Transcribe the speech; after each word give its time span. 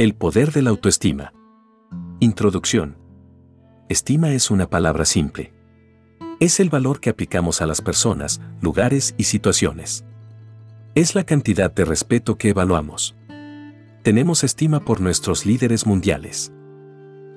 El 0.00 0.14
poder 0.14 0.50
de 0.52 0.62
la 0.62 0.70
autoestima. 0.70 1.34
Introducción. 2.20 2.96
Estima 3.90 4.32
es 4.32 4.50
una 4.50 4.70
palabra 4.70 5.04
simple. 5.04 5.52
Es 6.40 6.58
el 6.58 6.70
valor 6.70 7.00
que 7.00 7.10
aplicamos 7.10 7.60
a 7.60 7.66
las 7.66 7.82
personas, 7.82 8.40
lugares 8.62 9.14
y 9.18 9.24
situaciones. 9.24 10.06
Es 10.94 11.14
la 11.14 11.24
cantidad 11.24 11.70
de 11.70 11.84
respeto 11.84 12.38
que 12.38 12.48
evaluamos. 12.48 13.14
Tenemos 14.02 14.42
estima 14.42 14.80
por 14.80 15.02
nuestros 15.02 15.44
líderes 15.44 15.84
mundiales. 15.84 16.50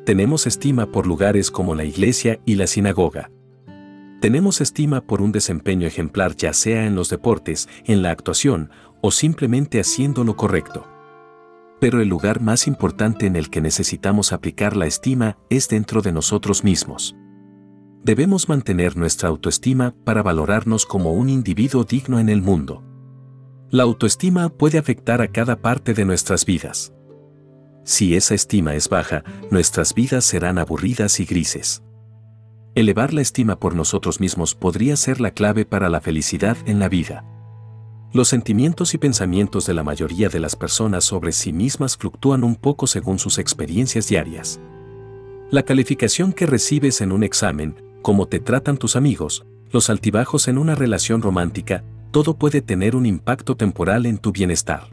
Tenemos 0.05 0.47
estima 0.47 0.85
por 0.85 1.05
lugares 1.05 1.51
como 1.51 1.75
la 1.75 1.83
iglesia 1.83 2.39
y 2.45 2.55
la 2.55 2.67
sinagoga. 2.67 3.29
Tenemos 4.21 4.61
estima 4.61 5.01
por 5.01 5.21
un 5.21 5.33
desempeño 5.33 5.85
ejemplar 5.85 6.37
ya 6.37 6.53
sea 6.53 6.85
en 6.85 6.95
los 6.95 7.09
deportes, 7.09 7.67
en 7.83 8.01
la 8.03 8.11
actuación 8.11 8.69
o 9.01 9.11
simplemente 9.11 9.81
haciendo 9.81 10.23
lo 10.23 10.37
correcto. 10.37 10.92
Pero 11.83 11.99
el 11.99 12.07
lugar 12.07 12.39
más 12.39 12.65
importante 12.65 13.25
en 13.25 13.35
el 13.35 13.49
que 13.49 13.59
necesitamos 13.59 14.31
aplicar 14.31 14.77
la 14.77 14.85
estima 14.85 15.37
es 15.49 15.67
dentro 15.67 16.01
de 16.01 16.13
nosotros 16.13 16.63
mismos. 16.63 17.13
Debemos 18.05 18.47
mantener 18.47 18.95
nuestra 18.95 19.27
autoestima 19.27 19.93
para 20.05 20.23
valorarnos 20.23 20.85
como 20.85 21.11
un 21.11 21.27
individuo 21.27 21.83
digno 21.83 22.19
en 22.19 22.29
el 22.29 22.41
mundo. 22.41 22.85
La 23.69 23.83
autoestima 23.83 24.47
puede 24.47 24.77
afectar 24.77 25.21
a 25.21 25.27
cada 25.27 25.61
parte 25.61 25.93
de 25.93 26.05
nuestras 26.05 26.45
vidas. 26.45 26.93
Si 27.83 28.15
esa 28.15 28.33
estima 28.33 28.75
es 28.75 28.87
baja, 28.87 29.25
nuestras 29.51 29.93
vidas 29.93 30.23
serán 30.23 30.59
aburridas 30.59 31.19
y 31.19 31.25
grises. 31.25 31.83
Elevar 32.75 33.13
la 33.13 33.19
estima 33.19 33.59
por 33.59 33.75
nosotros 33.75 34.21
mismos 34.21 34.55
podría 34.55 34.95
ser 34.95 35.19
la 35.19 35.31
clave 35.31 35.65
para 35.65 35.89
la 35.89 35.99
felicidad 35.99 36.55
en 36.65 36.79
la 36.79 36.87
vida. 36.87 37.25
Los 38.13 38.27
sentimientos 38.27 38.93
y 38.93 38.99
pensamientos 38.99 39.65
de 39.65 39.73
la 39.73 39.81
mayoría 39.83 40.29
de 40.29 40.39
las 40.39 40.55
personas 40.55 41.03
sobre 41.03 41.31
sí 41.31 41.51
mismas 41.51 41.97
fluctúan 41.97 42.43
un 42.43 42.55
poco 42.55 42.85
según 42.85 43.17
sus 43.17 43.39
experiencias 43.39 44.07
diarias. 44.07 44.59
La 45.49 45.63
calificación 45.63 46.31
que 46.31 46.45
recibes 46.45 47.01
en 47.01 47.11
un 47.11 47.23
examen, 47.23 47.97
cómo 48.03 48.27
te 48.27 48.39
tratan 48.39 48.77
tus 48.77 48.95
amigos, 48.95 49.47
los 49.71 49.89
altibajos 49.89 50.47
en 50.47 50.59
una 50.59 50.75
relación 50.75 51.23
romántica, 51.23 51.83
todo 52.11 52.37
puede 52.37 52.61
tener 52.61 52.95
un 52.95 53.07
impacto 53.07 53.57
temporal 53.57 54.05
en 54.05 54.19
tu 54.19 54.31
bienestar. 54.31 54.89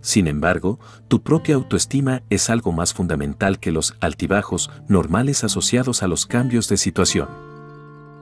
Sin 0.00 0.26
embargo, 0.26 0.80
tu 1.08 1.22
propia 1.22 1.56
autoestima 1.56 2.22
es 2.30 2.48
algo 2.48 2.72
más 2.72 2.94
fundamental 2.94 3.60
que 3.60 3.72
los 3.72 3.94
altibajos 4.00 4.70
normales 4.88 5.44
asociados 5.44 6.02
a 6.02 6.08
los 6.08 6.24
cambios 6.24 6.66
de 6.70 6.78
situación. 6.78 7.51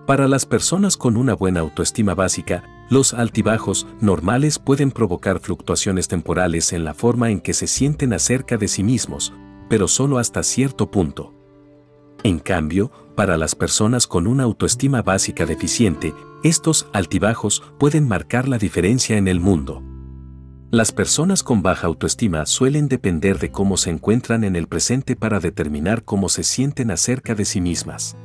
Para 0.06 0.26
las 0.26 0.46
personas 0.46 0.96
con 0.96 1.16
una 1.16 1.34
buena 1.34 1.60
autoestima 1.60 2.14
básica, 2.14 2.64
los 2.88 3.14
altibajos 3.14 3.86
normales 4.00 4.58
pueden 4.58 4.90
provocar 4.90 5.38
fluctuaciones 5.38 6.08
temporales 6.08 6.72
en 6.72 6.84
la 6.84 6.94
forma 6.94 7.30
en 7.30 7.40
que 7.40 7.54
se 7.54 7.68
sienten 7.68 8.12
acerca 8.12 8.56
de 8.56 8.66
sí 8.66 8.82
mismos, 8.82 9.32
pero 9.68 9.86
solo 9.86 10.18
hasta 10.18 10.42
cierto 10.42 10.90
punto. 10.90 11.32
En 12.24 12.40
cambio, 12.40 12.90
para 13.14 13.36
las 13.36 13.54
personas 13.54 14.06
con 14.06 14.26
una 14.26 14.42
autoestima 14.42 15.02
básica 15.02 15.46
deficiente, 15.46 16.12
estos 16.42 16.88
altibajos 16.92 17.62
pueden 17.78 18.08
marcar 18.08 18.48
la 18.48 18.58
diferencia 18.58 19.16
en 19.16 19.28
el 19.28 19.38
mundo. 19.38 19.84
Las 20.72 20.92
personas 20.92 21.42
con 21.42 21.62
baja 21.62 21.86
autoestima 21.86 22.46
suelen 22.46 22.88
depender 22.88 23.38
de 23.38 23.50
cómo 23.50 23.76
se 23.76 23.90
encuentran 23.90 24.44
en 24.44 24.56
el 24.56 24.66
presente 24.66 25.14
para 25.14 25.40
determinar 25.40 26.04
cómo 26.04 26.28
se 26.28 26.42
sienten 26.42 26.90
acerca 26.90 27.34
de 27.34 27.44
sí 27.44 27.60
mismas 27.60 28.16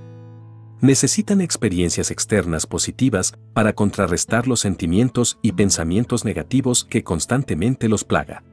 necesitan 0.81 1.41
experiencias 1.41 2.11
externas 2.11 2.67
positivas 2.67 3.33
para 3.53 3.73
contrarrestar 3.73 4.47
los 4.47 4.59
sentimientos 4.59 5.39
y 5.41 5.53
pensamientos 5.53 6.25
negativos 6.25 6.85
que 6.85 7.03
constantemente 7.03 7.89
los 7.89 8.03
plaga. 8.03 8.43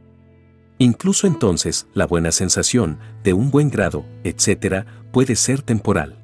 Incluso 0.78 1.26
entonces, 1.26 1.86
la 1.94 2.06
buena 2.06 2.32
sensación, 2.32 2.98
de 3.22 3.34
un 3.34 3.50
buen 3.50 3.70
grado, 3.70 4.04
etc., 4.24 4.86
puede 5.12 5.36
ser 5.36 5.62
temporal. 5.62 6.18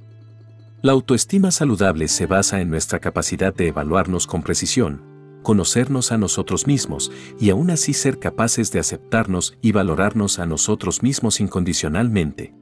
La 0.83 0.93
autoestima 0.93 1.51
saludable 1.51 2.09
se 2.09 2.27
basa 2.27 2.61
en 2.61 2.71
nuestra 2.71 3.01
capacidad 3.01 3.55
de 3.55 3.69
evaluarnos 3.69 4.27
con 4.27 4.43
precisión, 4.43 5.03
conocernos 5.43 6.13
a 6.13 6.19
nosotros 6.19 6.67
mismos 6.67 7.11
y 7.41 7.51
aún 7.51 7.71
así 7.71 7.93
ser 7.93 8.19
capaces 8.19 8.71
de 8.73 8.81
aceptarnos 8.81 9.57
y 9.61 9.73
valorarnos 9.73 10.39
a 10.39 10.47
nosotros 10.47 11.03
mismos 11.03 11.41
incondicionalmente. 11.41 12.55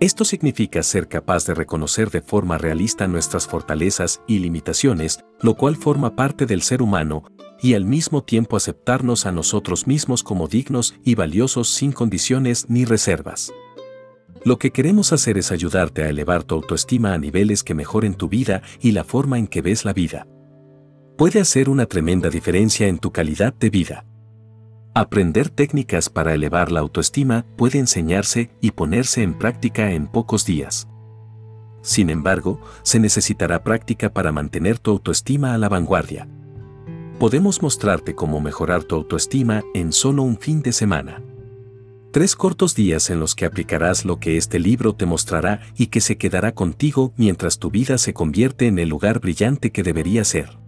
Esto 0.00 0.24
significa 0.24 0.84
ser 0.84 1.08
capaz 1.08 1.44
de 1.44 1.54
reconocer 1.54 2.10
de 2.10 2.20
forma 2.20 2.56
realista 2.56 3.08
nuestras 3.08 3.48
fortalezas 3.48 4.22
y 4.28 4.38
limitaciones, 4.38 5.24
lo 5.40 5.54
cual 5.54 5.74
forma 5.74 6.14
parte 6.14 6.46
del 6.46 6.62
ser 6.62 6.82
humano, 6.82 7.24
y 7.60 7.74
al 7.74 7.84
mismo 7.84 8.22
tiempo 8.22 8.56
aceptarnos 8.56 9.26
a 9.26 9.32
nosotros 9.32 9.88
mismos 9.88 10.22
como 10.22 10.46
dignos 10.46 10.94
y 11.04 11.16
valiosos 11.16 11.70
sin 11.70 11.90
condiciones 11.90 12.66
ni 12.68 12.84
reservas. 12.84 13.52
Lo 14.44 14.56
que 14.56 14.70
queremos 14.70 15.12
hacer 15.12 15.36
es 15.36 15.50
ayudarte 15.50 16.04
a 16.04 16.08
elevar 16.08 16.44
tu 16.44 16.54
autoestima 16.54 17.12
a 17.12 17.18
niveles 17.18 17.64
que 17.64 17.74
mejoren 17.74 18.14
tu 18.14 18.28
vida 18.28 18.62
y 18.80 18.92
la 18.92 19.02
forma 19.02 19.36
en 19.36 19.48
que 19.48 19.62
ves 19.62 19.84
la 19.84 19.92
vida. 19.92 20.28
Puede 21.16 21.40
hacer 21.40 21.68
una 21.68 21.86
tremenda 21.86 22.30
diferencia 22.30 22.86
en 22.86 22.98
tu 22.98 23.10
calidad 23.10 23.52
de 23.52 23.70
vida. 23.70 24.04
Aprender 24.98 25.48
técnicas 25.48 26.08
para 26.08 26.34
elevar 26.34 26.72
la 26.72 26.80
autoestima 26.80 27.46
puede 27.56 27.78
enseñarse 27.78 28.50
y 28.60 28.72
ponerse 28.72 29.22
en 29.22 29.38
práctica 29.38 29.92
en 29.92 30.08
pocos 30.08 30.44
días. 30.44 30.88
Sin 31.82 32.10
embargo, 32.10 32.60
se 32.82 32.98
necesitará 32.98 33.62
práctica 33.62 34.12
para 34.12 34.32
mantener 34.32 34.80
tu 34.80 34.90
autoestima 34.90 35.54
a 35.54 35.58
la 35.58 35.68
vanguardia. 35.68 36.26
Podemos 37.20 37.62
mostrarte 37.62 38.16
cómo 38.16 38.40
mejorar 38.40 38.82
tu 38.82 38.96
autoestima 38.96 39.62
en 39.72 39.92
solo 39.92 40.24
un 40.24 40.36
fin 40.36 40.62
de 40.62 40.72
semana. 40.72 41.22
Tres 42.10 42.34
cortos 42.34 42.74
días 42.74 43.08
en 43.08 43.20
los 43.20 43.36
que 43.36 43.46
aplicarás 43.46 44.04
lo 44.04 44.18
que 44.18 44.36
este 44.36 44.58
libro 44.58 44.96
te 44.96 45.06
mostrará 45.06 45.60
y 45.76 45.86
que 45.86 46.00
se 46.00 46.18
quedará 46.18 46.56
contigo 46.56 47.12
mientras 47.16 47.60
tu 47.60 47.70
vida 47.70 47.98
se 47.98 48.14
convierte 48.14 48.66
en 48.66 48.80
el 48.80 48.88
lugar 48.88 49.20
brillante 49.20 49.70
que 49.70 49.84
debería 49.84 50.24
ser. 50.24 50.58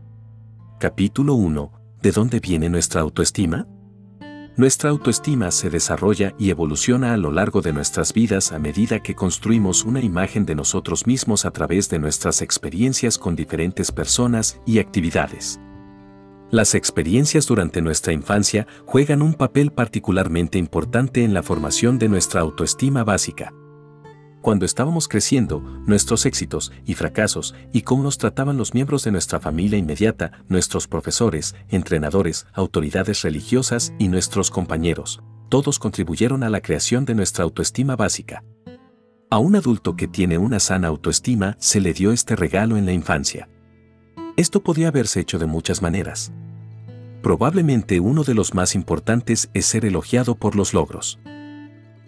Capítulo 0.79 1.35
1. 1.35 1.73
¿De 2.01 2.13
dónde 2.13 2.39
viene 2.39 2.69
nuestra 2.69 3.01
autoestima? 3.01 3.67
Nuestra 4.61 4.91
autoestima 4.91 5.51
se 5.53 5.71
desarrolla 5.71 6.35
y 6.39 6.51
evoluciona 6.51 7.15
a 7.15 7.17
lo 7.17 7.33
largo 7.33 7.63
de 7.63 7.73
nuestras 7.73 8.13
vidas 8.13 8.53
a 8.53 8.59
medida 8.59 9.03
que 9.03 9.15
construimos 9.15 9.87
una 9.87 10.03
imagen 10.03 10.45
de 10.45 10.55
nosotros 10.55 11.07
mismos 11.07 11.47
a 11.47 11.51
través 11.51 11.89
de 11.89 11.99
nuestras 11.99 12.43
experiencias 12.43 13.17
con 13.17 13.35
diferentes 13.35 13.91
personas 13.91 14.61
y 14.67 14.79
actividades. 14.79 15.59
Las 16.51 16.75
experiencias 16.75 17.47
durante 17.47 17.81
nuestra 17.81 18.13
infancia 18.13 18.67
juegan 18.85 19.23
un 19.23 19.33
papel 19.33 19.73
particularmente 19.73 20.59
importante 20.59 21.25
en 21.25 21.33
la 21.33 21.43
formación 21.43 21.99
de 21.99 22.11
nuestra 22.11 22.43
autoestima 22.43 23.03
básica 23.03 23.55
cuando 24.41 24.65
estábamos 24.65 25.09
creciendo, 25.09 25.61
nuestros 25.87 26.27
éxitos 26.27 26.73
y 26.87 26.95
fracasos 26.95 27.55
y 27.73 27.83
cómo 27.83 28.03
nos 28.03 28.19
trataban 28.19 28.57
los 28.57 28.75
miembros 28.75 29.05
de 29.05 29.13
nuestra 29.13 29.41
familia 29.41 29.79
inmediata, 29.79 30.33
nuestros 30.49 30.89
profesores, 30.89 31.55
entrenadores, 31.69 32.47
autoridades 32.53 33.23
religiosas 33.23 33.93
y 33.99 34.09
nuestros 34.09 34.51
compañeros, 34.51 35.23
todos 35.49 35.79
contribuyeron 35.79 36.43
a 36.43 36.49
la 36.51 36.61
creación 36.61 37.05
de 37.05 37.15
nuestra 37.15 37.45
autoestima 37.45 37.97
básica. 37.97 38.45
A 39.31 39.39
un 39.39 39.57
adulto 39.57 39.95
que 39.95 40.09
tiene 40.09 40.39
una 40.39 40.59
sana 40.59 40.89
autoestima 40.89 41.57
se 41.61 41.81
le 41.81 41.93
dio 41.93 42.13
este 42.13 42.35
regalo 42.35 42.77
en 42.77 42.87
la 42.87 42.93
infancia. 42.93 43.49
Esto 44.37 44.63
podía 44.63 44.89
haberse 44.89 45.21
hecho 45.21 45.39
de 45.39 45.47
muchas 45.47 45.83
maneras. 45.83 46.33
Probablemente 47.23 48.01
uno 48.01 48.25
de 48.25 48.35
los 48.35 48.55
más 48.55 48.75
importantes 48.75 49.51
es 49.53 49.67
ser 49.67 49.85
elogiado 49.85 50.35
por 50.35 50.57
los 50.57 50.73
logros. 50.73 51.21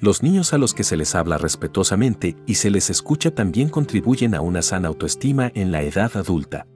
Los 0.03 0.21
niños 0.25 0.53
a 0.53 0.59
los 0.59 0.75
que 0.75 0.83
se 0.83 0.97
les 0.97 1.15
habla 1.15 1.39
respetuosamente 1.39 2.37
y 2.45 2.57
se 2.57 2.71
les 2.71 2.91
escucha 2.91 3.31
también 3.31 3.69
contribuyen 3.69 4.35
a 4.35 4.41
una 4.41 4.61
sana 4.61 4.89
autoestima 4.89 5.53
en 5.55 5.71
la 5.71 5.83
edad 5.83 6.17
adulta. 6.17 6.67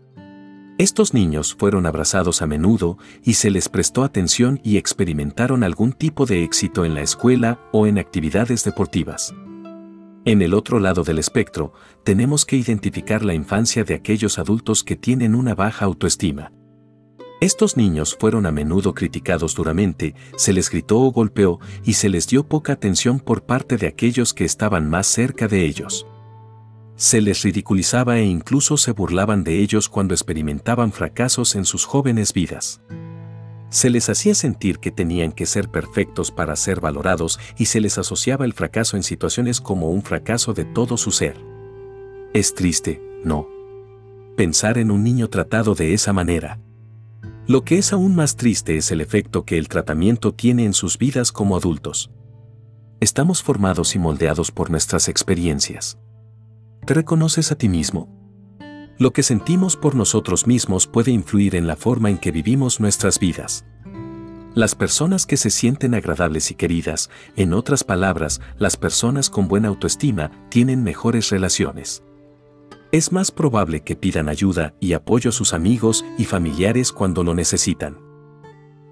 Estos 0.78 1.12
niños 1.12 1.56
fueron 1.58 1.86
abrazados 1.86 2.40
a 2.40 2.46
menudo 2.46 2.98
y 3.24 3.34
se 3.34 3.50
les 3.50 3.68
prestó 3.68 4.04
atención 4.04 4.60
y 4.62 4.76
experimentaron 4.76 5.64
algún 5.64 5.92
tipo 5.92 6.24
de 6.24 6.44
éxito 6.44 6.84
en 6.84 6.94
la 6.94 7.00
escuela 7.00 7.58
o 7.72 7.88
en 7.88 7.98
actividades 7.98 8.62
deportivas. 8.62 9.34
En 10.24 10.40
el 10.40 10.54
otro 10.54 10.78
lado 10.78 11.02
del 11.02 11.18
espectro, 11.18 11.72
tenemos 12.04 12.46
que 12.46 12.54
identificar 12.54 13.24
la 13.24 13.34
infancia 13.34 13.82
de 13.82 13.94
aquellos 13.94 14.38
adultos 14.38 14.84
que 14.84 14.94
tienen 14.94 15.34
una 15.34 15.56
baja 15.56 15.84
autoestima. 15.84 16.52
Estos 17.40 17.76
niños 17.76 18.16
fueron 18.18 18.46
a 18.46 18.50
menudo 18.50 18.94
criticados 18.94 19.54
duramente, 19.54 20.14
se 20.36 20.54
les 20.54 20.70
gritó 20.70 21.00
o 21.00 21.12
golpeó 21.12 21.60
y 21.84 21.92
se 21.92 22.08
les 22.08 22.26
dio 22.26 22.48
poca 22.48 22.72
atención 22.72 23.20
por 23.20 23.44
parte 23.44 23.76
de 23.76 23.86
aquellos 23.86 24.32
que 24.32 24.46
estaban 24.46 24.88
más 24.88 25.06
cerca 25.06 25.46
de 25.46 25.66
ellos. 25.66 26.06
Se 26.96 27.20
les 27.20 27.42
ridiculizaba 27.42 28.18
e 28.18 28.24
incluso 28.24 28.78
se 28.78 28.92
burlaban 28.92 29.44
de 29.44 29.60
ellos 29.60 29.90
cuando 29.90 30.14
experimentaban 30.14 30.92
fracasos 30.92 31.54
en 31.56 31.66
sus 31.66 31.84
jóvenes 31.84 32.32
vidas. 32.32 32.80
Se 33.68 33.90
les 33.90 34.08
hacía 34.08 34.34
sentir 34.34 34.78
que 34.78 34.90
tenían 34.90 35.32
que 35.32 35.44
ser 35.44 35.68
perfectos 35.68 36.30
para 36.30 36.56
ser 36.56 36.80
valorados 36.80 37.38
y 37.58 37.66
se 37.66 37.82
les 37.82 37.98
asociaba 37.98 38.46
el 38.46 38.54
fracaso 38.54 38.96
en 38.96 39.02
situaciones 39.02 39.60
como 39.60 39.90
un 39.90 40.02
fracaso 40.02 40.54
de 40.54 40.64
todo 40.64 40.96
su 40.96 41.10
ser. 41.10 41.36
Es 42.32 42.54
triste, 42.54 43.02
¿no? 43.24 43.46
Pensar 44.38 44.78
en 44.78 44.90
un 44.90 45.04
niño 45.04 45.28
tratado 45.28 45.74
de 45.74 45.92
esa 45.92 46.14
manera. 46.14 46.60
Lo 47.48 47.62
que 47.62 47.78
es 47.78 47.92
aún 47.92 48.16
más 48.16 48.34
triste 48.34 48.76
es 48.76 48.90
el 48.90 49.00
efecto 49.00 49.44
que 49.44 49.56
el 49.56 49.68
tratamiento 49.68 50.34
tiene 50.34 50.64
en 50.64 50.74
sus 50.74 50.98
vidas 50.98 51.30
como 51.30 51.56
adultos. 51.56 52.10
Estamos 52.98 53.40
formados 53.40 53.94
y 53.94 54.00
moldeados 54.00 54.50
por 54.50 54.68
nuestras 54.68 55.08
experiencias. 55.08 55.96
¿Te 56.84 56.94
reconoces 56.94 57.52
a 57.52 57.54
ti 57.56 57.68
mismo? 57.68 58.08
Lo 58.98 59.12
que 59.12 59.22
sentimos 59.22 59.76
por 59.76 59.94
nosotros 59.94 60.48
mismos 60.48 60.88
puede 60.88 61.12
influir 61.12 61.54
en 61.54 61.68
la 61.68 61.76
forma 61.76 62.10
en 62.10 62.18
que 62.18 62.32
vivimos 62.32 62.80
nuestras 62.80 63.20
vidas. 63.20 63.64
Las 64.54 64.74
personas 64.74 65.24
que 65.24 65.36
se 65.36 65.50
sienten 65.50 65.94
agradables 65.94 66.50
y 66.50 66.54
queridas, 66.54 67.10
en 67.36 67.52
otras 67.52 67.84
palabras, 67.84 68.40
las 68.58 68.76
personas 68.76 69.30
con 69.30 69.46
buena 69.46 69.68
autoestima, 69.68 70.32
tienen 70.48 70.82
mejores 70.82 71.30
relaciones. 71.30 72.02
Es 72.92 73.12
más 73.12 73.30
probable 73.30 73.80
que 73.80 73.96
pidan 73.96 74.28
ayuda 74.28 74.74
y 74.80 74.92
apoyo 74.92 75.30
a 75.30 75.32
sus 75.32 75.54
amigos 75.54 76.04
y 76.18 76.24
familiares 76.24 76.92
cuando 76.92 77.24
lo 77.24 77.34
necesitan. 77.34 77.98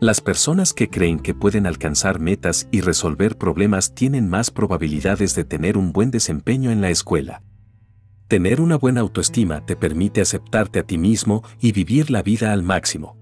Las 0.01 0.21
personas 0.21 0.73
que 0.73 0.91
creen 0.91 1.21
que 1.21 1.35
pueden 1.35 1.67
alcanzar 1.67 2.19
metas 2.19 2.69
y 2.71 2.81
resolver 2.81 3.39
problemas 3.39 3.95
tienen 3.95 4.29
más 4.29 4.51
probabilidades 4.51 5.35
de 5.35 5.45
tener 5.45 5.79
un 5.79 5.93
buen 5.93 6.11
desempeño 6.11 6.71
en 6.71 6.81
la 6.81 6.91
escuela. 6.91 7.43
Tener 8.27 8.61
una 8.61 8.77
buena 8.77 9.01
autoestima 9.01 9.65
te 9.65 9.77
permite 9.77 10.21
aceptarte 10.21 10.81
a 10.81 10.83
ti 10.83 10.99
mismo 10.99 11.45
y 11.61 11.73
vivir 11.73 12.11
la 12.11 12.23
vida 12.23 12.53
al 12.53 12.63
máximo. 12.63 13.17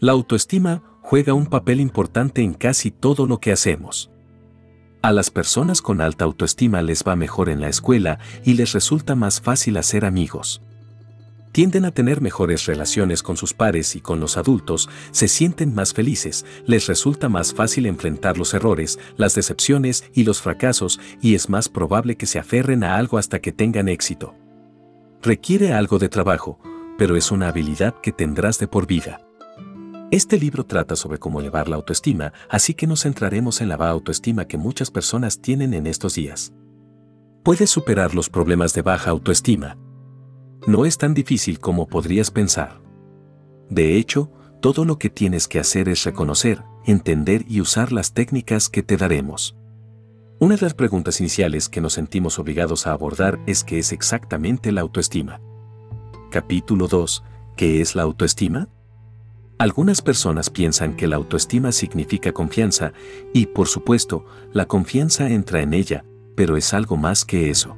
La 0.00 0.12
autoestima 0.12 0.82
juega 1.02 1.34
un 1.34 1.46
papel 1.46 1.80
importante 1.80 2.42
en 2.42 2.54
casi 2.54 2.90
todo 2.90 3.26
lo 3.26 3.38
que 3.38 3.52
hacemos. 3.52 4.11
A 5.02 5.10
las 5.10 5.30
personas 5.30 5.82
con 5.82 6.00
alta 6.00 6.24
autoestima 6.24 6.80
les 6.80 7.02
va 7.02 7.16
mejor 7.16 7.48
en 7.48 7.60
la 7.60 7.68
escuela 7.68 8.20
y 8.44 8.54
les 8.54 8.72
resulta 8.72 9.16
más 9.16 9.40
fácil 9.40 9.76
hacer 9.76 10.04
amigos. 10.04 10.62
Tienden 11.50 11.84
a 11.84 11.90
tener 11.90 12.20
mejores 12.20 12.66
relaciones 12.66 13.24
con 13.24 13.36
sus 13.36 13.52
pares 13.52 13.96
y 13.96 14.00
con 14.00 14.20
los 14.20 14.36
adultos, 14.36 14.88
se 15.10 15.26
sienten 15.26 15.74
más 15.74 15.92
felices, 15.92 16.46
les 16.66 16.86
resulta 16.86 17.28
más 17.28 17.52
fácil 17.52 17.86
enfrentar 17.86 18.38
los 18.38 18.54
errores, 18.54 19.00
las 19.16 19.34
decepciones 19.34 20.04
y 20.14 20.22
los 20.22 20.40
fracasos 20.40 21.00
y 21.20 21.34
es 21.34 21.50
más 21.50 21.68
probable 21.68 22.16
que 22.16 22.26
se 22.26 22.38
aferren 22.38 22.84
a 22.84 22.96
algo 22.96 23.18
hasta 23.18 23.40
que 23.40 23.50
tengan 23.50 23.88
éxito. 23.88 24.36
Requiere 25.20 25.72
algo 25.72 25.98
de 25.98 26.08
trabajo, 26.08 26.60
pero 26.96 27.16
es 27.16 27.32
una 27.32 27.48
habilidad 27.48 27.96
que 28.00 28.12
tendrás 28.12 28.60
de 28.60 28.68
por 28.68 28.86
vida. 28.86 29.20
Este 30.12 30.38
libro 30.38 30.66
trata 30.66 30.94
sobre 30.94 31.16
cómo 31.16 31.40
elevar 31.40 31.70
la 31.70 31.76
autoestima, 31.76 32.34
así 32.50 32.74
que 32.74 32.86
nos 32.86 33.04
centraremos 33.04 33.62
en 33.62 33.70
la 33.70 33.78
baja 33.78 33.92
autoestima 33.92 34.44
que 34.44 34.58
muchas 34.58 34.90
personas 34.90 35.40
tienen 35.40 35.72
en 35.72 35.86
estos 35.86 36.16
días. 36.16 36.52
Puedes 37.42 37.70
superar 37.70 38.14
los 38.14 38.28
problemas 38.28 38.74
de 38.74 38.82
baja 38.82 39.08
autoestima. 39.08 39.78
No 40.66 40.84
es 40.84 40.98
tan 40.98 41.14
difícil 41.14 41.60
como 41.60 41.86
podrías 41.88 42.30
pensar. 42.30 42.82
De 43.70 43.96
hecho, 43.96 44.30
todo 44.60 44.84
lo 44.84 44.98
que 44.98 45.08
tienes 45.08 45.48
que 45.48 45.58
hacer 45.58 45.88
es 45.88 46.04
reconocer, 46.04 46.62
entender 46.84 47.46
y 47.48 47.62
usar 47.62 47.90
las 47.90 48.12
técnicas 48.12 48.68
que 48.68 48.82
te 48.82 48.98
daremos. 48.98 49.56
Una 50.38 50.56
de 50.56 50.60
las 50.60 50.74
preguntas 50.74 51.20
iniciales 51.20 51.70
que 51.70 51.80
nos 51.80 51.94
sentimos 51.94 52.38
obligados 52.38 52.86
a 52.86 52.92
abordar 52.92 53.40
es 53.46 53.64
qué 53.64 53.78
es 53.78 53.92
exactamente 53.92 54.72
la 54.72 54.82
autoestima. 54.82 55.40
Capítulo 56.30 56.86
2. 56.86 57.24
¿Qué 57.56 57.80
es 57.80 57.94
la 57.94 58.02
autoestima? 58.02 58.68
Algunas 59.58 60.02
personas 60.02 60.50
piensan 60.50 60.96
que 60.96 61.06
la 61.06 61.16
autoestima 61.16 61.72
significa 61.72 62.32
confianza 62.32 62.92
y, 63.32 63.46
por 63.46 63.68
supuesto, 63.68 64.24
la 64.52 64.66
confianza 64.66 65.30
entra 65.30 65.62
en 65.62 65.72
ella, 65.74 66.04
pero 66.34 66.56
es 66.56 66.74
algo 66.74 66.96
más 66.96 67.24
que 67.24 67.50
eso. 67.50 67.76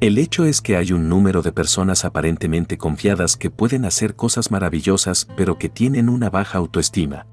El 0.00 0.18
hecho 0.18 0.44
es 0.44 0.60
que 0.60 0.76
hay 0.76 0.92
un 0.92 1.08
número 1.08 1.40
de 1.40 1.52
personas 1.52 2.04
aparentemente 2.04 2.76
confiadas 2.76 3.36
que 3.36 3.50
pueden 3.50 3.86
hacer 3.86 4.14
cosas 4.14 4.50
maravillosas 4.50 5.26
pero 5.36 5.58
que 5.58 5.70
tienen 5.70 6.10
una 6.10 6.28
baja 6.28 6.58
autoestima. 6.58 7.26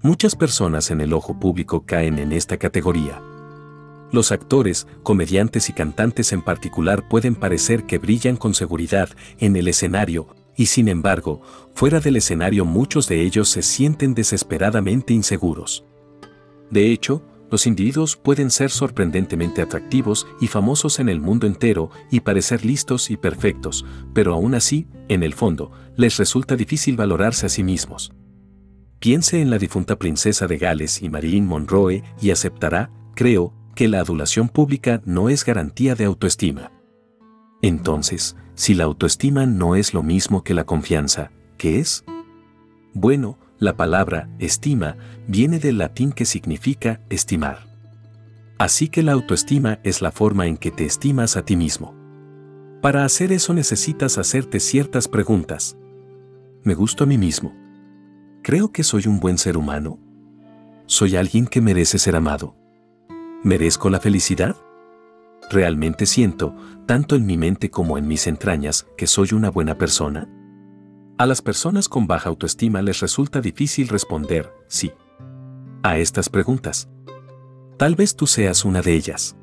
Muchas 0.00 0.34
personas 0.34 0.90
en 0.90 1.00
el 1.00 1.12
ojo 1.12 1.38
público 1.38 1.84
caen 1.86 2.18
en 2.18 2.32
esta 2.32 2.56
categoría. 2.56 3.20
Los 4.12 4.32
actores, 4.32 4.86
comediantes 5.02 5.68
y 5.68 5.72
cantantes 5.72 6.32
en 6.32 6.42
particular 6.42 7.08
pueden 7.08 7.34
parecer 7.34 7.84
que 7.84 7.98
brillan 7.98 8.36
con 8.36 8.54
seguridad 8.54 9.08
en 9.38 9.56
el 9.56 9.68
escenario, 9.68 10.28
y 10.56 10.66
sin 10.66 10.88
embargo, 10.88 11.40
fuera 11.74 12.00
del 12.00 12.16
escenario 12.16 12.64
muchos 12.64 13.08
de 13.08 13.22
ellos 13.22 13.48
se 13.48 13.62
sienten 13.62 14.14
desesperadamente 14.14 15.12
inseguros. 15.12 15.84
De 16.70 16.90
hecho, 16.90 17.22
los 17.50 17.66
individuos 17.66 18.16
pueden 18.16 18.50
ser 18.50 18.70
sorprendentemente 18.70 19.62
atractivos 19.62 20.26
y 20.40 20.48
famosos 20.48 20.98
en 20.98 21.08
el 21.08 21.20
mundo 21.20 21.46
entero 21.46 21.90
y 22.10 22.20
parecer 22.20 22.64
listos 22.64 23.10
y 23.10 23.16
perfectos, 23.16 23.84
pero 24.12 24.34
aún 24.34 24.54
así, 24.54 24.88
en 25.08 25.22
el 25.22 25.34
fondo, 25.34 25.70
les 25.96 26.16
resulta 26.16 26.56
difícil 26.56 26.96
valorarse 26.96 27.46
a 27.46 27.48
sí 27.48 27.62
mismos. 27.62 28.12
Piense 28.98 29.40
en 29.40 29.50
la 29.50 29.58
difunta 29.58 29.96
princesa 29.96 30.46
de 30.46 30.56
Gales 30.56 31.02
y 31.02 31.10
Marilyn 31.10 31.46
Monroe 31.46 32.02
y 32.20 32.30
aceptará, 32.30 32.90
creo, 33.14 33.52
que 33.74 33.88
la 33.88 34.00
adulación 34.00 34.48
pública 34.48 35.02
no 35.04 35.28
es 35.28 35.44
garantía 35.44 35.94
de 35.94 36.04
autoestima. 36.04 36.72
Entonces, 37.60 38.36
si 38.54 38.74
la 38.74 38.84
autoestima 38.84 39.46
no 39.46 39.74
es 39.74 39.94
lo 39.94 40.02
mismo 40.02 40.44
que 40.44 40.54
la 40.54 40.64
confianza, 40.64 41.30
¿qué 41.58 41.80
es? 41.80 42.04
Bueno, 42.92 43.38
la 43.58 43.76
palabra 43.76 44.28
estima 44.38 44.96
viene 45.26 45.58
del 45.58 45.78
latín 45.78 46.12
que 46.12 46.24
significa 46.24 47.00
estimar. 47.10 47.66
Así 48.58 48.88
que 48.88 49.02
la 49.02 49.12
autoestima 49.12 49.80
es 49.82 50.00
la 50.02 50.12
forma 50.12 50.46
en 50.46 50.56
que 50.56 50.70
te 50.70 50.84
estimas 50.84 51.36
a 51.36 51.44
ti 51.44 51.56
mismo. 51.56 51.94
Para 52.80 53.04
hacer 53.04 53.32
eso 53.32 53.54
necesitas 53.54 54.18
hacerte 54.18 54.60
ciertas 54.60 55.08
preguntas. 55.08 55.76
¿Me 56.62 56.74
gusto 56.74 57.04
a 57.04 57.06
mí 57.06 57.18
mismo? 57.18 57.52
¿Creo 58.42 58.70
que 58.70 58.84
soy 58.84 59.06
un 59.06 59.20
buen 59.20 59.38
ser 59.38 59.56
humano? 59.56 59.98
¿Soy 60.86 61.16
alguien 61.16 61.46
que 61.46 61.60
merece 61.60 61.98
ser 61.98 62.14
amado? 62.14 62.54
¿Merezco 63.42 63.90
la 63.90 64.00
felicidad? 64.00 64.56
¿Realmente 65.50 66.06
siento, 66.06 66.54
tanto 66.86 67.16
en 67.16 67.26
mi 67.26 67.36
mente 67.36 67.70
como 67.70 67.98
en 67.98 68.08
mis 68.08 68.26
entrañas, 68.26 68.86
que 68.96 69.06
soy 69.06 69.28
una 69.32 69.50
buena 69.50 69.76
persona? 69.76 70.28
A 71.16 71.26
las 71.26 71.42
personas 71.42 71.88
con 71.88 72.06
baja 72.06 72.28
autoestima 72.28 72.82
les 72.82 73.00
resulta 73.00 73.40
difícil 73.40 73.88
responder 73.88 74.52
sí 74.66 74.92
a 75.84 75.98
estas 75.98 76.30
preguntas. 76.30 76.88
Tal 77.76 77.94
vez 77.94 78.16
tú 78.16 78.26
seas 78.26 78.64
una 78.64 78.80
de 78.80 78.94
ellas. 78.94 79.36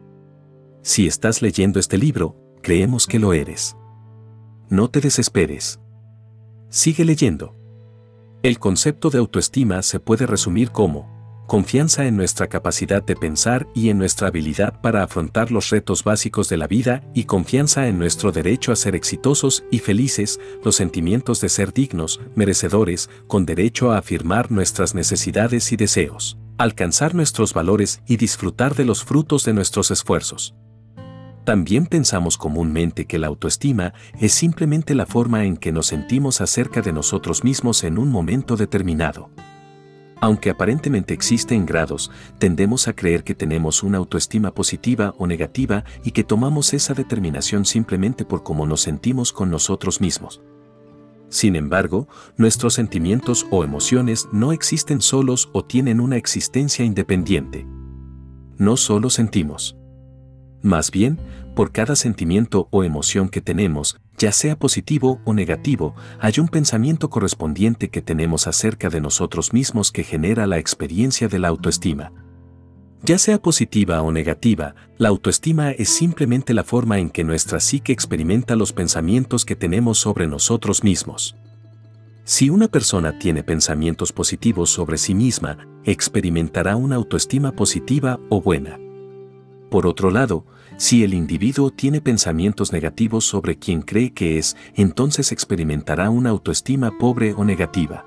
Si 0.81 1.05
estás 1.05 1.43
leyendo 1.43 1.79
este 1.79 1.97
libro, 1.99 2.35
creemos 2.63 3.05
que 3.05 3.19
lo 3.19 3.33
eres. 3.33 3.77
No 4.69 4.89
te 4.89 5.01
desesperes. 5.01 5.79
Sigue 6.69 7.05
leyendo. 7.05 7.55
El 8.41 8.57
concepto 8.57 9.11
de 9.11 9.19
autoestima 9.19 9.83
se 9.83 9.99
puede 9.99 10.25
resumir 10.25 10.71
como 10.71 11.20
confianza 11.51 12.05
en 12.05 12.15
nuestra 12.15 12.47
capacidad 12.47 13.03
de 13.03 13.17
pensar 13.17 13.67
y 13.75 13.89
en 13.89 13.97
nuestra 13.97 14.29
habilidad 14.29 14.79
para 14.79 15.03
afrontar 15.03 15.51
los 15.51 15.69
retos 15.69 16.05
básicos 16.05 16.47
de 16.47 16.55
la 16.55 16.65
vida 16.65 17.03
y 17.13 17.25
confianza 17.25 17.89
en 17.89 17.99
nuestro 17.99 18.31
derecho 18.31 18.71
a 18.71 18.77
ser 18.77 18.95
exitosos 18.95 19.65
y 19.69 19.79
felices, 19.79 20.39
los 20.63 20.77
sentimientos 20.77 21.41
de 21.41 21.49
ser 21.49 21.73
dignos, 21.73 22.21
merecedores, 22.35 23.09
con 23.27 23.45
derecho 23.45 23.91
a 23.91 23.97
afirmar 23.97 24.49
nuestras 24.49 24.95
necesidades 24.95 25.73
y 25.73 25.75
deseos, 25.75 26.37
alcanzar 26.57 27.15
nuestros 27.15 27.53
valores 27.53 28.01
y 28.07 28.15
disfrutar 28.15 28.73
de 28.73 28.85
los 28.85 29.03
frutos 29.03 29.43
de 29.43 29.51
nuestros 29.51 29.91
esfuerzos. 29.91 30.55
También 31.43 31.85
pensamos 31.85 32.37
comúnmente 32.37 33.07
que 33.07 33.19
la 33.19 33.27
autoestima 33.27 33.93
es 34.21 34.31
simplemente 34.31 34.95
la 34.95 35.05
forma 35.05 35.43
en 35.43 35.57
que 35.57 35.73
nos 35.73 35.87
sentimos 35.87 36.39
acerca 36.39 36.81
de 36.81 36.93
nosotros 36.93 37.43
mismos 37.43 37.83
en 37.83 37.97
un 37.97 38.07
momento 38.07 38.55
determinado. 38.55 39.29
Aunque 40.21 40.51
aparentemente 40.51 41.15
existe 41.15 41.55
en 41.55 41.65
grados, 41.65 42.11
tendemos 42.37 42.87
a 42.87 42.93
creer 42.93 43.23
que 43.23 43.33
tenemos 43.33 43.81
una 43.81 43.97
autoestima 43.97 44.53
positiva 44.53 45.15
o 45.17 45.25
negativa 45.25 45.83
y 46.03 46.11
que 46.11 46.23
tomamos 46.23 46.73
esa 46.75 46.93
determinación 46.93 47.65
simplemente 47.65 48.23
por 48.23 48.43
cómo 48.43 48.67
nos 48.67 48.81
sentimos 48.81 49.33
con 49.33 49.49
nosotros 49.49 49.99
mismos. 49.99 50.41
Sin 51.29 51.55
embargo, 51.55 52.07
nuestros 52.37 52.75
sentimientos 52.75 53.47
o 53.49 53.63
emociones 53.63 54.27
no 54.31 54.51
existen 54.51 55.01
solos 55.01 55.49
o 55.53 55.65
tienen 55.65 55.99
una 55.99 56.17
existencia 56.17 56.85
independiente. 56.85 57.65
No 58.57 58.77
solo 58.77 59.09
sentimos. 59.09 59.75
Más 60.61 60.91
bien, 60.91 61.17
por 61.55 61.71
cada 61.71 61.95
sentimiento 61.95 62.67
o 62.71 62.83
emoción 62.83 63.29
que 63.29 63.41
tenemos, 63.41 63.97
ya 64.17 64.31
sea 64.31 64.57
positivo 64.57 65.19
o 65.25 65.33
negativo, 65.33 65.95
hay 66.19 66.33
un 66.39 66.47
pensamiento 66.47 67.09
correspondiente 67.09 67.89
que 67.89 68.01
tenemos 68.01 68.47
acerca 68.47 68.89
de 68.89 69.01
nosotros 69.01 69.53
mismos 69.53 69.91
que 69.91 70.03
genera 70.03 70.47
la 70.47 70.59
experiencia 70.59 71.27
de 71.27 71.39
la 71.39 71.49
autoestima. 71.49 72.11
Ya 73.03 73.17
sea 73.17 73.41
positiva 73.41 74.01
o 74.03 74.11
negativa, 74.11 74.75
la 74.99 75.09
autoestima 75.09 75.71
es 75.71 75.89
simplemente 75.89 76.53
la 76.53 76.63
forma 76.63 76.99
en 76.99 77.09
que 77.09 77.23
nuestra 77.23 77.59
psique 77.59 77.91
experimenta 77.91 78.55
los 78.55 78.73
pensamientos 78.73 79.43
que 79.43 79.55
tenemos 79.55 79.97
sobre 79.97 80.27
nosotros 80.27 80.83
mismos. 80.83 81.35
Si 82.23 82.51
una 82.51 82.67
persona 82.67 83.17
tiene 83.17 83.43
pensamientos 83.43 84.13
positivos 84.13 84.69
sobre 84.69 84.99
sí 84.99 85.15
misma, 85.15 85.57
experimentará 85.83 86.75
una 86.75 86.95
autoestima 86.95 87.53
positiva 87.53 88.19
o 88.29 88.39
buena. 88.39 88.79
Por 89.71 89.87
otro 89.87 90.11
lado, 90.11 90.45
si 90.81 91.03
el 91.03 91.13
individuo 91.13 91.69
tiene 91.69 92.01
pensamientos 92.01 92.73
negativos 92.73 93.23
sobre 93.23 93.55
quien 93.55 93.83
cree 93.83 94.13
que 94.13 94.39
es, 94.39 94.57
entonces 94.73 95.31
experimentará 95.31 96.09
una 96.09 96.31
autoestima 96.31 96.97
pobre 96.97 97.33
o 97.33 97.45
negativa. 97.45 98.03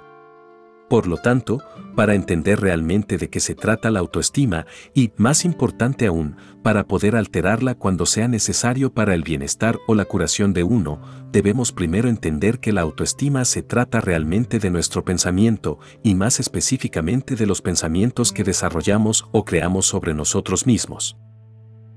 Por 0.90 1.06
lo 1.06 1.18
tanto, 1.18 1.62
para 1.94 2.16
entender 2.16 2.60
realmente 2.60 3.16
de 3.16 3.30
qué 3.30 3.38
se 3.38 3.54
trata 3.54 3.92
la 3.92 4.00
autoestima 4.00 4.66
y, 4.92 5.12
más 5.16 5.44
importante 5.44 6.06
aún, 6.06 6.34
para 6.64 6.88
poder 6.88 7.14
alterarla 7.14 7.76
cuando 7.76 8.06
sea 8.06 8.26
necesario 8.26 8.92
para 8.92 9.14
el 9.14 9.22
bienestar 9.22 9.78
o 9.86 9.94
la 9.94 10.04
curación 10.04 10.52
de 10.52 10.64
uno, 10.64 11.00
debemos 11.30 11.70
primero 11.70 12.08
entender 12.08 12.58
que 12.58 12.72
la 12.72 12.80
autoestima 12.80 13.44
se 13.44 13.62
trata 13.62 14.00
realmente 14.00 14.58
de 14.58 14.70
nuestro 14.70 15.04
pensamiento 15.04 15.78
y 16.02 16.16
más 16.16 16.40
específicamente 16.40 17.36
de 17.36 17.46
los 17.46 17.62
pensamientos 17.62 18.32
que 18.32 18.42
desarrollamos 18.42 19.26
o 19.30 19.44
creamos 19.44 19.86
sobre 19.86 20.12
nosotros 20.12 20.66
mismos. 20.66 21.16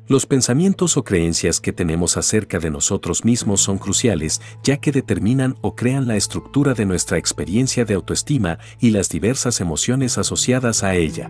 Los 0.09 0.25
pensamientos 0.25 0.95
o 0.95 1.03
creencias 1.03 1.59
que 1.59 1.73
tenemos 1.73 2.15
acerca 2.15 2.59
de 2.59 2.69
nosotros 2.69 3.25
mismos 3.25 3.59
son 3.59 3.77
cruciales, 3.77 4.41
ya 4.63 4.77
que 4.77 4.93
determinan 4.93 5.57
o 5.59 5.75
crean 5.75 6.07
la 6.07 6.15
estructura 6.15 6.73
de 6.73 6.85
nuestra 6.85 7.17
experiencia 7.17 7.83
de 7.83 7.95
autoestima 7.95 8.57
y 8.79 8.91
las 8.91 9.09
diversas 9.09 9.59
emociones 9.59 10.17
asociadas 10.17 10.83
a 10.83 10.95
ella. 10.95 11.29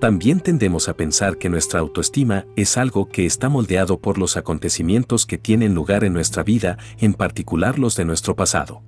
También 0.00 0.40
tendemos 0.40 0.88
a 0.88 0.96
pensar 0.96 1.38
que 1.38 1.48
nuestra 1.48 1.78
autoestima 1.78 2.44
es 2.56 2.76
algo 2.76 3.08
que 3.08 3.24
está 3.24 3.48
moldeado 3.48 4.00
por 4.00 4.18
los 4.18 4.36
acontecimientos 4.36 5.24
que 5.24 5.38
tienen 5.38 5.72
lugar 5.72 6.02
en 6.02 6.12
nuestra 6.12 6.42
vida, 6.42 6.78
en 6.98 7.14
particular 7.14 7.78
los 7.78 7.94
de 7.94 8.04
nuestro 8.04 8.34
pasado. 8.34 8.82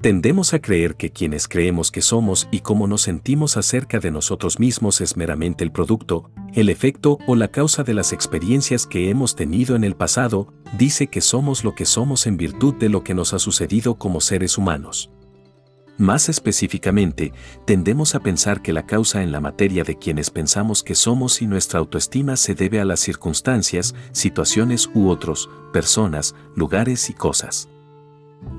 Tendemos 0.00 0.52
a 0.52 0.60
creer 0.60 0.96
que 0.96 1.10
quienes 1.10 1.48
creemos 1.48 1.90
que 1.90 2.02
somos 2.02 2.48
y 2.50 2.60
cómo 2.60 2.86
nos 2.86 3.02
sentimos 3.02 3.56
acerca 3.56 3.98
de 3.98 4.10
nosotros 4.10 4.60
mismos 4.60 5.00
es 5.00 5.16
meramente 5.16 5.64
el 5.64 5.72
producto, 5.72 6.30
el 6.54 6.68
efecto 6.68 7.18
o 7.26 7.34
la 7.34 7.48
causa 7.48 7.82
de 7.82 7.94
las 7.94 8.12
experiencias 8.12 8.86
que 8.86 9.08
hemos 9.10 9.34
tenido 9.34 9.74
en 9.74 9.84
el 9.84 9.96
pasado, 9.96 10.52
dice 10.78 11.06
que 11.06 11.22
somos 11.22 11.64
lo 11.64 11.74
que 11.74 11.86
somos 11.86 12.26
en 12.26 12.36
virtud 12.36 12.74
de 12.74 12.90
lo 12.90 13.02
que 13.02 13.14
nos 13.14 13.32
ha 13.32 13.38
sucedido 13.38 13.96
como 13.96 14.20
seres 14.20 14.58
humanos. 14.58 15.10
Más 15.98 16.28
específicamente, 16.28 17.32
tendemos 17.64 18.14
a 18.14 18.20
pensar 18.20 18.60
que 18.60 18.74
la 18.74 18.84
causa 18.84 19.22
en 19.22 19.32
la 19.32 19.40
materia 19.40 19.82
de 19.82 19.96
quienes 19.96 20.28
pensamos 20.28 20.82
que 20.82 20.94
somos 20.94 21.40
y 21.40 21.46
nuestra 21.46 21.80
autoestima 21.80 22.36
se 22.36 22.54
debe 22.54 22.80
a 22.80 22.84
las 22.84 23.00
circunstancias, 23.00 23.94
situaciones 24.12 24.90
u 24.92 25.08
otros, 25.08 25.48
personas, 25.72 26.34
lugares 26.54 27.08
y 27.08 27.14
cosas. 27.14 27.70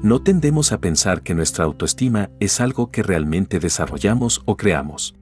No 0.04 0.22
tendemos 0.22 0.72
a 0.72 0.80
pensar 0.80 1.24
que 1.24 1.34
nuestra 1.34 1.66
autoestima 1.66 2.30
es 2.40 2.62
algo 2.62 2.92
que 2.92 3.04
realmente 3.04 3.60
desarrollamos 3.60 4.42
o 4.46 4.56
creamos. 4.56 5.16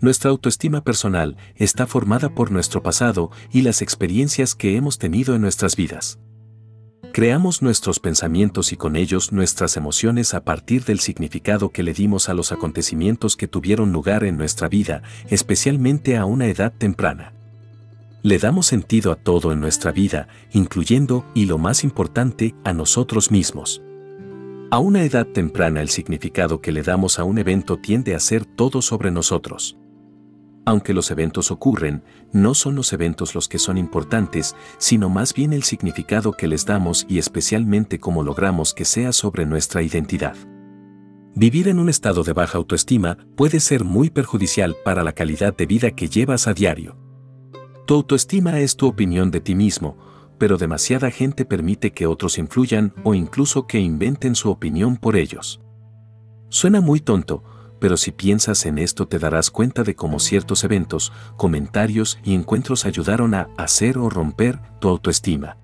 Nuestra 0.00 0.30
autoestima 0.30 0.82
personal 0.82 1.36
está 1.54 1.86
formada 1.86 2.34
por 2.34 2.50
nuestro 2.50 2.82
pasado 2.82 3.30
y 3.52 3.62
las 3.62 3.82
experiencias 3.82 4.54
que 4.54 4.76
hemos 4.76 4.98
tenido 4.98 5.34
en 5.34 5.40
nuestras 5.40 5.76
vidas. 5.76 6.18
Creamos 7.12 7.62
nuestros 7.62 8.00
pensamientos 8.00 8.72
y 8.72 8.76
con 8.76 8.96
ellos 8.96 9.30
nuestras 9.30 9.76
emociones 9.76 10.34
a 10.34 10.42
partir 10.44 10.84
del 10.84 10.98
significado 10.98 11.70
que 11.70 11.84
le 11.84 11.94
dimos 11.94 12.28
a 12.28 12.34
los 12.34 12.50
acontecimientos 12.50 13.36
que 13.36 13.46
tuvieron 13.46 13.92
lugar 13.92 14.24
en 14.24 14.36
nuestra 14.36 14.68
vida, 14.68 15.02
especialmente 15.28 16.16
a 16.16 16.24
una 16.24 16.48
edad 16.48 16.72
temprana. 16.76 17.32
Le 18.24 18.38
damos 18.38 18.64
sentido 18.64 19.12
a 19.12 19.16
todo 19.16 19.52
en 19.52 19.60
nuestra 19.60 19.92
vida, 19.92 20.28
incluyendo, 20.50 21.26
y 21.34 21.44
lo 21.44 21.58
más 21.58 21.84
importante, 21.84 22.54
a 22.64 22.72
nosotros 22.72 23.30
mismos. 23.30 23.82
A 24.70 24.78
una 24.78 25.04
edad 25.04 25.26
temprana 25.26 25.82
el 25.82 25.90
significado 25.90 26.62
que 26.62 26.72
le 26.72 26.82
damos 26.82 27.18
a 27.18 27.24
un 27.24 27.36
evento 27.36 27.76
tiende 27.76 28.14
a 28.14 28.20
ser 28.20 28.46
todo 28.46 28.80
sobre 28.80 29.10
nosotros. 29.10 29.76
Aunque 30.64 30.94
los 30.94 31.10
eventos 31.10 31.50
ocurren, 31.50 32.02
no 32.32 32.54
son 32.54 32.76
los 32.76 32.94
eventos 32.94 33.34
los 33.34 33.46
que 33.46 33.58
son 33.58 33.76
importantes, 33.76 34.56
sino 34.78 35.10
más 35.10 35.34
bien 35.34 35.52
el 35.52 35.62
significado 35.62 36.32
que 36.32 36.48
les 36.48 36.64
damos 36.64 37.04
y 37.06 37.18
especialmente 37.18 38.00
cómo 38.00 38.22
logramos 38.22 38.72
que 38.72 38.86
sea 38.86 39.12
sobre 39.12 39.44
nuestra 39.44 39.82
identidad. 39.82 40.34
Vivir 41.34 41.68
en 41.68 41.78
un 41.78 41.90
estado 41.90 42.24
de 42.24 42.32
baja 42.32 42.56
autoestima 42.56 43.18
puede 43.36 43.60
ser 43.60 43.84
muy 43.84 44.08
perjudicial 44.08 44.76
para 44.82 45.04
la 45.04 45.12
calidad 45.12 45.54
de 45.54 45.66
vida 45.66 45.90
que 45.90 46.08
llevas 46.08 46.48
a 46.48 46.54
diario. 46.54 47.03
Tu 47.86 47.94
autoestima 47.94 48.60
es 48.60 48.76
tu 48.76 48.86
opinión 48.86 49.30
de 49.30 49.40
ti 49.40 49.54
mismo, 49.54 49.96
pero 50.38 50.56
demasiada 50.56 51.10
gente 51.10 51.44
permite 51.44 51.92
que 51.92 52.06
otros 52.06 52.38
influyan 52.38 52.94
o 53.04 53.14
incluso 53.14 53.66
que 53.66 53.78
inventen 53.78 54.34
su 54.34 54.50
opinión 54.50 54.96
por 54.96 55.16
ellos. 55.16 55.60
Suena 56.48 56.80
muy 56.80 57.00
tonto, 57.00 57.42
pero 57.78 57.98
si 57.98 58.10
piensas 58.10 58.64
en 58.64 58.78
esto 58.78 59.06
te 59.06 59.18
darás 59.18 59.50
cuenta 59.50 59.82
de 59.82 59.94
cómo 59.94 60.18
ciertos 60.18 60.64
eventos, 60.64 61.12
comentarios 61.36 62.18
y 62.24 62.34
encuentros 62.34 62.86
ayudaron 62.86 63.34
a 63.34 63.50
hacer 63.58 63.98
o 63.98 64.08
romper 64.08 64.60
tu 64.80 64.88
autoestima. 64.88 65.58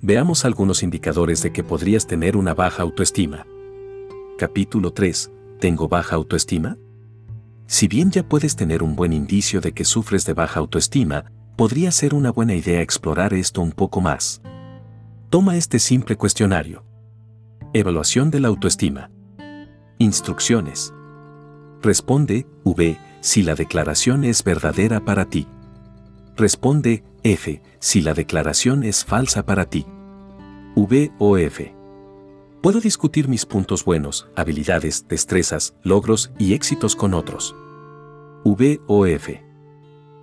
Veamos 0.00 0.44
algunos 0.44 0.82
indicadores 0.84 1.42
de 1.42 1.52
que 1.52 1.64
podrías 1.64 2.06
tener 2.06 2.36
una 2.36 2.54
baja 2.54 2.82
autoestima. 2.82 3.46
Capítulo 4.38 4.92
3. 4.92 5.32
¿Tengo 5.58 5.88
baja 5.88 6.16
autoestima? 6.16 6.76
Si 7.66 7.88
bien 7.88 8.10
ya 8.10 8.28
puedes 8.28 8.56
tener 8.56 8.82
un 8.82 8.96
buen 8.96 9.12
indicio 9.12 9.60
de 9.60 9.72
que 9.72 9.84
sufres 9.84 10.24
de 10.24 10.34
baja 10.34 10.60
autoestima, 10.60 11.24
podría 11.56 11.90
ser 11.90 12.14
una 12.14 12.30
buena 12.30 12.54
idea 12.54 12.80
explorar 12.80 13.34
esto 13.34 13.60
un 13.60 13.72
poco 13.72 14.00
más. 14.00 14.42
Toma 15.30 15.56
este 15.56 15.78
simple 15.78 16.16
cuestionario. 16.16 16.84
Evaluación 17.72 18.30
de 18.30 18.40
la 18.40 18.48
autoestima. 18.48 19.10
Instrucciones. 19.98 20.92
Responde, 21.80 22.46
V, 22.64 22.98
si 23.20 23.42
la 23.42 23.54
declaración 23.54 24.24
es 24.24 24.44
verdadera 24.44 25.04
para 25.04 25.24
ti. 25.26 25.46
Responde, 26.36 27.04
F, 27.22 27.62
si 27.78 28.00
la 28.00 28.14
declaración 28.14 28.84
es 28.84 29.04
falsa 29.04 29.44
para 29.44 29.66
ti. 29.66 29.86
V 30.74 31.12
o 31.18 31.38
F. 31.38 31.74
Puedo 32.62 32.78
discutir 32.78 33.26
mis 33.26 33.44
puntos 33.44 33.84
buenos, 33.84 34.28
habilidades, 34.36 35.08
destrezas, 35.08 35.74
logros 35.82 36.30
y 36.38 36.54
éxitos 36.54 36.94
con 36.94 37.12
otros. 37.12 37.56
V 38.44 38.80
o 38.86 39.04
F. 39.04 39.44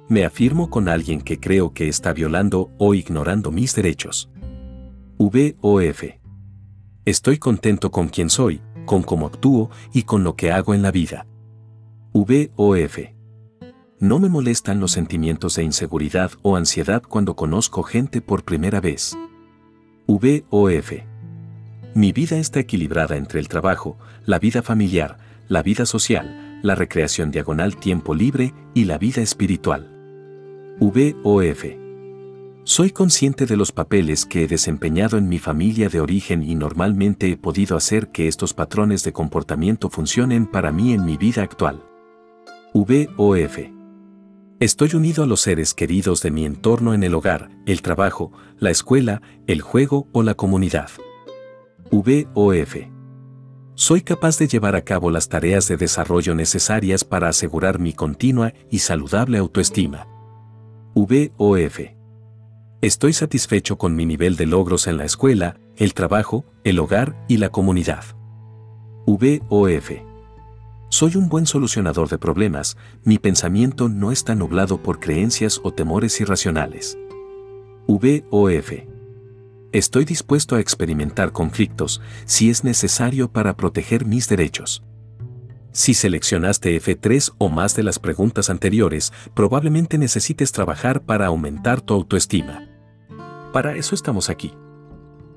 Me 0.07 0.23
afirmo 0.23 0.69
con 0.69 0.87
alguien 0.87 1.19
que 1.19 1.41
creo 1.41 1.73
que 1.73 1.89
está 1.89 2.13
violando 2.13 2.71
o 2.77 2.93
ignorando 2.93 3.51
mis 3.51 3.75
derechos. 3.75 4.29
V 5.17 5.57
o 5.59 5.81
F. 5.81 6.21
Estoy 7.03 7.39
contento 7.39 7.91
con 7.91 8.07
quien 8.07 8.29
soy, 8.29 8.61
con 8.85 9.03
cómo 9.03 9.27
actúo 9.27 9.69
y 9.91 10.03
con 10.03 10.23
lo 10.23 10.37
que 10.37 10.53
hago 10.53 10.73
en 10.73 10.81
la 10.81 10.91
vida. 10.91 11.27
V 12.13 12.53
o 12.55 12.77
F. 12.77 13.17
No 13.99 14.17
me 14.17 14.29
molestan 14.29 14.79
los 14.79 14.91
sentimientos 14.91 15.57
de 15.57 15.63
inseguridad 15.63 16.31
o 16.41 16.55
ansiedad 16.55 17.03
cuando 17.03 17.35
conozco 17.35 17.83
gente 17.83 18.21
por 18.21 18.45
primera 18.45 18.79
vez. 18.79 19.17
V 20.07 20.45
o 20.49 20.69
F. 20.69 21.08
Mi 21.95 22.11
vida 22.11 22.37
está 22.37 22.59
equilibrada 22.59 23.17
entre 23.17 23.39
el 23.39 23.47
trabajo, 23.47 23.97
la 24.25 24.37
vida 24.37 24.61
familiar, 24.61 25.17
la 25.47 25.63
vida 25.63 25.85
social, 25.87 26.59
la 26.61 26.75
recreación 26.75 27.31
diagonal 27.31 27.77
tiempo 27.77 28.13
libre 28.13 28.53
y 28.75 28.85
la 28.85 28.99
vida 28.99 29.21
espiritual. 29.21 29.89
V 30.79 31.15
o 31.23 31.41
F. 31.41 31.79
Soy 32.63 32.91
consciente 32.91 33.47
de 33.47 33.57
los 33.57 33.71
papeles 33.71 34.27
que 34.27 34.43
he 34.43 34.47
desempeñado 34.47 35.17
en 35.17 35.27
mi 35.27 35.39
familia 35.39 35.89
de 35.89 35.99
origen 35.99 36.43
y 36.43 36.53
normalmente 36.53 37.31
he 37.31 37.37
podido 37.37 37.75
hacer 37.75 38.09
que 38.09 38.27
estos 38.27 38.53
patrones 38.53 39.03
de 39.03 39.11
comportamiento 39.11 39.89
funcionen 39.89 40.45
para 40.45 40.71
mí 40.71 40.93
en 40.93 41.03
mi 41.05 41.17
vida 41.17 41.41
actual. 41.41 41.83
V 42.73 43.09
o 43.17 43.35
F. 43.35 43.73
Estoy 44.59 44.91
unido 44.93 45.23
a 45.23 45.27
los 45.27 45.41
seres 45.41 45.73
queridos 45.73 46.21
de 46.21 46.29
mi 46.29 46.45
entorno 46.45 46.93
en 46.93 47.03
el 47.03 47.15
hogar, 47.15 47.49
el 47.65 47.81
trabajo, 47.81 48.31
la 48.59 48.69
escuela, 48.69 49.23
el 49.47 49.61
juego 49.61 50.07
o 50.11 50.21
la 50.21 50.35
comunidad. 50.35 50.89
V 51.91 52.27
o 52.35 52.53
F. 52.53 52.91
Soy 53.73 54.01
capaz 54.01 54.37
de 54.37 54.47
llevar 54.47 54.75
a 54.75 54.83
cabo 54.83 55.09
las 55.09 55.27
tareas 55.27 55.67
de 55.67 55.75
desarrollo 55.75 56.35
necesarias 56.35 57.03
para 57.03 57.29
asegurar 57.29 57.79
mi 57.79 57.93
continua 57.93 58.53
y 58.69 58.79
saludable 58.79 59.39
autoestima. 59.39 60.07
V 60.93 61.31
o 61.37 61.57
F. 61.57 61.97
Estoy 62.81 63.13
satisfecho 63.13 63.77
con 63.79 63.95
mi 63.95 64.05
nivel 64.05 64.35
de 64.35 64.45
logros 64.45 64.85
en 64.85 64.97
la 64.97 65.05
escuela, 65.05 65.59
el 65.77 65.95
trabajo, 65.95 66.45
el 66.63 66.77
hogar 66.77 67.25
y 67.27 67.37
la 67.37 67.49
comunidad. 67.49 68.03
V 69.07 69.41
o 69.49 69.67
F. 69.67 70.05
Soy 70.89 71.15
un 71.15 71.27
buen 71.27 71.47
solucionador 71.47 72.07
de 72.07 72.19
problemas, 72.19 72.77
mi 73.03 73.17
pensamiento 73.17 73.89
no 73.89 74.11
está 74.11 74.35
nublado 74.35 74.83
por 74.83 74.99
creencias 74.99 75.59
o 75.63 75.73
temores 75.73 76.21
irracionales. 76.21 76.99
V 77.87 78.25
o 78.29 78.49
F. 78.49 78.88
Estoy 79.71 80.03
dispuesto 80.03 80.55
a 80.55 80.59
experimentar 80.59 81.31
conflictos 81.31 82.01
si 82.25 82.49
es 82.49 82.63
necesario 82.63 83.31
para 83.31 83.55
proteger 83.55 84.03
mis 84.03 84.27
derechos. 84.27 84.83
Si 85.71 85.93
seleccionaste 85.93 86.75
F3 86.81 87.35
o 87.37 87.49
más 87.49 87.75
de 87.75 87.83
las 87.83 87.99
preguntas 87.99 88.49
anteriores, 88.49 89.13
probablemente 89.35 89.99
necesites 89.99 90.51
trabajar 90.51 91.03
para 91.03 91.27
aumentar 91.27 91.81
tu 91.81 91.93
autoestima. 91.93 92.67
Para 93.53 93.75
eso 93.75 93.93
estamos 93.93 94.31
aquí. 94.31 94.55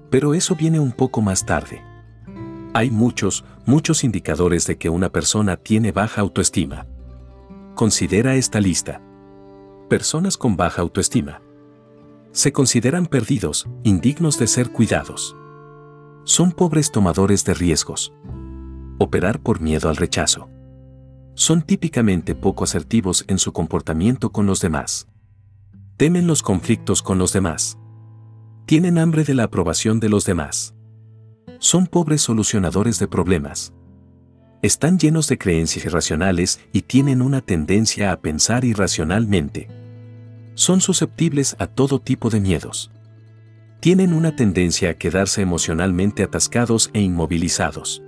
Pero 0.09 0.33
eso 0.33 0.57
viene 0.57 0.81
un 0.81 0.93
poco 0.93 1.21
más 1.21 1.45
tarde. 1.45 1.83
Hay 2.73 2.91
muchos, 2.91 3.45
muchos 3.67 4.03
indicadores 4.03 4.67
de 4.67 4.79
que 4.79 4.89
una 4.89 5.11
persona 5.11 5.59
tiene 5.59 5.93
baja 5.93 6.23
autoestima. 6.23 6.87
Considera 7.75 8.35
esta 8.35 8.61
lista. 8.61 9.03
Personas 9.91 10.39
con 10.39 10.57
baja 10.57 10.81
autoestima 10.81 11.43
se 12.33 12.53
consideran 12.53 13.07
perdidos, 13.07 13.69
indignos 13.83 14.39
de 14.39 14.47
ser 14.47 14.73
cuidados. 14.73 15.37
Son 16.25 16.53
pobres 16.53 16.91
tomadores 16.91 17.45
de 17.45 17.55
riesgos. 17.55 18.13
operar 18.99 19.41
por 19.41 19.61
miedo 19.61 19.89
al 19.89 19.97
rechazo. 19.97 20.49
Son 21.35 21.63
típicamente 21.63 22.37
poco 22.37 22.63
asertivos 22.63 23.25
en 23.27 23.39
su 23.39 23.53
comportamiento 23.53 24.31
con 24.31 24.47
los 24.47 24.61
demás. 24.61 25.09
Temen 25.97 26.29
los 26.29 26.43
conflictos 26.43 27.03
con 27.03 27.19
los 27.19 27.33
demás. 27.33 27.79
Tienen 28.65 28.99
hambre 28.99 29.25
de 29.25 29.35
la 29.35 29.45
aprobación 29.45 29.99
de 29.99 30.09
los 30.09 30.25
demás. 30.25 30.77
Son 31.59 31.89
pobres 31.89 32.23
solucionadores 32.23 33.01
de 33.01 33.09
problemas. 33.09 33.73
Están 34.63 34.99
llenos 34.99 35.27
de 35.27 35.37
creencias 35.37 35.85
irracionales 35.85 36.61
y 36.73 36.83
tienen 36.83 37.23
una 37.23 37.41
tendencia 37.41 38.13
a 38.13 38.21
pensar 38.21 38.65
irracionalmente. 38.65 39.82
Son 40.55 40.81
susceptibles 40.81 41.57
a 41.59 41.67
todo 41.67 41.99
tipo 42.01 42.31
de 42.31 42.41
miedos. 42.41 42.91
Tienen 43.81 44.13
una 44.13 44.37
tendencia 44.37 44.91
a 44.91 44.95
quedarse 44.95 45.43
emocionalmente 45.43 46.23
atascados 46.23 46.91
e 46.93 47.01
inmovilizados. 47.01 48.03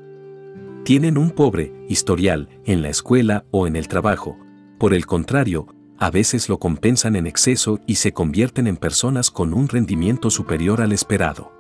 Tienen 0.85 1.17
un 1.17 1.31
pobre 1.31 1.73
historial 1.89 2.49
en 2.65 2.83
la 2.83 2.91
escuela 2.91 3.45
o 3.51 3.67
en 3.67 3.75
el 3.75 3.89
trabajo. 3.89 4.37
Por 4.79 4.93
el 4.93 5.07
contrario, 5.07 5.67
a 5.99 6.11
veces 6.11 6.49
lo 6.49 6.59
compensan 6.59 7.17
en 7.17 7.27
exceso 7.27 7.81
y 7.87 7.95
se 7.95 8.13
convierten 8.13 8.67
en 8.67 8.77
personas 8.77 9.31
con 9.31 9.55
un 9.55 9.69
rendimiento 9.69 10.31
superior 10.31 10.81
al 10.81 10.93
esperado. 10.93 11.53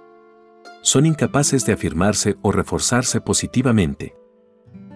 Son 0.82 1.06
incapaces 1.06 1.64
de 1.64 1.72
afirmarse 1.72 2.36
o 2.42 2.52
reforzarse 2.52 3.20
positivamente. 3.20 4.14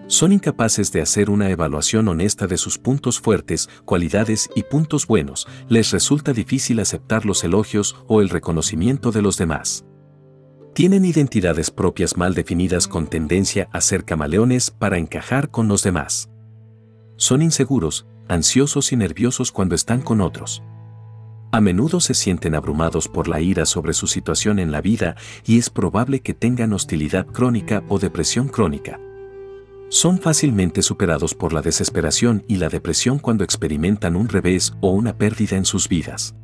Son 0.09 0.31
incapaces 0.31 0.91
de 0.91 1.03
hacer 1.03 1.29
una 1.29 1.51
evaluación 1.51 2.07
honesta 2.07 2.47
de 2.47 2.57
sus 2.57 2.79
puntos 2.79 3.19
fuertes, 3.19 3.69
cualidades 3.85 4.49
y 4.55 4.63
puntos 4.63 5.05
buenos. 5.05 5.47
Les 5.67 5.91
resulta 5.91 6.33
difícil 6.33 6.79
aceptar 6.79 7.27
los 7.27 7.43
elogios 7.43 7.95
o 8.07 8.19
el 8.19 8.29
reconocimiento 8.29 9.11
de 9.11 9.21
los 9.21 9.37
demás. 9.37 9.85
Tienen 10.73 11.05
identidades 11.05 11.69
propias 11.69 12.17
mal 12.17 12.33
definidas 12.33 12.87
con 12.87 13.05
tendencia 13.05 13.69
a 13.71 13.81
ser 13.81 14.03
camaleones 14.03 14.71
para 14.71 14.97
encajar 14.97 15.51
con 15.51 15.67
los 15.67 15.83
demás. 15.83 16.31
Son 17.17 17.43
inseguros, 17.43 18.07
ansiosos 18.27 18.91
y 18.91 18.95
nerviosos 18.95 19.51
cuando 19.51 19.75
están 19.75 20.01
con 20.01 20.21
otros. 20.21 20.63
A 21.51 21.61
menudo 21.61 21.99
se 21.99 22.15
sienten 22.15 22.55
abrumados 22.55 23.07
por 23.07 23.27
la 23.27 23.41
ira 23.41 23.67
sobre 23.67 23.93
su 23.93 24.07
situación 24.07 24.57
en 24.57 24.71
la 24.71 24.81
vida 24.81 25.15
y 25.45 25.59
es 25.59 25.69
probable 25.69 26.21
que 26.21 26.33
tengan 26.33 26.73
hostilidad 26.73 27.27
crónica 27.27 27.83
o 27.89 27.99
depresión 27.99 28.47
crónica. 28.47 28.99
Son 29.89 30.19
fácilmente 30.19 30.81
superados 30.81 31.35
por 31.35 31.51
la 31.51 31.61
desesperación 31.61 32.43
y 32.47 32.57
la 32.57 32.69
depresión 32.69 33.19
cuando 33.19 33.43
experimentan 33.43 34.15
un 34.15 34.29
revés 34.29 34.73
o 34.81 34.91
una 34.91 35.17
pérdida 35.17 35.57
en 35.57 35.65
sus 35.65 35.89
vidas. 35.89 36.35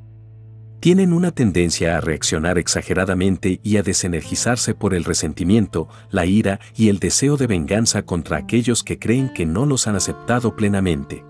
Tienen 0.80 1.14
una 1.14 1.32
tendencia 1.32 1.98
a 1.98 2.02
reaccionar 2.02 2.58
exageradamente 2.58 3.60
y 3.64 3.78
a 3.78 3.84
desenergizarse 3.84 4.76
por 4.76 4.94
el 4.94 5.04
resentimiento, 5.04 5.88
la 6.12 6.26
ira 6.26 6.60
y 6.76 6.90
el 6.90 7.00
deseo 7.00 7.38
de 7.38 7.48
venganza 7.48 8.04
contra 8.04 8.38
aquellos 8.38 8.84
que 8.84 9.00
creen 9.00 9.30
que 9.30 9.46
no 9.46 9.66
los 9.66 9.88
han 9.88 9.96
aceptado 9.96 10.56
plenamente 10.56 11.24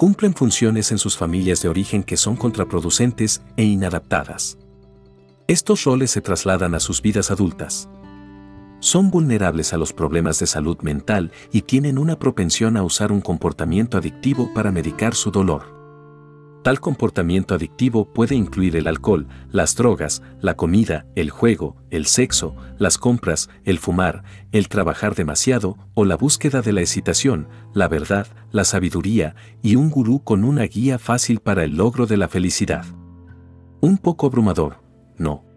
cumplen 0.00 0.32
funciones 0.32 0.92
en 0.92 0.96
sus 0.96 1.14
familias 1.14 1.60
de 1.60 1.68
origen 1.68 2.02
que 2.02 2.16
son 2.16 2.34
contraproducentes 2.34 3.42
e 3.58 3.64
inadaptadas. 3.64 4.56
Estos 5.46 5.84
roles 5.84 6.10
se 6.10 6.22
trasladan 6.22 6.74
a 6.74 6.80
sus 6.80 7.02
vidas 7.02 7.30
adultas. 7.30 7.86
Son 8.80 9.10
vulnerables 9.10 9.74
a 9.74 9.76
los 9.76 9.92
problemas 9.92 10.38
de 10.38 10.46
salud 10.46 10.78
mental 10.80 11.32
y 11.52 11.62
tienen 11.62 11.98
una 11.98 12.18
propensión 12.18 12.78
a 12.78 12.82
usar 12.82 13.12
un 13.12 13.20
comportamiento 13.20 13.98
adictivo 13.98 14.52
para 14.54 14.72
medicar 14.72 15.14
su 15.14 15.30
dolor. 15.30 15.78
Tal 16.62 16.80
comportamiento 16.80 17.54
adictivo 17.54 18.12
puede 18.12 18.34
incluir 18.34 18.76
el 18.76 18.86
alcohol, 18.86 19.26
las 19.50 19.76
drogas, 19.76 20.22
la 20.40 20.56
comida, 20.56 21.06
el 21.14 21.30
juego, 21.30 21.76
el 21.90 22.04
sexo, 22.06 22.54
las 22.78 22.98
compras, 22.98 23.48
el 23.64 23.78
fumar, 23.78 24.24
el 24.52 24.68
trabajar 24.68 25.14
demasiado 25.14 25.78
o 25.94 26.04
la 26.04 26.16
búsqueda 26.16 26.60
de 26.60 26.72
la 26.72 26.80
excitación, 26.80 27.48
la 27.74 27.88
verdad, 27.88 28.26
la 28.50 28.64
sabiduría 28.64 29.36
y 29.62 29.76
un 29.76 29.90
gurú 29.90 30.22
con 30.22 30.44
una 30.44 30.64
guía 30.64 30.98
fácil 30.98 31.40
para 31.40 31.64
el 31.64 31.76
logro 31.76 32.06
de 32.06 32.18
la 32.18 32.28
felicidad. 32.28 32.84
Un 33.80 33.96
poco 33.96 34.26
abrumador, 34.26 34.82
¿no? 35.16 35.49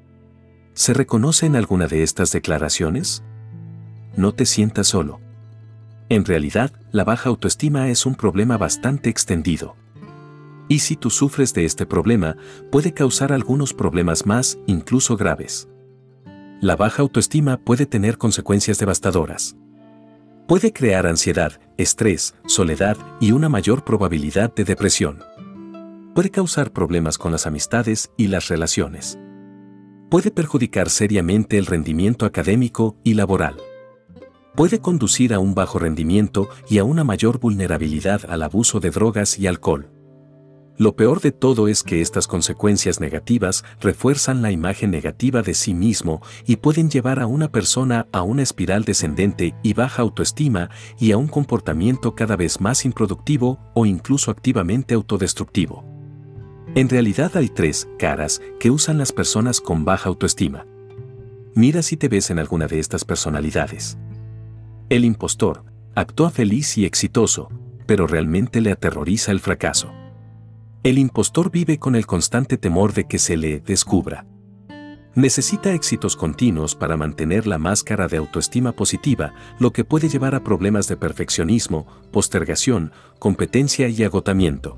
¿Se 0.75 0.93
reconoce 0.93 1.45
en 1.45 1.55
alguna 1.55 1.87
de 1.87 2.01
estas 2.01 2.31
declaraciones? 2.31 3.23
No 4.17 4.33
te 4.33 4.45
sientas 4.45 4.87
solo. 4.87 5.19
En 6.09 6.25
realidad, 6.25 6.71
la 6.91 7.03
baja 7.03 7.29
autoestima 7.29 7.89
es 7.89 8.05
un 8.07 8.15
problema 8.15 8.57
bastante 8.57 9.09
extendido. 9.09 9.75
Y 10.67 10.79
si 10.79 10.95
tú 10.95 11.11
sufres 11.11 11.53
de 11.53 11.65
este 11.65 11.85
problema, 11.85 12.37
puede 12.71 12.93
causar 12.93 13.31
algunos 13.33 13.73
problemas 13.73 14.25
más, 14.25 14.57
incluso 14.65 15.15
graves. 15.15 15.67
La 16.59 16.75
baja 16.75 17.03
autoestima 17.03 17.57
puede 17.57 17.85
tener 17.85 18.17
consecuencias 18.17 18.79
devastadoras. 18.79 19.55
Puede 20.47 20.73
crear 20.73 21.05
ansiedad, 21.05 21.59
estrés, 21.77 22.33
soledad 22.47 22.97
y 23.19 23.31
una 23.31 23.47
mayor 23.47 23.83
probabilidad 23.83 24.53
de 24.55 24.63
depresión. 24.63 25.19
Puede 26.15 26.31
causar 26.31 26.71
problemas 26.71 27.17
con 27.17 27.31
las 27.31 27.45
amistades 27.45 28.11
y 28.17 28.27
las 28.27 28.47
relaciones. 28.47 29.19
Puede 30.13 30.29
perjudicar 30.29 30.91
seriamente 30.91 31.57
el 31.57 31.65
rendimiento 31.65 32.27
académico 32.27 32.97
y 33.03 33.15
laboral. 33.15 33.57
Puede 34.53 34.79
conducir 34.79 35.33
a 35.33 35.39
un 35.39 35.55
bajo 35.55 35.79
rendimiento 35.79 36.49
y 36.69 36.77
a 36.77 36.83
una 36.83 37.03
mayor 37.03 37.39
vulnerabilidad 37.39 38.21
al 38.29 38.43
abuso 38.43 38.79
de 38.79 38.91
drogas 38.91 39.39
y 39.39 39.47
alcohol. 39.47 39.89
Lo 40.77 40.95
peor 40.95 41.19
de 41.19 41.31
todo 41.31 41.67
es 41.67 41.81
que 41.81 41.99
estas 41.99 42.27
consecuencias 42.27 42.99
negativas 42.99 43.65
refuerzan 43.81 44.43
la 44.43 44.51
imagen 44.51 44.91
negativa 44.91 45.41
de 45.41 45.55
sí 45.55 45.73
mismo 45.73 46.21
y 46.45 46.57
pueden 46.57 46.91
llevar 46.91 47.19
a 47.19 47.25
una 47.25 47.51
persona 47.51 48.05
a 48.11 48.21
una 48.21 48.43
espiral 48.43 48.83
descendente 48.83 49.55
y 49.63 49.73
baja 49.73 50.03
autoestima 50.03 50.69
y 50.99 51.11
a 51.11 51.17
un 51.17 51.27
comportamiento 51.27 52.13
cada 52.13 52.35
vez 52.35 52.61
más 52.61 52.85
improductivo 52.85 53.57
o 53.73 53.87
incluso 53.87 54.29
activamente 54.29 54.93
autodestructivo. 54.93 55.92
En 56.75 56.89
realidad 56.89 57.37
hay 57.37 57.49
tres 57.49 57.87
caras 57.99 58.41
que 58.59 58.71
usan 58.71 58.97
las 58.97 59.11
personas 59.11 59.61
con 59.61 59.85
baja 59.85 60.09
autoestima. 60.09 60.65
Mira 61.53 61.83
si 61.83 61.97
te 61.97 62.07
ves 62.07 62.31
en 62.31 62.39
alguna 62.39 62.65
de 62.65 62.79
estas 62.79 63.05
personalidades. 63.05 63.95
El 64.89 65.05
impostor 65.05 65.65
actúa 65.93 66.31
feliz 66.31 66.75
y 66.79 66.85
exitoso, 66.85 67.49
pero 67.85 68.07
realmente 68.07 68.59
le 68.59 68.71
aterroriza 68.71 69.31
el 69.31 69.39
fracaso. 69.39 69.93
El 70.81 70.97
impostor 70.97 71.51
vive 71.51 71.77
con 71.77 71.95
el 71.95 72.07
constante 72.07 72.57
temor 72.57 72.93
de 72.93 73.03
que 73.05 73.19
se 73.19 73.37
le 73.37 73.59
descubra. 73.59 74.25
Necesita 75.13 75.73
éxitos 75.73 76.15
continuos 76.15 76.73
para 76.73 76.97
mantener 76.97 77.45
la 77.45 77.59
máscara 77.59 78.07
de 78.07 78.17
autoestima 78.17 78.71
positiva, 78.71 79.35
lo 79.59 79.71
que 79.71 79.83
puede 79.83 80.09
llevar 80.09 80.33
a 80.33 80.43
problemas 80.43 80.87
de 80.87 80.97
perfeccionismo, 80.97 81.85
postergación, 82.11 82.91
competencia 83.19 83.87
y 83.89 84.03
agotamiento. 84.03 84.75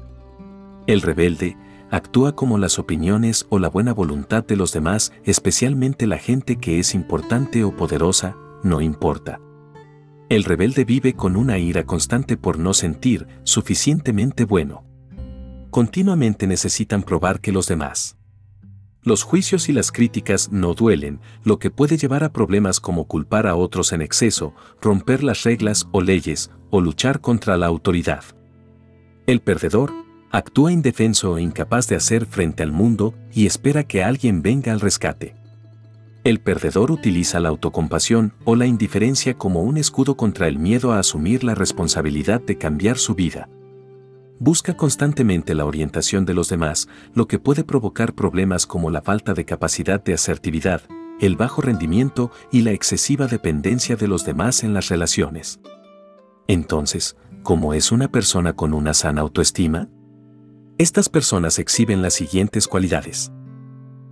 El 0.88 1.02
rebelde 1.02 1.56
actúa 1.92 2.36
como 2.36 2.58
las 2.58 2.80
opiniones 2.80 3.46
o 3.50 3.60
la 3.60 3.70
buena 3.70 3.94
voluntad 3.94 4.46
de 4.46 4.56
los 4.56 4.72
demás, 4.72 5.14
especialmente 5.24 6.08
la 6.08 6.18
gente 6.18 6.58
que 6.58 6.80
es 6.80 6.94
importante 6.94 7.64
o 7.64 7.76
poderosa, 7.76 8.36
no 8.64 8.82
importa. 8.82 9.40
El 10.30 10.44
rebelde 10.44 10.86
vive 10.86 11.14
con 11.14 11.36
una 11.36 11.58
ira 11.58 11.86
constante 11.86 12.38
por 12.38 12.58
no 12.58 12.74
sentir 12.74 13.28
suficientemente 13.44 14.46
bueno 14.46 14.86
continuamente 15.76 16.48
necesitan 16.48 17.04
probar 17.04 17.42
que 17.42 17.52
los 17.52 17.68
demás. 17.68 18.16
Los 19.04 19.24
juicios 19.24 19.68
y 19.68 19.74
las 19.74 19.92
críticas 19.92 20.50
no 20.50 20.74
duelen, 20.74 21.20
lo 21.44 21.60
que 21.60 21.70
puede 21.70 21.98
llevar 21.98 22.24
a 22.24 22.32
problemas 22.32 22.80
como 22.80 23.10
culpar 23.10 23.46
a 23.46 23.56
otros 23.56 23.92
en 23.92 24.02
exceso, 24.02 24.54
romper 24.82 25.22
las 25.22 25.44
reglas 25.44 25.90
o 25.92 26.00
leyes, 26.00 26.50
o 26.70 26.80
luchar 26.80 27.20
contra 27.20 27.58
la 27.58 27.66
autoridad. 27.66 28.24
El 29.28 29.42
perdedor 29.42 29.92
actúa 30.38 30.72
indefenso 30.72 31.38
e 31.38 31.42
incapaz 31.42 31.88
de 31.88 31.96
hacer 31.96 32.26
frente 32.26 32.62
al 32.62 32.72
mundo 32.72 33.14
y 33.34 33.46
espera 33.46 33.86
que 33.86 34.04
alguien 34.04 34.42
venga 34.42 34.74
al 34.74 34.82
rescate. 34.82 35.34
El 36.26 36.42
perdedor 36.42 36.92
utiliza 36.92 37.40
la 37.40 37.50
autocompasión 37.50 38.34
o 38.44 38.56
la 38.56 38.66
indiferencia 38.66 39.38
como 39.38 39.62
un 39.62 39.78
escudo 39.78 40.18
contra 40.18 40.48
el 40.48 40.60
miedo 40.60 40.92
a 40.92 41.00
asumir 41.00 41.44
la 41.44 41.56
responsabilidad 41.56 42.42
de 42.42 42.58
cambiar 42.58 42.98
su 42.98 43.16
vida 43.16 43.48
busca 44.40 44.76
constantemente 44.76 45.56
la 45.56 45.66
orientación 45.66 46.26
de 46.26 46.34
los 46.34 46.50
demás, 46.50 46.88
lo 47.14 47.28
que 47.28 47.40
puede 47.40 47.64
provocar 47.64 48.14
problemas 48.14 48.66
como 48.66 48.90
la 48.90 49.02
falta 49.02 49.34
de 49.34 49.46
capacidad 49.46 50.04
de 50.04 50.14
asertividad, 50.14 50.82
el 51.20 51.36
bajo 51.36 51.62
rendimiento 51.62 52.32
y 52.52 52.62
la 52.62 52.72
excesiva 52.72 53.28
dependencia 53.28 53.96
de 53.96 54.08
los 54.08 54.26
demás 54.26 54.64
en 54.64 54.74
las 54.74 54.90
relaciones. 54.90 55.60
Entonces, 56.48 57.16
¿cómo 57.44 57.74
es 57.74 57.92
una 57.92 58.10
persona 58.10 58.54
con 58.54 58.74
una 58.74 58.94
sana 58.94 59.22
autoestima? 59.22 59.88
Estas 60.78 61.08
personas 61.08 61.58
exhiben 61.58 62.02
las 62.02 62.16
siguientes 62.16 62.68
cualidades. 62.68 63.32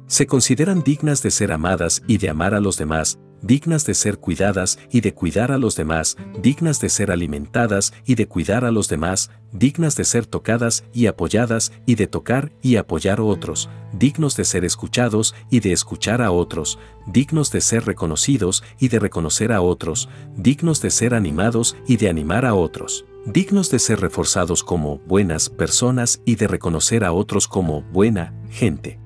Se 0.08 0.28
consideran 0.28 0.82
dignas 0.82 1.22
de 1.22 1.30
ser 1.30 1.52
amadas 1.52 2.02
y 2.08 2.20
de 2.20 2.30
amar 2.30 2.54
a 2.54 2.62
los 2.62 2.78
demás, 2.78 3.20
dignas 3.42 3.86
de 3.86 3.94
ser 3.94 4.18
cuidadas 4.18 4.80
y 4.90 5.02
de 5.02 5.14
cuidar 5.14 5.52
a 5.52 5.58
los 5.58 5.76
demás, 5.76 6.16
dignas 6.42 6.80
de 6.80 6.88
ser 6.88 7.12
alimentadas 7.12 7.94
y 8.06 8.16
de 8.16 8.30
cuidar 8.30 8.64
a 8.64 8.72
los 8.72 8.88
demás, 8.88 9.30
dignas 9.52 9.98
de 9.98 10.06
ser 10.06 10.26
tocadas 10.26 10.86
y 10.94 11.08
apoyadas 11.08 11.74
y 11.86 11.96
de 11.96 12.08
tocar 12.08 12.54
y 12.62 12.78
apoyar 12.78 13.20
a 13.20 13.24
otros, 13.24 13.70
dignos 13.92 14.38
de 14.38 14.46
ser 14.46 14.64
escuchados 14.64 15.36
y 15.50 15.60
de 15.60 15.74
escuchar 15.74 16.22
a 16.22 16.32
otros, 16.32 16.80
dignos 17.08 17.52
de 17.52 17.60
ser 17.60 17.86
reconocidos 17.86 18.64
y 18.80 18.88
de 18.88 19.00
reconocer 19.00 19.52
a 19.52 19.60
otros, 19.60 20.08
dignos 20.38 20.82
de 20.82 20.92
ser 20.92 21.14
animados 21.14 21.76
y 21.90 21.98
de 21.98 22.08
animar 22.08 22.46
a 22.46 22.54
otros 22.54 23.04
dignos 23.26 23.70
de 23.72 23.80
ser 23.80 24.02
reforzados 24.02 24.64
como 24.64 25.00
buenas 25.00 25.50
personas 25.50 26.22
y 26.26 26.36
de 26.36 26.48
reconocer 26.48 27.04
a 27.04 27.14
otros 27.14 27.48
como 27.48 27.82
buena 27.84 28.34
gente. 28.50 29.00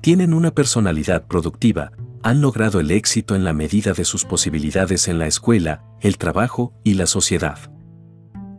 Tienen 0.00 0.34
una 0.34 0.52
personalidad 0.52 1.26
productiva, 1.26 1.92
han 2.22 2.40
logrado 2.40 2.80
el 2.80 2.90
éxito 2.90 3.36
en 3.36 3.44
la 3.44 3.52
medida 3.52 3.92
de 3.92 4.04
sus 4.04 4.24
posibilidades 4.24 5.06
en 5.08 5.18
la 5.18 5.26
escuela, 5.26 5.84
el 6.00 6.18
trabajo 6.18 6.72
y 6.82 6.94
la 6.94 7.06
sociedad. 7.06 7.58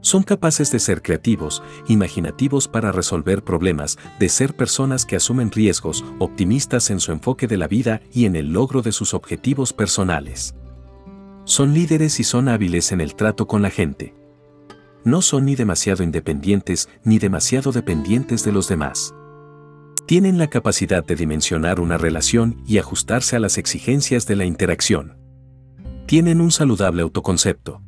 Son 0.02 0.24
capaces 0.24 0.72
de 0.72 0.80
ser 0.80 1.02
creativos, 1.02 1.62
imaginativos 1.90 2.70
para 2.70 2.94
resolver 2.94 3.44
problemas, 3.44 3.98
de 4.18 4.30
ser 4.30 4.56
personas 4.56 5.06
que 5.06 5.18
asumen 5.18 5.52
riesgos, 5.52 6.06
optimistas 6.20 6.90
en 6.90 7.02
su 7.02 7.12
enfoque 7.12 7.48
de 7.48 7.58
la 7.58 7.68
vida 7.68 8.02
y 8.14 8.26
en 8.26 8.38
el 8.38 8.54
logro 8.54 8.82
de 8.82 8.94
sus 8.94 9.14
objetivos 9.14 9.74
personales. 9.74 10.56
Son 11.44 11.74
líderes 11.74 12.22
y 12.22 12.24
son 12.24 12.48
hábiles 12.48 12.94
en 12.94 13.02
el 13.02 13.16
trato 13.16 13.46
con 13.46 13.62
la 13.62 13.72
gente 13.72 14.19
no 15.04 15.22
son 15.22 15.46
ni 15.46 15.56
demasiado 15.56 16.04
independientes 16.04 16.90
ni 17.04 17.20
demasiado 17.20 17.72
dependientes 17.72 18.44
de 18.44 18.52
los 18.52 18.68
demás. 18.68 19.14
Tienen 20.06 20.38
la 20.38 20.48
capacidad 20.48 21.06
de 21.06 21.16
dimensionar 21.16 21.80
una 21.80 21.98
relación 21.98 22.62
y 22.66 22.80
ajustarse 22.80 23.36
a 23.36 23.40
las 23.40 23.58
exigencias 23.58 24.26
de 24.26 24.36
la 24.36 24.46
interacción. 24.46 25.18
Tienen 26.08 26.42
un 26.42 26.52
saludable 26.52 27.04
autoconcepto. 27.04 27.82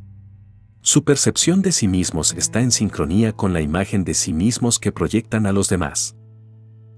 Su 0.81 1.03
percepción 1.03 1.61
de 1.61 1.71
sí 1.71 1.87
mismos 1.87 2.33
está 2.33 2.61
en 2.61 2.71
sincronía 2.71 3.33
con 3.33 3.53
la 3.53 3.61
imagen 3.61 4.03
de 4.03 4.13
sí 4.13 4.33
mismos 4.33 4.79
que 4.79 4.91
proyectan 4.91 5.45
a 5.45 5.51
los 5.51 5.69
demás. 5.69 6.15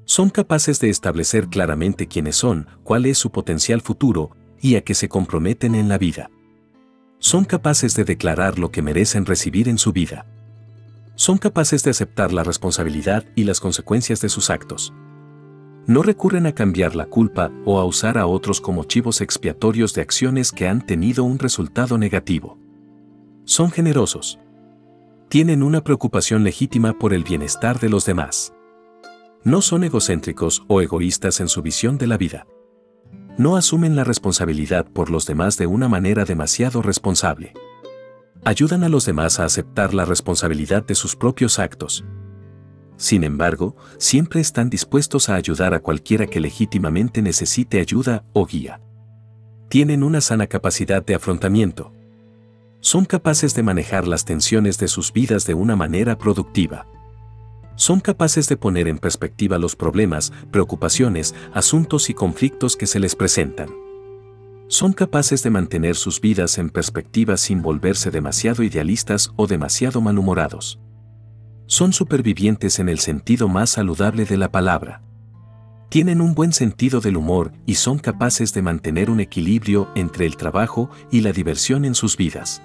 Son 0.05 0.29
capaces 0.29 0.79
de 0.79 0.89
establecer 0.89 1.47
claramente 1.47 2.07
quiénes 2.07 2.35
son, 2.35 2.67
cuál 2.83 3.05
es 3.05 3.17
su 3.17 3.31
potencial 3.31 3.81
futuro 3.81 4.31
y 4.61 4.75
a 4.75 4.81
qué 4.81 4.93
se 4.93 5.07
comprometen 5.07 5.75
en 5.75 5.87
la 5.87 5.97
vida 5.97 6.29
son 7.23 7.45
capaces 7.45 7.95
de 7.95 8.03
declarar 8.03 8.59
lo 8.59 8.69
que 8.69 8.81
merecen 8.81 9.25
recibir 9.25 9.69
en 9.69 9.77
su 9.77 9.93
vida. 9.93 10.25
Son 11.15 11.37
capaces 11.37 11.81
de 11.81 11.91
aceptar 11.91 12.33
la 12.33 12.43
responsabilidad 12.43 13.23
y 13.33 13.45
las 13.45 13.61
consecuencias 13.61 14.19
de 14.19 14.27
sus 14.27 14.49
actos. 14.49 14.93
No 15.87 16.03
recurren 16.03 16.47
a 16.47 16.51
cambiar 16.53 16.97
la 16.97 17.05
culpa 17.05 17.49
o 17.63 17.79
a 17.79 17.85
usar 17.85 18.17
a 18.17 18.27
otros 18.27 18.59
como 18.59 18.83
chivos 18.83 19.21
expiatorios 19.21 19.93
de 19.93 20.01
acciones 20.01 20.51
que 20.51 20.67
han 20.67 20.85
tenido 20.85 21.23
un 21.23 21.39
resultado 21.39 21.97
negativo. 21.97 22.57
Son 23.45 23.71
generosos. 23.71 24.37
Tienen 25.29 25.63
una 25.63 25.81
preocupación 25.81 26.43
legítima 26.43 26.91
por 26.99 27.13
el 27.13 27.23
bienestar 27.23 27.79
de 27.79 27.87
los 27.87 28.05
demás. 28.05 28.53
No 29.45 29.61
son 29.61 29.85
egocéntricos 29.85 30.65
o 30.67 30.81
egoístas 30.81 31.39
en 31.39 31.47
su 31.47 31.61
visión 31.61 31.97
de 31.97 32.07
la 32.07 32.17
vida 32.17 32.45
no 33.37 33.55
asumen 33.55 33.95
la 33.95 34.03
responsabilidad 34.03 34.85
por 34.85 35.09
los 35.09 35.25
demás 35.25 35.57
de 35.57 35.65
una 35.65 35.87
manera 35.89 36.25
demasiado 36.25 36.81
responsable. 36.81 37.53
Ayudan 38.43 38.83
a 38.83 38.89
los 38.89 39.05
demás 39.05 39.39
a 39.39 39.45
aceptar 39.45 39.93
la 39.93 40.05
responsabilidad 40.05 40.85
de 40.85 40.95
sus 40.95 41.15
propios 41.15 41.59
actos. 41.59 42.05
Sin 42.95 43.23
embargo, 43.23 43.75
siempre 43.97 44.39
están 44.39 44.69
dispuestos 44.69 45.29
a 45.29 45.35
ayudar 45.35 45.73
a 45.73 45.79
cualquiera 45.79 46.27
que 46.27 46.39
legítimamente 46.39 47.21
necesite 47.21 47.79
ayuda 47.79 48.23
o 48.33 48.45
guía. 48.45 48.81
Tienen 49.67 50.03
una 50.03 50.21
sana 50.21 50.45
capacidad 50.47 51.03
de 51.03 51.15
afrontamiento. 51.15 51.91
Son 52.81 53.05
capaces 53.05 53.55
de 53.55 53.63
manejar 53.63 54.07
las 54.07 54.25
tensiones 54.25 54.77
de 54.77 54.87
sus 54.87 55.11
vidas 55.11 55.45
de 55.47 55.55
una 55.55 55.75
manera 55.75 56.17
productiva 56.17 56.85
son 57.75 57.99
capaces 57.99 58.47
de 58.47 58.57
poner 58.57 58.87
en 58.87 58.99
perspectiva 58.99 59.57
los 59.57 59.75
problemas, 59.75 60.31
preocupaciones, 60.51 61.33
asuntos 61.53 62.09
y 62.09 62.13
conflictos 62.13 62.75
que 62.75 62.87
se 62.87 62.99
les 62.99 63.15
presentan. 63.15 63.69
Son 64.67 64.93
capaces 64.93 65.43
de 65.43 65.49
mantener 65.49 65.95
sus 65.95 66.21
vidas 66.21 66.57
en 66.57 66.69
perspectiva 66.69 67.37
sin 67.37 67.61
volverse 67.61 68.11
demasiado 68.11 68.63
idealistas 68.63 69.31
o 69.35 69.47
demasiado 69.47 70.01
malhumorados. 70.01 70.79
Son 71.65 71.93
supervivientes 71.93 72.79
en 72.79 72.89
el 72.89 72.99
sentido 72.99 73.47
más 73.47 73.71
saludable 73.71 74.25
de 74.25 74.37
la 74.37 74.51
palabra. 74.51 75.01
Tienen 75.89 76.21
un 76.21 76.33
buen 76.33 76.53
sentido 76.53 77.01
del 77.01 77.17
humor 77.17 77.51
y 77.65 77.75
son 77.75 77.99
capaces 77.99 78.53
de 78.53 78.63
mantener 78.63 79.09
un 79.09 79.19
equilibrio 79.19 79.89
entre 79.95 80.25
el 80.25 80.37
trabajo 80.37 80.89
y 81.11 81.21
la 81.21 81.31
diversión 81.31 81.85
en 81.85 81.93
sus 81.93 82.17
vidas. 82.17 82.63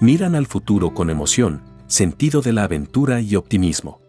Miran 0.00 0.34
al 0.34 0.46
futuro 0.46 0.94
con 0.94 1.10
emoción, 1.10 1.62
sentido 1.86 2.40
de 2.40 2.54
la 2.54 2.64
aventura 2.64 3.20
y 3.20 3.36
optimismo 3.36 3.99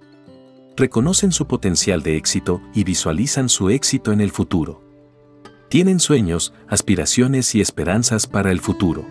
reconocen 0.75 1.31
su 1.31 1.47
potencial 1.47 2.01
de 2.03 2.17
éxito 2.17 2.61
y 2.73 2.83
visualizan 2.83 3.49
su 3.49 3.69
éxito 3.69 4.11
en 4.11 4.21
el 4.21 4.31
futuro. 4.31 4.81
Tienen 5.69 5.99
sueños, 5.99 6.53
aspiraciones 6.67 7.55
y 7.55 7.61
esperanzas 7.61 8.27
para 8.27 8.51
el 8.51 8.59
futuro. 8.59 9.05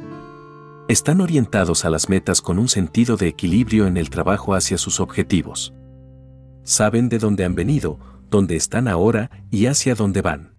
Están 0.88 1.20
orientados 1.20 1.84
a 1.84 1.90
las 1.90 2.08
metas 2.08 2.42
con 2.42 2.58
un 2.58 2.68
sentido 2.68 3.16
de 3.16 3.28
equilibrio 3.28 3.86
en 3.86 3.96
el 3.96 4.10
trabajo 4.10 4.54
hacia 4.54 4.76
sus 4.76 5.00
objetivos. 5.00 5.72
Saben 6.64 7.08
de 7.08 7.18
dónde 7.18 7.44
han 7.44 7.54
venido, 7.54 7.98
dónde 8.28 8.56
están 8.56 8.88
ahora 8.88 9.30
y 9.50 9.66
hacia 9.66 9.94
dónde 9.94 10.22
van. 10.22 10.54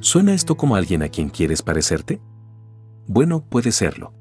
¿Suena 0.00 0.34
esto 0.34 0.56
como 0.56 0.76
alguien 0.76 1.02
a 1.02 1.08
quien 1.08 1.28
quieres 1.28 1.62
parecerte? 1.62 2.20
Bueno, 3.06 3.44
puede 3.48 3.72
serlo. 3.72 4.17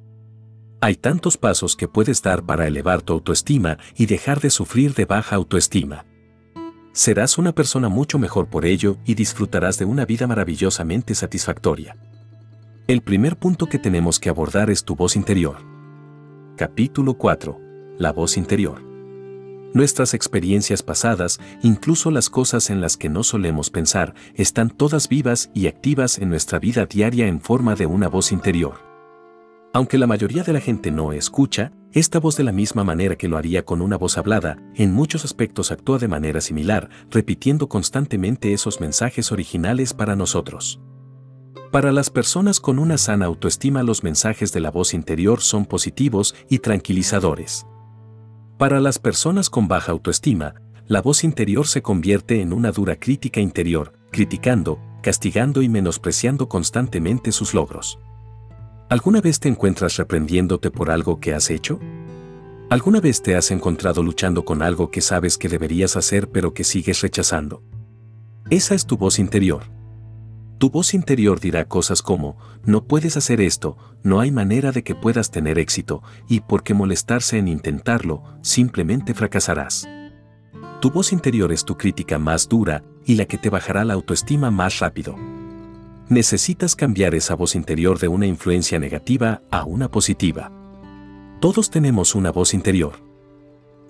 Hay 0.80 0.96
tantos 0.96 1.38
pasos 1.38 1.76
que 1.76 1.88
puedes 1.88 2.22
dar 2.22 2.44
para 2.44 2.68
elevar 2.68 3.02
tu 3.02 3.14
autoestima 3.14 3.80
y 3.96 4.06
dejar 4.06 4.40
de 4.42 4.52
sufrir 4.52 4.94
de 4.94 5.06
baja 5.06 5.36
autoestima. 5.36 6.06
Serás 6.92 7.40
una 7.40 7.52
persona 7.52 7.90
mucho 7.90 8.20
mejor 8.20 8.48
por 8.48 8.64
ello 8.64 8.98
y 9.04 9.16
disfrutarás 9.16 9.80
de 9.80 9.86
una 9.86 10.06
vida 10.06 10.28
maravillosamente 10.28 11.16
satisfactoria. 11.16 11.98
El 12.88 13.02
primer 13.02 13.38
punto 13.38 13.66
que 13.66 13.80
tenemos 13.80 14.20
que 14.20 14.30
abordar 14.30 14.70
es 14.70 14.84
tu 14.84 14.96
voz 14.96 15.16
interior. 15.16 15.58
Capítulo 16.58 17.16
4. 17.16 17.60
La 17.98 18.12
voz 18.12 18.38
interior. 18.38 18.84
Nuestras 19.74 20.14
experiencias 20.14 20.84
pasadas, 20.84 21.40
incluso 21.64 22.12
las 22.12 22.30
cosas 22.30 22.70
en 22.70 22.82
las 22.82 22.98
que 22.98 23.10
no 23.10 23.24
solemos 23.24 23.72
pensar, 23.72 24.14
están 24.36 24.70
todas 24.70 25.10
vivas 25.10 25.50
y 25.56 25.68
activas 25.68 26.20
en 26.20 26.30
nuestra 26.30 26.60
vida 26.60 26.86
diaria 26.86 27.28
en 27.28 27.42
forma 27.42 27.74
de 27.76 27.88
una 27.88 28.08
voz 28.08 28.32
interior. 28.32 28.87
Aunque 29.74 29.98
la 29.98 30.08
mayoría 30.08 30.44
de 30.44 30.54
la 30.54 30.60
gente 30.60 30.92
no 30.92 31.14
escucha, 31.14 31.72
esta 31.92 32.20
voz 32.20 32.38
de 32.38 32.44
la 32.44 32.52
misma 32.52 32.84
manera 32.84 33.16
que 33.16 33.28
lo 33.28 33.38
haría 33.38 33.66
con 33.66 33.82
una 33.82 33.98
voz 33.98 34.18
hablada, 34.18 34.58
en 34.76 34.94
muchos 34.94 35.26
aspectos 35.26 35.72
actúa 35.72 35.98
de 35.98 36.08
manera 36.08 36.42
similar, 36.42 36.90
repitiendo 37.10 37.68
constantemente 37.70 38.54
esos 38.54 38.80
mensajes 38.80 39.32
originales 39.32 39.94
para 39.94 40.16
nosotros. 40.16 40.80
Para 41.72 41.92
las 41.92 42.10
personas 42.10 42.60
con 42.60 42.80
una 42.80 42.98
sana 42.98 43.26
autoestima 43.26 43.84
los 43.84 44.04
mensajes 44.04 44.54
de 44.54 44.62
la 44.62 44.72
voz 44.72 44.94
interior 44.94 45.42
son 45.42 45.66
positivos 45.66 46.34
y 46.50 46.60
tranquilizadores. 46.60 47.66
Para 48.58 48.80
las 48.80 49.00
personas 49.00 49.50
con 49.50 49.68
baja 49.68 49.92
autoestima, 49.92 50.56
la 50.88 51.02
voz 51.02 51.24
interior 51.24 51.68
se 51.68 51.82
convierte 51.82 52.42
en 52.42 52.54
una 52.54 52.72
dura 52.72 52.96
crítica 52.96 53.42
interior, 53.42 53.94
criticando, 54.12 54.80
castigando 55.04 55.62
y 55.62 55.70
menospreciando 55.70 56.48
constantemente 56.48 57.32
sus 57.32 57.54
logros. 57.54 58.00
¿Alguna 58.90 59.20
vez 59.20 59.42
te 59.42 59.50
encuentras 59.50 59.98
reprendiéndote 59.98 60.72
por 60.72 60.90
algo 60.90 61.20
que 61.20 61.34
has 61.34 61.50
hecho? 61.50 61.78
¿Alguna 62.70 63.02
vez 63.02 63.22
te 63.22 63.36
has 63.36 63.52
encontrado 63.52 64.02
luchando 64.02 64.46
con 64.46 64.62
algo 64.62 64.92
que 64.92 65.02
sabes 65.02 65.38
que 65.38 65.50
deberías 65.50 65.98
hacer 65.98 66.30
pero 66.30 66.54
que 66.54 66.64
sigues 66.64 67.02
rechazando? 67.02 67.62
Esa 68.50 68.76
es 68.76 68.86
tu 68.86 68.96
voz 68.96 69.20
interior. 69.20 69.64
Tu 70.58 70.70
voz 70.70 70.94
interior 70.94 71.42
dirá 71.42 71.66
cosas 71.66 72.02
como, 72.02 72.38
no 72.64 72.86
puedes 72.86 73.18
hacer 73.18 73.42
esto, 73.42 73.78
no 74.04 74.22
hay 74.22 74.32
manera 74.32 74.72
de 74.72 74.84
que 74.86 74.96
puedas 74.96 75.32
tener 75.32 75.60
éxito, 75.60 76.02
y 76.30 76.40
por 76.40 76.64
qué 76.64 76.74
molestarse 76.74 77.38
en 77.38 77.50
intentarlo, 77.50 78.24
simplemente 78.42 79.14
fracasarás. 79.14 79.86
Tu 80.80 80.92
voz 80.92 81.12
interior 81.12 81.52
es 81.52 81.66
tu 81.66 81.76
crítica 81.76 82.20
más 82.20 82.48
dura 82.48 82.86
y 83.06 83.16
la 83.16 83.26
que 83.26 83.38
te 83.38 83.50
bajará 83.50 83.84
la 83.84 83.96
autoestima 83.96 84.50
más 84.50 84.80
rápido 84.80 85.18
necesitas 86.10 86.76
cambiar 86.76 87.16
esa 87.16 87.36
voz 87.36 87.56
interior 87.56 88.00
de 88.00 88.08
una 88.08 88.26
influencia 88.26 88.80
negativa 88.80 89.42
a 89.52 89.64
una 89.64 89.90
positiva. 89.90 90.52
Todos 91.42 91.70
tenemos 91.70 92.16
una 92.16 92.32
voz 92.32 92.54
interior. 92.54 92.94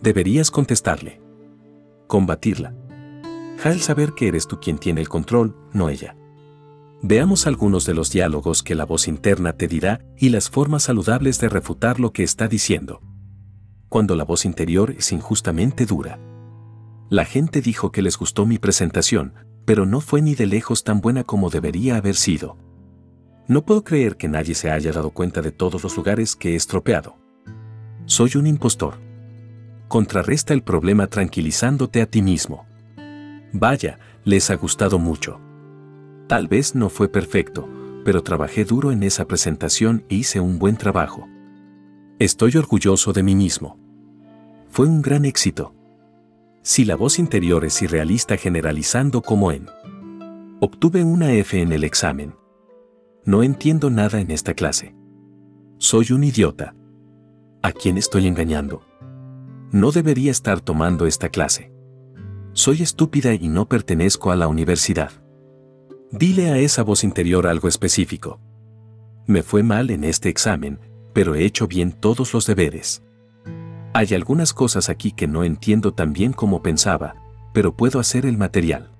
Deberías 0.02 0.52
contestarle. 0.52 1.22
Combatirla. 2.08 2.74
Al 3.64 3.82
saber 3.82 4.14
que 4.14 4.28
eres 4.28 4.48
tú 4.48 4.60
quien 4.60 4.78
tiene 4.78 5.02
el 5.02 5.10
control, 5.10 5.56
no 5.74 5.90
ella. 5.90 6.16
Veamos 7.02 7.46
algunos 7.46 7.86
de 7.86 7.94
los 7.94 8.12
diálogos 8.12 8.64
que 8.64 8.76
la 8.76 8.86
voz 8.86 9.08
interna 9.08 9.54
te 9.54 9.68
dirá 9.68 10.02
y 10.18 10.30
las 10.30 10.50
formas 10.50 10.84
saludables 10.84 11.40
de 11.40 11.50
refutar 11.50 12.00
lo 12.00 12.12
que 12.12 12.24
está 12.24 12.48
diciendo. 12.48 13.02
Cuando 13.90 14.16
la 14.16 14.24
voz 14.24 14.46
interior 14.46 14.92
es 14.98 15.12
injustamente 15.12 15.86
dura. 15.86 16.20
La 17.10 17.24
gente 17.24 17.62
dijo 17.62 17.92
que 17.92 18.02
les 18.02 18.18
gustó 18.18 18.46
mi 18.46 18.58
presentación, 18.58 19.34
pero 19.68 19.86
no 19.86 20.00
fue 20.00 20.22
ni 20.22 20.34
de 20.34 20.46
lejos 20.46 20.86
tan 20.86 21.02
buena 21.02 21.26
como 21.26 21.50
debería 21.50 21.98
haber 21.98 22.16
sido. 22.16 22.56
No 23.50 23.66
puedo 23.66 23.84
creer 23.84 24.16
que 24.16 24.30
nadie 24.30 24.56
se 24.56 24.72
haya 24.72 24.94
dado 24.94 25.10
cuenta 25.10 25.42
de 25.42 25.52
todos 25.52 25.84
los 25.84 25.98
lugares 25.98 26.38
que 26.38 26.54
he 26.54 26.56
estropeado. 26.56 27.18
Soy 28.06 28.38
un 28.38 28.48
impostor. 28.48 28.94
Contrarresta 29.90 30.54
el 30.54 30.64
problema 30.64 31.08
tranquilizándote 31.08 32.02
a 32.02 32.06
ti 32.06 32.22
mismo. 32.22 32.66
Vaya, 33.52 34.00
les 34.24 34.50
ha 34.52 34.56
gustado 34.56 35.00
mucho. 35.00 35.42
Tal 36.28 36.48
vez 36.48 36.74
no 36.74 36.88
fue 36.88 37.10
perfecto, 37.10 37.68
pero 38.06 38.24
trabajé 38.24 38.64
duro 38.64 38.94
en 38.94 39.04
esa 39.04 39.26
presentación 39.26 40.06
e 40.08 40.16
hice 40.16 40.40
un 40.40 40.60
buen 40.60 40.78
trabajo. 40.78 41.28
Estoy 42.20 42.56
orgulloso 42.56 43.12
de 43.12 43.22
mí 43.22 43.36
mismo. 43.36 43.78
Fue 44.70 44.88
un 44.88 45.02
gran 45.02 45.26
éxito. 45.26 45.74
Si 46.68 46.84
la 46.84 46.98
voz 46.98 47.18
interior 47.18 47.64
es 47.64 47.82
irrealista 47.82 48.36
generalizando 48.36 49.22
como 49.22 49.54
en. 49.54 49.68
Obtuve 50.60 51.02
una 51.02 51.32
F 51.32 51.62
en 51.62 51.72
el 51.72 51.86
examen. 51.86 52.36
No 53.24 53.42
entiendo 53.42 53.90
nada 53.90 54.20
en 54.20 54.32
esta 54.32 54.54
clase. 54.54 54.94
Soy 55.78 56.12
un 56.12 56.26
idiota. 56.26 56.76
¿A 57.64 57.72
quién 57.72 57.98
estoy 57.98 58.28
engañando? 58.28 58.84
No 59.72 59.94
debería 59.94 60.30
estar 60.30 60.60
tomando 60.60 61.06
esta 61.08 61.30
clase. 61.30 61.72
Soy 62.52 62.82
estúpida 62.82 63.34
y 63.34 63.48
no 63.48 63.70
pertenezco 63.70 64.32
a 64.32 64.36
la 64.36 64.50
universidad. 64.50 65.12
Dile 66.12 66.50
a 66.50 66.58
esa 66.58 66.84
voz 66.84 67.06
interior 67.06 67.48
algo 67.48 67.70
específico. 67.70 68.42
Me 69.26 69.42
fue 69.42 69.64
mal 69.64 69.90
en 69.90 70.04
este 70.04 70.28
examen, 70.28 70.82
pero 71.14 71.34
he 71.34 71.46
hecho 71.46 71.66
bien 71.66 71.94
todos 71.94 72.34
los 72.34 72.46
deberes. 72.46 73.07
Hay 73.94 74.14
algunas 74.14 74.54
cosas 74.54 74.90
aquí 74.90 75.12
que 75.12 75.28
no 75.28 75.44
entiendo 75.44 75.94
tan 75.94 76.14
bien 76.14 76.34
como 76.34 76.62
pensaba, 76.62 77.16
pero 77.54 77.76
puedo 77.76 78.00
hacer 78.00 78.26
el 78.26 78.38
material. 78.38 78.92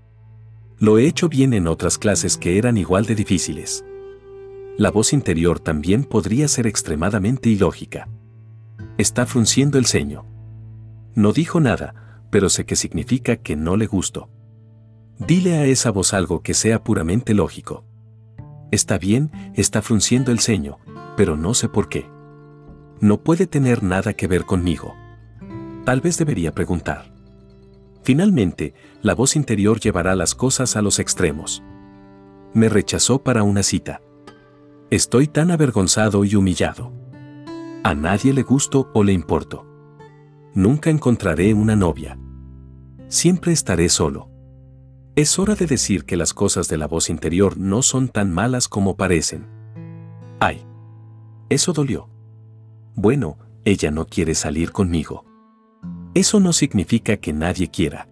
Lo 0.80 0.98
he 0.98 1.08
hecho 1.08 1.30
bien 1.30 1.54
en 1.54 1.68
otras 1.68 1.98
clases 1.98 2.38
que 2.38 2.58
eran 2.58 2.78
igual 2.78 3.06
de 3.06 3.16
difíciles. 3.16 3.84
La 4.78 4.92
voz 4.92 5.14
interior 5.14 5.60
también 5.60 6.04
podría 6.04 6.48
ser 6.48 6.68
extremadamente 6.68 7.50
ilógica. 7.50 8.08
Está 8.98 9.26
frunciendo 9.26 9.78
el 9.78 9.86
ceño. 9.86 10.26
No 11.16 11.34
dijo 11.34 11.60
nada, 11.60 12.22
pero 12.30 12.50
sé 12.50 12.66
que 12.66 12.76
significa 12.76 13.38
que 13.38 13.56
no 13.56 13.76
le 13.76 13.88
gustó. 13.88 14.30
Dile 15.20 15.56
a 15.58 15.66
esa 15.66 15.90
voz 15.90 16.14
algo 16.14 16.42
que 16.42 16.54
sea 16.54 16.84
puramente 16.84 17.34
lógico. 17.34 17.84
Está 18.70 18.98
bien, 18.98 19.32
está 19.56 19.82
frunciendo 19.82 20.32
el 20.32 20.40
ceño, 20.40 20.78
pero 21.16 21.38
no 21.38 21.54
sé 21.54 21.70
por 21.70 21.90
qué. 21.90 22.08
No 23.00 23.22
puede 23.22 23.48
tener 23.48 23.84
nada 23.84 24.14
que 24.14 24.28
ver 24.28 24.46
conmigo. 24.46 24.96
Tal 25.86 26.02
vez 26.02 26.18
debería 26.18 26.54
preguntar. 26.54 27.14
Finalmente, 28.04 28.74
la 29.02 29.14
voz 29.14 29.36
interior 29.36 29.80
llevará 29.80 30.16
las 30.16 30.34
cosas 30.34 30.76
a 30.76 30.82
los 30.82 31.00
extremos. 31.00 31.62
Me 32.54 32.70
rechazó 32.70 33.24
para 33.24 33.44
una 33.44 33.64
cita. 33.64 34.02
Estoy 34.90 35.28
tan 35.28 35.52
avergonzado 35.52 36.24
y 36.24 36.36
humillado. 36.36 36.94
A 37.84 37.94
nadie 37.94 38.34
le 38.34 38.44
gusto 38.44 38.90
o 38.94 39.04
le 39.04 39.14
importo. 39.14 39.66
Nunca 40.54 40.90
encontraré 40.90 41.54
una 41.54 41.76
novia. 41.76 42.18
Siempre 43.10 43.52
estaré 43.52 43.90
solo. 43.90 44.30
Es 45.16 45.38
hora 45.40 45.56
de 45.56 45.68
decir 45.68 46.06
que 46.06 46.18
las 46.18 46.34
cosas 46.34 46.68
de 46.68 46.78
la 46.78 46.88
voz 46.88 47.10
interior 47.10 47.58
no 47.58 47.82
son 47.82 48.10
tan 48.10 48.32
malas 48.32 48.68
como 48.68 48.98
parecen. 48.98 49.48
Ay. 50.40 50.66
Eso 51.50 51.74
dolió. 51.74 52.10
Bueno, 53.00 53.38
ella 53.64 53.92
no 53.92 54.08
quiere 54.08 54.34
salir 54.34 54.72
conmigo. 54.72 55.24
Eso 56.16 56.40
no 56.40 56.52
significa 56.52 57.18
que 57.18 57.32
nadie 57.32 57.70
quiera. 57.70 58.10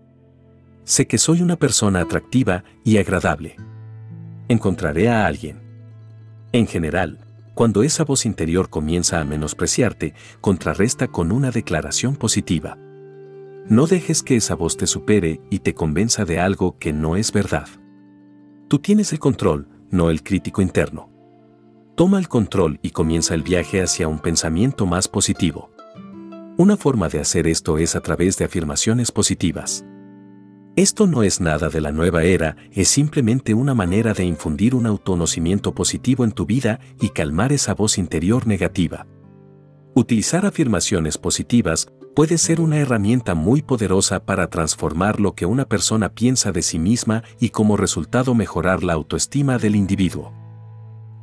Sé 0.84 1.08
que 1.08 1.18
soy 1.18 1.42
una 1.42 1.56
persona 1.56 2.02
atractiva 2.02 2.64
y 2.84 2.98
agradable. 2.98 3.56
Encontraré 4.48 5.10
a 5.10 5.26
alguien. 5.26 5.60
En 6.52 6.68
general, 6.68 7.18
cuando 7.56 7.82
esa 7.82 8.04
voz 8.04 8.28
interior 8.28 8.70
comienza 8.70 9.20
a 9.20 9.26
menospreciarte, 9.26 10.14
contrarresta 10.40 11.08
con 11.08 11.32
una 11.32 11.50
declaración 11.50 12.16
positiva. 12.16 12.78
No 13.68 13.88
dejes 13.88 14.22
que 14.22 14.36
esa 14.36 14.54
voz 14.54 14.78
te 14.78 14.86
supere 14.86 15.42
y 15.50 15.60
te 15.60 15.74
convenza 15.74 16.26
de 16.26 16.40
algo 16.40 16.78
que 16.78 16.94
no 16.94 17.16
es 17.16 17.32
verdad. 17.32 17.68
Tú 18.68 18.78
tienes 18.78 19.12
el 19.14 19.18
control, 19.18 19.68
no 19.90 20.12
el 20.12 20.22
crítico 20.22 20.62
interno. 20.62 21.15
Toma 21.96 22.20
el 22.20 22.28
control 22.28 22.78
y 22.82 22.90
comienza 22.90 23.36
el 23.36 23.42
viaje 23.42 23.82
hacia 23.82 24.10
un 24.10 24.20
pensamiento 24.20 24.86
más 24.86 25.08
positivo. 25.08 25.72
Una 26.58 26.76
forma 26.76 27.08
de 27.08 27.22
hacer 27.22 27.48
esto 27.48 27.78
es 27.78 27.96
a 27.96 28.02
través 28.02 28.38
de 28.38 28.44
afirmaciones 28.44 29.14
positivas. 29.14 29.86
Esto 30.76 31.08
no 31.08 31.24
es 31.24 31.40
nada 31.40 31.70
de 31.70 31.80
la 31.80 31.94
nueva 31.94 32.26
era, 32.26 32.58
es 32.74 32.90
simplemente 32.90 33.54
una 33.54 33.74
manera 33.74 34.14
de 34.14 34.26
infundir 34.26 34.76
un 34.76 34.88
autonocimiento 34.88 35.74
positivo 35.74 36.26
en 36.26 36.34
tu 36.34 36.46
vida 36.46 36.82
y 37.00 37.10
calmar 37.10 37.54
esa 37.54 37.74
voz 37.74 37.98
interior 37.98 38.46
negativa. 38.46 39.08
Utilizar 39.94 40.46
afirmaciones 40.46 41.18
positivas 41.18 41.88
puede 42.14 42.38
ser 42.38 42.60
una 42.60 42.78
herramienta 42.78 43.36
muy 43.36 43.62
poderosa 43.62 44.26
para 44.26 44.50
transformar 44.50 45.22
lo 45.22 45.34
que 45.34 45.46
una 45.46 45.64
persona 45.64 46.10
piensa 46.10 46.52
de 46.52 46.62
sí 46.62 46.78
misma 46.78 47.24
y 47.40 47.52
como 47.52 47.78
resultado 47.78 48.36
mejorar 48.36 48.84
la 48.84 48.92
autoestima 48.92 49.58
del 49.58 49.78
individuo. 49.78 50.45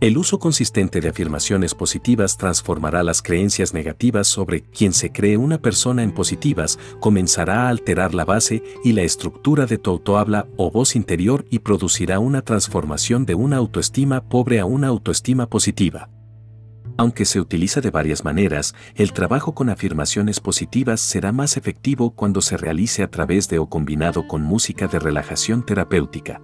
El 0.02 0.18
uso 0.18 0.40
consistente 0.40 1.00
de 1.00 1.10
afirmaciones 1.10 1.76
positivas 1.76 2.36
transformará 2.36 3.04
las 3.04 3.22
creencias 3.22 3.72
negativas 3.72 4.26
sobre 4.26 4.62
quien 4.62 4.92
se 4.92 5.12
cree 5.12 5.36
una 5.36 5.58
persona 5.62 6.02
en 6.02 6.10
positivas, 6.10 6.76
comenzará 6.98 7.66
a 7.66 7.68
alterar 7.68 8.12
la 8.12 8.24
base 8.24 8.64
y 8.82 8.94
la 8.94 9.02
estructura 9.02 9.64
de 9.66 9.78
tu 9.78 9.90
autohabla 9.90 10.48
o 10.56 10.72
voz 10.72 10.96
interior 10.96 11.44
y 11.50 11.60
producirá 11.60 12.18
una 12.18 12.42
transformación 12.42 13.26
de 13.26 13.36
una 13.36 13.58
autoestima 13.58 14.28
pobre 14.28 14.58
a 14.58 14.64
una 14.64 14.88
autoestima 14.88 15.48
positiva. 15.48 16.10
Aunque 16.96 17.24
se 17.24 17.38
utiliza 17.38 17.80
de 17.80 17.90
varias 17.90 18.24
maneras, 18.24 18.74
el 18.96 19.12
trabajo 19.12 19.54
con 19.54 19.70
afirmaciones 19.70 20.40
positivas 20.40 21.00
será 21.00 21.30
más 21.30 21.56
efectivo 21.56 22.10
cuando 22.10 22.40
se 22.40 22.56
realice 22.56 23.04
a 23.04 23.08
través 23.08 23.48
de 23.48 23.60
o 23.60 23.68
combinado 23.68 24.26
con 24.26 24.42
música 24.42 24.88
de 24.88 24.98
relajación 24.98 25.64
terapéutica. 25.64 26.42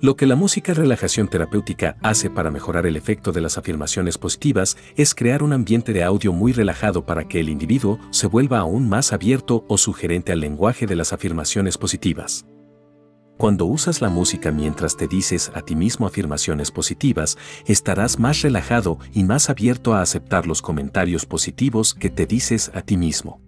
Lo 0.00 0.16
que 0.16 0.26
la 0.26 0.36
música 0.36 0.74
relajación 0.74 1.28
terapéutica 1.28 1.96
hace 2.02 2.28
para 2.28 2.50
mejorar 2.50 2.86
el 2.86 2.96
efecto 2.96 3.32
de 3.32 3.40
las 3.40 3.56
afirmaciones 3.56 4.18
positivas 4.18 4.76
es 4.96 5.14
crear 5.14 5.42
un 5.42 5.52
ambiente 5.52 5.92
de 5.92 6.02
audio 6.02 6.32
muy 6.32 6.52
relajado 6.52 7.06
para 7.06 7.26
que 7.26 7.40
el 7.40 7.48
individuo 7.48 7.98
se 8.10 8.26
vuelva 8.26 8.58
aún 8.58 8.88
más 8.88 9.12
abierto 9.12 9.64
o 9.68 9.78
sugerente 9.78 10.32
al 10.32 10.40
lenguaje 10.40 10.86
de 10.86 10.96
las 10.96 11.12
afirmaciones 11.12 11.78
positivas. 11.78 12.44
Cuando 13.38 13.66
usas 13.66 14.00
la 14.00 14.10
música 14.10 14.52
mientras 14.52 14.96
te 14.96 15.08
dices 15.08 15.50
a 15.54 15.62
ti 15.62 15.74
mismo 15.74 16.06
afirmaciones 16.06 16.70
positivas, 16.70 17.36
estarás 17.66 18.18
más 18.18 18.42
relajado 18.42 18.98
y 19.12 19.24
más 19.24 19.50
abierto 19.50 19.94
a 19.94 20.02
aceptar 20.02 20.46
los 20.46 20.62
comentarios 20.62 21.26
positivos 21.26 21.94
que 21.94 22.10
te 22.10 22.26
dices 22.26 22.70
a 22.74 22.82
ti 22.82 22.96
mismo. 22.96 23.40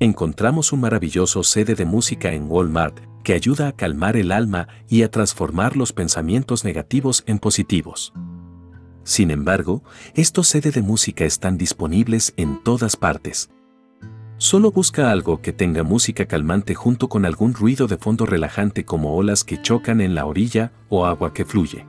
Encontramos 0.00 0.72
un 0.72 0.80
maravilloso 0.80 1.42
sede 1.42 1.74
de 1.74 1.84
música 1.84 2.32
en 2.32 2.50
Walmart 2.50 2.98
que 3.26 3.34
ayuda 3.34 3.66
a 3.66 3.72
calmar 3.72 4.16
el 4.16 4.30
alma 4.30 4.68
y 4.88 5.02
a 5.02 5.10
transformar 5.10 5.76
los 5.76 5.92
pensamientos 5.92 6.64
negativos 6.64 7.24
en 7.26 7.40
positivos. 7.40 8.12
Sin 9.02 9.32
embargo, 9.32 9.82
estos 10.14 10.46
sede 10.46 10.70
de 10.70 10.80
música 10.80 11.24
están 11.24 11.58
disponibles 11.58 12.34
en 12.36 12.62
todas 12.62 12.94
partes, 12.94 13.50
Solo 14.38 14.70
busca 14.70 15.10
algo 15.10 15.40
que 15.40 15.52
tenga 15.52 15.82
música 15.82 16.26
calmante 16.26 16.74
junto 16.74 17.08
con 17.08 17.24
algún 17.24 17.54
ruido 17.54 17.88
de 17.88 17.96
fondo 17.96 18.26
relajante 18.26 18.84
como 18.84 19.16
olas 19.16 19.42
que 19.42 19.60
chocan 19.60 20.02
en 20.02 20.14
la 20.14 20.26
orilla 20.26 20.72
o 20.90 21.06
agua 21.06 21.32
que 21.32 21.46
fluye. 21.46 21.86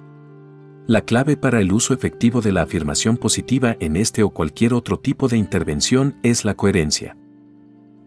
La 0.87 1.01
clave 1.01 1.37
para 1.37 1.59
el 1.59 1.71
uso 1.71 1.93
efectivo 1.93 2.41
de 2.41 2.53
la 2.53 2.63
afirmación 2.63 3.17
positiva 3.17 3.75
en 3.79 3.95
este 3.95 4.23
o 4.23 4.29
cualquier 4.29 4.73
otro 4.73 4.97
tipo 4.97 5.27
de 5.27 5.37
intervención 5.37 6.15
es 6.23 6.45
la 6.45 6.55
coherencia. 6.55 7.15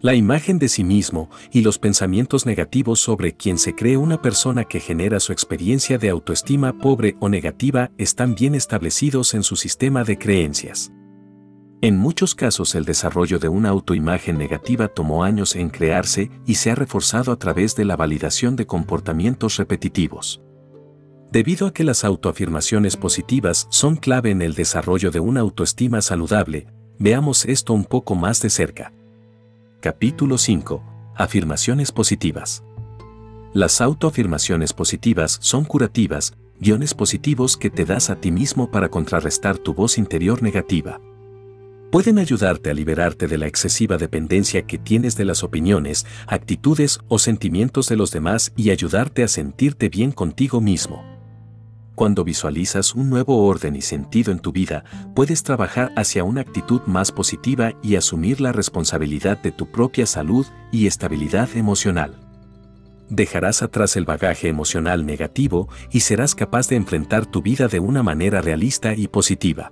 La 0.02 0.14
imagen 0.14 0.58
de 0.58 0.70
sí 0.70 0.82
mismo 0.82 1.28
y 1.52 1.60
los 1.60 1.78
pensamientos 1.78 2.46
negativos 2.46 3.00
sobre 3.00 3.34
quien 3.34 3.58
se 3.58 3.74
cree 3.74 3.98
una 3.98 4.22
persona 4.22 4.64
que 4.64 4.80
genera 4.80 5.20
su 5.20 5.30
experiencia 5.30 5.98
de 5.98 6.08
autoestima 6.08 6.72
pobre 6.78 7.16
o 7.20 7.28
negativa 7.28 7.90
están 7.98 8.34
bien 8.34 8.54
establecidos 8.54 9.34
en 9.34 9.42
su 9.42 9.56
sistema 9.56 10.02
de 10.02 10.16
creencias. 10.16 10.90
En 11.82 11.98
muchos 11.98 12.34
casos 12.34 12.74
el 12.74 12.86
desarrollo 12.86 13.38
de 13.38 13.50
una 13.50 13.68
autoimagen 13.68 14.38
negativa 14.38 14.88
tomó 14.88 15.22
años 15.22 15.54
en 15.54 15.68
crearse 15.68 16.30
y 16.46 16.54
se 16.54 16.70
ha 16.70 16.74
reforzado 16.74 17.30
a 17.30 17.36
través 17.38 17.76
de 17.76 17.84
la 17.84 17.96
validación 17.96 18.56
de 18.56 18.66
comportamientos 18.66 19.58
repetitivos. 19.58 20.40
Debido 21.30 21.66
a 21.66 21.74
que 21.74 21.84
las 21.84 22.04
autoafirmaciones 22.04 22.96
positivas 22.96 23.66
son 23.68 23.96
clave 23.96 24.30
en 24.30 24.40
el 24.40 24.54
desarrollo 24.54 25.10
de 25.10 25.20
una 25.20 25.40
autoestima 25.40 26.00
saludable, 26.00 26.68
veamos 26.98 27.44
esto 27.44 27.74
un 27.74 27.84
poco 27.84 28.14
más 28.14 28.40
de 28.40 28.48
cerca. 28.48 28.94
Capítulo 29.80 30.36
5. 30.36 30.82
Afirmaciones 31.16 31.90
positivas. 31.90 32.62
Las 33.54 33.80
autoafirmaciones 33.80 34.74
positivas 34.74 35.38
son 35.40 35.64
curativas, 35.64 36.34
guiones 36.58 36.92
positivos 36.92 37.56
que 37.56 37.70
te 37.70 37.86
das 37.86 38.10
a 38.10 38.16
ti 38.16 38.30
mismo 38.30 38.70
para 38.70 38.90
contrarrestar 38.90 39.56
tu 39.56 39.72
voz 39.72 39.96
interior 39.96 40.42
negativa 40.42 41.00
pueden 41.90 42.20
ayudarte 42.20 42.70
a 42.70 42.74
liberarte 42.74 43.26
de 43.26 43.36
la 43.36 43.48
excesiva 43.48 43.96
dependencia 43.96 44.62
que 44.62 44.78
tienes 44.78 45.16
de 45.16 45.24
las 45.24 45.42
opiniones, 45.42 46.06
actitudes 46.28 47.00
o 47.08 47.18
sentimientos 47.18 47.88
de 47.88 47.96
los 47.96 48.12
demás 48.12 48.52
y 48.56 48.70
ayudarte 48.70 49.24
a 49.24 49.28
sentirte 49.28 49.88
bien 49.88 50.12
contigo 50.12 50.60
mismo. 50.60 51.19
Cuando 52.00 52.24
visualizas 52.24 52.94
un 52.94 53.10
nuevo 53.10 53.44
orden 53.44 53.76
y 53.76 53.82
sentido 53.82 54.32
en 54.32 54.38
tu 54.38 54.52
vida, 54.52 54.84
puedes 55.14 55.42
trabajar 55.42 55.92
hacia 55.96 56.24
una 56.24 56.40
actitud 56.40 56.80
más 56.86 57.12
positiva 57.12 57.74
y 57.82 57.96
asumir 57.96 58.40
la 58.40 58.52
responsabilidad 58.52 59.36
de 59.36 59.52
tu 59.52 59.70
propia 59.70 60.06
salud 60.06 60.46
y 60.72 60.86
estabilidad 60.86 61.54
emocional. 61.56 62.14
Dejarás 63.10 63.60
atrás 63.60 63.96
el 63.96 64.06
bagaje 64.06 64.48
emocional 64.48 65.04
negativo 65.04 65.68
y 65.92 66.00
serás 66.00 66.34
capaz 66.34 66.68
de 66.68 66.76
enfrentar 66.76 67.26
tu 67.26 67.42
vida 67.42 67.68
de 67.68 67.80
una 67.80 68.02
manera 68.02 68.40
realista 68.40 68.94
y 68.94 69.06
positiva. 69.06 69.70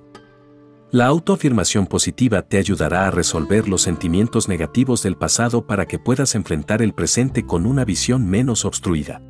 La 0.90 1.06
autoafirmación 1.06 1.86
positiva 1.86 2.42
te 2.42 2.58
ayudará 2.58 3.06
a 3.06 3.10
resolver 3.10 3.70
los 3.70 3.80
sentimientos 3.80 4.50
negativos 4.50 5.02
del 5.02 5.16
pasado 5.16 5.66
para 5.66 5.86
que 5.86 5.98
puedas 5.98 6.34
enfrentar 6.34 6.82
el 6.82 6.92
presente 6.92 7.46
con 7.46 7.64
una 7.64 7.86
visión 7.86 8.28
menos 8.28 8.66
obstruida. 8.66 9.22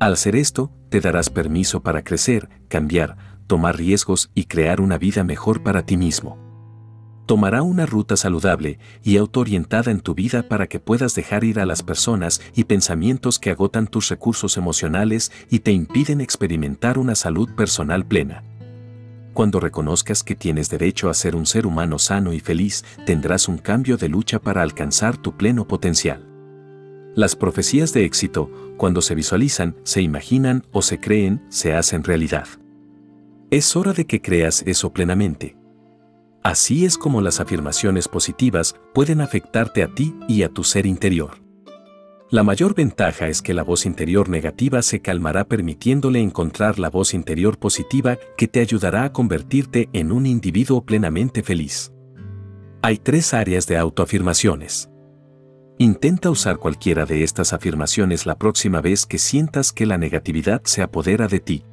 Al 0.00 0.12
hacer 0.12 0.36
esto, 0.36 0.70
te 0.90 1.00
darás 1.00 1.28
permiso 1.28 1.82
para 1.82 2.04
crecer, 2.04 2.48
cambiar, 2.68 3.16
tomar 3.48 3.76
riesgos 3.76 4.30
y 4.32 4.44
crear 4.44 4.80
una 4.80 4.96
vida 4.96 5.24
mejor 5.24 5.64
para 5.64 5.84
ti 5.84 5.96
mismo. 5.96 6.38
Tomará 7.26 7.62
una 7.62 7.84
ruta 7.84 8.16
saludable 8.16 8.78
y 9.02 9.16
autoorientada 9.16 9.90
en 9.90 10.00
tu 10.00 10.14
vida 10.14 10.44
para 10.48 10.68
que 10.68 10.78
puedas 10.78 11.16
dejar 11.16 11.42
ir 11.42 11.58
a 11.58 11.66
las 11.66 11.82
personas 11.82 12.40
y 12.54 12.64
pensamientos 12.64 13.40
que 13.40 13.50
agotan 13.50 13.88
tus 13.88 14.08
recursos 14.08 14.56
emocionales 14.56 15.32
y 15.50 15.58
te 15.58 15.72
impiden 15.72 16.20
experimentar 16.20 16.96
una 16.96 17.16
salud 17.16 17.50
personal 17.56 18.06
plena. 18.06 18.44
Cuando 19.34 19.58
reconozcas 19.58 20.22
que 20.22 20.36
tienes 20.36 20.70
derecho 20.70 21.10
a 21.10 21.14
ser 21.14 21.34
un 21.34 21.44
ser 21.44 21.66
humano 21.66 21.98
sano 21.98 22.32
y 22.32 22.40
feliz, 22.40 22.84
tendrás 23.04 23.48
un 23.48 23.58
cambio 23.58 23.96
de 23.96 24.08
lucha 24.08 24.38
para 24.38 24.62
alcanzar 24.62 25.16
tu 25.16 25.36
pleno 25.36 25.66
potencial. 25.66 26.27
Las 27.18 27.34
profecías 27.34 27.92
de 27.92 28.04
éxito, 28.04 28.48
cuando 28.76 29.02
se 29.02 29.16
visualizan, 29.16 29.74
se 29.82 30.00
imaginan 30.00 30.62
o 30.70 30.82
se 30.82 31.00
creen, 31.00 31.44
se 31.48 31.74
hacen 31.74 32.04
realidad. 32.04 32.46
Es 33.50 33.74
hora 33.74 33.92
de 33.92 34.06
que 34.06 34.22
creas 34.22 34.62
eso 34.68 34.92
plenamente. 34.92 35.56
Así 36.44 36.84
es 36.84 36.96
como 36.96 37.20
las 37.20 37.40
afirmaciones 37.40 38.06
positivas 38.06 38.76
pueden 38.94 39.20
afectarte 39.20 39.82
a 39.82 39.92
ti 39.92 40.14
y 40.28 40.44
a 40.44 40.48
tu 40.48 40.62
ser 40.62 40.86
interior. 40.86 41.42
La 42.30 42.44
mayor 42.44 42.76
ventaja 42.76 43.26
es 43.26 43.42
que 43.42 43.52
la 43.52 43.64
voz 43.64 43.84
interior 43.84 44.28
negativa 44.28 44.80
se 44.80 45.00
calmará 45.00 45.42
permitiéndole 45.42 46.20
encontrar 46.20 46.78
la 46.78 46.88
voz 46.88 47.14
interior 47.14 47.58
positiva 47.58 48.16
que 48.36 48.46
te 48.46 48.60
ayudará 48.60 49.02
a 49.02 49.12
convertirte 49.12 49.88
en 49.92 50.12
un 50.12 50.24
individuo 50.24 50.86
plenamente 50.86 51.42
feliz. 51.42 51.92
Hay 52.80 52.98
tres 52.98 53.34
áreas 53.34 53.66
de 53.66 53.76
autoafirmaciones. 53.76 54.88
Intenta 55.80 56.28
usar 56.28 56.56
cualquiera 56.56 57.06
de 57.06 57.22
estas 57.22 57.52
afirmaciones 57.52 58.26
la 58.26 58.36
próxima 58.36 58.80
vez 58.80 59.06
que 59.06 59.18
sientas 59.18 59.72
que 59.72 59.86
la 59.86 59.96
negatividad 59.96 60.60
se 60.64 60.82
apodera 60.82 61.28
de 61.28 61.38
ti. 61.38 61.64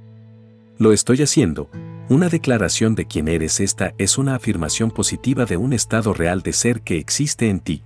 Lo 0.78 0.94
estoy 0.94 1.24
haciendo. 1.24 1.72
Una 2.08 2.30
declaración 2.30 2.94
de 2.94 3.08
quién 3.08 3.28
eres 3.28 3.60
esta 3.60 3.96
es 3.98 4.20
una 4.20 4.36
afirmación 4.36 4.92
positiva 4.92 5.46
de 5.46 5.58
un 5.58 5.74
estado 5.74 6.14
real 6.14 6.44
de 6.44 6.54
ser 6.54 6.82
que 6.82 7.00
existe 7.00 7.50
en 7.50 7.60
ti. 7.60 7.82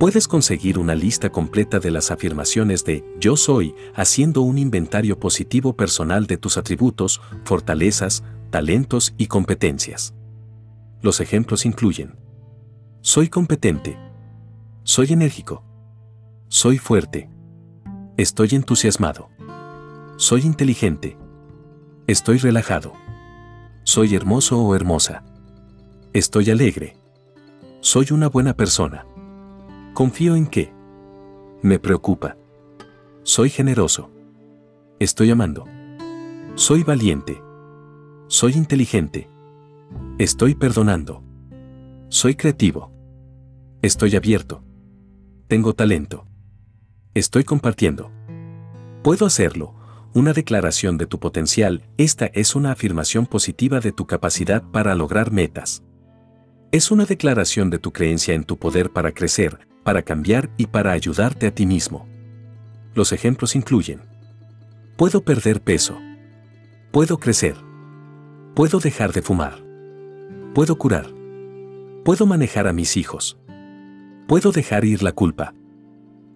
Puedes 0.00 0.26
conseguir 0.26 0.80
una 0.80 0.96
lista 0.96 1.30
completa 1.30 1.78
de 1.78 1.92
las 1.92 2.10
afirmaciones 2.10 2.84
de 2.84 3.04
Yo 3.20 3.36
soy 3.36 3.72
haciendo 3.94 4.40
un 4.40 4.58
inventario 4.58 5.20
positivo 5.20 5.76
personal 5.76 6.26
de 6.26 6.38
tus 6.38 6.56
atributos, 6.56 7.20
fortalezas, 7.44 8.24
talentos 8.50 9.14
y 9.16 9.28
competencias. 9.28 10.12
Los 11.02 11.20
ejemplos 11.20 11.66
incluyen 11.66 12.16
Soy 13.00 13.28
competente. 13.28 14.09
Soy 14.82 15.12
enérgico. 15.12 15.62
Soy 16.48 16.78
fuerte. 16.78 17.30
Estoy 18.16 18.48
entusiasmado. 18.52 19.28
Soy 20.16 20.42
inteligente. 20.42 21.16
Estoy 22.06 22.38
relajado. 22.38 22.92
Soy 23.84 24.14
hermoso 24.14 24.60
o 24.60 24.74
hermosa. 24.74 25.22
Estoy 26.12 26.50
alegre. 26.50 26.96
Soy 27.80 28.06
una 28.10 28.28
buena 28.28 28.54
persona. 28.54 29.06
Confío 29.94 30.34
en 30.34 30.46
que. 30.46 30.72
Me 31.62 31.78
preocupa. 31.78 32.36
Soy 33.22 33.50
generoso. 33.50 34.10
Estoy 34.98 35.30
amando. 35.30 35.66
Soy 36.54 36.82
valiente. 36.84 37.42
Soy 38.28 38.54
inteligente. 38.54 39.28
Estoy 40.18 40.54
perdonando. 40.54 41.22
Soy 42.08 42.34
creativo. 42.34 42.92
Estoy 43.82 44.16
abierto. 44.16 44.64
Tengo 45.50 45.74
talento. 45.74 46.28
Estoy 47.12 47.42
compartiendo. 47.42 48.12
Puedo 49.02 49.26
hacerlo. 49.26 49.74
Una 50.14 50.32
declaración 50.32 50.96
de 50.96 51.06
tu 51.06 51.18
potencial, 51.18 51.82
esta 51.96 52.26
es 52.26 52.54
una 52.54 52.70
afirmación 52.70 53.26
positiva 53.26 53.80
de 53.80 53.90
tu 53.90 54.06
capacidad 54.06 54.62
para 54.62 54.94
lograr 54.94 55.32
metas. 55.32 55.82
Es 56.70 56.92
una 56.92 57.04
declaración 57.04 57.68
de 57.68 57.80
tu 57.80 57.90
creencia 57.92 58.34
en 58.34 58.44
tu 58.44 58.60
poder 58.60 58.92
para 58.92 59.10
crecer, 59.10 59.66
para 59.82 60.02
cambiar 60.02 60.50
y 60.56 60.68
para 60.68 60.92
ayudarte 60.92 61.48
a 61.48 61.52
ti 61.52 61.66
mismo. 61.66 62.06
Los 62.94 63.10
ejemplos 63.10 63.56
incluyen, 63.56 64.02
puedo 64.96 65.24
perder 65.24 65.62
peso, 65.62 65.98
puedo 66.92 67.18
crecer, 67.18 67.56
puedo 68.54 68.78
dejar 68.78 69.12
de 69.12 69.22
fumar, 69.22 69.58
puedo 70.54 70.78
curar, 70.78 71.08
puedo 72.04 72.24
manejar 72.24 72.68
a 72.68 72.72
mis 72.72 72.96
hijos, 72.96 73.39
puedo 74.30 74.52
dejar 74.52 74.86
ir 74.86 75.02
la 75.02 75.10
culpa, 75.12 75.52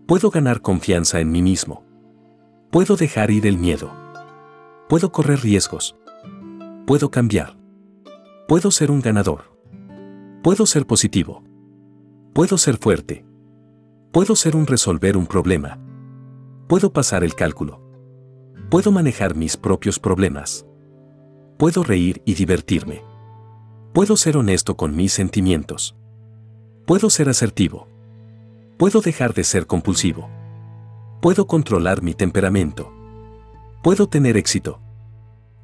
puedo 0.07 0.31
ganar 0.31 0.61
confianza 0.61 1.21
en 1.21 1.31
mí 1.31 1.43
mismo, 1.43 1.85
puedo 2.71 2.97
dejar 2.97 3.31
ir 3.31 3.47
el 3.47 3.57
miedo, 3.57 3.91
puedo 4.89 5.13
correr 5.13 5.41
riesgos, 5.41 5.97
puedo 6.87 7.11
cambiar, 7.11 7.57
puedo 8.49 8.71
ser 8.73 8.91
un 8.91 9.01
ganador, 9.01 9.57
puedo 10.43 10.67
ser 10.67 10.87
positivo, 10.87 11.45
puedo 12.35 12.59
ser 12.59 12.79
fuerte, 12.79 13.25
Puedo 14.15 14.37
ser 14.37 14.55
un 14.55 14.69
resolver 14.69 15.17
un 15.17 15.27
problema. 15.27 15.77
Puedo 16.69 16.93
pasar 16.93 17.25
el 17.25 17.35
cálculo. 17.35 17.81
Puedo 18.71 18.93
manejar 18.93 19.35
mis 19.35 19.57
propios 19.57 19.99
problemas. 19.99 20.65
Puedo 21.59 21.83
reír 21.83 22.23
y 22.25 22.35
divertirme. 22.35 23.03
Puedo 23.93 24.17
ser 24.17 24.37
honesto 24.37 24.77
con 24.77 24.95
mis 24.95 25.13
sentimientos. 25.13 25.97
Puedo 26.87 27.09
ser 27.09 27.31
asertivo. 27.31 27.89
Puedo 28.77 29.01
dejar 29.01 29.33
de 29.33 29.43
ser 29.43 29.67
compulsivo. 29.67 30.29
Puedo 31.23 31.47
controlar 31.47 32.03
mi 32.03 32.13
temperamento. 32.13 32.93
Puedo 33.83 34.07
tener 34.07 34.37
éxito. 34.37 34.81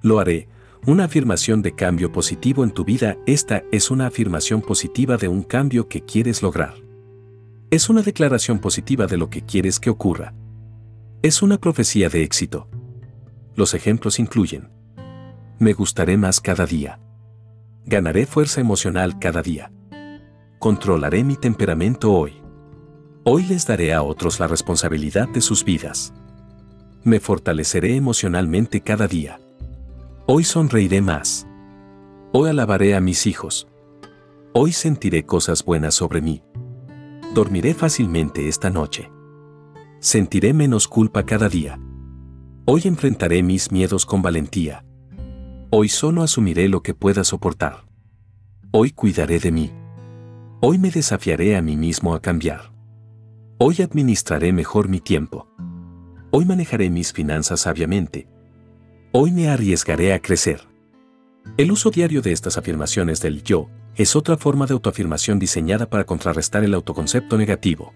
Lo 0.00 0.18
haré. 0.18 0.48
Una 0.86 1.04
afirmación 1.04 1.60
de 1.60 1.74
cambio 1.74 2.10
positivo 2.10 2.64
en 2.64 2.70
tu 2.70 2.86
vida, 2.86 3.18
esta 3.26 3.64
es 3.70 3.90
una 3.90 4.06
afirmación 4.06 4.62
positiva 4.62 5.18
de 5.18 5.28
un 5.28 5.42
cambio 5.42 5.88
que 5.88 6.00
quieres 6.00 6.42
lograr. 6.42 6.72
Es 7.70 7.90
una 7.90 8.00
declaración 8.00 8.58
positiva 8.58 9.06
de 9.06 9.18
lo 9.18 9.28
que 9.28 9.42
quieres 9.42 9.78
que 9.78 9.90
ocurra. 9.90 10.32
Es 11.20 11.42
una 11.42 11.58
profecía 11.58 12.08
de 12.08 12.22
éxito. 12.22 12.66
Los 13.56 13.74
ejemplos 13.74 14.18
incluyen. 14.18 14.70
Me 15.58 15.74
gustaré 15.74 16.16
más 16.16 16.40
cada 16.40 16.64
día. 16.64 16.98
Ganaré 17.84 18.24
fuerza 18.24 18.62
emocional 18.62 19.18
cada 19.18 19.42
día. 19.42 19.70
Controlaré 20.60 21.24
mi 21.24 21.36
temperamento 21.36 22.12
hoy. 22.12 22.34
Hoy 23.24 23.46
les 23.46 23.66
daré 23.66 23.94
a 23.94 24.02
otros 24.02 24.38
la 24.38 24.46
responsabilidad 24.46 25.26
de 25.26 25.40
sus 25.40 25.64
vidas. 25.64 26.12
Me 27.02 27.18
fortaleceré 27.18 27.96
emocionalmente 27.96 28.82
cada 28.82 29.08
día. 29.08 29.40
Hoy 30.26 30.44
sonreiré 30.44 31.00
más. 31.00 31.46
Hoy 32.32 32.50
alabaré 32.50 32.94
a 32.94 33.00
mis 33.00 33.26
hijos. 33.26 33.68
Hoy 34.52 34.72
sentiré 34.72 35.24
cosas 35.24 35.64
buenas 35.64 35.94
sobre 35.94 36.20
mí. 36.20 36.42
Dormiré 37.34 37.72
fácilmente 37.72 38.46
esta 38.46 38.68
noche. 38.68 39.10
Sentiré 39.98 40.52
menos 40.52 40.88
culpa 40.88 41.24
cada 41.24 41.48
día. 41.48 41.80
Hoy 42.66 42.82
enfrentaré 42.84 43.42
mis 43.42 43.72
miedos 43.72 44.04
con 44.04 44.20
valentía. 44.20 44.84
Hoy 45.70 45.88
solo 45.88 46.22
asumiré 46.22 46.68
lo 46.68 46.82
que 46.82 46.92
pueda 46.92 47.24
soportar. 47.24 47.86
Hoy 48.72 48.90
cuidaré 48.90 49.38
de 49.38 49.52
mí. 49.52 49.79
Hoy 50.62 50.76
me 50.76 50.90
desafiaré 50.90 51.56
a 51.56 51.62
mí 51.62 51.74
mismo 51.78 52.14
a 52.14 52.20
cambiar. 52.20 52.70
Hoy 53.56 53.80
administraré 53.80 54.52
mejor 54.52 54.90
mi 54.90 55.00
tiempo. 55.00 55.48
Hoy 56.30 56.44
manejaré 56.44 56.90
mis 56.90 57.14
finanzas 57.14 57.60
sabiamente. 57.60 58.28
Hoy 59.10 59.30
me 59.30 59.48
arriesgaré 59.48 60.12
a 60.12 60.20
crecer. 60.20 60.68
El 61.56 61.72
uso 61.72 61.90
diario 61.90 62.20
de 62.20 62.32
estas 62.32 62.58
afirmaciones 62.58 63.22
del 63.22 63.42
yo 63.42 63.70
es 63.96 64.14
otra 64.14 64.36
forma 64.36 64.66
de 64.66 64.74
autoafirmación 64.74 65.38
diseñada 65.38 65.88
para 65.88 66.04
contrarrestar 66.04 66.62
el 66.62 66.74
autoconcepto 66.74 67.38
negativo. 67.38 67.94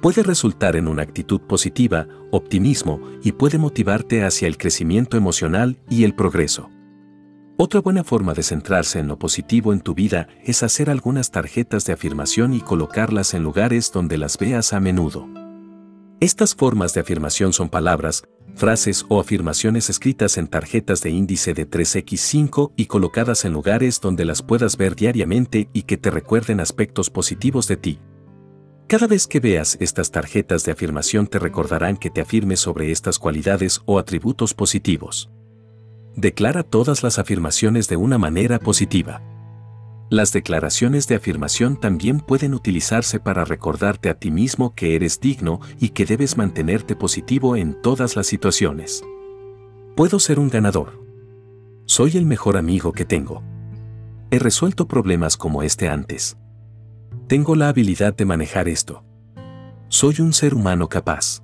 Puede 0.00 0.22
resultar 0.22 0.76
en 0.76 0.88
una 0.88 1.02
actitud 1.02 1.42
positiva, 1.42 2.08
optimismo 2.30 3.02
y 3.22 3.32
puede 3.32 3.58
motivarte 3.58 4.24
hacia 4.24 4.48
el 4.48 4.56
crecimiento 4.56 5.18
emocional 5.18 5.76
y 5.90 6.04
el 6.04 6.14
progreso. 6.14 6.70
Otra 7.58 7.80
buena 7.80 8.04
forma 8.04 8.34
de 8.34 8.42
centrarse 8.42 8.98
en 8.98 9.08
lo 9.08 9.18
positivo 9.18 9.72
en 9.72 9.80
tu 9.80 9.94
vida 9.94 10.28
es 10.44 10.62
hacer 10.62 10.90
algunas 10.90 11.30
tarjetas 11.30 11.86
de 11.86 11.94
afirmación 11.94 12.52
y 12.52 12.60
colocarlas 12.60 13.32
en 13.32 13.42
lugares 13.42 13.90
donde 13.92 14.18
las 14.18 14.36
veas 14.36 14.74
a 14.74 14.80
menudo. 14.80 15.26
Estas 16.20 16.54
formas 16.54 16.92
de 16.92 17.00
afirmación 17.00 17.54
son 17.54 17.70
palabras, 17.70 18.24
frases 18.54 19.06
o 19.08 19.20
afirmaciones 19.20 19.88
escritas 19.88 20.36
en 20.36 20.48
tarjetas 20.48 21.00
de 21.00 21.08
índice 21.08 21.54
de 21.54 21.66
3x5 21.66 22.72
y 22.76 22.86
colocadas 22.86 23.46
en 23.46 23.54
lugares 23.54 24.02
donde 24.02 24.26
las 24.26 24.42
puedas 24.42 24.76
ver 24.76 24.94
diariamente 24.94 25.70
y 25.72 25.84
que 25.84 25.96
te 25.96 26.10
recuerden 26.10 26.60
aspectos 26.60 27.08
positivos 27.08 27.68
de 27.68 27.78
ti. 27.78 28.00
Cada 28.86 29.06
vez 29.06 29.26
que 29.26 29.40
veas 29.40 29.78
estas 29.80 30.10
tarjetas 30.10 30.62
de 30.64 30.72
afirmación 30.72 31.26
te 31.26 31.38
recordarán 31.38 31.96
que 31.96 32.10
te 32.10 32.20
afirmes 32.20 32.60
sobre 32.60 32.92
estas 32.92 33.18
cualidades 33.18 33.80
o 33.86 33.98
atributos 33.98 34.52
positivos. 34.52 35.30
Declara 36.16 36.62
todas 36.62 37.02
las 37.02 37.18
afirmaciones 37.18 37.88
de 37.88 37.96
una 37.96 38.16
manera 38.16 38.58
positiva. 38.58 39.20
Las 40.08 40.32
declaraciones 40.32 41.06
de 41.08 41.16
afirmación 41.16 41.78
también 41.78 42.20
pueden 42.20 42.54
utilizarse 42.54 43.20
para 43.20 43.44
recordarte 43.44 44.08
a 44.08 44.14
ti 44.14 44.30
mismo 44.30 44.74
que 44.74 44.94
eres 44.94 45.20
digno 45.20 45.60
y 45.78 45.90
que 45.90 46.06
debes 46.06 46.38
mantenerte 46.38 46.96
positivo 46.96 47.54
en 47.54 47.74
todas 47.82 48.16
las 48.16 48.26
situaciones. 48.26 49.04
Puedo 49.94 50.18
ser 50.18 50.38
un 50.38 50.48
ganador. 50.48 51.04
Soy 51.84 52.16
el 52.16 52.24
mejor 52.24 52.56
amigo 52.56 52.92
que 52.92 53.04
tengo. 53.04 53.42
He 54.30 54.38
resuelto 54.38 54.88
problemas 54.88 55.36
como 55.36 55.62
este 55.62 55.90
antes. 55.90 56.38
Tengo 57.28 57.56
la 57.56 57.68
habilidad 57.68 58.16
de 58.16 58.24
manejar 58.24 58.68
esto. 58.68 59.04
Soy 59.88 60.20
un 60.20 60.32
ser 60.32 60.54
humano 60.54 60.88
capaz. 60.88 61.42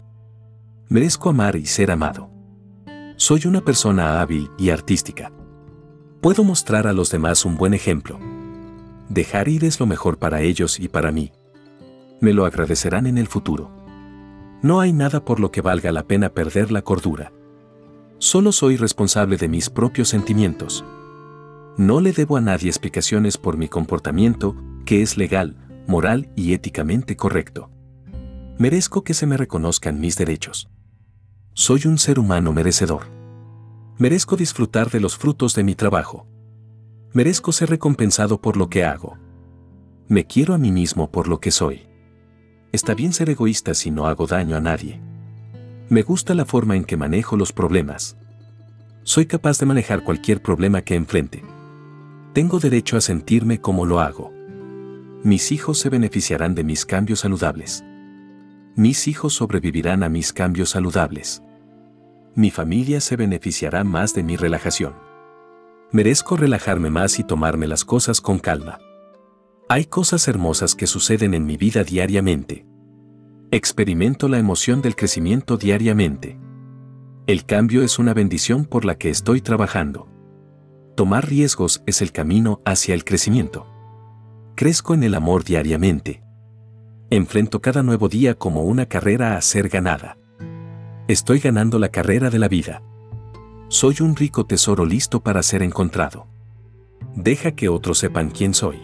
Merezco 0.88 1.28
amar 1.28 1.56
y 1.56 1.66
ser 1.66 1.90
amado. 1.90 2.31
Soy 3.24 3.42
una 3.46 3.60
persona 3.60 4.20
hábil 4.20 4.50
y 4.58 4.70
artística. 4.70 5.30
Puedo 6.20 6.42
mostrar 6.42 6.88
a 6.88 6.92
los 6.92 7.08
demás 7.08 7.44
un 7.44 7.56
buen 7.56 7.72
ejemplo. 7.72 8.18
Dejar 9.08 9.46
ir 9.46 9.64
es 9.64 9.78
lo 9.78 9.86
mejor 9.86 10.18
para 10.18 10.40
ellos 10.40 10.80
y 10.80 10.88
para 10.88 11.12
mí. 11.12 11.30
Me 12.20 12.32
lo 12.32 12.46
agradecerán 12.46 13.06
en 13.06 13.18
el 13.18 13.28
futuro. 13.28 13.70
No 14.60 14.80
hay 14.80 14.92
nada 14.92 15.24
por 15.24 15.38
lo 15.38 15.52
que 15.52 15.60
valga 15.60 15.92
la 15.92 16.02
pena 16.02 16.30
perder 16.30 16.72
la 16.72 16.82
cordura. 16.82 17.32
Solo 18.18 18.50
soy 18.50 18.76
responsable 18.76 19.36
de 19.36 19.46
mis 19.46 19.70
propios 19.70 20.08
sentimientos. 20.08 20.84
No 21.76 22.00
le 22.00 22.10
debo 22.10 22.38
a 22.38 22.40
nadie 22.40 22.70
explicaciones 22.70 23.38
por 23.38 23.56
mi 23.56 23.68
comportamiento, 23.68 24.56
que 24.84 25.00
es 25.00 25.16
legal, 25.16 25.56
moral 25.86 26.28
y 26.34 26.54
éticamente 26.54 27.14
correcto. 27.14 27.70
Merezco 28.58 29.04
que 29.04 29.14
se 29.14 29.28
me 29.28 29.36
reconozcan 29.36 30.00
mis 30.00 30.16
derechos. 30.16 30.71
Soy 31.54 31.82
un 31.86 31.98
ser 31.98 32.18
humano 32.18 32.52
merecedor. 32.52 33.02
Merezco 33.98 34.36
disfrutar 34.36 34.90
de 34.90 35.00
los 35.00 35.16
frutos 35.16 35.54
de 35.54 35.64
mi 35.64 35.74
trabajo 35.74 36.26
merezco 37.12 37.52
ser 37.52 37.68
recompensado 37.68 38.40
por 38.40 38.56
lo 38.56 38.68
que 38.68 38.84
hago. 38.84 39.18
Me 40.08 40.26
quiero 40.26 40.54
a 40.54 40.58
mí 40.58 40.72
mismo 40.72 41.10
por 41.10 41.28
lo 41.28 41.40
que 41.40 41.50
soy. 41.50 41.82
Está 42.72 42.94
bien 42.94 43.12
ser 43.12 43.28
egoísta 43.28 43.74
si 43.74 43.90
no 43.90 44.06
hago 44.06 44.26
daño 44.26 44.56
a 44.56 44.60
nadie. 44.60 45.00
Me 45.90 46.02
gusta 46.02 46.34
la 46.34 46.46
forma 46.46 46.74
en 46.76 46.84
que 46.84 46.96
manejo 46.96 47.36
los 47.36 47.52
problemas. 47.52 48.16
Soy 49.02 49.26
capaz 49.26 49.58
de 49.58 49.66
manejar 49.66 50.04
cualquier 50.04 50.40
problema 50.40 50.82
que 50.82 50.94
enfrente. 50.94 51.42
Tengo 52.32 52.60
derecho 52.60 52.96
a 52.96 53.02
sentirme 53.02 53.60
como 53.60 53.84
lo 53.84 54.00
hago. 54.00 54.32
Mis 55.22 55.52
hijos 55.52 55.78
se 55.78 55.90
beneficiarán 55.90 56.54
de 56.54 56.64
mis 56.64 56.86
cambios 56.86 57.20
saludables. 57.20 57.84
Mis 58.76 59.08
hijos 59.08 59.34
sobrevivirán 59.34 60.02
a 60.02 60.08
mis 60.08 60.32
cambios 60.32 60.70
saludables. 60.70 61.42
Mi 62.34 62.50
familia 62.50 63.00
se 63.00 63.16
beneficiará 63.16 63.84
más 63.84 64.14
de 64.14 64.22
mi 64.22 64.36
relajación 64.36 64.94
merezco 65.92 66.38
relajarme 66.38 66.88
más 66.88 67.18
y 67.18 67.24
tomarme 67.24 67.66
las 67.66 67.84
cosas 67.84 68.20
con 68.22 68.38
calma. 68.38 68.80
Hay 69.68 69.84
cosas 69.84 70.26
hermosas 70.26 70.74
que 70.74 70.86
suceden 70.86 71.34
en 71.34 71.44
mi 71.44 71.58
vida 71.58 71.84
diariamente. 71.84 72.66
Experimento 73.50 74.28
la 74.28 74.38
emoción 74.38 74.80
del 74.80 74.96
crecimiento 74.96 75.58
diariamente. 75.58 76.38
El 77.26 77.44
cambio 77.44 77.82
es 77.82 77.98
una 77.98 78.14
bendición 78.14 78.64
por 78.64 78.86
la 78.86 78.96
que 78.96 79.10
estoy 79.10 79.42
trabajando. 79.42 80.08
Tomar 80.96 81.28
riesgos 81.28 81.82
es 81.86 82.00
el 82.00 82.10
camino 82.10 82.62
hacia 82.64 82.94
el 82.94 83.04
crecimiento. 83.04 83.66
Crezco 84.56 84.94
en 84.94 85.02
el 85.02 85.14
amor 85.14 85.44
diariamente. 85.44 86.22
Enfrento 87.12 87.60
cada 87.60 87.82
nuevo 87.82 88.08
día 88.08 88.36
como 88.36 88.62
una 88.62 88.86
carrera 88.86 89.36
a 89.36 89.42
ser 89.42 89.68
ganada. 89.68 90.16
Estoy 91.08 91.40
ganando 91.40 91.78
la 91.78 91.90
carrera 91.90 92.30
de 92.30 92.38
la 92.38 92.48
vida. 92.48 92.82
Soy 93.68 93.96
un 94.00 94.16
rico 94.16 94.46
tesoro 94.46 94.86
listo 94.86 95.20
para 95.22 95.42
ser 95.42 95.62
encontrado. 95.62 96.26
Deja 97.14 97.50
que 97.50 97.68
otros 97.68 97.98
sepan 97.98 98.30
quién 98.30 98.54
soy. 98.54 98.78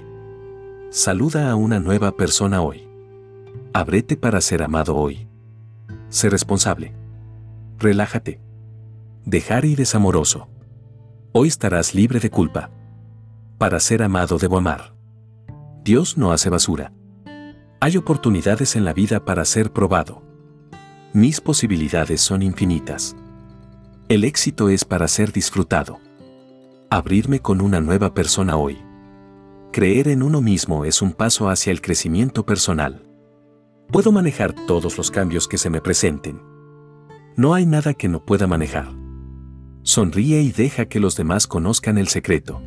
Saluda 0.91 1.51
a 1.51 1.57
una 1.57 1.81
nueva 1.81 2.18
persona 2.18 2.61
hoy. 2.61 2.87
Ábrete 3.72 4.18
para 4.18 4.43
ser 4.43 4.62
amado 4.62 4.95
hoy. 4.95 5.26
Sé 6.11 6.29
responsable. 6.29 6.93
Relájate. 7.79 8.43
Dejar 9.24 9.64
ir 9.64 9.81
es 9.81 9.95
amoroso. 9.95 10.51
Hoy 11.33 11.49
estarás 11.49 11.95
libre 11.95 12.20
de 12.20 12.29
culpa. 12.29 12.68
Para 13.57 13.81
ser 13.81 14.03
amado 14.03 14.37
debo 14.37 14.59
amar. 14.59 14.95
Dios 15.83 16.18
no 16.18 16.31
hace 16.31 16.51
basura. 16.51 16.93
Hay 17.81 17.97
oportunidades 17.97 18.74
en 18.74 18.85
la 18.85 18.93
vida 18.93 19.24
para 19.24 19.45
ser 19.45 19.72
probado. 19.72 20.22
Mis 21.12 21.41
posibilidades 21.41 22.20
son 22.20 22.43
infinitas. 22.43 23.14
El 24.09 24.24
éxito 24.24 24.68
es 24.68 24.85
para 24.85 25.07
ser 25.07 25.31
disfrutado. 25.31 26.01
Abrirme 26.91 27.39
con 27.39 27.61
una 27.61 27.81
nueva 27.81 28.14
persona 28.14 28.57
hoy. 28.57 28.79
Creer 29.70 30.09
en 30.09 30.24
uno 30.24 30.41
mismo 30.41 30.85
es 30.85 31.03
un 31.03 31.12
paso 31.12 31.51
hacia 31.51 31.70
el 31.70 31.81
crecimiento 31.81 32.45
personal. 32.45 33.07
Puedo 33.93 34.11
manejar 34.11 34.55
todos 34.66 34.99
los 34.99 35.12
cambios 35.12 35.47
que 35.47 35.57
se 35.57 35.70
me 35.70 35.81
presenten. 35.81 36.43
No 37.37 37.55
hay 37.55 37.64
nada 37.64 37.95
que 37.95 38.09
no 38.09 38.24
pueda 38.24 38.49
manejar. 38.49 38.89
Sonríe 39.85 40.43
y 40.43 40.51
deja 40.51 40.87
que 40.87 40.99
los 40.99 41.16
demás 41.16 41.47
conozcan 41.47 41.97
el 41.97 42.09
secreto. 42.09 42.61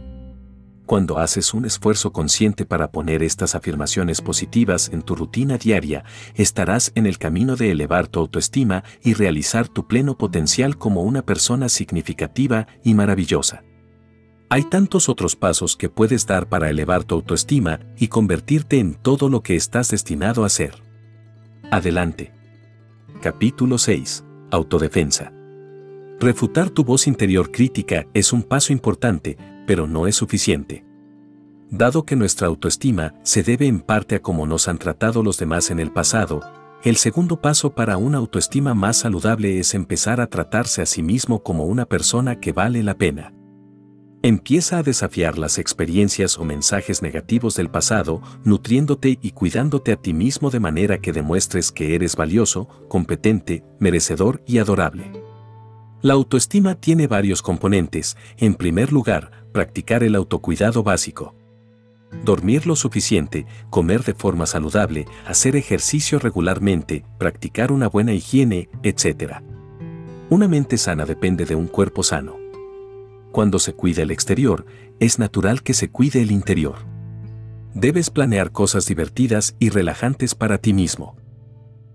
Cuando 0.91 1.19
haces 1.19 1.53
un 1.53 1.63
esfuerzo 1.63 2.11
consciente 2.11 2.65
para 2.65 2.91
poner 2.91 3.23
estas 3.23 3.55
afirmaciones 3.55 4.19
positivas 4.19 4.89
en 4.91 5.03
tu 5.03 5.15
rutina 5.15 5.57
diaria, 5.57 6.03
estarás 6.35 6.91
en 6.95 7.05
el 7.05 7.17
camino 7.17 7.55
de 7.55 7.71
elevar 7.71 8.09
tu 8.09 8.19
autoestima 8.19 8.83
y 9.01 9.13
realizar 9.13 9.69
tu 9.69 9.87
pleno 9.87 10.17
potencial 10.17 10.77
como 10.77 11.03
una 11.03 11.21
persona 11.21 11.69
significativa 11.69 12.67
y 12.83 12.93
maravillosa. 12.93 13.63
Hay 14.49 14.63
tantos 14.63 15.07
otros 15.07 15.37
pasos 15.37 15.77
que 15.77 15.87
puedes 15.87 16.27
dar 16.27 16.49
para 16.49 16.69
elevar 16.69 17.05
tu 17.05 17.15
autoestima 17.15 17.79
y 17.97 18.09
convertirte 18.09 18.79
en 18.79 18.95
todo 18.95 19.29
lo 19.29 19.43
que 19.43 19.55
estás 19.55 19.91
destinado 19.91 20.43
a 20.43 20.49
ser. 20.49 20.83
Adelante. 21.71 22.33
Capítulo 23.21 23.77
6. 23.77 24.25
Autodefensa. 24.51 25.31
Refutar 26.19 26.69
tu 26.69 26.83
voz 26.83 27.07
interior 27.07 27.49
crítica 27.49 28.05
es 28.13 28.33
un 28.33 28.43
paso 28.43 28.73
importante, 28.73 29.37
pero 29.71 29.87
no 29.87 30.05
es 30.05 30.17
suficiente. 30.17 30.83
Dado 31.69 32.03
que 32.03 32.17
nuestra 32.17 32.47
autoestima 32.47 33.13
se 33.23 33.41
debe 33.41 33.67
en 33.67 33.79
parte 33.79 34.15
a 34.15 34.21
cómo 34.21 34.45
nos 34.45 34.67
han 34.67 34.77
tratado 34.77 35.23
los 35.23 35.37
demás 35.37 35.71
en 35.71 35.79
el 35.79 35.93
pasado, 35.93 36.41
el 36.83 36.97
segundo 36.97 37.39
paso 37.39 37.73
para 37.73 37.95
una 37.95 38.17
autoestima 38.17 38.73
más 38.73 38.97
saludable 38.97 39.59
es 39.59 39.73
empezar 39.73 40.19
a 40.19 40.27
tratarse 40.27 40.81
a 40.81 40.85
sí 40.85 41.01
mismo 41.01 41.41
como 41.41 41.67
una 41.67 41.85
persona 41.85 42.41
que 42.41 42.51
vale 42.51 42.83
la 42.83 42.97
pena. 42.97 43.33
Empieza 44.23 44.79
a 44.79 44.83
desafiar 44.83 45.37
las 45.37 45.57
experiencias 45.57 46.37
o 46.37 46.43
mensajes 46.43 47.01
negativos 47.01 47.55
del 47.55 47.69
pasado, 47.69 48.21
nutriéndote 48.43 49.19
y 49.21 49.31
cuidándote 49.31 49.93
a 49.93 49.95
ti 49.95 50.13
mismo 50.13 50.49
de 50.49 50.59
manera 50.59 50.97
que 50.97 51.13
demuestres 51.13 51.71
que 51.71 51.95
eres 51.95 52.17
valioso, 52.17 52.67
competente, 52.89 53.63
merecedor 53.79 54.43
y 54.45 54.57
adorable. 54.57 55.13
La 56.03 56.13
autoestima 56.13 56.73
tiene 56.73 57.05
varios 57.05 57.43
componentes. 57.43 58.17
En 58.37 58.55
primer 58.55 58.91
lugar, 58.91 59.40
practicar 59.51 60.03
el 60.03 60.15
autocuidado 60.15 60.83
básico. 60.83 61.35
Dormir 62.25 62.67
lo 62.67 62.75
suficiente, 62.75 63.45
comer 63.69 64.03
de 64.03 64.13
forma 64.13 64.45
saludable, 64.45 65.05
hacer 65.25 65.55
ejercicio 65.55 66.19
regularmente, 66.19 67.05
practicar 67.17 67.71
una 67.71 67.87
buena 67.87 68.13
higiene, 68.13 68.69
etc. 68.83 69.41
Una 70.29 70.47
mente 70.47 70.77
sana 70.77 71.05
depende 71.05 71.45
de 71.45 71.55
un 71.55 71.67
cuerpo 71.67 72.03
sano. 72.03 72.35
Cuando 73.31 73.59
se 73.59 73.73
cuida 73.73 74.03
el 74.03 74.11
exterior, 74.11 74.65
es 74.99 75.19
natural 75.19 75.63
que 75.63 75.73
se 75.73 75.89
cuide 75.89 76.21
el 76.21 76.31
interior. 76.31 76.75
Debes 77.73 78.09
planear 78.09 78.51
cosas 78.51 78.85
divertidas 78.85 79.55
y 79.57 79.69
relajantes 79.69 80.35
para 80.35 80.57
ti 80.57 80.73
mismo. 80.73 81.15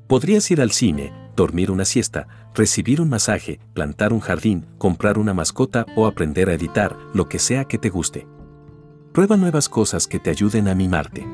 Podrías 0.07 0.51
ir 0.51 0.63
al 0.63 0.71
cine, 0.71 1.13
dormir 1.37 1.71
una 1.71 1.85
siesta, 1.85 2.27
recibir 2.55 3.01
un 3.01 3.09
masaje, 3.09 3.61
plantar 3.75 4.13
un 4.13 4.21
jardín, 4.21 4.67
comprar 4.79 5.19
una 5.19 5.35
mascota 5.35 5.87
o 5.95 6.07
aprender 6.07 6.49
a 6.49 6.55
editar, 6.55 6.97
lo 7.15 7.29
que 7.29 7.39
sea 7.39 7.67
que 7.67 7.79
te 7.79 7.91
guste. 7.91 8.27
Prueba 9.13 9.37
nuevas 9.37 9.69
cosas 9.69 10.07
que 10.07 10.19
te 10.19 10.31
ayuden 10.31 10.69
a 10.69 10.75
mimarte. 10.75 11.27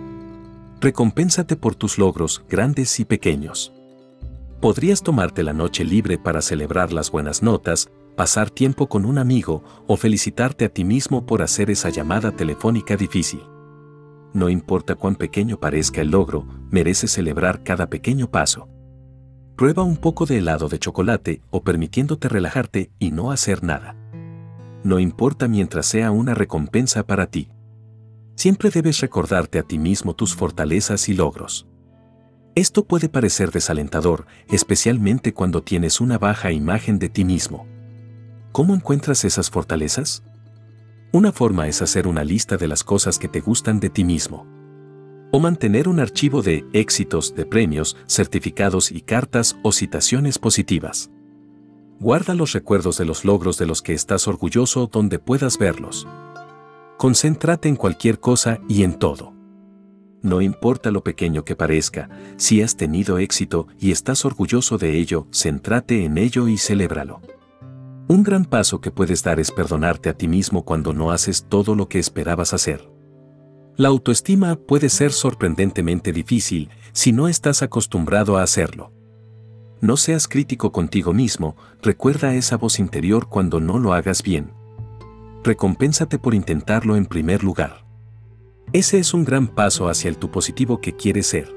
Recompénsate 0.80 1.56
por 1.56 1.74
tus 1.74 1.96
logros, 1.96 2.44
grandes 2.48 3.00
y 3.00 3.04
pequeños. 3.04 3.72
Podrías 4.60 5.02
tomarte 5.02 5.42
la 5.42 5.52
noche 5.52 5.84
libre 5.84 6.18
para 6.18 6.42
celebrar 6.42 6.92
las 6.92 7.10
buenas 7.10 7.42
notas, 7.42 7.88
pasar 8.16 8.50
tiempo 8.50 8.88
con 8.88 9.04
un 9.04 9.18
amigo 9.18 9.64
o 9.86 9.96
felicitarte 9.96 10.64
a 10.64 10.68
ti 10.68 10.84
mismo 10.84 11.24
por 11.24 11.42
hacer 11.42 11.70
esa 11.70 11.88
llamada 11.88 12.32
telefónica 12.32 12.96
difícil. 12.96 13.42
No 14.34 14.48
importa 14.48 14.94
cuán 14.94 15.16
pequeño 15.16 15.58
parezca 15.58 16.00
el 16.00 16.10
logro, 16.10 16.46
mereces 16.70 17.10
celebrar 17.10 17.62
cada 17.64 17.88
pequeño 17.88 18.30
paso. 18.30 18.68
Prueba 19.62 19.84
un 19.84 19.96
poco 19.96 20.26
de 20.26 20.38
helado 20.38 20.68
de 20.68 20.80
chocolate 20.80 21.40
o 21.52 21.62
permitiéndote 21.62 22.28
relajarte 22.28 22.90
y 22.98 23.12
no 23.12 23.30
hacer 23.30 23.62
nada. 23.62 23.94
No 24.82 24.98
importa 24.98 25.46
mientras 25.46 25.86
sea 25.86 26.10
una 26.10 26.34
recompensa 26.34 27.06
para 27.06 27.28
ti. 27.28 27.48
Siempre 28.34 28.70
debes 28.70 28.98
recordarte 28.98 29.60
a 29.60 29.62
ti 29.62 29.78
mismo 29.78 30.16
tus 30.16 30.34
fortalezas 30.34 31.08
y 31.08 31.14
logros. 31.14 31.68
Esto 32.56 32.86
puede 32.86 33.08
parecer 33.08 33.52
desalentador, 33.52 34.26
especialmente 34.48 35.32
cuando 35.32 35.62
tienes 35.62 36.00
una 36.00 36.18
baja 36.18 36.50
imagen 36.50 36.98
de 36.98 37.08
ti 37.08 37.24
mismo. 37.24 37.64
¿Cómo 38.50 38.74
encuentras 38.74 39.24
esas 39.24 39.48
fortalezas? 39.48 40.24
Una 41.12 41.30
forma 41.30 41.68
es 41.68 41.82
hacer 41.82 42.08
una 42.08 42.24
lista 42.24 42.56
de 42.56 42.66
las 42.66 42.82
cosas 42.82 43.16
que 43.16 43.28
te 43.28 43.38
gustan 43.38 43.78
de 43.78 43.90
ti 43.90 44.02
mismo. 44.02 44.44
O 45.32 45.40
mantener 45.40 45.88
un 45.88 45.98
archivo 45.98 46.42
de 46.42 46.64
éxitos, 46.74 47.34
de 47.34 47.46
premios, 47.46 47.96
certificados 48.06 48.92
y 48.92 49.00
cartas 49.00 49.56
o 49.62 49.72
citaciones 49.72 50.38
positivas. 50.38 51.10
Guarda 51.98 52.34
los 52.34 52.52
recuerdos 52.52 52.98
de 52.98 53.06
los 53.06 53.24
logros 53.24 53.56
de 53.56 53.64
los 53.64 53.80
que 53.80 53.94
estás 53.94 54.28
orgulloso 54.28 54.88
donde 54.92 55.18
puedas 55.18 55.56
verlos. 55.56 56.06
Concéntrate 56.98 57.70
en 57.70 57.76
cualquier 57.76 58.20
cosa 58.20 58.60
y 58.68 58.82
en 58.82 58.98
todo. 58.98 59.32
No 60.20 60.42
importa 60.42 60.90
lo 60.90 61.02
pequeño 61.02 61.46
que 61.46 61.56
parezca, 61.56 62.10
si 62.36 62.60
has 62.60 62.76
tenido 62.76 63.18
éxito 63.18 63.68
y 63.80 63.90
estás 63.90 64.26
orgulloso 64.26 64.76
de 64.76 64.98
ello, 64.98 65.26
céntrate 65.32 66.04
en 66.04 66.18
ello 66.18 66.46
y 66.46 66.58
celébralo. 66.58 67.22
Un 68.06 68.22
gran 68.22 68.44
paso 68.44 68.82
que 68.82 68.90
puedes 68.90 69.22
dar 69.22 69.40
es 69.40 69.50
perdonarte 69.50 70.10
a 70.10 70.14
ti 70.14 70.28
mismo 70.28 70.66
cuando 70.66 70.92
no 70.92 71.10
haces 71.10 71.46
todo 71.48 71.74
lo 71.74 71.88
que 71.88 71.98
esperabas 71.98 72.52
hacer. 72.52 72.91
La 73.76 73.88
autoestima 73.88 74.56
puede 74.56 74.90
ser 74.90 75.12
sorprendentemente 75.12 76.12
difícil 76.12 76.68
si 76.92 77.12
no 77.12 77.26
estás 77.26 77.62
acostumbrado 77.62 78.36
a 78.36 78.42
hacerlo. 78.42 78.92
No 79.80 79.96
seas 79.96 80.28
crítico 80.28 80.72
contigo 80.72 81.14
mismo, 81.14 81.56
recuerda 81.80 82.34
esa 82.34 82.56
voz 82.56 82.78
interior 82.78 83.28
cuando 83.28 83.60
no 83.60 83.78
lo 83.78 83.94
hagas 83.94 84.22
bien. 84.22 84.52
Recompénsate 85.42 86.18
por 86.18 86.34
intentarlo 86.34 86.96
en 86.96 87.06
primer 87.06 87.42
lugar. 87.42 87.84
Ese 88.72 88.98
es 88.98 89.14
un 89.14 89.24
gran 89.24 89.48
paso 89.48 89.88
hacia 89.88 90.08
el 90.08 90.18
tu 90.18 90.30
positivo 90.30 90.80
que 90.80 90.94
quieres 90.94 91.26
ser. 91.26 91.52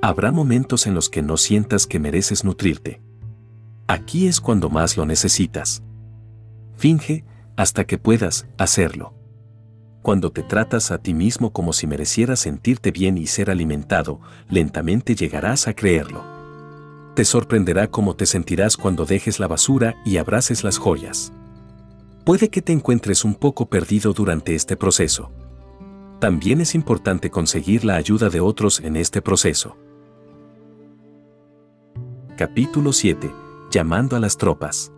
Habrá 0.00 0.32
momentos 0.32 0.86
en 0.86 0.94
los 0.94 1.10
que 1.10 1.22
no 1.22 1.36
sientas 1.36 1.86
que 1.86 1.98
mereces 1.98 2.42
nutrirte. 2.42 3.02
Aquí 3.86 4.28
es 4.28 4.40
cuando 4.40 4.70
más 4.70 4.96
lo 4.96 5.04
necesitas. 5.04 5.82
Finge 6.76 7.24
hasta 7.56 7.84
que 7.84 7.98
puedas 7.98 8.46
hacerlo. 8.56 9.17
Cuando 10.02 10.30
te 10.30 10.42
tratas 10.42 10.90
a 10.90 10.98
ti 10.98 11.14
mismo 11.14 11.52
como 11.52 11.72
si 11.72 11.86
merecieras 11.86 12.40
sentirte 12.40 12.90
bien 12.90 13.18
y 13.18 13.26
ser 13.26 13.50
alimentado, 13.50 14.20
lentamente 14.48 15.14
llegarás 15.14 15.68
a 15.68 15.74
creerlo. 15.74 16.24
Te 17.14 17.24
sorprenderá 17.24 17.88
cómo 17.90 18.14
te 18.14 18.26
sentirás 18.26 18.76
cuando 18.76 19.04
dejes 19.04 19.40
la 19.40 19.48
basura 19.48 19.96
y 20.04 20.18
abraces 20.18 20.62
las 20.64 20.78
joyas. 20.78 21.32
Puede 22.24 22.48
que 22.48 22.62
te 22.62 22.72
encuentres 22.72 23.24
un 23.24 23.34
poco 23.34 23.66
perdido 23.66 24.12
durante 24.12 24.54
este 24.54 24.76
proceso. 24.76 25.32
También 26.20 26.60
es 26.60 26.74
importante 26.74 27.30
conseguir 27.30 27.84
la 27.84 27.96
ayuda 27.96 28.28
de 28.28 28.40
otros 28.40 28.80
en 28.80 28.96
este 28.96 29.22
proceso. 29.22 29.76
Capítulo 32.36 32.92
7 32.92 33.30
llamando 33.70 34.16
a 34.16 34.20
las 34.20 34.36
tropas. 34.36 34.92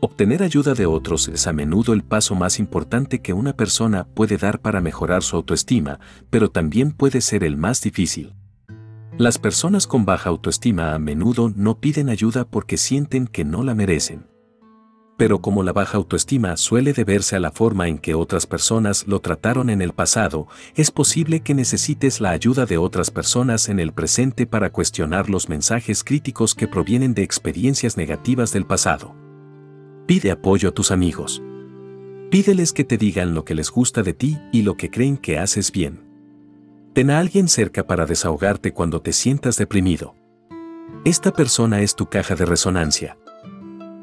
Obtener 0.00 0.42
ayuda 0.42 0.74
de 0.74 0.86
otros 0.86 1.28
es 1.28 1.46
a 1.46 1.52
menudo 1.52 1.92
el 1.92 2.04
paso 2.04 2.34
más 2.34 2.58
importante 2.58 3.20
que 3.20 3.32
una 3.32 3.54
persona 3.54 4.06
puede 4.14 4.36
dar 4.36 4.60
para 4.60 4.80
mejorar 4.80 5.22
su 5.22 5.36
autoestima, 5.36 5.98
pero 6.30 6.50
también 6.50 6.92
puede 6.92 7.20
ser 7.20 7.42
el 7.42 7.56
más 7.56 7.80
difícil. 7.82 8.34
Las 9.16 9.38
personas 9.38 9.88
con 9.88 10.04
baja 10.04 10.30
autoestima 10.30 10.94
a 10.94 10.98
menudo 10.98 11.52
no 11.56 11.80
piden 11.80 12.08
ayuda 12.08 12.44
porque 12.44 12.76
sienten 12.76 13.26
que 13.26 13.44
no 13.44 13.64
la 13.64 13.74
merecen 13.74 14.26
pero 15.18 15.40
como 15.40 15.64
la 15.64 15.72
baja 15.72 15.98
autoestima 15.98 16.56
suele 16.56 16.92
deberse 16.92 17.34
a 17.34 17.40
la 17.40 17.50
forma 17.50 17.88
en 17.88 17.98
que 17.98 18.14
otras 18.14 18.46
personas 18.46 19.06
lo 19.08 19.20
trataron 19.20 19.68
en 19.68 19.82
el 19.82 19.92
pasado, 19.92 20.46
es 20.76 20.92
posible 20.92 21.40
que 21.40 21.54
necesites 21.54 22.20
la 22.20 22.30
ayuda 22.30 22.66
de 22.66 22.78
otras 22.78 23.10
personas 23.10 23.68
en 23.68 23.80
el 23.80 23.92
presente 23.92 24.46
para 24.46 24.70
cuestionar 24.70 25.28
los 25.28 25.48
mensajes 25.48 26.04
críticos 26.04 26.54
que 26.54 26.68
provienen 26.68 27.14
de 27.14 27.24
experiencias 27.24 27.96
negativas 27.96 28.52
del 28.52 28.64
pasado. 28.64 29.27
Pide 30.08 30.32
apoyo 30.32 30.70
a 30.70 30.72
tus 30.72 30.90
amigos. 30.90 31.40
Pídeles 32.32 32.72
que 32.72 32.82
te 32.82 32.98
digan 32.98 33.32
lo 33.32 33.44
que 33.44 33.54
les 33.54 33.70
gusta 33.70 34.02
de 34.02 34.14
ti 34.14 34.36
y 34.50 34.62
lo 34.62 34.76
que 34.76 34.90
creen 34.90 35.16
que 35.16 35.38
haces 35.38 35.70
bien. 35.70 36.00
Ten 36.94 37.10
a 37.10 37.20
alguien 37.20 37.46
cerca 37.46 37.86
para 37.86 38.06
desahogarte 38.06 38.72
cuando 38.72 39.00
te 39.00 39.12
sientas 39.12 39.56
deprimido. 39.56 40.16
Esta 41.04 41.32
persona 41.32 41.80
es 41.82 41.94
tu 41.94 42.06
caja 42.06 42.34
de 42.34 42.46
resonancia 42.46 43.16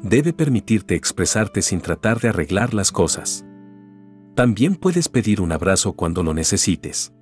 debe 0.08 0.32
permitirte 0.32 0.94
expresarte 0.94 1.62
sin 1.62 1.80
tratar 1.80 2.20
de 2.20 2.28
arreglar 2.28 2.74
las 2.74 2.92
cosas. 2.92 3.44
También 4.34 4.76
puedes 4.76 5.08
pedir 5.08 5.40
un 5.40 5.52
abrazo 5.52 5.94
cuando 5.94 6.22
lo 6.22 6.34
necesites. 6.34 7.12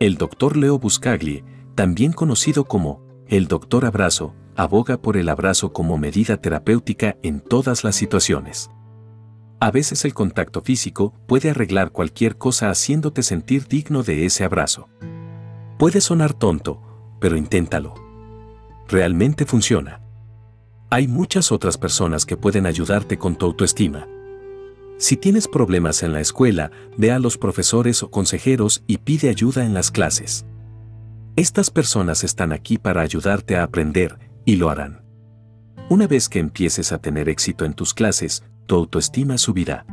El 0.00 0.16
doctor 0.16 0.56
Leo 0.56 0.78
Buscaglie, 0.78 1.44
también 1.74 2.12
conocido 2.12 2.64
como 2.64 3.00
el 3.28 3.46
doctor 3.46 3.84
abrazo, 3.84 4.34
aboga 4.56 5.00
por 5.00 5.16
el 5.16 5.28
abrazo 5.28 5.72
como 5.72 5.98
medida 5.98 6.36
terapéutica 6.36 7.16
en 7.22 7.40
todas 7.40 7.84
las 7.84 7.96
situaciones. 7.96 8.70
A 9.60 9.70
veces 9.70 10.04
el 10.04 10.14
contacto 10.14 10.60
físico 10.60 11.14
puede 11.26 11.50
arreglar 11.50 11.90
cualquier 11.90 12.36
cosa 12.36 12.70
haciéndote 12.70 13.22
sentir 13.22 13.66
digno 13.66 14.02
de 14.02 14.26
ese 14.26 14.44
abrazo. 14.44 14.88
Puede 15.78 16.00
sonar 16.00 16.34
tonto, 16.34 16.82
pero 17.20 17.36
inténtalo. 17.36 17.94
Realmente 18.88 19.46
funciona. 19.46 20.02
Hay 20.90 21.08
muchas 21.08 21.50
otras 21.50 21.78
personas 21.78 22.26
que 22.26 22.36
pueden 22.36 22.66
ayudarte 22.66 23.18
con 23.18 23.36
tu 23.36 23.46
autoestima. 23.46 24.06
Si 24.98 25.16
tienes 25.16 25.48
problemas 25.48 26.02
en 26.02 26.12
la 26.12 26.20
escuela, 26.20 26.70
ve 26.96 27.10
a 27.10 27.18
los 27.18 27.38
profesores 27.38 28.02
o 28.02 28.10
consejeros 28.10 28.84
y 28.86 28.98
pide 28.98 29.28
ayuda 29.28 29.64
en 29.64 29.74
las 29.74 29.90
clases. 29.90 30.46
Estas 31.36 31.70
personas 31.70 32.22
están 32.22 32.52
aquí 32.52 32.78
para 32.78 33.00
ayudarte 33.00 33.56
a 33.56 33.64
aprender, 33.64 34.18
y 34.44 34.56
lo 34.56 34.70
harán. 34.70 35.02
Una 35.90 36.06
vez 36.06 36.28
que 36.28 36.38
empieces 36.38 36.92
a 36.92 36.98
tener 36.98 37.28
éxito 37.28 37.64
en 37.64 37.74
tus 37.74 37.92
clases, 37.92 38.42
tu 38.66 38.74
autoestima 38.76 39.38
subirá. 39.38 39.86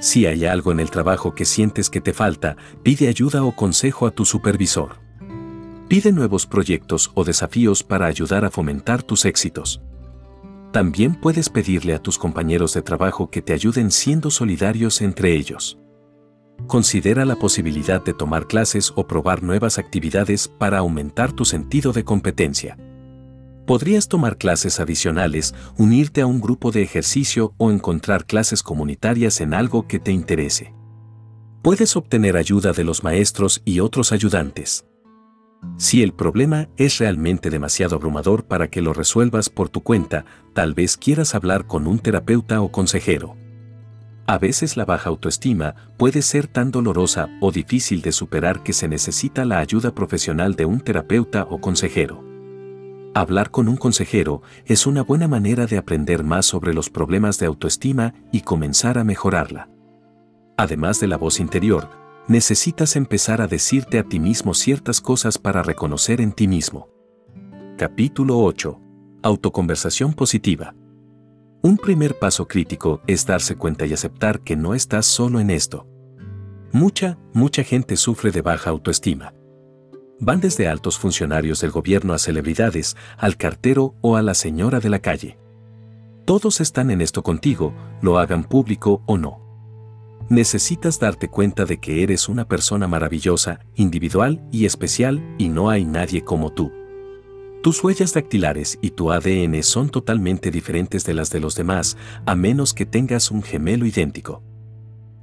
Si 0.00 0.26
hay 0.26 0.44
algo 0.44 0.70
en 0.70 0.80
el 0.80 0.90
trabajo 0.90 1.34
que 1.34 1.44
sientes 1.44 1.90
que 1.90 2.00
te 2.00 2.12
falta, 2.12 2.56
pide 2.82 3.08
ayuda 3.08 3.42
o 3.42 3.56
consejo 3.56 4.06
a 4.06 4.10
tu 4.10 4.24
supervisor. 4.24 4.96
Pide 5.88 6.12
nuevos 6.12 6.46
proyectos 6.46 7.10
o 7.14 7.24
desafíos 7.24 7.82
para 7.82 8.06
ayudar 8.06 8.44
a 8.44 8.50
fomentar 8.50 9.02
tus 9.02 9.24
éxitos. 9.24 9.80
También 10.72 11.18
puedes 11.18 11.48
pedirle 11.48 11.94
a 11.94 11.98
tus 11.98 12.18
compañeros 12.18 12.74
de 12.74 12.82
trabajo 12.82 13.30
que 13.30 13.40
te 13.40 13.54
ayuden 13.54 13.90
siendo 13.90 14.30
solidarios 14.30 15.00
entre 15.00 15.34
ellos. 15.34 15.78
Considera 16.66 17.24
la 17.24 17.36
posibilidad 17.36 18.04
de 18.04 18.12
tomar 18.12 18.46
clases 18.46 18.92
o 18.94 19.06
probar 19.06 19.42
nuevas 19.42 19.78
actividades 19.78 20.46
para 20.46 20.78
aumentar 20.78 21.32
tu 21.32 21.44
sentido 21.44 21.92
de 21.92 22.04
competencia. 22.04 22.76
Podrías 23.68 24.08
tomar 24.08 24.38
clases 24.38 24.80
adicionales, 24.80 25.54
unirte 25.76 26.22
a 26.22 26.26
un 26.26 26.40
grupo 26.40 26.70
de 26.70 26.80
ejercicio 26.80 27.52
o 27.58 27.70
encontrar 27.70 28.24
clases 28.24 28.62
comunitarias 28.62 29.42
en 29.42 29.52
algo 29.52 29.86
que 29.86 29.98
te 29.98 30.10
interese. 30.10 30.72
Puedes 31.60 31.94
obtener 31.94 32.38
ayuda 32.38 32.72
de 32.72 32.82
los 32.82 33.04
maestros 33.04 33.60
y 33.66 33.80
otros 33.80 34.10
ayudantes. 34.10 34.86
Si 35.76 36.02
el 36.02 36.14
problema 36.14 36.70
es 36.78 36.96
realmente 36.96 37.50
demasiado 37.50 37.96
abrumador 37.96 38.46
para 38.46 38.68
que 38.68 38.80
lo 38.80 38.94
resuelvas 38.94 39.50
por 39.50 39.68
tu 39.68 39.82
cuenta, 39.82 40.24
tal 40.54 40.72
vez 40.72 40.96
quieras 40.96 41.34
hablar 41.34 41.66
con 41.66 41.86
un 41.86 41.98
terapeuta 41.98 42.62
o 42.62 42.72
consejero. 42.72 43.36
A 44.26 44.38
veces 44.38 44.78
la 44.78 44.86
baja 44.86 45.10
autoestima 45.10 45.74
puede 45.98 46.22
ser 46.22 46.46
tan 46.46 46.70
dolorosa 46.70 47.28
o 47.42 47.52
difícil 47.52 48.00
de 48.00 48.12
superar 48.12 48.62
que 48.62 48.72
se 48.72 48.88
necesita 48.88 49.44
la 49.44 49.58
ayuda 49.58 49.94
profesional 49.94 50.54
de 50.54 50.64
un 50.64 50.80
terapeuta 50.80 51.46
o 51.50 51.60
consejero. 51.60 52.27
Hablar 53.18 53.50
con 53.50 53.66
un 53.66 53.76
consejero 53.76 54.42
es 54.64 54.86
una 54.86 55.02
buena 55.02 55.26
manera 55.26 55.66
de 55.66 55.76
aprender 55.76 56.22
más 56.22 56.46
sobre 56.46 56.72
los 56.72 56.88
problemas 56.88 57.36
de 57.40 57.46
autoestima 57.46 58.14
y 58.30 58.42
comenzar 58.42 58.96
a 58.96 59.02
mejorarla. 59.02 59.68
Además 60.56 61.00
de 61.00 61.08
la 61.08 61.16
voz 61.16 61.40
interior, 61.40 61.90
necesitas 62.28 62.94
empezar 62.94 63.40
a 63.40 63.48
decirte 63.48 63.98
a 63.98 64.04
ti 64.04 64.20
mismo 64.20 64.54
ciertas 64.54 65.00
cosas 65.00 65.36
para 65.36 65.64
reconocer 65.64 66.20
en 66.20 66.30
ti 66.30 66.46
mismo. 66.46 66.90
Capítulo 67.76 68.38
8. 68.38 68.80
Autoconversación 69.24 70.12
positiva. 70.12 70.76
Un 71.60 71.76
primer 71.76 72.20
paso 72.20 72.46
crítico 72.46 73.00
es 73.08 73.26
darse 73.26 73.56
cuenta 73.56 73.84
y 73.84 73.94
aceptar 73.94 74.42
que 74.42 74.54
no 74.54 74.74
estás 74.74 75.06
solo 75.06 75.40
en 75.40 75.50
esto. 75.50 75.88
Mucha, 76.70 77.18
mucha 77.32 77.64
gente 77.64 77.96
sufre 77.96 78.30
de 78.30 78.42
baja 78.42 78.70
autoestima. 78.70 79.34
Van 80.20 80.40
desde 80.40 80.68
altos 80.68 80.98
funcionarios 80.98 81.60
del 81.60 81.70
gobierno 81.70 82.12
a 82.12 82.18
celebridades, 82.18 82.96
al 83.16 83.36
cartero 83.36 83.94
o 84.00 84.16
a 84.16 84.22
la 84.22 84.34
señora 84.34 84.80
de 84.80 84.90
la 84.90 84.98
calle. 84.98 85.38
Todos 86.24 86.60
están 86.60 86.90
en 86.90 87.00
esto 87.00 87.22
contigo, 87.22 87.74
lo 88.02 88.18
hagan 88.18 88.44
público 88.44 89.02
o 89.06 89.16
no 89.16 89.48
necesitas 90.28 90.98
darte 90.98 91.28
cuenta 91.28 91.64
de 91.64 91.78
que 91.78 92.02
eres 92.02 92.28
una 92.28 92.46
persona 92.46 92.86
maravillosa, 92.86 93.60
individual 93.74 94.42
y 94.52 94.66
especial 94.66 95.22
y 95.38 95.48
no 95.48 95.70
hay 95.70 95.84
nadie 95.84 96.22
como 96.22 96.52
tú. 96.52 96.72
Tus 97.62 97.82
huellas 97.82 98.14
dactilares 98.14 98.78
y 98.80 98.90
tu 98.90 99.10
ADN 99.10 99.62
son 99.62 99.88
totalmente 99.88 100.50
diferentes 100.50 101.04
de 101.04 101.14
las 101.14 101.30
de 101.30 101.40
los 101.40 101.54
demás, 101.54 101.96
a 102.24 102.34
menos 102.36 102.72
que 102.72 102.86
tengas 102.86 103.30
un 103.30 103.42
gemelo 103.42 103.84
idéntico. 103.84 104.42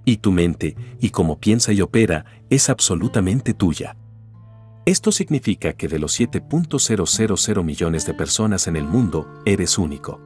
Y 0.03 0.17
tu 0.17 0.31
mente, 0.31 0.75
y 0.99 1.09
cómo 1.11 1.39
piensa 1.39 1.71
y 1.71 1.81
opera, 1.81 2.25
es 2.49 2.69
absolutamente 2.69 3.53
tuya. 3.53 3.95
Esto 4.85 5.11
significa 5.11 5.73
que 5.73 5.87
de 5.87 5.97
los 5.97 6.19
7.000 6.19 7.63
millones 7.63 8.05
de 8.05 8.13
personas 8.13 8.67
en 8.67 8.75
el 8.75 8.85
mundo, 8.85 9.27
eres 9.43 9.79
único. 9.79 10.21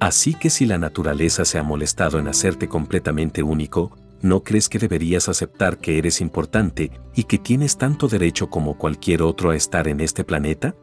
Así 0.00 0.32
que 0.32 0.48
si 0.48 0.64
la 0.64 0.78
naturaleza 0.78 1.44
se 1.44 1.58
ha 1.58 1.62
molestado 1.62 2.18
en 2.18 2.28
hacerte 2.28 2.68
completamente 2.68 3.42
único, 3.42 3.94
¿no 4.22 4.42
crees 4.42 4.70
que 4.70 4.78
deberías 4.78 5.28
aceptar 5.28 5.76
que 5.76 5.98
eres 5.98 6.22
importante 6.22 6.90
y 7.14 7.24
que 7.24 7.38
tienes 7.38 7.76
tanto 7.76 8.08
derecho 8.08 8.48
como 8.48 8.78
cualquier 8.78 9.20
otro 9.20 9.50
a 9.50 9.56
estar 9.56 9.88
en 9.88 10.00
este 10.00 10.24
planeta? 10.24 10.74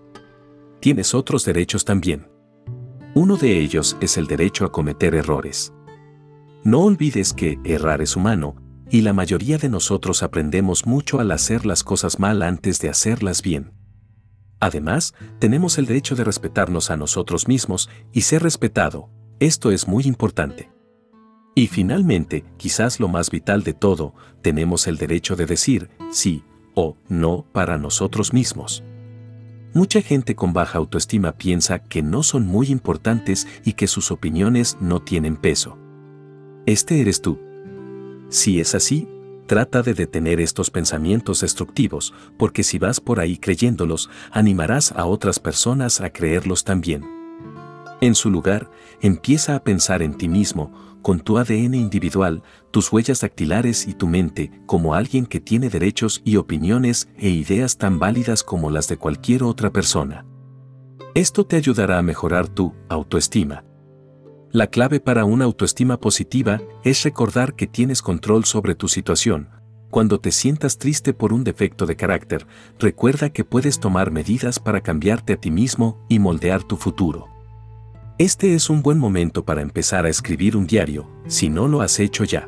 Tienes 0.79 1.15
otros 1.15 1.45
derechos 1.45 1.85
también. 1.85 2.27
Uno 3.15 3.37
de 3.37 3.59
ellos 3.59 3.97
es 4.01 4.17
el 4.17 4.27
derecho 4.27 4.65
a 4.65 4.71
cometer 4.71 5.15
errores. 5.15 5.73
No 6.63 6.81
olvides 6.81 7.33
que 7.33 7.59
errar 7.63 8.01
es 8.01 8.15
humano, 8.15 8.55
y 8.89 9.01
la 9.01 9.13
mayoría 9.13 9.57
de 9.57 9.69
nosotros 9.69 10.23
aprendemos 10.23 10.85
mucho 10.85 11.19
al 11.19 11.31
hacer 11.31 11.65
las 11.65 11.83
cosas 11.83 12.19
mal 12.19 12.41
antes 12.41 12.79
de 12.79 12.89
hacerlas 12.89 13.41
bien. 13.41 13.71
Además, 14.59 15.13
tenemos 15.39 15.77
el 15.77 15.85
derecho 15.85 16.15
de 16.15 16.23
respetarnos 16.23 16.89
a 16.89 16.97
nosotros 16.97 17.47
mismos 17.47 17.89
y 18.11 18.21
ser 18.21 18.43
respetado, 18.43 19.09
esto 19.39 19.71
es 19.71 19.87
muy 19.87 20.05
importante. 20.05 20.71
Y 21.55 21.67
finalmente, 21.67 22.45
quizás 22.57 22.99
lo 22.99 23.07
más 23.07 23.29
vital 23.29 23.63
de 23.63 23.73
todo, 23.73 24.15
tenemos 24.41 24.87
el 24.87 24.97
derecho 24.97 25.35
de 25.35 25.45
decir 25.45 25.89
sí 26.11 26.43
o 26.75 26.97
no 27.09 27.45
para 27.51 27.77
nosotros 27.77 28.33
mismos. 28.33 28.83
Mucha 29.73 30.01
gente 30.01 30.35
con 30.35 30.53
baja 30.53 30.77
autoestima 30.77 31.33
piensa 31.33 31.79
que 31.79 32.01
no 32.01 32.23
son 32.23 32.45
muy 32.45 32.67
importantes 32.67 33.47
y 33.65 33.73
que 33.73 33.87
sus 33.87 34.11
opiniones 34.11 34.77
no 34.79 35.01
tienen 35.01 35.35
peso. 35.35 35.77
Este 36.65 37.01
eres 37.01 37.21
tú. 37.21 37.39
Si 38.33 38.59
es 38.59 38.73
así, 38.73 39.07
trata 39.45 39.83
de 39.83 39.93
detener 39.93 40.41
estos 40.41 40.71
pensamientos 40.71 41.41
destructivos, 41.41 42.15
porque 42.35 42.63
si 42.63 42.79
vas 42.79 42.99
por 42.99 43.19
ahí 43.19 43.37
creyéndolos, 43.37 44.09
animarás 44.31 44.91
a 44.93 45.05
otras 45.05 45.37
personas 45.37 46.01
a 46.01 46.09
creerlos 46.09 46.63
también. 46.63 47.05
En 48.01 48.15
su 48.15 48.31
lugar, 48.31 48.71
empieza 49.01 49.53
a 49.53 49.63
pensar 49.63 50.01
en 50.01 50.15
ti 50.15 50.29
mismo, 50.29 50.97
con 51.03 51.19
tu 51.19 51.37
ADN 51.37 51.75
individual, 51.75 52.41
tus 52.71 52.91
huellas 52.91 53.21
dactilares 53.21 53.87
y 53.87 53.93
tu 53.93 54.07
mente, 54.07 54.49
como 54.65 54.95
alguien 54.95 55.27
que 55.27 55.39
tiene 55.39 55.69
derechos 55.69 56.23
y 56.25 56.37
opiniones 56.37 57.09
e 57.19 57.29
ideas 57.29 57.77
tan 57.77 57.99
válidas 57.99 58.41
como 58.41 58.71
las 58.71 58.87
de 58.87 58.97
cualquier 58.97 59.43
otra 59.43 59.69
persona. 59.71 60.25
Esto 61.13 61.45
te 61.45 61.55
ayudará 61.55 61.99
a 61.99 62.01
mejorar 62.01 62.47
tu 62.47 62.73
autoestima. 62.89 63.63
La 64.53 64.67
clave 64.67 64.99
para 64.99 65.25
una 65.25 65.45
autoestima 65.45 65.99
positiva 65.99 66.61
es 66.83 67.01
recordar 67.01 67.55
que 67.55 67.65
tienes 67.65 68.03
control 68.03 68.45
sobre 68.45 68.75
tu 68.75 68.87
situación. 68.87 69.49
Cuando 69.89 70.19
te 70.19 70.31
sientas 70.31 70.77
triste 70.77 71.11
por 71.11 71.33
un 71.33 71.43
defecto 71.43 71.87
de 71.87 71.95
carácter, 71.95 72.45
recuerda 72.77 73.31
que 73.31 73.45
puedes 73.45 73.79
tomar 73.79 74.11
medidas 74.11 74.59
para 74.59 74.81
cambiarte 74.81 75.33
a 75.33 75.37
ti 75.37 75.49
mismo 75.49 76.05
y 76.07 76.19
moldear 76.19 76.61
tu 76.61 76.77
futuro. 76.77 77.29
Este 78.19 78.53
es 78.53 78.69
un 78.69 78.83
buen 78.83 78.99
momento 78.99 79.43
para 79.43 79.63
empezar 79.63 80.05
a 80.05 80.09
escribir 80.09 80.55
un 80.55 80.67
diario, 80.67 81.09
si 81.25 81.49
no 81.49 81.67
lo 81.67 81.81
has 81.81 81.99
hecho 81.99 82.23
ya. 82.23 82.47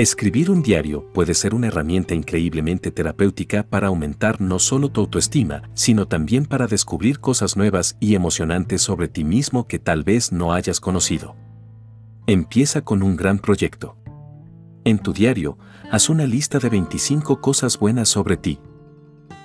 Escribir 0.00 0.50
un 0.50 0.62
diario 0.62 1.04
puede 1.12 1.34
ser 1.34 1.54
una 1.54 1.66
herramienta 1.66 2.14
increíblemente 2.14 2.90
terapéutica 2.90 3.64
para 3.64 3.88
aumentar 3.88 4.40
no 4.40 4.58
solo 4.58 4.88
tu 4.88 5.02
autoestima, 5.02 5.68
sino 5.74 6.08
también 6.08 6.46
para 6.46 6.66
descubrir 6.66 7.20
cosas 7.20 7.54
nuevas 7.58 7.98
y 8.00 8.14
emocionantes 8.14 8.80
sobre 8.80 9.08
ti 9.08 9.24
mismo 9.24 9.66
que 9.66 9.78
tal 9.78 10.02
vez 10.02 10.32
no 10.32 10.54
hayas 10.54 10.80
conocido. 10.80 11.36
Empieza 12.26 12.80
con 12.80 13.02
un 13.02 13.14
gran 13.14 13.40
proyecto. 13.40 13.98
En 14.84 15.00
tu 15.00 15.12
diario, 15.12 15.58
haz 15.90 16.08
una 16.08 16.24
lista 16.24 16.58
de 16.58 16.70
25 16.70 17.42
cosas 17.42 17.78
buenas 17.78 18.08
sobre 18.08 18.38
ti. 18.38 18.58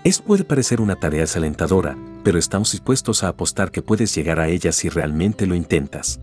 Esto 0.06 0.24
puede 0.24 0.45
parecer 0.45 0.80
una 0.80 0.95
tarea 0.95 1.20
desalentadora, 1.20 1.97
pero 2.24 2.39
estamos 2.39 2.72
dispuestos 2.72 3.26
a 3.26 3.28
apostar 3.28 3.72
que 3.72 3.82
puedes 3.82 4.16
llegar 4.16 4.39
a 4.39 4.47
ella 4.47 4.72
si 4.72 4.88
realmente 4.88 5.47
lo 5.47 5.56
intentas. 5.56 6.22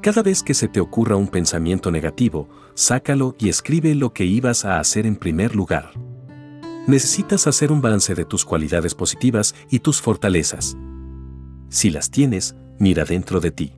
Cada 0.00 0.22
vez 0.22 0.44
que 0.44 0.54
se 0.54 0.68
te 0.68 0.78
ocurra 0.80 1.16
un 1.16 1.26
pensamiento 1.26 1.90
negativo, 1.90 2.48
sácalo 2.74 3.34
y 3.38 3.48
escribe 3.48 3.96
lo 3.96 4.12
que 4.12 4.24
ibas 4.24 4.64
a 4.64 4.78
hacer 4.78 5.06
en 5.06 5.16
primer 5.16 5.56
lugar. 5.56 5.90
Necesitas 6.86 7.48
hacer 7.48 7.72
un 7.72 7.82
balance 7.82 8.14
de 8.14 8.24
tus 8.24 8.44
cualidades 8.44 8.94
positivas 8.94 9.56
y 9.70 9.80
tus 9.80 10.00
fortalezas. 10.00 10.76
Si 11.68 11.90
las 11.90 12.10
tienes, 12.10 12.54
mira 12.78 13.04
dentro 13.04 13.40
de 13.40 13.50
ti. 13.50 13.72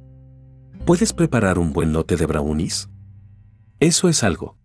¿Puedes 0.85 1.13
preparar 1.15 1.59
un 1.59 1.73
buen 1.73 1.93
lote 1.95 2.17
de 2.17 2.27
brownies? 2.27 2.91
Eso 3.81 4.09
es 4.09 4.23
algo. 4.23 4.59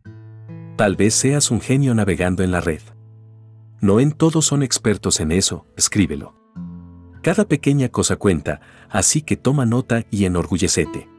Tal 0.75 0.97
vez 0.97 1.15
seas 1.15 1.51
un 1.51 1.61
genio 1.61 1.95
navegando 1.95 2.43
en 2.43 2.51
la 2.51 2.59
red. 2.59 2.81
No 3.79 4.01
en 4.01 4.11
todos 4.11 4.45
son 4.45 4.61
expertos 4.61 5.21
en 5.21 5.31
eso, 5.31 5.65
escríbelo. 5.77 6.35
Cada 7.21 7.45
pequeña 7.45 7.89
cosa 7.89 8.17
cuenta, 8.17 8.59
así 8.89 9.21
que 9.21 9.37
toma 9.37 9.65
nota 9.65 10.05
y 10.11 10.25
enorgullecete. 10.25 11.14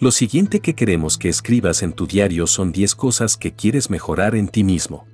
Lo 0.00 0.12
siguiente 0.12 0.60
que 0.60 0.76
queremos 0.76 1.18
que 1.18 1.28
escribas 1.28 1.82
en 1.82 1.92
tu 1.92 2.06
diario 2.06 2.46
son 2.46 2.70
10 2.70 2.94
cosas 2.94 3.36
que 3.36 3.54
quieres 3.54 3.90
mejorar 3.90 4.36
en 4.36 4.46
ti 4.46 4.62
mismo. 4.62 5.06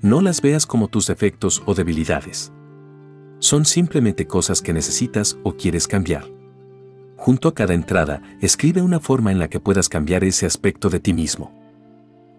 No 0.00 0.20
las 0.20 0.40
veas 0.40 0.64
como 0.64 0.86
tus 0.86 1.08
defectos 1.08 1.60
o 1.66 1.74
debilidades. 1.74 2.52
Son 3.40 3.64
simplemente 3.64 4.28
cosas 4.28 4.62
que 4.62 4.72
necesitas 4.72 5.36
o 5.42 5.56
quieres 5.56 5.88
cambiar. 5.88 6.24
Junto 7.16 7.48
a 7.48 7.54
cada 7.54 7.74
entrada, 7.74 8.22
escribe 8.40 8.80
una 8.80 9.00
forma 9.00 9.32
en 9.32 9.40
la 9.40 9.48
que 9.48 9.58
puedas 9.58 9.88
cambiar 9.88 10.22
ese 10.22 10.46
aspecto 10.46 10.88
de 10.88 11.00
ti 11.00 11.12
mismo. 11.12 11.52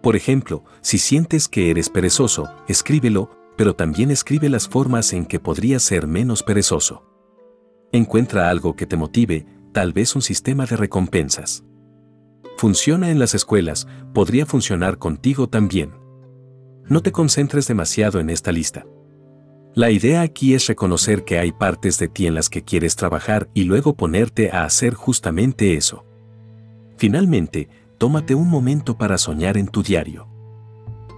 Por 0.02 0.16
ejemplo, 0.16 0.64
si 0.80 0.96
sientes 0.96 1.48
que 1.48 1.70
eres 1.70 1.90
perezoso, 1.90 2.48
escríbelo, 2.66 3.30
pero 3.58 3.74
también 3.74 4.10
escribe 4.10 4.48
las 4.48 4.68
formas 4.68 5.12
en 5.12 5.26
que 5.26 5.38
podrías 5.38 5.82
ser 5.82 6.06
menos 6.06 6.42
perezoso. 6.42 7.04
Encuentra 7.92 8.48
algo 8.48 8.74
que 8.74 8.86
te 8.86 8.96
motive, 8.96 9.44
tal 9.78 9.92
vez 9.92 10.16
un 10.16 10.22
sistema 10.22 10.66
de 10.66 10.74
recompensas. 10.74 11.62
Funciona 12.56 13.12
en 13.12 13.20
las 13.20 13.36
escuelas, 13.36 13.86
podría 14.12 14.44
funcionar 14.44 14.98
contigo 14.98 15.48
también. 15.48 15.92
No 16.88 17.00
te 17.00 17.12
concentres 17.12 17.68
demasiado 17.68 18.18
en 18.18 18.28
esta 18.28 18.50
lista. 18.50 18.86
La 19.76 19.92
idea 19.92 20.22
aquí 20.22 20.54
es 20.54 20.66
reconocer 20.66 21.22
que 21.22 21.38
hay 21.38 21.52
partes 21.52 21.96
de 22.00 22.08
ti 22.08 22.26
en 22.26 22.34
las 22.34 22.50
que 22.50 22.64
quieres 22.64 22.96
trabajar 22.96 23.50
y 23.54 23.62
luego 23.66 23.94
ponerte 23.94 24.50
a 24.50 24.64
hacer 24.64 24.94
justamente 24.94 25.74
eso. 25.74 26.04
Finalmente, 26.96 27.68
tómate 27.98 28.34
un 28.34 28.48
momento 28.48 28.98
para 28.98 29.16
soñar 29.16 29.56
en 29.56 29.68
tu 29.68 29.84
diario. 29.84 30.26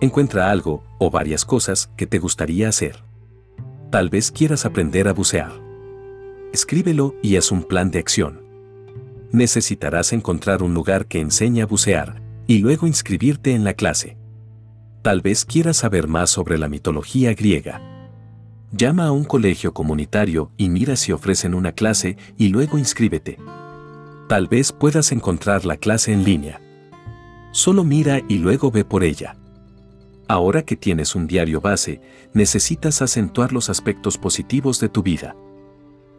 Encuentra 0.02 0.50
algo, 0.50 0.84
o 0.98 1.10
varias 1.10 1.46
cosas, 1.46 1.90
que 1.96 2.06
te 2.06 2.18
gustaría 2.18 2.68
hacer. 2.68 3.04
Tal 3.90 4.10
vez 4.10 4.30
quieras 4.30 4.66
aprender 4.66 5.08
a 5.08 5.14
bucear. 5.14 5.52
Escríbelo 6.52 7.14
y 7.22 7.36
haz 7.36 7.52
un 7.52 7.62
plan 7.62 7.90
de 7.90 8.00
acción 8.00 8.49
necesitarás 9.32 10.12
encontrar 10.12 10.62
un 10.62 10.74
lugar 10.74 11.06
que 11.06 11.20
enseñe 11.20 11.62
a 11.62 11.66
bucear, 11.66 12.22
y 12.46 12.58
luego 12.58 12.86
inscribirte 12.86 13.54
en 13.54 13.64
la 13.64 13.74
clase. 13.74 14.16
Tal 15.02 15.20
vez 15.20 15.44
quieras 15.44 15.78
saber 15.78 16.08
más 16.08 16.30
sobre 16.30 16.58
la 16.58 16.68
mitología 16.68 17.32
griega. 17.32 17.80
Llama 18.72 19.06
a 19.06 19.12
un 19.12 19.24
colegio 19.24 19.72
comunitario 19.72 20.52
y 20.56 20.68
mira 20.68 20.96
si 20.96 21.12
ofrecen 21.12 21.54
una 21.54 21.72
clase 21.72 22.16
y 22.36 22.48
luego 22.48 22.76
inscríbete. 22.76 23.38
Tal 24.28 24.46
vez 24.46 24.72
puedas 24.72 25.10
encontrar 25.10 25.64
la 25.64 25.76
clase 25.76 26.12
en 26.12 26.24
línea. 26.24 26.60
Solo 27.52 27.82
mira 27.82 28.20
y 28.28 28.38
luego 28.38 28.70
ve 28.70 28.84
por 28.84 29.02
ella. 29.02 29.36
Ahora 30.28 30.62
que 30.62 30.76
tienes 30.76 31.16
un 31.16 31.26
diario 31.26 31.60
base, 31.60 32.00
necesitas 32.32 33.02
acentuar 33.02 33.52
los 33.52 33.70
aspectos 33.70 34.18
positivos 34.18 34.78
de 34.78 34.88
tu 34.88 35.02
vida. 35.02 35.34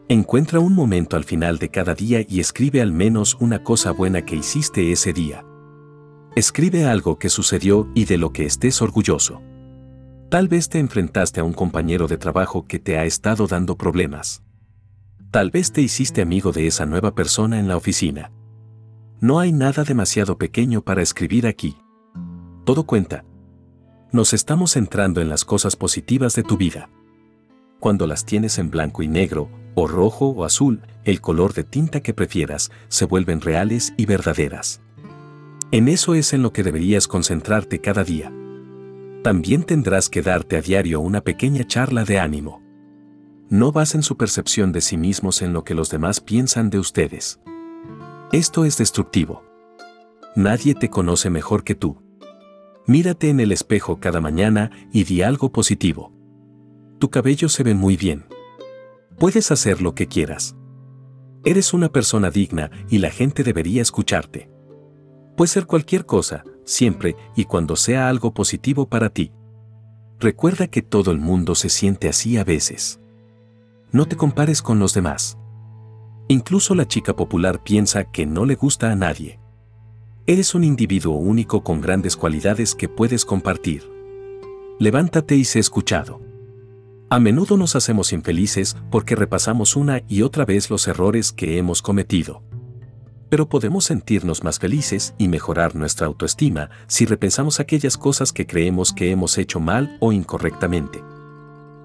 Encuentra 0.08 0.60
un 0.60 0.74
momento 0.74 1.16
al 1.16 1.24
final 1.24 1.58
de 1.58 1.70
cada 1.70 1.95
día 1.95 2.26
y 2.28 2.39
escribe 2.39 2.82
al 2.82 2.91
menos 2.91 3.38
una 3.39 3.64
cosa 3.64 3.91
buena 3.91 4.26
que 4.26 4.36
hiciste 4.36 4.91
ese 4.91 5.14
día. 5.14 5.45
Escribe 6.36 6.86
algo 6.86 7.18
que 7.18 7.30
sucedió 7.30 7.89
y 7.93 8.06
de 8.06 8.18
lo 8.18 8.32
que 8.32 8.45
estés 8.45 8.82
orgulloso. 8.82 9.41
Tal 10.30 10.47
vez 10.47 10.70
te 10.70 10.80
enfrentaste 10.80 11.41
a 11.41 11.43
un 11.43 11.54
compañero 11.54 12.08
de 12.08 12.18
trabajo 12.18 12.66
que 12.66 12.80
te 12.80 12.97
ha 12.97 13.06
estado 13.06 13.47
dando 13.47 13.78
problemas. 13.78 14.43
Tal 15.30 15.49
vez 15.49 15.72
te 15.72 15.82
hiciste 15.82 16.22
amigo 16.22 16.52
de 16.52 16.68
esa 16.68 16.86
nueva 16.86 17.16
persona 17.16 17.60
en 17.60 17.68
la 17.68 17.78
oficina. 17.78 18.32
No 19.20 19.39
hay 19.39 19.52
nada 19.52 19.84
demasiado 19.84 20.38
pequeño 20.38 20.82
para 20.82 21.02
escribir 21.02 21.47
aquí. 21.47 21.78
Todo 22.66 22.86
cuenta. 22.86 23.24
Nos 24.12 24.34
estamos 24.34 24.72
centrando 24.72 25.22
en 25.22 25.30
las 25.30 25.45
cosas 25.45 25.76
positivas 25.76 26.34
de 26.36 26.43
tu 26.43 26.58
vida. 26.58 26.89
Cuando 27.82 28.05
las 28.05 28.25
tienes 28.25 28.59
en 28.59 28.69
blanco 28.69 29.01
y 29.01 29.07
negro, 29.07 29.49
o 29.73 29.88
rojo 29.88 30.27
o 30.27 30.45
azul, 30.45 30.84
el 31.03 31.19
color 31.19 31.53
de 31.53 31.63
tinta 31.63 32.01
que 32.01 32.13
prefieras, 32.13 32.69
se 32.89 33.05
vuelven 33.05 33.41
reales 33.41 33.95
y 33.97 34.05
verdaderas. 34.05 34.82
En 35.71 35.88
eso 35.88 36.13
es 36.13 36.32
en 36.34 36.43
lo 36.43 36.53
que 36.53 36.61
deberías 36.61 37.07
concentrarte 37.07 37.82
cada 37.82 38.03
día. 38.03 38.32
También 39.23 39.63
tendrás 39.63 40.09
que 40.09 40.21
darte 40.21 40.57
a 40.57 40.61
diario 40.61 40.99
una 40.99 41.21
pequeña 41.21 41.65
charla 41.65 42.05
de 42.05 42.19
ánimo. 42.19 42.61
no 43.49 43.71
basen 43.71 44.03
su 44.03 44.15
percepción 44.15 44.71
de 44.71 44.79
sí 44.79 44.95
mismos 44.95 45.41
en 45.41 45.51
lo 45.51 45.63
que 45.63 45.73
los 45.73 45.89
demás 45.89 46.21
piensan 46.21 46.69
de 46.69 46.77
ustedes. 46.77 47.39
Esto 48.32 48.63
es 48.63 48.77
destructivo. 48.77 49.43
Nadie 50.36 50.75
te 50.75 50.89
conoce 50.89 51.32
mejor 51.32 51.63
que 51.63 51.73
tú. 51.75 51.97
Mírate 52.86 53.29
en 53.29 53.39
el 53.39 53.51
espejo 53.51 53.99
cada 53.99 54.21
mañana 54.21 54.69
y 54.93 55.03
di 55.03 55.23
algo 55.23 55.51
positivo. 55.51 56.13
Tu 57.02 57.10
cabello 57.10 57.49
se 57.49 57.64
ve 57.64 57.74
muy 57.74 57.97
bien. 57.97 58.26
Puedes 59.18 59.49
hacer 59.49 59.82
lo 59.82 59.95
que 59.95 60.06
quieras. 60.06 60.56
Eres 61.43 61.74
una 61.74 61.91
persona 61.91 62.30
digna 62.30 62.70
y 62.91 62.99
la 62.99 63.10
gente 63.10 63.43
debería 63.43 63.82
escucharte. 63.82 64.52
Puede 65.36 65.47
ser 65.47 65.66
cualquier 65.66 66.06
cosa, 66.06 66.43
siempre 66.64 67.16
y 67.36 67.45
cuando 67.45 67.76
sea 67.76 68.08
algo 68.08 68.36
positivo 68.36 68.88
para 68.88 69.10
ti. 69.10 69.32
Recuerda 70.20 70.68
que 70.68 70.84
todo 70.84 71.10
el 71.10 71.18
mundo 71.18 71.56
se 71.56 71.70
siente 71.70 72.08
así 72.08 72.38
a 72.38 72.43
veces. 72.43 72.99
No 73.91 74.06
te 74.06 74.16
compares 74.16 74.62
con 74.62 74.78
los 74.78 74.93
demás. 74.93 75.39
Incluso 76.28 76.76
la 76.76 76.88
chica 76.88 77.16
popular 77.16 77.64
piensa 77.64 78.12
que 78.12 78.28
no 78.28 78.45
le 78.45 78.54
gusta 78.54 78.91
a 78.91 78.95
nadie. 78.95 79.39
Eres 80.28 80.54
un 80.54 80.64
individuo 80.64 81.16
único 81.16 81.64
con 81.64 81.82
grandes 81.82 82.16
cualidades 82.16 82.76
que 82.76 82.88
puedes 82.88 83.26
compartir. 83.26 83.91
Levántate 84.78 85.36
y 85.36 85.45
sé 85.45 85.58
escuchado. 85.58 86.30
A 87.12 87.20
menudo 87.20 87.57
nos 87.57 87.76
hacemos 87.76 88.14
infelices 88.14 88.78
porque 88.89 89.18
repasamos 89.18 89.76
una 89.76 90.01
y 90.07 90.22
otra 90.22 90.45
vez 90.45 90.70
los 90.70 90.88
errores 90.88 91.34
que 91.34 91.57
hemos 91.57 91.82
cometido. 91.82 92.41
Pero 93.28 93.49
podemos 93.49 93.84
sentirnos 93.84 94.45
más 94.45 94.59
felices 94.59 95.14
y 95.18 95.28
mejorar 95.28 95.76
nuestra 95.76 96.07
autoestima 96.07 96.70
si 96.88 97.05
repensamos 97.05 97.59
aquellas 97.59 97.97
cosas 97.97 98.32
que 98.32 98.47
creemos 98.47 98.93
que 98.93 99.12
hemos 99.12 99.38
hecho 99.38 99.59
mal 99.59 99.97
o 99.99 100.14
incorrectamente 100.14 101.03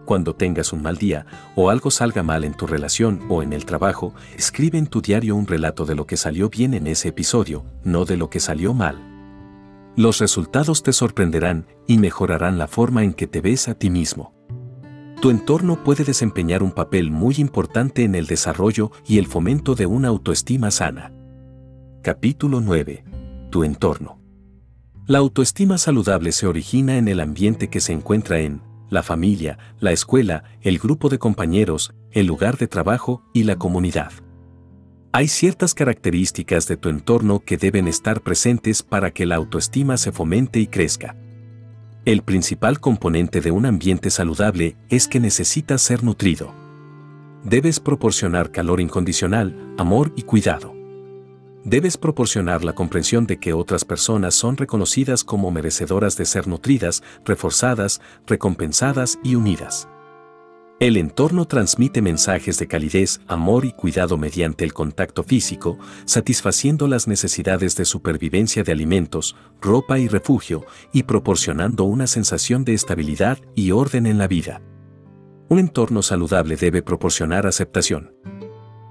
cuando 0.04 0.36
tengas 0.36 0.72
un 0.72 0.82
mal 0.82 0.98
día 0.98 1.26
o 1.56 1.68
algo 1.68 1.90
salga 1.90 2.22
mal 2.22 2.44
en 2.44 2.54
tu 2.54 2.68
relación 2.68 3.22
o 3.28 3.42
en 3.42 3.52
el 3.52 3.64
trabajo, 3.64 4.14
escribe 4.38 4.78
en 4.78 4.86
tu 4.86 5.02
diario 5.02 5.34
un 5.34 5.48
relato 5.48 5.84
de 5.84 5.96
lo 5.96 6.06
que 6.06 6.16
salió 6.16 6.48
bien 6.48 6.74
en 6.74 6.86
ese 6.86 7.08
episodio, 7.08 7.64
no 7.82 8.04
de 8.04 8.16
lo 8.16 8.30
que 8.30 8.38
salió 8.38 8.72
mal. 8.72 9.02
Los 9.96 10.18
resultados 10.18 10.84
te 10.84 10.92
sorprenderán 10.92 11.66
y 11.88 11.98
mejorarán 11.98 12.56
la 12.56 12.68
forma 12.68 13.02
en 13.02 13.14
que 13.14 13.26
te 13.26 13.40
ves 13.40 13.66
a 13.66 13.74
ti 13.74 13.90
mismo. 13.90 14.35
Tu 15.20 15.30
entorno 15.30 15.82
puede 15.82 16.04
desempeñar 16.04 16.62
un 16.62 16.72
papel 16.72 17.10
muy 17.10 17.36
importante 17.38 18.04
en 18.04 18.14
el 18.14 18.26
desarrollo 18.26 18.92
y 19.06 19.16
el 19.18 19.26
fomento 19.26 19.74
de 19.74 19.86
una 19.86 20.08
autoestima 20.08 20.70
sana. 20.70 21.10
Capítulo 22.02 22.60
9. 22.60 23.02
Tu 23.50 23.64
entorno. 23.64 24.20
La 25.06 25.18
autoestima 25.18 25.78
saludable 25.78 26.32
se 26.32 26.46
origina 26.46 26.98
en 26.98 27.08
el 27.08 27.20
ambiente 27.20 27.68
que 27.68 27.80
se 27.80 27.94
encuentra 27.94 28.40
en 28.40 28.60
la 28.90 29.02
familia, 29.02 29.58
la 29.80 29.92
escuela, 29.92 30.44
el 30.60 30.78
grupo 30.78 31.08
de 31.08 31.18
compañeros, 31.18 31.94
el 32.10 32.26
lugar 32.26 32.58
de 32.58 32.68
trabajo 32.68 33.22
y 33.32 33.44
la 33.44 33.56
comunidad. 33.56 34.12
Hay 35.12 35.28
ciertas 35.28 35.72
características 35.72 36.68
de 36.68 36.76
tu 36.76 36.90
entorno 36.90 37.40
que 37.40 37.56
deben 37.56 37.88
estar 37.88 38.20
presentes 38.20 38.82
para 38.82 39.12
que 39.12 39.24
la 39.24 39.36
autoestima 39.36 39.96
se 39.96 40.12
fomente 40.12 40.60
y 40.60 40.66
crezca. 40.66 41.16
El 42.06 42.22
principal 42.22 42.80
componente 42.80 43.42
de 43.42 43.50
un 43.50 43.66
ambiente 43.66 44.08
saludable 44.08 44.76
es 44.88 45.08
que 45.08 45.20
necesita 45.20 45.76
ser 45.76 46.02
nutrido. 46.02 46.54
Debes 47.44 47.80
proporcionar 47.80 48.50
calor 48.50 48.80
incondicional, 48.80 49.74
amor 49.76 50.12
y 50.16 50.22
cuidado 50.22 50.76
debes 51.66 51.96
proporcionar 51.96 52.62
la 52.62 52.74
comprensión 52.74 53.26
de 53.26 53.38
que 53.40 53.52
otras 53.52 53.84
personas 53.84 54.36
son 54.36 54.56
reconocidas 54.56 55.24
como 55.24 55.50
merecedoras 55.50 56.16
de 56.16 56.24
ser 56.24 56.46
nutridas, 56.46 57.02
reforzadas, 57.24 58.00
recompensadas 58.24 59.18
y 59.24 59.34
unidas. 59.34 59.88
El 60.78 60.98
entorno 60.98 61.46
transmite 61.46 62.02
mensajes 62.02 62.58
de 62.58 62.68
calidez, 62.68 63.20
amor 63.28 63.64
y 63.64 63.72
cuidado 63.72 64.18
mediante 64.18 64.62
el 64.62 64.74
contacto 64.74 65.22
físico, 65.22 65.78
satisfaciendo 66.04 66.86
las 66.86 67.08
necesidades 67.08 67.76
de 67.76 67.86
supervivencia 67.86 68.62
de 68.62 68.72
alimentos, 68.72 69.36
ropa 69.62 69.98
y 69.98 70.06
refugio, 70.06 70.66
y 70.92 71.04
proporcionando 71.04 71.84
una 71.84 72.06
sensación 72.06 72.64
de 72.64 72.74
estabilidad 72.74 73.38
y 73.54 73.70
orden 73.70 74.06
en 74.06 74.18
la 74.18 74.28
vida. 74.28 74.60
Un 75.48 75.60
entorno 75.60 76.02
saludable 76.02 76.56
debe 76.56 76.82
proporcionar 76.82 77.46
aceptación 77.46 78.12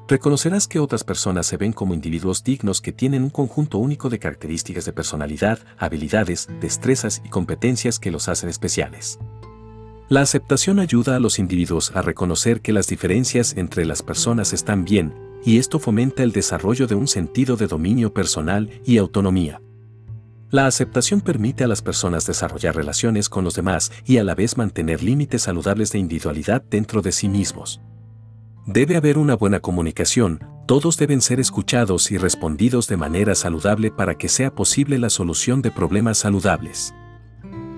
reconocerás 0.07 0.67
que 0.67 0.79
otras 0.79 1.03
personas 1.03 1.47
se 1.47 1.57
ven 1.57 1.73
como 1.73 1.93
individuos 1.93 2.43
dignos 2.43 2.81
que 2.81 2.91
tienen 2.91 3.23
un 3.23 3.29
conjunto 3.29 3.79
único 3.79 4.09
de 4.09 4.19
características 4.19 4.85
de 4.85 4.93
personalidad, 4.93 5.59
habilidades, 5.77 6.47
destrezas 6.61 7.21
y 7.25 7.29
competencias 7.29 7.99
que 7.99 8.11
los 8.11 8.29
hacen 8.29 8.49
especiales. 8.49 9.19
La 10.07 10.21
aceptación 10.21 10.77
ayuda 10.79 11.15
a 11.15 11.19
los 11.19 11.39
individuos 11.39 11.91
a 11.95 12.03
reconocer 12.03 12.61
que 12.61 12.73
las 12.73 12.87
diferencias 12.87 13.57
entre 13.57 13.85
las 13.85 14.03
personas 14.03 14.53
están 14.53 14.85
bien, 14.85 15.15
y 15.43 15.57
esto 15.57 15.79
fomenta 15.79 16.21
el 16.21 16.31
desarrollo 16.31 16.85
de 16.85 16.93
un 16.93 17.07
sentido 17.07 17.55
de 17.57 17.65
dominio 17.65 18.13
personal 18.13 18.69
y 18.85 18.97
autonomía. 18.97 19.61
La 20.51 20.67
aceptación 20.67 21.21
permite 21.21 21.63
a 21.63 21.67
las 21.67 21.81
personas 21.81 22.27
desarrollar 22.27 22.75
relaciones 22.75 23.29
con 23.29 23.43
los 23.43 23.55
demás 23.55 23.91
y 24.05 24.17
a 24.17 24.23
la 24.23 24.35
vez 24.35 24.57
mantener 24.57 25.01
límites 25.01 25.41
saludables 25.41 25.91
de 25.91 25.97
individualidad 25.97 26.61
dentro 26.61 27.01
de 27.01 27.11
sí 27.11 27.27
mismos. 27.27 27.81
Debe 28.67 28.97
haber 28.97 29.17
una 29.17 29.35
buena 29.35 29.59
comunicación, 29.59 30.39
todos 30.67 30.97
deben 30.97 31.21
ser 31.21 31.39
escuchados 31.39 32.11
y 32.11 32.17
respondidos 32.17 32.87
de 32.87 32.97
manera 32.97 33.33
saludable 33.33 33.89
para 33.89 34.15
que 34.15 34.29
sea 34.29 34.53
posible 34.53 34.99
la 34.99 35.09
solución 35.09 35.63
de 35.63 35.71
problemas 35.71 36.19
saludables. 36.19 36.93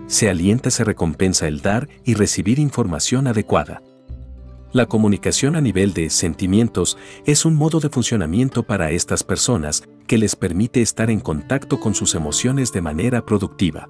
Se 0.08 0.30
alienta, 0.30 0.72
se 0.72 0.84
recompensa 0.84 1.47
el 1.47 1.62
dar 1.62 1.89
y 2.05 2.14
recibir 2.14 2.60
información 2.60 3.28
adecuada. 3.28 3.82
La 4.72 4.86
comunicación 4.86 5.55
a 5.55 5.62
nivel 5.62 5.93
de 5.93 6.10
sentimientos 6.10 6.97
es 7.26 7.45
un 7.45 7.55
modo 7.55 7.80
de 7.80 7.89
funcionamiento 7.89 8.64
para 8.64 8.91
estas 8.91 9.24
personas 9.24 9.84
que 10.08 10.18
les 10.18 10.36
permite 10.36 10.82
estar 10.82 11.10
en 11.10 11.20
contacto 11.20 11.80
con 11.80 11.93
sus 11.93 12.16
emociones 12.16 12.72
de 12.72 12.82
manera 12.82 13.26
productiva. 13.26 13.89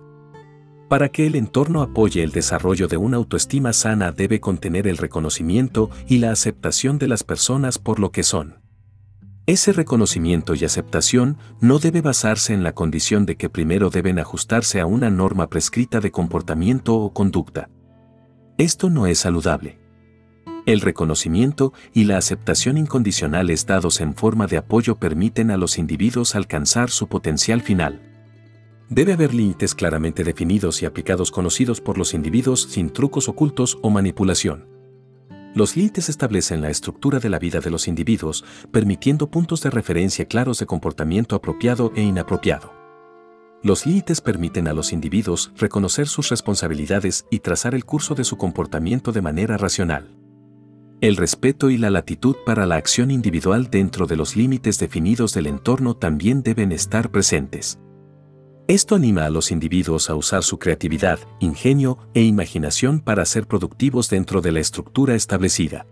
Para 0.88 1.10
que 1.10 1.28
el 1.28 1.36
entorno 1.36 1.82
apoye 1.82 2.24
el 2.24 2.32
desarrollo 2.32 2.88
de 2.88 2.98
una 2.98 3.18
autoestima 3.18 3.74
sana 3.74 4.12
debe 4.12 4.40
contener 4.40 4.88
el 4.88 4.98
reconocimiento 4.98 5.90
y 6.08 6.20
la 6.20 6.32
aceptación 6.32 6.98
de 6.98 7.08
las 7.08 7.24
personas 7.24 7.78
por 7.78 8.00
lo 8.00 8.12
que 8.12 8.24
son. 8.24 8.67
Ese 9.48 9.72
reconocimiento 9.72 10.56
y 10.56 10.66
aceptación 10.66 11.38
no 11.62 11.80
debe 11.80 12.02
basarse 12.02 12.54
en 12.54 12.64
la 12.64 12.74
condición 12.74 13.26
de 13.26 13.38
que 13.38 13.50
primero 13.50 13.90
deben 13.90 14.20
ajustarse 14.20 14.82
a 14.82 14.86
una 14.86 15.10
norma 15.10 15.48
prescrita 15.48 16.02
de 16.02 16.12
comportamiento 16.12 16.96
o 16.96 17.14
conducta. 17.14 17.70
Esto 18.58 18.90
no 18.90 19.08
es 19.08 19.20
saludable. 19.20 19.80
El 20.66 20.82
reconocimiento 20.82 21.72
y 21.94 22.04
la 22.04 22.18
aceptación 22.18 22.78
incondicionales 22.78 23.66
dados 23.66 24.02
en 24.02 24.16
forma 24.16 24.48
de 24.48 24.58
apoyo 24.58 24.96
permiten 24.96 25.50
a 25.50 25.56
los 25.56 25.78
individuos 25.78 26.36
alcanzar 26.36 26.90
su 26.90 27.08
potencial 27.08 27.62
final. 27.62 28.02
Debe 28.90 29.14
haber 29.14 29.34
límites 29.34 29.76
claramente 29.76 30.26
definidos 30.26 30.82
y 30.82 30.86
aplicados 30.86 31.32
conocidos 31.32 31.80
por 31.80 31.98
los 31.98 32.14
individuos 32.14 32.64
sin 32.64 32.90
trucos 32.90 33.30
ocultos 33.30 33.80
o 33.82 33.90
manipulación. 33.92 34.77
Los 35.58 35.76
límites 35.76 36.08
establecen 36.08 36.62
la 36.62 36.70
estructura 36.70 37.18
de 37.18 37.30
la 37.30 37.40
vida 37.40 37.62
de 37.62 37.72
los 37.72 37.88
individuos, 37.88 38.46
permitiendo 38.72 39.32
puntos 39.32 39.64
de 39.64 39.72
referencia 39.72 40.26
claros 40.26 40.60
de 40.60 40.68
comportamiento 40.68 41.36
apropiado 41.36 41.92
e 41.96 42.04
inapropiado. 42.04 42.72
Los 43.64 43.88
límites 43.88 44.22
permiten 44.22 44.68
a 44.68 44.74
los 44.74 44.94
individuos 44.94 45.52
reconocer 45.58 46.08
sus 46.08 46.30
responsabilidades 46.30 47.26
y 47.32 47.40
trazar 47.40 47.74
el 47.74 47.86
curso 47.86 48.14
de 48.14 48.24
su 48.24 48.38
comportamiento 48.38 49.12
de 49.12 49.24
manera 49.24 49.58
racional. 49.58 50.16
El 51.02 51.16
respeto 51.16 51.72
y 51.72 51.80
la 51.80 51.90
latitud 51.90 52.36
para 52.46 52.68
la 52.68 52.76
acción 52.76 53.10
individual 53.10 53.72
dentro 53.72 54.06
de 54.06 54.16
los 54.16 54.36
límites 54.36 54.78
definidos 54.78 55.34
del 55.34 55.48
entorno 55.48 55.96
también 55.96 56.44
deben 56.44 56.72
estar 56.72 57.10
presentes. 57.10 57.80
Esto 58.68 58.96
anima 58.96 59.24
a 59.24 59.30
los 59.30 59.52
individuos 59.52 60.10
a 60.10 60.16
usar 60.16 60.44
su 60.44 60.60
creatividad, 60.60 61.20
ingenio 61.40 62.00
e 62.14 62.22
imaginación 62.22 63.00
para 63.00 63.24
ser 63.24 63.48
productivos 63.48 64.10
dentro 64.10 64.42
de 64.42 64.52
la 64.52 64.60
estructura 64.60 65.16
establecida. 65.16 65.88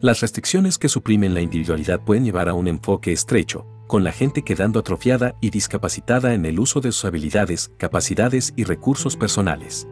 Las 0.00 0.20
restricciones 0.20 0.76
que 0.76 0.88
suprimen 0.88 1.34
la 1.34 1.40
individualidad 1.40 2.00
pueden 2.00 2.24
llevar 2.24 2.48
a 2.48 2.54
un 2.54 2.66
enfoque 2.66 3.12
estrecho, 3.12 3.64
con 3.86 4.02
la 4.02 4.10
gente 4.10 4.42
quedando 4.42 4.80
atrofiada 4.80 5.36
y 5.40 5.50
discapacitada 5.50 6.34
en 6.34 6.46
el 6.46 6.58
uso 6.58 6.80
de 6.80 6.90
sus 6.90 7.04
habilidades, 7.04 7.70
capacidades 7.78 8.52
y 8.56 8.64
recursos 8.64 9.16
personales. 9.16 9.86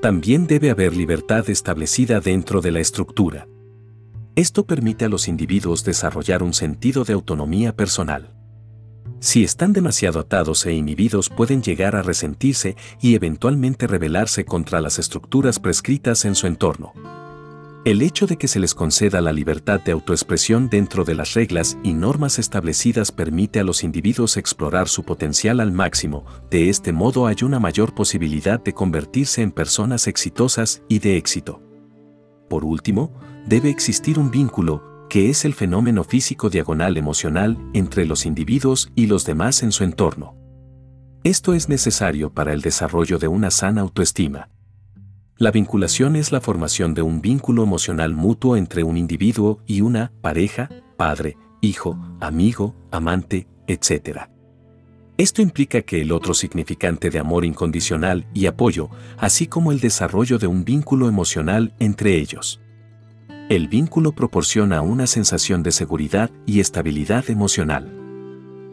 También 0.00 0.46
debe 0.46 0.70
haber 0.70 0.96
libertad 0.96 1.50
establecida 1.50 2.20
dentro 2.20 2.60
de 2.60 2.70
la 2.70 2.78
estructura. 2.78 3.48
Esto 4.36 4.64
permite 4.66 5.06
a 5.06 5.08
los 5.08 5.26
individuos 5.26 5.82
desarrollar 5.82 6.44
un 6.44 6.54
sentido 6.54 7.02
de 7.02 7.14
autonomía 7.14 7.74
personal. 7.74 8.37
Si 9.20 9.42
están 9.42 9.72
demasiado 9.72 10.20
atados 10.20 10.64
e 10.66 10.72
inhibidos 10.72 11.28
pueden 11.28 11.60
llegar 11.60 11.96
a 11.96 12.02
resentirse 12.02 12.76
y 13.00 13.14
eventualmente 13.14 13.86
rebelarse 13.88 14.44
contra 14.44 14.80
las 14.80 14.98
estructuras 14.98 15.58
prescritas 15.58 16.24
en 16.24 16.36
su 16.36 16.46
entorno. 16.46 16.92
El 17.84 18.02
hecho 18.02 18.26
de 18.26 18.36
que 18.36 18.48
se 18.48 18.60
les 18.60 18.74
conceda 18.74 19.20
la 19.20 19.32
libertad 19.32 19.80
de 19.80 19.92
autoexpresión 19.92 20.68
dentro 20.68 21.04
de 21.04 21.14
las 21.14 21.34
reglas 21.34 21.78
y 21.82 21.94
normas 21.94 22.38
establecidas 22.38 23.10
permite 23.10 23.60
a 23.60 23.64
los 23.64 23.82
individuos 23.82 24.36
explorar 24.36 24.88
su 24.88 25.04
potencial 25.04 25.58
al 25.58 25.72
máximo, 25.72 26.24
de 26.50 26.68
este 26.68 26.92
modo 26.92 27.26
hay 27.26 27.36
una 27.42 27.58
mayor 27.58 27.94
posibilidad 27.94 28.60
de 28.62 28.74
convertirse 28.74 29.42
en 29.42 29.52
personas 29.52 30.06
exitosas 30.06 30.82
y 30.88 30.98
de 30.98 31.16
éxito. 31.16 31.62
por 32.48 32.64
último, 32.64 33.12
debe 33.46 33.68
existir 33.68 34.18
un 34.18 34.30
vínculo, 34.30 34.87
que 35.08 35.30
es 35.30 35.44
el 35.44 35.54
fenómeno 35.54 36.04
físico 36.04 36.50
diagonal 36.50 36.96
emocional 36.96 37.58
entre 37.72 38.06
los 38.06 38.26
individuos 38.26 38.92
y 38.94 39.06
los 39.06 39.24
demás 39.24 39.62
en 39.62 39.72
su 39.72 39.84
entorno. 39.84 40.36
Esto 41.24 41.54
es 41.54 41.68
necesario 41.68 42.32
para 42.32 42.52
el 42.52 42.60
desarrollo 42.60 43.18
de 43.18 43.28
una 43.28 43.50
sana 43.50 43.80
autoestima. 43.80 44.50
La 45.36 45.50
vinculación 45.50 46.16
es 46.16 46.32
la 46.32 46.40
formación 46.40 46.94
de 46.94 47.02
un 47.02 47.20
vínculo 47.20 47.62
emocional 47.62 48.14
mutuo 48.14 48.56
entre 48.56 48.82
un 48.82 48.96
individuo 48.96 49.60
y 49.66 49.80
una 49.80 50.12
pareja, 50.20 50.68
padre, 50.96 51.36
hijo, 51.60 51.98
amigo, 52.20 52.74
amante, 52.90 53.46
etc. 53.66 54.28
Esto 55.16 55.42
implica 55.42 55.82
que 55.82 56.00
el 56.00 56.12
otro 56.12 56.34
significante 56.34 57.10
de 57.10 57.18
amor 57.18 57.44
incondicional 57.44 58.26
y 58.34 58.46
apoyo, 58.46 58.90
así 59.16 59.46
como 59.46 59.72
el 59.72 59.80
desarrollo 59.80 60.38
de 60.38 60.46
un 60.46 60.64
vínculo 60.64 61.08
emocional 61.08 61.74
entre 61.78 62.16
ellos. 62.16 62.60
El 63.48 63.66
vínculo 63.68 64.12
proporciona 64.12 64.82
una 64.82 65.06
sensación 65.06 65.62
de 65.62 65.72
seguridad 65.72 66.30
y 66.44 66.60
estabilidad 66.60 67.30
emocional. 67.30 67.90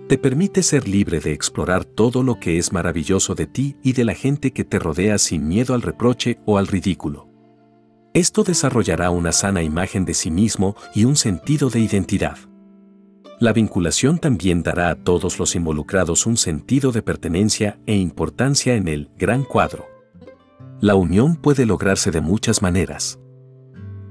Te 0.10 0.18
permite 0.18 0.64
ser 0.64 0.86
libre 0.86 1.22
de 1.22 1.32
explorar 1.32 1.86
todo 1.86 2.24
lo 2.24 2.42
que 2.42 2.58
es 2.58 2.74
maravilloso 2.74 3.36
de 3.36 3.48
ti 3.48 3.78
y 3.82 3.94
de 3.94 4.04
la 4.04 4.14
gente 4.14 4.52
que 4.52 4.66
te 4.66 4.78
rodea 4.78 5.18
sin 5.18 5.48
miedo 5.48 5.76
al 5.76 5.82
reproche 5.82 6.40
o 6.46 6.58
al 6.58 6.68
ridículo. 6.68 7.30
Esto 8.14 8.44
desarrollará 8.44 9.12
una 9.12 9.32
sana 9.32 9.64
imagen 9.64 10.04
de 10.04 10.14
sí 10.14 10.30
mismo 10.30 10.76
y 10.94 11.06
un 11.06 11.16
sentido 11.16 11.70
de 11.70 11.80
identidad. 11.80 12.38
La 13.40 13.54
vinculación 13.54 14.20
también 14.20 14.62
dará 14.62 14.90
a 14.90 14.96
todos 14.96 15.40
los 15.40 15.56
involucrados 15.56 16.26
un 16.26 16.36
sentido 16.36 16.92
de 16.92 17.02
pertenencia 17.02 17.80
e 17.86 17.96
importancia 17.96 18.76
en 18.76 18.90
el 18.90 19.10
gran 19.18 19.46
cuadro. 19.46 19.86
La 20.82 20.96
unión 20.96 21.38
puede 21.38 21.66
lograrse 21.66 22.12
de 22.12 22.20
muchas 22.20 22.62
maneras. 22.62 23.20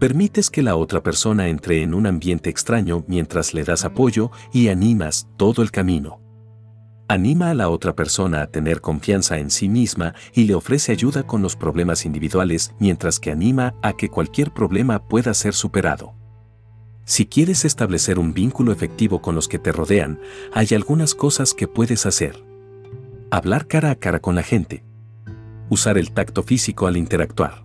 Permites 0.05 0.51
que 0.51 0.61
la 0.61 0.77
otra 0.77 1.03
persona 1.03 1.49
entre 1.49 1.81
en 1.81 1.95
un 1.95 2.07
ambiente 2.07 2.51
extraño 2.51 3.05
mientras 3.07 3.55
le 3.55 3.65
das 3.65 3.87
apoyo 3.87 4.31
y 4.53 4.69
animas 4.69 5.29
todo 5.39 5.63
el 5.63 5.71
camino. 5.71 6.21
Anima 7.09 7.49
a 7.49 7.55
la 7.55 7.71
otra 7.71 7.97
persona 7.97 8.43
a 8.43 8.47
tener 8.49 8.83
confianza 8.83 9.39
en 9.39 9.51
sí 9.51 9.67
misma 9.67 10.15
y 10.35 10.45
le 10.45 10.57
ofrece 10.57 10.93
ayuda 10.93 11.23
con 11.23 11.41
los 11.41 11.57
problemas 11.57 12.05
individuales 12.05 12.75
mientras 12.79 13.19
que 13.19 13.31
anima 13.31 13.77
a 13.81 13.95
que 13.95 14.11
cualquier 14.11 14.53
problema 14.53 15.09
pueda 15.09 15.33
ser 15.33 15.55
superado. 15.55 16.13
Si 17.07 17.25
quieres 17.25 17.65
establecer 17.65 18.19
un 18.19 18.35
vínculo 18.35 18.73
efectivo 18.73 19.23
con 19.23 19.35
los 19.35 19.49
que 19.49 19.59
te 19.59 19.73
rodean, 19.73 20.21
hay 20.53 20.67
algunas 20.75 21.15
cosas 21.15 21.55
que 21.55 21.67
puedes 21.67 22.05
hacer. 22.05 22.45
Hablar 23.31 23.69
cara 23.69 23.93
a 23.93 23.95
cara 23.95 24.21
con 24.21 24.35
la 24.35 24.43
gente. 24.43 24.85
Usar 25.71 25.97
el 25.97 26.13
tacto 26.13 26.43
físico 26.43 26.87
al 26.87 26.99
interactuar. 26.99 27.64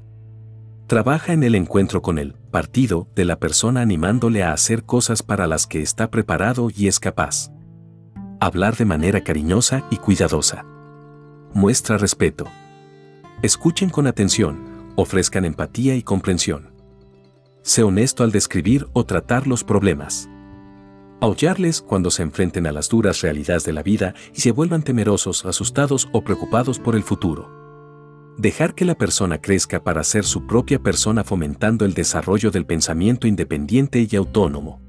Trabaja 0.89 1.33
en 1.33 1.43
el 1.43 1.53
encuentro 1.53 2.01
con 2.01 2.17
el 2.17 2.33
partido 2.33 3.07
de 3.15 3.23
la 3.23 3.37
persona 3.37 3.81
animándole 3.81 4.41
a 4.41 4.53
hacer 4.53 4.85
cosas 4.85 5.21
para 5.21 5.45
las 5.45 5.67
que 5.67 5.83
está 5.83 6.09
preparado 6.09 6.71
y 6.75 6.87
es 6.87 6.99
capaz. 6.99 7.51
Hablar 8.39 8.75
de 8.75 8.85
manera 8.85 9.23
cariñosa 9.23 9.85
y 9.91 9.97
cuidadosa. 9.97 10.65
Muestra 11.53 11.99
respeto. 11.99 12.45
Escuchen 13.43 13.91
con 13.91 14.07
atención, 14.07 14.91
ofrezcan 14.95 15.45
empatía 15.45 15.95
y 15.95 16.01
comprensión. 16.01 16.71
Sé 17.61 17.83
honesto 17.83 18.23
al 18.23 18.31
describir 18.31 18.87
o 18.93 19.05
tratar 19.05 19.45
los 19.45 19.63
problemas. 19.63 20.27
Aullarles 21.21 21.83
cuando 21.83 22.09
se 22.09 22.23
enfrenten 22.23 22.65
a 22.65 22.71
las 22.71 22.89
duras 22.89 23.21
realidades 23.21 23.63
de 23.63 23.73
la 23.73 23.83
vida 23.83 24.15
y 24.33 24.41
se 24.41 24.49
vuelvan 24.49 24.81
temerosos, 24.81 25.45
asustados 25.45 26.09
o 26.13 26.23
preocupados 26.23 26.79
por 26.79 26.95
el 26.95 27.03
futuro. 27.03 27.58
Dejar 28.39 28.73
que 28.73 28.85
la 28.85 28.95
persona 28.95 29.41
crezca 29.41 29.83
para 29.83 30.01
ser 30.05 30.23
su 30.23 30.47
propia 30.47 30.79
persona 30.79 31.25
fomentando 31.25 31.83
el 31.83 31.93
desarrollo 31.93 32.51
del 32.51 32.65
pensamiento 32.65 33.27
independiente 33.27 34.07
y 34.09 34.15
autónomo. 34.15 34.79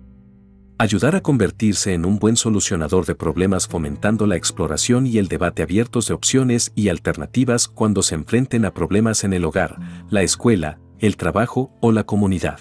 Ayudar 0.79 1.17
a 1.17 1.21
convertirse 1.21 1.93
en 1.93 2.05
un 2.05 2.21
buen 2.21 2.37
solucionador 2.37 3.07
de 3.07 3.17
problemas 3.17 3.67
fomentando 3.67 4.29
la 4.29 4.37
exploración 4.37 5.05
y 5.05 5.19
el 5.19 5.27
debate 5.27 5.65
abiertos 5.65 6.07
de 6.07 6.15
opciones 6.15 6.71
y 6.77 6.91
alternativas 6.91 7.67
cuando 7.67 8.05
se 8.05 8.15
enfrenten 8.15 8.65
a 8.67 8.73
problemas 8.73 9.25
en 9.25 9.33
el 9.33 9.45
hogar, 9.45 9.81
la 10.11 10.23
escuela, 10.23 10.79
el 11.01 11.17
trabajo 11.17 11.73
o 11.81 11.91
la 11.91 12.05
comunidad. 12.05 12.61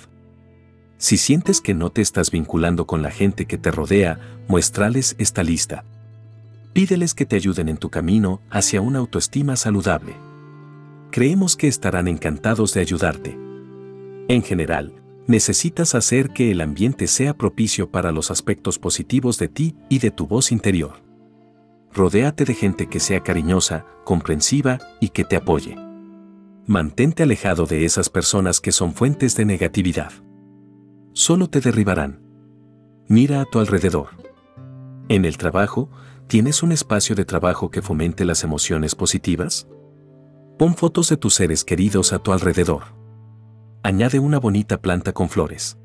Si 0.98 1.18
sientes 1.18 1.62
que 1.62 1.76
no 1.76 1.92
te 1.92 2.02
estás 2.02 2.32
vinculando 2.32 2.88
con 2.88 3.04
la 3.04 3.12
gente 3.12 3.46
que 3.46 3.60
te 3.60 3.70
rodea, 3.70 4.42
muéstrales 4.48 5.16
esta 5.20 5.44
lista. 5.44 5.86
Pídeles 6.74 7.14
que 7.14 7.28
te 7.28 7.36
ayuden 7.36 7.70
en 7.70 7.78
tu 7.78 7.92
camino 7.92 8.42
hacia 8.50 8.82
una 8.82 8.98
autoestima 8.98 9.56
saludable. 9.56 10.29
Creemos 11.12 11.56
que 11.56 11.68
estarán 11.68 12.08
encantados 12.08 12.74
de 12.74 12.82
ayudarte. 12.82 13.38
En 14.28 14.44
general, 14.44 14.94
necesitas 15.28 15.96
hacer 15.96 16.30
que 16.30 16.52
el 16.52 16.62
ambiente 16.62 17.08
sea 17.08 17.36
propicio 17.36 17.90
para 17.90 18.12
los 18.12 18.32
aspectos 18.32 18.80
positivos 18.80 19.38
de 19.38 19.48
ti 19.48 19.76
y 19.90 20.00
de 20.00 20.12
tu 20.12 20.28
voz 20.28 20.52
interior. 20.52 21.04
Rodéate 21.94 22.46
de 22.46 22.54
gente 22.54 22.88
que 22.88 23.00
sea 23.00 23.22
cariñosa, 23.22 23.86
comprensiva 24.06 24.78
y 25.00 25.10
que 25.10 25.24
te 25.24 25.36
apoye 25.36 25.76
mantente 26.70 27.24
alejado 27.24 27.66
de 27.66 27.84
esas 27.84 28.12
personas 28.12 28.62
que 28.62 28.72
son 28.72 28.94
fuentes 28.94 29.36
de 29.36 29.44
negatividad. 29.44 30.12
Solo 31.14 31.50
te 31.50 31.62
derribarán. 31.62 32.22
Mira 33.08 33.42
a 33.42 33.46
tu 33.46 33.58
alrededor. 33.58 34.10
En 35.08 35.26
el 35.26 35.40
trabajo, 35.40 35.90
¿tienes 36.28 36.62
un 36.62 36.72
espacio 36.72 37.16
de 37.16 37.26
trabajo 37.26 37.72
que 37.72 37.82
fomente 37.82 38.24
las 38.24 38.44
emociones 38.44 38.94
positivas? 38.94 39.68
Pon 40.60 40.76
fotos 40.76 41.08
de 41.08 41.16
tus 41.16 41.36
seres 41.36 41.64
queridos 41.64 42.12
a 42.12 42.20
tu 42.20 42.34
alrededor. 42.34 42.84
Añade 43.82 44.20
una 44.20 44.42
bonita 44.42 44.82
planta 44.82 45.14
con 45.14 45.30
flores. 45.30 45.78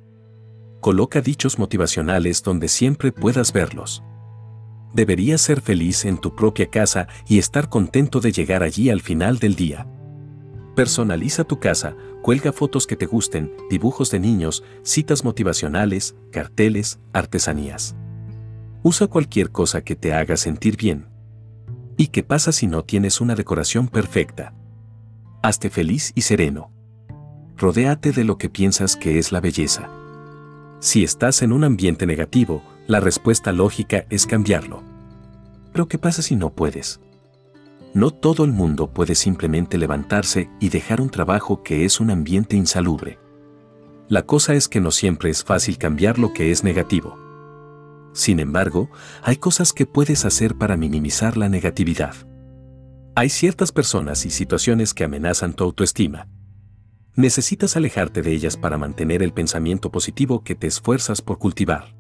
Coloca 0.81 1.21
dichos 1.21 1.61
motivacionales 1.61 2.43
donde 2.43 2.67
siempre 2.67 3.13
puedas 3.13 3.53
verlos. 3.53 4.03
Deberías 4.93 5.43
ser 5.43 5.61
feliz 5.61 6.05
en 6.05 6.19
tu 6.19 6.35
propia 6.35 6.71
casa 6.71 7.07
y 7.29 7.39
estar 7.39 7.69
contento 7.69 8.19
de 8.19 8.33
llegar 8.33 8.65
allí 8.65 8.91
al 8.91 9.01
final 9.01 9.39
del 9.39 9.55
día. 9.55 9.87
Personaliza 10.75 11.45
tu 11.45 11.61
casa, 11.61 11.95
cuelga 12.21 12.53
fotos 12.53 12.89
que 12.89 12.97
te 12.97 13.07
gusten, 13.07 13.55
dibujos 13.71 14.11
de 14.11 14.19
niños, 14.19 14.65
citas 14.83 15.23
motivacionales, 15.23 16.17
carteles, 16.33 16.99
artesanías. 17.13 17.95
Usa 18.83 19.07
cualquier 19.07 19.53
cosa 19.53 19.83
que 19.85 19.95
te 19.95 20.13
haga 20.13 20.37
sentir 20.37 20.77
bien. 20.77 21.07
¿Y 21.97 22.09
qué 22.09 22.25
pasa 22.25 22.51
si 22.51 22.67
no 22.67 22.83
tienes 22.83 23.21
una 23.21 23.37
decoración 23.37 23.87
perfecta? 23.87 24.53
Hazte 25.45 25.69
feliz 25.69 26.11
y 26.15 26.23
sereno. 26.23 26.71
Rodéate 27.59 28.13
de 28.13 28.25
lo 28.25 28.39
que 28.39 28.49
piensas 28.49 28.97
que 28.97 29.19
es 29.19 29.31
la 29.31 29.43
belleza. 29.43 29.91
Si 30.81 31.05
estás 31.05 31.43
en 31.43 31.53
un 31.53 31.65
ambiente 31.65 32.07
negativo, 32.07 32.63
la 32.87 32.99
respuesta 32.99 33.53
lógica 33.53 34.07
es 34.09 34.27
cambiarlo. 34.27 34.83
Pero 35.71 35.87
¿qué 35.87 35.99
pasa 35.99 36.23
si 36.23 36.35
no 36.35 36.55
puedes? 36.55 36.99
No 37.93 38.11
todo 38.11 38.45
el 38.45 38.53
mundo 38.53 38.95
puede 38.95 39.15
simplemente 39.15 39.77
levantarse 39.77 40.49
y 40.61 40.71
dejar 40.71 41.03
un 41.03 41.11
trabajo 41.11 41.63
que 41.63 41.85
es 41.85 42.01
un 42.01 42.11
ambiente 42.11 42.57
insalubre. 42.57 43.19
La 44.09 44.23
cosa 44.23 44.55
es 44.55 44.67
que 44.67 44.81
no 44.81 44.91
siempre 44.91 45.29
es 45.29 45.45
fácil 45.45 45.77
cambiar 45.77 46.19
lo 46.19 46.33
que 46.33 46.53
es 46.53 46.65
negativo. 46.65 47.19
Sin 48.15 48.41
embargo, 48.41 48.89
hay 49.23 49.37
cosas 49.37 49.75
que 49.75 49.85
puedes 49.85 50.25
hacer 50.25 50.55
para 50.55 50.79
minimizar 50.79 51.37
la 51.37 51.51
negatividad. 51.51 52.15
Hay 53.17 53.29
ciertas 53.29 53.71
personas 53.71 54.27
y 54.27 54.31
situaciones 54.31 54.93
que 54.93 55.05
amenazan 55.05 55.55
tu 55.55 55.63
autoestima. 55.63 56.27
Necesitas 57.15 57.77
alejarte 57.77 58.23
de 58.23 58.33
ellas 58.33 58.57
para 58.57 58.77
mantener 58.77 59.23
el 59.23 59.33
pensamiento 59.33 59.93
positivo 59.93 60.43
que 60.43 60.57
te 60.57 60.67
esfuerzas 60.67 61.23
por 61.23 61.39
cultivar. 61.39 61.95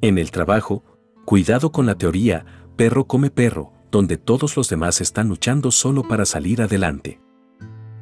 En 0.00 0.18
el 0.18 0.32
trabajo, 0.32 0.82
cuidado 1.24 1.70
con 1.70 1.86
la 1.86 1.94
teoría, 1.94 2.44
perro 2.74 3.06
come 3.06 3.30
perro, 3.30 3.72
donde 3.92 4.16
todos 4.16 4.56
los 4.56 4.68
demás 4.68 5.00
están 5.00 5.28
luchando 5.28 5.70
solo 5.70 6.02
para 6.02 6.24
salir 6.24 6.62
adelante. 6.62 7.20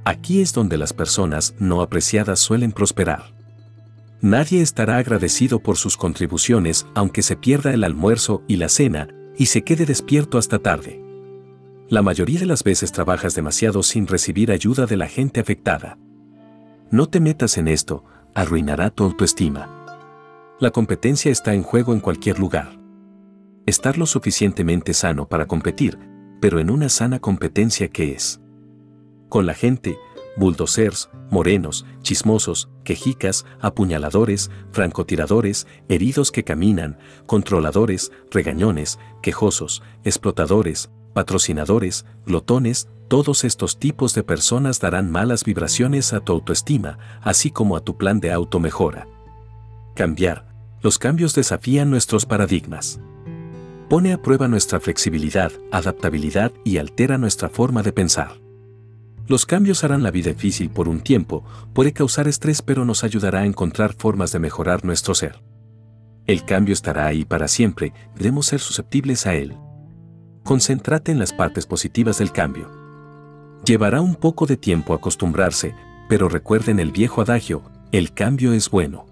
Aquí 0.06 0.40
es 0.40 0.54
donde 0.54 0.78
las 0.78 0.94
personas 0.94 1.54
no 1.58 1.82
apreciadas 1.82 2.38
suelen 2.38 2.72
prosperar. 2.72 3.34
Nadie 4.22 4.62
estará 4.62 4.96
agradecido 4.96 5.58
por 5.58 5.76
sus 5.76 5.98
contribuciones 5.98 6.86
aunque 6.94 7.20
se 7.20 7.36
pierda 7.36 7.74
el 7.74 7.84
almuerzo 7.84 8.42
y 8.48 8.56
la 8.56 8.70
cena 8.70 9.08
y 9.36 9.46
se 9.46 9.62
quede 9.64 9.84
despierto 9.84 10.38
hasta 10.38 10.58
tarde. 10.58 11.01
La 11.88 12.02
mayoría 12.02 12.40
de 12.40 12.46
las 12.46 12.64
veces 12.64 12.92
trabajas 12.92 13.34
demasiado 13.34 13.82
sin 13.82 14.06
recibir 14.06 14.50
ayuda 14.50 14.86
de 14.86 14.96
la 14.96 15.08
gente 15.08 15.40
afectada. 15.40 15.98
No 16.90 17.08
te 17.08 17.20
metas 17.20 17.58
en 17.58 17.68
esto, 17.68 18.04
arruinará 18.34 18.90
tu 18.90 19.04
autoestima. 19.04 19.84
La 20.58 20.70
competencia 20.70 21.30
está 21.30 21.54
en 21.54 21.62
juego 21.62 21.92
en 21.92 22.00
cualquier 22.00 22.38
lugar 22.38 22.82
estar 23.66 23.96
lo 23.96 24.06
suficientemente 24.06 24.92
sano 24.92 25.28
para 25.28 25.46
competir, 25.46 25.98
pero 26.40 26.58
en 26.58 26.70
una 26.70 26.88
sana 26.88 27.20
competencia 27.20 27.88
que 27.88 28.12
es. 28.12 28.40
Con 29.28 29.46
la 29.46 29.54
gente, 29.54 29.96
bulldozers, 30.36 31.10
morenos, 31.30 31.86
chismosos, 32.02 32.70
quejicas, 32.84 33.46
apuñaladores, 33.60 34.50
francotiradores, 34.72 35.66
heridos 35.88 36.32
que 36.32 36.44
caminan, 36.44 36.98
controladores, 37.26 38.10
regañones, 38.30 38.98
quejosos, 39.22 39.82
explotadores, 40.04 40.90
patrocinadores, 41.12 42.04
glotones, 42.26 42.88
todos 43.08 43.44
estos 43.44 43.78
tipos 43.78 44.14
de 44.14 44.22
personas 44.22 44.80
darán 44.80 45.10
malas 45.10 45.44
vibraciones 45.44 46.12
a 46.12 46.20
tu 46.20 46.32
autoestima, 46.32 46.98
así 47.20 47.50
como 47.50 47.76
a 47.76 47.80
tu 47.80 47.96
plan 47.96 48.20
de 48.20 48.32
automejora. 48.32 49.06
Cambiar. 49.94 50.50
Los 50.80 50.98
cambios 50.98 51.34
desafían 51.34 51.90
nuestros 51.90 52.26
paradigmas. 52.26 52.98
Pone 53.88 54.12
a 54.14 54.22
prueba 54.22 54.48
nuestra 54.48 54.80
flexibilidad, 54.80 55.52
adaptabilidad 55.70 56.52
y 56.64 56.78
altera 56.78 57.18
nuestra 57.18 57.50
forma 57.50 57.82
de 57.82 57.92
pensar. 57.92 58.40
Los 59.28 59.46
cambios 59.46 59.84
harán 59.84 60.02
la 60.02 60.10
vida 60.10 60.30
difícil 60.30 60.70
por 60.70 60.88
un 60.88 61.00
tiempo, 61.00 61.44
puede 61.74 61.92
causar 61.92 62.26
estrés 62.26 62.62
pero 62.62 62.84
nos 62.84 63.04
ayudará 63.04 63.40
a 63.40 63.46
encontrar 63.46 63.92
formas 63.92 64.32
de 64.32 64.38
mejorar 64.38 64.84
nuestro 64.84 65.14
ser. 65.14 65.42
El 66.26 66.44
cambio 66.44 66.72
estará 66.72 67.06
ahí 67.06 67.24
para 67.24 67.48
siempre, 67.48 67.92
debemos 68.16 68.46
ser 68.46 68.60
susceptibles 68.60 69.26
a 69.26 69.34
él. 69.34 69.56
Concéntrate 70.44 71.12
en 71.12 71.18
las 71.18 71.32
partes 71.32 71.66
positivas 71.66 72.18
del 72.18 72.32
cambio. 72.32 72.70
Llevará 73.64 74.00
un 74.00 74.16
poco 74.16 74.46
de 74.46 74.56
tiempo 74.56 74.92
acostumbrarse, 74.92 75.74
pero 76.08 76.28
recuerden 76.28 76.80
el 76.80 76.90
viejo 76.90 77.22
adagio, 77.22 77.62
el 77.92 78.12
cambio 78.12 78.52
es 78.52 78.68
bueno. 78.68 79.06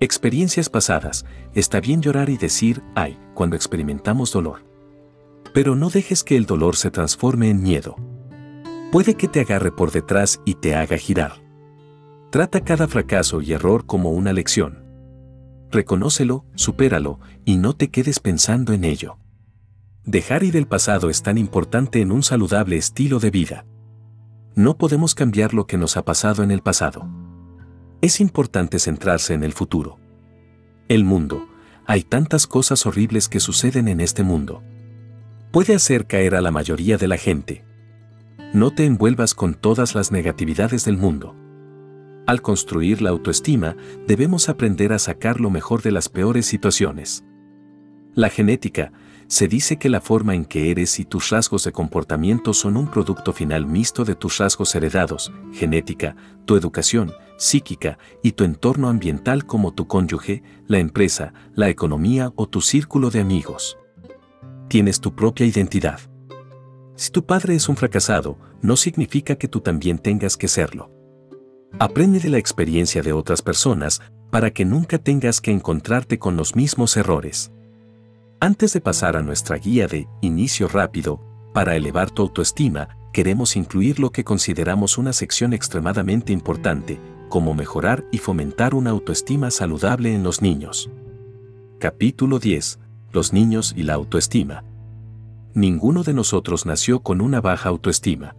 Experiencias 0.00 0.70
pasadas, 0.70 1.26
está 1.54 1.80
bien 1.80 2.00
llorar 2.00 2.30
y 2.30 2.38
decir, 2.38 2.82
ay, 2.94 3.18
cuando 3.34 3.56
experimentamos 3.56 4.32
dolor. 4.32 4.64
Pero 5.52 5.74
no 5.74 5.90
dejes 5.90 6.24
que 6.24 6.36
el 6.36 6.46
dolor 6.46 6.76
se 6.76 6.90
transforme 6.90 7.50
en 7.50 7.62
miedo. 7.62 7.96
Puede 8.90 9.16
que 9.16 9.28
te 9.28 9.40
agarre 9.40 9.70
por 9.70 9.90
detrás 9.90 10.40
y 10.46 10.54
te 10.54 10.74
haga 10.74 10.96
girar. 10.96 11.42
Trata 12.30 12.62
cada 12.62 12.88
fracaso 12.88 13.42
y 13.42 13.52
error 13.52 13.84
como 13.84 14.10
una 14.12 14.32
lección. 14.32 14.84
Reconócelo, 15.70 16.46
supéralo 16.54 17.20
y 17.44 17.58
no 17.58 17.74
te 17.74 17.90
quedes 17.90 18.20
pensando 18.20 18.72
en 18.72 18.84
ello. 18.84 19.18
Dejar 20.08 20.42
ir 20.42 20.56
el 20.56 20.66
pasado 20.66 21.10
es 21.10 21.22
tan 21.22 21.36
importante 21.36 22.00
en 22.00 22.12
un 22.12 22.22
saludable 22.22 22.78
estilo 22.78 23.18
de 23.18 23.30
vida. 23.30 23.66
No 24.54 24.78
podemos 24.78 25.14
cambiar 25.14 25.52
lo 25.52 25.66
que 25.66 25.76
nos 25.76 25.98
ha 25.98 26.04
pasado 26.06 26.42
en 26.42 26.50
el 26.50 26.62
pasado. 26.62 27.06
Es 28.00 28.18
importante 28.18 28.78
centrarse 28.78 29.34
en 29.34 29.44
el 29.44 29.52
futuro. 29.52 29.98
El 30.88 31.04
mundo. 31.04 31.46
Hay 31.84 32.04
tantas 32.04 32.46
cosas 32.46 32.86
horribles 32.86 33.28
que 33.28 33.38
suceden 33.38 33.86
en 33.86 34.00
este 34.00 34.22
mundo. 34.22 34.62
Puede 35.52 35.74
hacer 35.74 36.06
caer 36.06 36.36
a 36.36 36.40
la 36.40 36.52
mayoría 36.52 36.96
de 36.96 37.06
la 37.06 37.18
gente. 37.18 37.66
No 38.54 38.70
te 38.70 38.86
envuelvas 38.86 39.34
con 39.34 39.52
todas 39.52 39.94
las 39.94 40.10
negatividades 40.10 40.86
del 40.86 40.96
mundo. 40.96 41.36
Al 42.26 42.40
construir 42.40 43.02
la 43.02 43.10
autoestima, 43.10 43.76
debemos 44.06 44.48
aprender 44.48 44.94
a 44.94 44.98
sacar 44.98 45.38
lo 45.38 45.50
mejor 45.50 45.82
de 45.82 45.92
las 45.92 46.08
peores 46.08 46.46
situaciones. 46.46 47.24
La 48.14 48.30
genética, 48.30 48.90
se 49.28 49.46
dice 49.46 49.76
que 49.76 49.90
la 49.90 50.00
forma 50.00 50.34
en 50.34 50.46
que 50.46 50.70
eres 50.70 50.98
y 50.98 51.04
tus 51.04 51.28
rasgos 51.28 51.64
de 51.64 51.72
comportamiento 51.72 52.54
son 52.54 52.78
un 52.78 52.90
producto 52.90 53.34
final 53.34 53.66
mixto 53.66 54.06
de 54.06 54.14
tus 54.14 54.38
rasgos 54.38 54.74
heredados, 54.74 55.30
genética, 55.52 56.16
tu 56.46 56.56
educación, 56.56 57.12
psíquica 57.36 57.98
y 58.22 58.32
tu 58.32 58.44
entorno 58.44 58.88
ambiental 58.88 59.44
como 59.44 59.74
tu 59.74 59.86
cónyuge, 59.86 60.42
la 60.66 60.78
empresa, 60.78 61.34
la 61.54 61.68
economía 61.68 62.32
o 62.36 62.48
tu 62.48 62.62
círculo 62.62 63.10
de 63.10 63.20
amigos. 63.20 63.76
Tienes 64.68 64.98
tu 64.98 65.14
propia 65.14 65.44
identidad. 65.44 66.00
Si 66.96 67.10
tu 67.10 67.26
padre 67.26 67.54
es 67.54 67.68
un 67.68 67.76
fracasado, 67.76 68.38
no 68.62 68.76
significa 68.76 69.36
que 69.36 69.46
tú 69.46 69.60
también 69.60 69.98
tengas 69.98 70.38
que 70.38 70.48
serlo. 70.48 70.90
Aprende 71.78 72.18
de 72.18 72.30
la 72.30 72.38
experiencia 72.38 73.02
de 73.02 73.12
otras 73.12 73.42
personas 73.42 74.00
para 74.30 74.52
que 74.52 74.64
nunca 74.64 74.96
tengas 74.96 75.42
que 75.42 75.50
encontrarte 75.50 76.18
con 76.18 76.36
los 76.36 76.56
mismos 76.56 76.96
errores. 76.96 77.52
Antes 78.40 78.72
de 78.72 78.80
pasar 78.80 79.16
a 79.16 79.22
nuestra 79.22 79.56
guía 79.56 79.88
de 79.88 80.06
inicio 80.20 80.68
rápido, 80.68 81.20
para 81.52 81.74
elevar 81.74 82.12
tu 82.12 82.22
autoestima, 82.22 82.96
queremos 83.12 83.56
incluir 83.56 83.98
lo 83.98 84.10
que 84.10 84.22
consideramos 84.22 84.96
una 84.96 85.12
sección 85.12 85.52
extremadamente 85.52 86.32
importante, 86.32 87.00
como 87.28 87.52
mejorar 87.52 88.04
y 88.12 88.18
fomentar 88.18 88.76
una 88.76 88.90
autoestima 88.90 89.50
saludable 89.50 90.14
en 90.14 90.22
los 90.22 90.40
niños. 90.40 90.88
Capítulo 91.80 92.38
10. 92.38 92.78
Los 93.12 93.32
niños 93.32 93.74
y 93.76 93.82
la 93.82 93.94
autoestima. 93.94 94.62
Ninguno 95.54 96.04
de 96.04 96.12
nosotros 96.12 96.64
nació 96.64 97.00
con 97.00 97.20
una 97.20 97.40
baja 97.40 97.70
autoestima. 97.70 98.36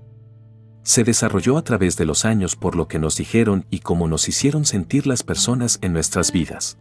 Se 0.82 1.04
desarrolló 1.04 1.58
a 1.58 1.64
través 1.66 1.98
de 1.98 2.06
los 2.06 2.24
años 2.24 2.56
por 2.56 2.78
lo 2.78 2.88
que 2.88 3.00
nos 3.00 3.18
dijeron 3.18 3.66
y 3.70 3.80
cómo 3.80 4.08
nos 4.08 4.30
hicieron 4.30 4.64
sentir 4.64 5.08
las 5.08 5.24
personas 5.24 5.78
en 5.82 5.92
nuestras 5.92 6.32
vidas. 6.32 6.78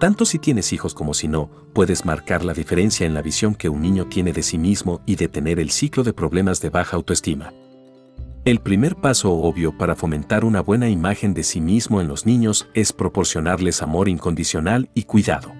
Tanto 0.00 0.24
si 0.24 0.38
tienes 0.38 0.72
hijos 0.72 0.94
como 0.94 1.12
si 1.12 1.28
no, 1.28 1.50
puedes 1.74 2.06
marcar 2.06 2.42
la 2.42 2.54
diferencia 2.54 3.06
en 3.06 3.12
la 3.12 3.20
visión 3.20 3.54
que 3.54 3.68
un 3.68 3.82
niño 3.82 4.06
tiene 4.06 4.32
de 4.32 4.42
sí 4.42 4.56
mismo 4.56 5.02
y 5.04 5.16
detener 5.16 5.60
el 5.60 5.70
ciclo 5.70 6.02
de 6.04 6.14
problemas 6.14 6.62
de 6.62 6.70
baja 6.70 6.96
autoestima. 6.96 7.52
El 8.46 8.60
primer 8.60 8.96
paso 8.96 9.30
obvio 9.30 9.76
para 9.76 9.94
fomentar 9.94 10.46
una 10.46 10.62
buena 10.62 10.88
imagen 10.88 11.34
de 11.34 11.42
sí 11.42 11.60
mismo 11.60 12.00
en 12.00 12.08
los 12.08 12.24
niños 12.24 12.66
es 12.72 12.94
proporcionarles 12.94 13.82
amor 13.82 14.08
incondicional 14.08 14.88
y 14.94 15.02
cuidado. 15.02 15.52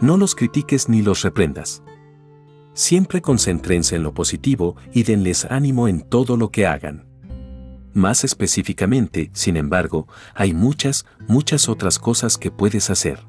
No 0.00 0.16
los 0.16 0.34
critiques 0.34 0.88
ni 0.88 1.02
los 1.02 1.22
reprendas. 1.22 1.84
Siempre 2.72 3.22
concéntrense 3.22 3.94
en 3.94 4.02
lo 4.02 4.14
positivo 4.14 4.74
y 4.92 5.04
denles 5.04 5.44
ánimo 5.48 5.86
en 5.86 6.00
todo 6.00 6.36
lo 6.36 6.50
que 6.50 6.66
hagan. 6.66 7.06
Más 7.92 8.24
específicamente, 8.24 9.30
sin 9.32 9.56
embargo, 9.56 10.08
hay 10.34 10.54
muchas, 10.54 11.06
muchas 11.28 11.68
otras 11.68 12.00
cosas 12.00 12.36
que 12.36 12.50
puedes 12.50 12.90
hacer. 12.90 13.20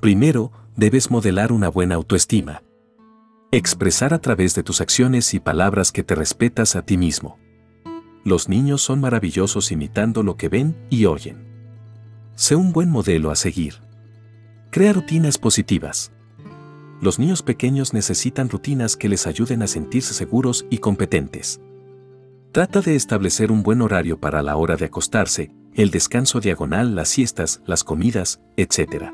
Primero, 0.00 0.50
debes 0.76 1.10
modelar 1.10 1.52
una 1.52 1.68
buena 1.68 1.96
autoestima. 1.96 2.62
Expresar 3.52 4.14
a 4.14 4.20
través 4.20 4.54
de 4.54 4.62
tus 4.62 4.80
acciones 4.80 5.34
y 5.34 5.40
palabras 5.40 5.92
que 5.92 6.02
te 6.02 6.14
respetas 6.14 6.74
a 6.74 6.82
ti 6.82 6.96
mismo. 6.96 7.38
Los 8.24 8.48
niños 8.48 8.80
son 8.80 9.00
maravillosos 9.00 9.72
imitando 9.72 10.22
lo 10.22 10.38
que 10.38 10.48
ven 10.48 10.74
y 10.88 11.04
oyen. 11.04 11.46
Sé 12.34 12.56
un 12.56 12.72
buen 12.72 12.88
modelo 12.88 13.30
a 13.30 13.36
seguir. 13.36 13.74
Crea 14.70 14.94
rutinas 14.94 15.36
positivas. 15.36 16.12
Los 17.02 17.18
niños 17.18 17.42
pequeños 17.42 17.92
necesitan 17.92 18.48
rutinas 18.48 18.96
que 18.96 19.10
les 19.10 19.26
ayuden 19.26 19.62
a 19.62 19.66
sentirse 19.66 20.14
seguros 20.14 20.64
y 20.70 20.78
competentes. 20.78 21.60
Trata 22.52 22.80
de 22.80 22.96
establecer 22.96 23.52
un 23.52 23.62
buen 23.62 23.82
horario 23.82 24.18
para 24.18 24.40
la 24.40 24.56
hora 24.56 24.76
de 24.76 24.86
acostarse, 24.86 25.50
el 25.74 25.90
descanso 25.90 26.40
diagonal, 26.40 26.94
las 26.94 27.10
siestas, 27.10 27.60
las 27.66 27.84
comidas, 27.84 28.40
etc. 28.56 29.12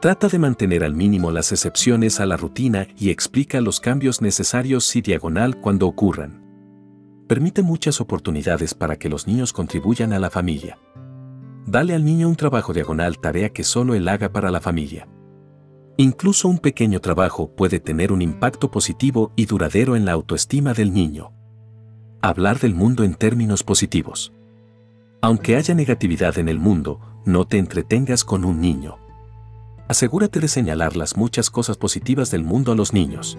Trata 0.00 0.28
de 0.28 0.38
mantener 0.38 0.84
al 0.84 0.94
mínimo 0.94 1.32
las 1.32 1.50
excepciones 1.50 2.20
a 2.20 2.26
la 2.26 2.36
rutina 2.36 2.86
y 2.96 3.10
explica 3.10 3.60
los 3.60 3.80
cambios 3.80 4.22
necesarios 4.22 4.84
si 4.84 5.00
diagonal 5.00 5.60
cuando 5.60 5.88
ocurran. 5.88 6.40
Permite 7.26 7.62
muchas 7.62 8.00
oportunidades 8.00 8.74
para 8.74 8.96
que 8.96 9.08
los 9.08 9.26
niños 9.26 9.52
contribuyan 9.52 10.12
a 10.12 10.20
la 10.20 10.30
familia. 10.30 10.78
Dale 11.66 11.96
al 11.96 12.04
niño 12.04 12.28
un 12.28 12.36
trabajo 12.36 12.72
diagonal 12.72 13.18
tarea 13.18 13.48
que 13.48 13.64
solo 13.64 13.96
él 13.96 14.08
haga 14.08 14.30
para 14.30 14.52
la 14.52 14.60
familia. 14.60 15.08
Incluso 15.96 16.46
un 16.46 16.60
pequeño 16.60 17.00
trabajo 17.00 17.50
puede 17.56 17.80
tener 17.80 18.12
un 18.12 18.22
impacto 18.22 18.70
positivo 18.70 19.32
y 19.34 19.46
duradero 19.46 19.96
en 19.96 20.04
la 20.04 20.12
autoestima 20.12 20.74
del 20.74 20.94
niño. 20.94 21.32
Hablar 22.22 22.60
del 22.60 22.76
mundo 22.76 23.02
en 23.02 23.16
términos 23.16 23.64
positivos. 23.64 24.32
Aunque 25.22 25.56
haya 25.56 25.74
negatividad 25.74 26.38
en 26.38 26.48
el 26.48 26.60
mundo, 26.60 27.00
no 27.26 27.48
te 27.48 27.58
entretengas 27.58 28.24
con 28.24 28.44
un 28.44 28.60
niño 28.60 29.00
asegúrate 29.88 30.38
de 30.38 30.48
señalar 30.48 30.96
las 30.96 31.16
muchas 31.16 31.50
cosas 31.50 31.78
positivas 31.78 32.30
del 32.30 32.44
mundo 32.44 32.72
a 32.72 32.74
los 32.76 32.92
niños. 32.92 33.38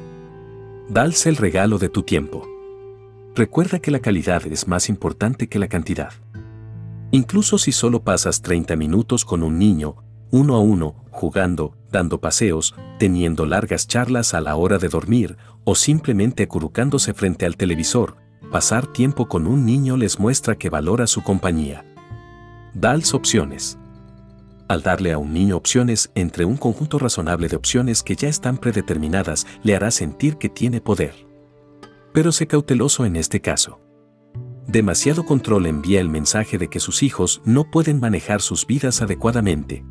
Dalse 0.89 1.30
el 1.30 1.38
regalo 1.38 1.78
de 1.78 1.89
tu 1.89 2.02
tiempo. 2.02 2.47
Recuerda 3.36 3.80
que 3.80 3.91
la 3.91 4.00
calidad 4.00 4.45
es 4.47 4.68
más 4.68 4.89
importante 4.89 5.47
que 5.47 5.60
la 5.60 5.68
cantidad. 5.68 6.12
Incluso 7.12 7.58
si 7.60 7.72
solo 7.72 8.04
pasas 8.04 8.41
30 8.41 8.76
minutos 8.76 9.24
con 9.26 9.43
un 9.43 9.60
niño, 9.60 9.97
uno 10.32 10.56
a 10.56 10.60
uno, 10.60 10.95
jugando, 11.12 11.76
dando 11.91 12.20
paseos, 12.20 12.76
teniendo 12.97 13.45
largas 13.45 13.88
charlas 13.88 14.34
a 14.34 14.41
la 14.41 14.56
hora 14.56 14.80
de 14.80 14.89
dormir 14.89 15.38
o 15.64 15.76
simplemente 15.76 16.43
acurrucándose 16.43 17.14
frente 17.14 17.45
al 17.45 17.58
televisor, 17.58 18.18
pasar 18.52 18.88
tiempo 18.88 19.28
con 19.28 19.45
un 19.47 19.66
niño 19.66 19.97
les 19.97 20.20
muestra 20.20 20.56
que 20.56 20.70
valora 20.70 21.08
su 21.08 21.22
compañía. 21.24 21.86
Dals 22.74 23.14
opciones 23.14 23.79
al 24.70 24.84
darle 24.84 25.11
a 25.11 25.17
un 25.17 25.34
niño 25.34 25.57
opciones 25.57 26.11
entre 26.15 26.45
un 26.45 26.55
conjunto 26.55 26.99
razonable 26.99 27.49
de 27.49 27.57
opciones 27.57 28.03
que 28.03 28.15
ya 28.15 28.30
están 28.30 28.57
predeterminadas, 28.57 29.45
le 29.63 29.76
hará 29.76 29.91
sentir 29.91 30.38
que 30.38 30.47
tiene 30.47 30.80
poder. 30.80 31.28
Pero 32.13 32.32
sé 32.32 32.47
cauteloso 32.47 33.03
en 33.03 33.15
este 33.15 33.41
caso. 33.41 33.82
Demasiado 34.67 35.26
control 35.26 35.65
envía 35.65 35.99
el 35.99 36.09
mensaje 36.09 36.59
de 36.59 36.70
que 36.70 36.80
sus 36.80 37.01
hijos 37.01 37.41
no 37.43 37.72
pueden 37.72 37.99
manejar 37.99 38.41
sus 38.41 38.67
vidas 38.67 39.01
adecuadamente. 39.01 39.84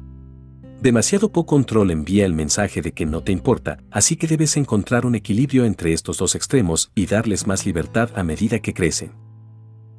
Demasiado 0.80 1.32
poco 1.32 1.56
control 1.56 1.90
envía 1.90 2.24
el 2.24 2.34
mensaje 2.34 2.80
de 2.80 2.92
que 2.92 3.04
no 3.04 3.24
te 3.24 3.32
importa, 3.32 3.78
así 3.90 4.14
que 4.14 4.28
debes 4.28 4.56
encontrar 4.56 5.06
un 5.06 5.16
equilibrio 5.16 5.64
entre 5.64 5.92
estos 5.92 6.18
dos 6.18 6.36
extremos 6.36 6.92
y 6.94 7.06
darles 7.06 7.48
más 7.48 7.66
libertad 7.66 8.10
a 8.14 8.22
medida 8.22 8.60
que 8.60 8.72
crecen. 8.72 9.10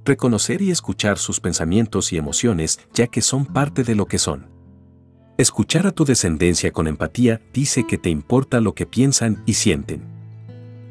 Reconocer 0.06 0.62
y 0.62 0.72
escuchar 0.72 1.18
sus 1.18 1.42
pensamientos 1.42 2.14
y 2.14 2.18
emociones 2.18 2.80
ya 2.94 3.08
que 3.08 3.22
son 3.22 3.46
parte 3.46 3.84
de 3.84 3.96
lo 3.96 4.06
que 4.06 4.18
son. 4.18 4.59
Escuchar 5.40 5.88
a 5.88 5.92
tu 5.92 6.04
descendencia 6.04 6.74
con 6.74 6.86
empatía 6.86 7.40
dice 7.54 7.88
que 7.88 7.98
te 7.98 8.10
importa 8.10 8.60
lo 8.60 8.76
que 8.76 8.86
piensan 8.86 9.42
y 9.46 9.54
sienten. 9.54 10.02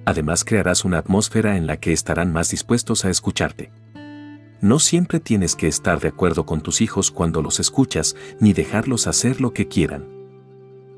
Además 0.07 0.43
crearás 0.43 0.87
una 0.87 0.97
atmósfera 0.97 1.59
en 1.59 1.67
la 1.67 1.77
que 1.77 1.93
estarán 1.93 2.33
más 2.33 2.51
dispuestos 2.51 3.05
a 3.05 3.11
escucharte. 3.11 3.71
No 4.63 4.79
siempre 4.79 5.21
tienes 5.21 5.55
que 5.55 5.69
estar 5.69 6.01
de 6.01 6.09
acuerdo 6.09 6.47
con 6.47 6.63
tus 6.63 6.81
hijos 6.81 7.11
cuando 7.11 7.43
los 7.43 7.61
escuchas, 7.61 8.17
ni 8.41 8.55
dejarlos 8.55 9.07
hacer 9.07 9.43
lo 9.43 9.53
que 9.53 9.69
quieran. 9.69 10.09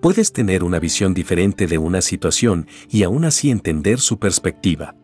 Puedes 0.00 0.32
tener 0.32 0.62
una 0.62 0.78
visión 0.78 1.12
diferente 1.12 1.66
de 1.66 1.78
una 1.78 2.02
situación 2.02 2.68
y 2.88 3.02
aún 3.02 3.24
así 3.24 3.50
entender 3.50 3.98
su 3.98 4.20
perspectiva. 4.20 4.94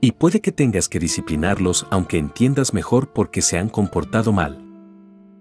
Y 0.00 0.12
puede 0.12 0.40
que 0.40 0.52
tengas 0.52 0.88
que 0.88 1.00
disciplinarlos 1.00 1.86
aunque 1.90 2.16
entiendas 2.16 2.72
mejor 2.72 3.12
por 3.12 3.30
qué 3.30 3.42
se 3.42 3.58
han 3.58 3.68
comportado 3.68 4.32
mal. 4.32 4.67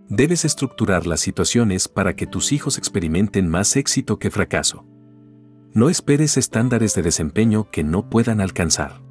Debes 0.09 0.45
estructurar 0.45 1.05
las 1.05 1.19
situaciones 1.19 1.89
para 1.89 2.15
que 2.15 2.27
tus 2.27 2.53
hijos 2.53 2.77
experimenten 2.77 3.49
más 3.49 3.75
éxito 3.75 4.19
que 4.19 4.31
fracaso. 4.31 4.85
No 5.73 5.89
esperes 5.89 6.37
estándares 6.37 6.95
de 6.95 7.01
desempeño 7.01 7.69
que 7.71 7.83
no 7.83 8.09
puedan 8.09 8.39
alcanzar. 8.39 9.01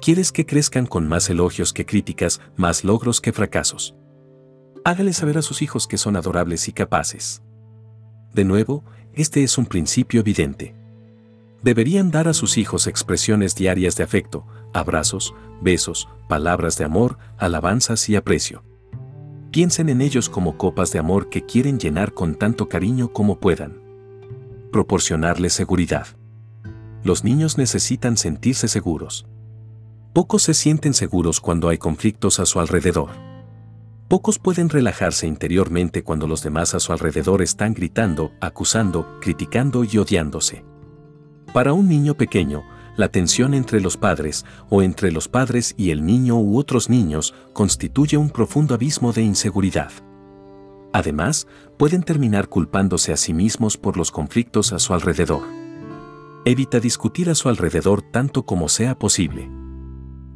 Quieres 0.00 0.32
que 0.32 0.46
crezcan 0.46 0.86
con 0.86 1.06
más 1.06 1.28
elogios 1.28 1.74
que 1.74 1.84
críticas, 1.84 2.40
más 2.56 2.82
logros 2.82 3.20
que 3.20 3.34
fracasos. 3.34 3.94
Hágale 4.84 5.12
saber 5.12 5.36
a 5.36 5.42
sus 5.42 5.60
hijos 5.60 5.86
que 5.86 5.98
son 5.98 6.16
adorables 6.16 6.66
y 6.68 6.72
capaces. 6.72 7.42
De 8.32 8.44
nuevo, 8.44 8.84
este 9.12 9.42
es 9.42 9.58
un 9.58 9.66
principio 9.66 10.20
evidente. 10.20 10.74
Deberían 11.62 12.10
dar 12.10 12.26
a 12.26 12.34
sus 12.34 12.56
hijos 12.56 12.86
expresiones 12.86 13.54
diarias 13.54 13.96
de 13.96 14.04
afecto, 14.04 14.46
abrazos, 14.72 15.34
besos, 15.60 16.08
palabras 16.26 16.78
de 16.78 16.84
amor, 16.84 17.18
alabanzas 17.36 18.08
y 18.08 18.16
aprecio. 18.16 18.62
Piensen 19.56 19.88
en 19.88 20.02
ellos 20.02 20.28
como 20.28 20.58
copas 20.58 20.92
de 20.92 20.98
amor 20.98 21.30
que 21.30 21.46
quieren 21.46 21.78
llenar 21.78 22.12
con 22.12 22.34
tanto 22.34 22.68
cariño 22.68 23.14
como 23.14 23.40
puedan. 23.40 23.80
Proporcionarles 24.70 25.54
seguridad. 25.54 26.08
Los 27.02 27.24
niños 27.24 27.56
necesitan 27.56 28.18
sentirse 28.18 28.68
seguros. 28.68 29.26
Pocos 30.12 30.42
se 30.42 30.52
sienten 30.52 30.92
seguros 30.92 31.40
cuando 31.40 31.70
hay 31.70 31.78
conflictos 31.78 32.38
a 32.38 32.44
su 32.44 32.60
alrededor. 32.60 33.08
Pocos 34.08 34.38
pueden 34.38 34.68
relajarse 34.68 35.26
interiormente 35.26 36.02
cuando 36.02 36.26
los 36.26 36.42
demás 36.42 36.74
a 36.74 36.78
su 36.78 36.92
alrededor 36.92 37.40
están 37.40 37.72
gritando, 37.72 38.32
acusando, 38.42 39.18
criticando 39.22 39.84
y 39.84 39.96
odiándose. 39.96 40.66
Para 41.54 41.72
un 41.72 41.88
niño 41.88 42.14
pequeño, 42.14 42.62
la 42.96 43.08
tensión 43.08 43.54
entre 43.54 43.80
los 43.80 43.96
padres 43.96 44.44
o 44.70 44.82
entre 44.82 45.12
los 45.12 45.28
padres 45.28 45.74
y 45.76 45.90
el 45.90 46.04
niño 46.04 46.38
u 46.38 46.58
otros 46.58 46.88
niños 46.88 47.34
constituye 47.52 48.16
un 48.16 48.30
profundo 48.30 48.74
abismo 48.74 49.12
de 49.12 49.22
inseguridad. 49.22 49.90
Además, 50.92 51.46
pueden 51.76 52.02
terminar 52.02 52.48
culpándose 52.48 53.12
a 53.12 53.16
sí 53.16 53.34
mismos 53.34 53.76
por 53.76 53.96
los 53.96 54.10
conflictos 54.10 54.72
a 54.72 54.78
su 54.78 54.94
alrededor. 54.94 55.42
Evita 56.44 56.80
discutir 56.80 57.28
a 57.28 57.34
su 57.34 57.48
alrededor 57.48 58.02
tanto 58.02 58.46
como 58.46 58.68
sea 58.68 58.98
posible. 58.98 59.50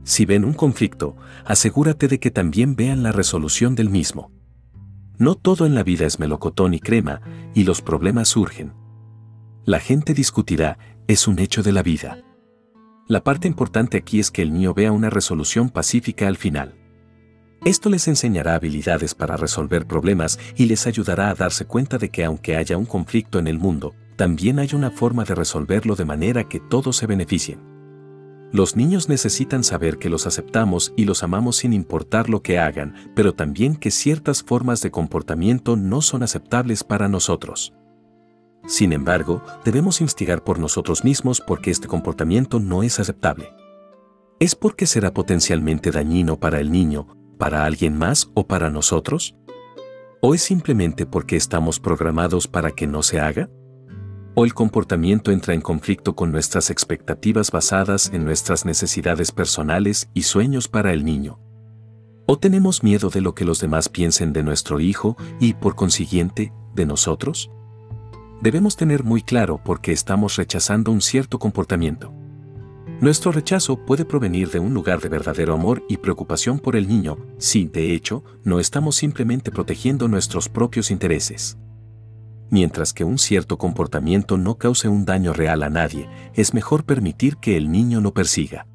Si 0.03 0.27
ven 0.27 0.45
un 0.45 0.55
conflicto, 0.55 1.17
asegúrate 1.45 2.09
de 2.09 2.19
que 2.21 2.31
también 2.31 2.77
vean 2.77 3.03
la 3.03 3.13
resolución 3.13 3.75
del 3.75 3.91
mismo. 3.91 4.31
No 5.19 5.35
todo 5.35 5.67
en 5.67 5.75
la 5.75 5.83
vida 5.83 6.07
es 6.07 6.19
melocotón 6.19 6.75
y 6.75 6.81
crema, 6.81 7.21
y 7.55 7.65
los 7.65 7.81
problemas 7.81 8.29
surgen. 8.29 8.73
La 9.65 9.79
gente 9.79 10.15
discutirá, 10.15 10.79
es 11.07 11.29
un 11.29 11.39
hecho 11.39 11.63
de 11.63 11.73
la 11.73 11.83
vida. 11.83 12.19
La 13.11 13.25
parte 13.25 13.49
importante 13.49 13.97
aquí 13.97 14.21
es 14.21 14.31
que 14.31 14.41
el 14.41 14.53
niño 14.53 14.73
vea 14.73 14.93
una 14.93 15.11
resolución 15.11 15.69
pacífica 15.69 16.29
al 16.29 16.37
final. 16.37 16.77
Esto 17.65 17.91
les 17.91 18.07
enseñará 18.07 18.55
habilidades 18.55 19.17
para 19.17 19.37
resolver 19.37 19.85
problemas 19.85 20.39
y 20.55 20.67
les 20.67 20.87
ayudará 20.87 21.29
a 21.29 21.35
darse 21.35 21.65
cuenta 21.65 21.99
de 21.99 22.11
que 22.11 22.25
aunque 22.25 22.55
haya 22.55 22.77
un 22.77 22.87
conflicto 22.87 23.41
en 23.41 23.49
el 23.49 23.59
mundo, 23.59 23.97
también 24.15 24.61
hay 24.61 24.69
una 24.75 24.93
forma 24.93 25.25
de 25.25 25.35
resolverlo 25.35 25.97
de 25.97 26.05
manera 26.05 26.49
que 26.49 26.61
todos 26.61 26.99
se 26.99 27.09
beneficien. 27.09 27.59
Los 28.53 28.77
niños 28.77 29.09
necesitan 29.09 29.65
saber 29.65 29.99
que 29.99 30.09
los 30.09 30.29
aceptamos 30.29 30.93
y 30.97 31.05
los 31.05 31.25
amamos 31.25 31.57
sin 31.57 31.73
importar 31.73 32.31
lo 32.31 32.45
que 32.45 32.61
hagan, 32.61 32.95
pero 33.17 33.35
también 33.35 33.75
que 33.75 33.91
ciertas 33.91 34.45
formas 34.45 34.83
de 34.83 34.93
comportamiento 34.93 35.75
no 35.75 36.01
son 36.01 36.23
aceptables 36.23 36.85
para 36.85 37.09
nosotros. 37.09 37.73
Sin 38.67 38.93
embargo, 38.93 39.43
debemos 39.65 40.01
instigar 40.01 40.45
por 40.45 40.59
nosotros 40.59 41.05
mismos 41.05 41.41
porque 41.41 41.71
este 41.71 41.89
comportamiento 41.89 42.61
no 42.61 42.83
es 42.83 43.01
aceptable. 43.01 43.53
¿Es 44.39 44.55
porque 44.55 44.87
será 44.87 45.13
potencialmente 45.13 45.91
dañino 45.91 46.39
para 46.39 46.61
el 46.61 46.71
niño, 46.71 47.09
para 47.39 47.65
alguien 47.65 47.97
más 47.97 48.31
o 48.35 48.47
para 48.47 48.71
nosotros? 48.71 49.37
¿O 50.23 50.35
es 50.35 50.43
simplemente 50.43 51.07
porque 51.07 51.37
estamos 51.37 51.81
programados 51.81 52.47
para 52.49 52.71
que 52.71 52.87
no 52.87 53.03
se 53.03 53.21
haga? 53.21 53.51
o 54.35 54.45
el 54.45 54.55
comportamiento 54.55 55.33
entra 55.33 55.55
en 55.55 55.61
conflicto 55.61 56.15
con 56.15 56.33
nuestras 56.33 56.71
expectativas 56.71 57.51
basadas 57.51 58.11
en 58.13 58.25
nuestras 58.25 58.65
necesidades 58.65 59.33
personales 59.33 60.09
y 60.15 60.23
sueños 60.23 60.69
para 60.69 60.93
el 60.93 61.05
niño. 61.05 61.41
O 62.27 62.39
tenemos 62.39 62.83
miedo 62.83 63.11
de 63.11 63.21
lo 63.21 63.35
que 63.35 63.45
los 63.45 63.61
demás 63.61 63.89
piensen 63.89 64.33
de 64.33 64.43
nuestro 64.43 64.79
hijo 64.81 65.17
y, 65.41 65.55
por 65.55 65.75
consiguiente, 65.75 66.53
de 66.75 66.87
nosotros. 66.87 67.51
Debemos 68.41 68.77
tener 68.77 69.05
muy 69.05 69.23
claro 69.23 69.63
por 69.63 69.81
qué 69.81 69.93
estamos 69.93 70.37
rechazando 70.37 70.93
un 70.93 71.01
cierto 71.01 71.39
comportamiento. 71.39 72.13
Nuestro 73.01 73.33
rechazo 73.33 73.85
puede 73.85 74.05
provenir 74.05 74.51
de 74.51 74.59
un 74.59 74.75
lugar 74.75 75.01
de 75.01 75.09
verdadero 75.09 75.55
amor 75.55 75.83
y 75.89 75.99
preocupación 75.99 76.59
por 76.59 76.77
el 76.77 76.89
niño, 76.89 77.19
si, 77.39 77.67
de 77.67 77.95
hecho, 77.95 78.25
no 78.45 78.61
estamos 78.61 78.97
simplemente 78.97 79.51
protegiendo 79.51 80.09
nuestros 80.09 80.49
propios 80.49 80.91
intereses 80.91 81.57
mientras 82.51 82.93
que 82.93 83.05
un 83.05 83.19
cierto 83.19 83.57
comportamiento 83.57 84.37
no 84.37 84.59
cause 84.59 84.89
un 84.89 85.05
daño 85.05 85.33
real 85.33 85.63
a 85.63 85.71
nadie, 85.71 86.09
es 86.35 86.53
mejor 86.53 86.85
permitir 86.85 87.37
que 87.37 87.57
el 87.57 87.71
niño 87.71 88.01
lo 88.01 88.13
persiga. 88.13 88.67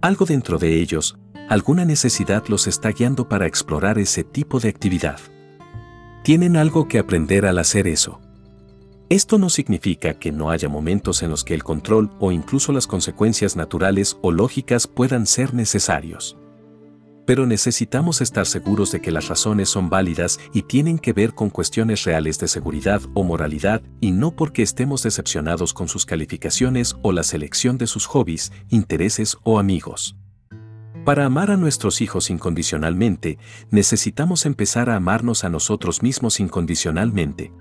Algo 0.00 0.24
dentro 0.24 0.58
de 0.58 0.80
ellos, 0.80 1.18
alguna 1.48 1.84
necesidad 1.84 2.44
los 2.48 2.66
está 2.66 2.90
guiando 2.90 3.28
para 3.28 3.46
explorar 3.46 3.98
ese 3.98 4.24
tipo 4.24 4.58
de 4.58 4.70
actividad. 4.70 5.20
Tienen 6.24 6.56
algo 6.56 6.88
que 6.88 6.98
aprender 6.98 7.46
al 7.46 7.58
hacer 7.58 7.86
eso. 7.86 8.20
Esto 9.08 9.38
no 9.38 9.50
significa 9.50 10.14
que 10.14 10.32
no 10.32 10.50
haya 10.50 10.68
momentos 10.68 11.22
en 11.22 11.30
los 11.30 11.44
que 11.44 11.54
el 11.54 11.62
control 11.62 12.10
o 12.18 12.32
incluso 12.32 12.72
las 12.72 12.86
consecuencias 12.86 13.56
naturales 13.56 14.16
o 14.22 14.32
lógicas 14.32 14.86
puedan 14.86 15.26
ser 15.26 15.54
necesarios 15.54 16.36
pero 17.26 17.44
necesitamos 17.44 18.20
estar 18.20 18.46
seguros 18.46 18.92
de 18.92 19.02
que 19.02 19.10
las 19.10 19.28
razones 19.28 19.68
son 19.68 19.90
válidas 19.90 20.38
y 20.54 20.62
tienen 20.62 20.98
que 20.98 21.12
ver 21.12 21.34
con 21.34 21.50
cuestiones 21.50 22.04
reales 22.04 22.38
de 22.38 22.48
seguridad 22.48 23.02
o 23.14 23.24
moralidad 23.24 23.82
y 24.00 24.12
no 24.12 24.30
porque 24.30 24.62
estemos 24.62 25.02
decepcionados 25.02 25.74
con 25.74 25.88
sus 25.88 26.06
calificaciones 26.06 26.96
o 27.02 27.12
la 27.12 27.24
selección 27.24 27.76
de 27.76 27.88
sus 27.88 28.06
hobbies, 28.06 28.52
intereses 28.68 29.36
o 29.42 29.58
amigos. 29.58 30.16
Para 31.04 31.26
amar 31.26 31.50
a 31.50 31.56
nuestros 31.56 32.00
hijos 32.00 32.30
incondicionalmente, 32.30 33.38
necesitamos 33.70 34.46
empezar 34.46 34.88
a 34.88 34.96
amarnos 34.96 35.44
a 35.44 35.48
nosotros 35.48 36.02
mismos 36.02 36.40
incondicionalmente. 36.40 37.52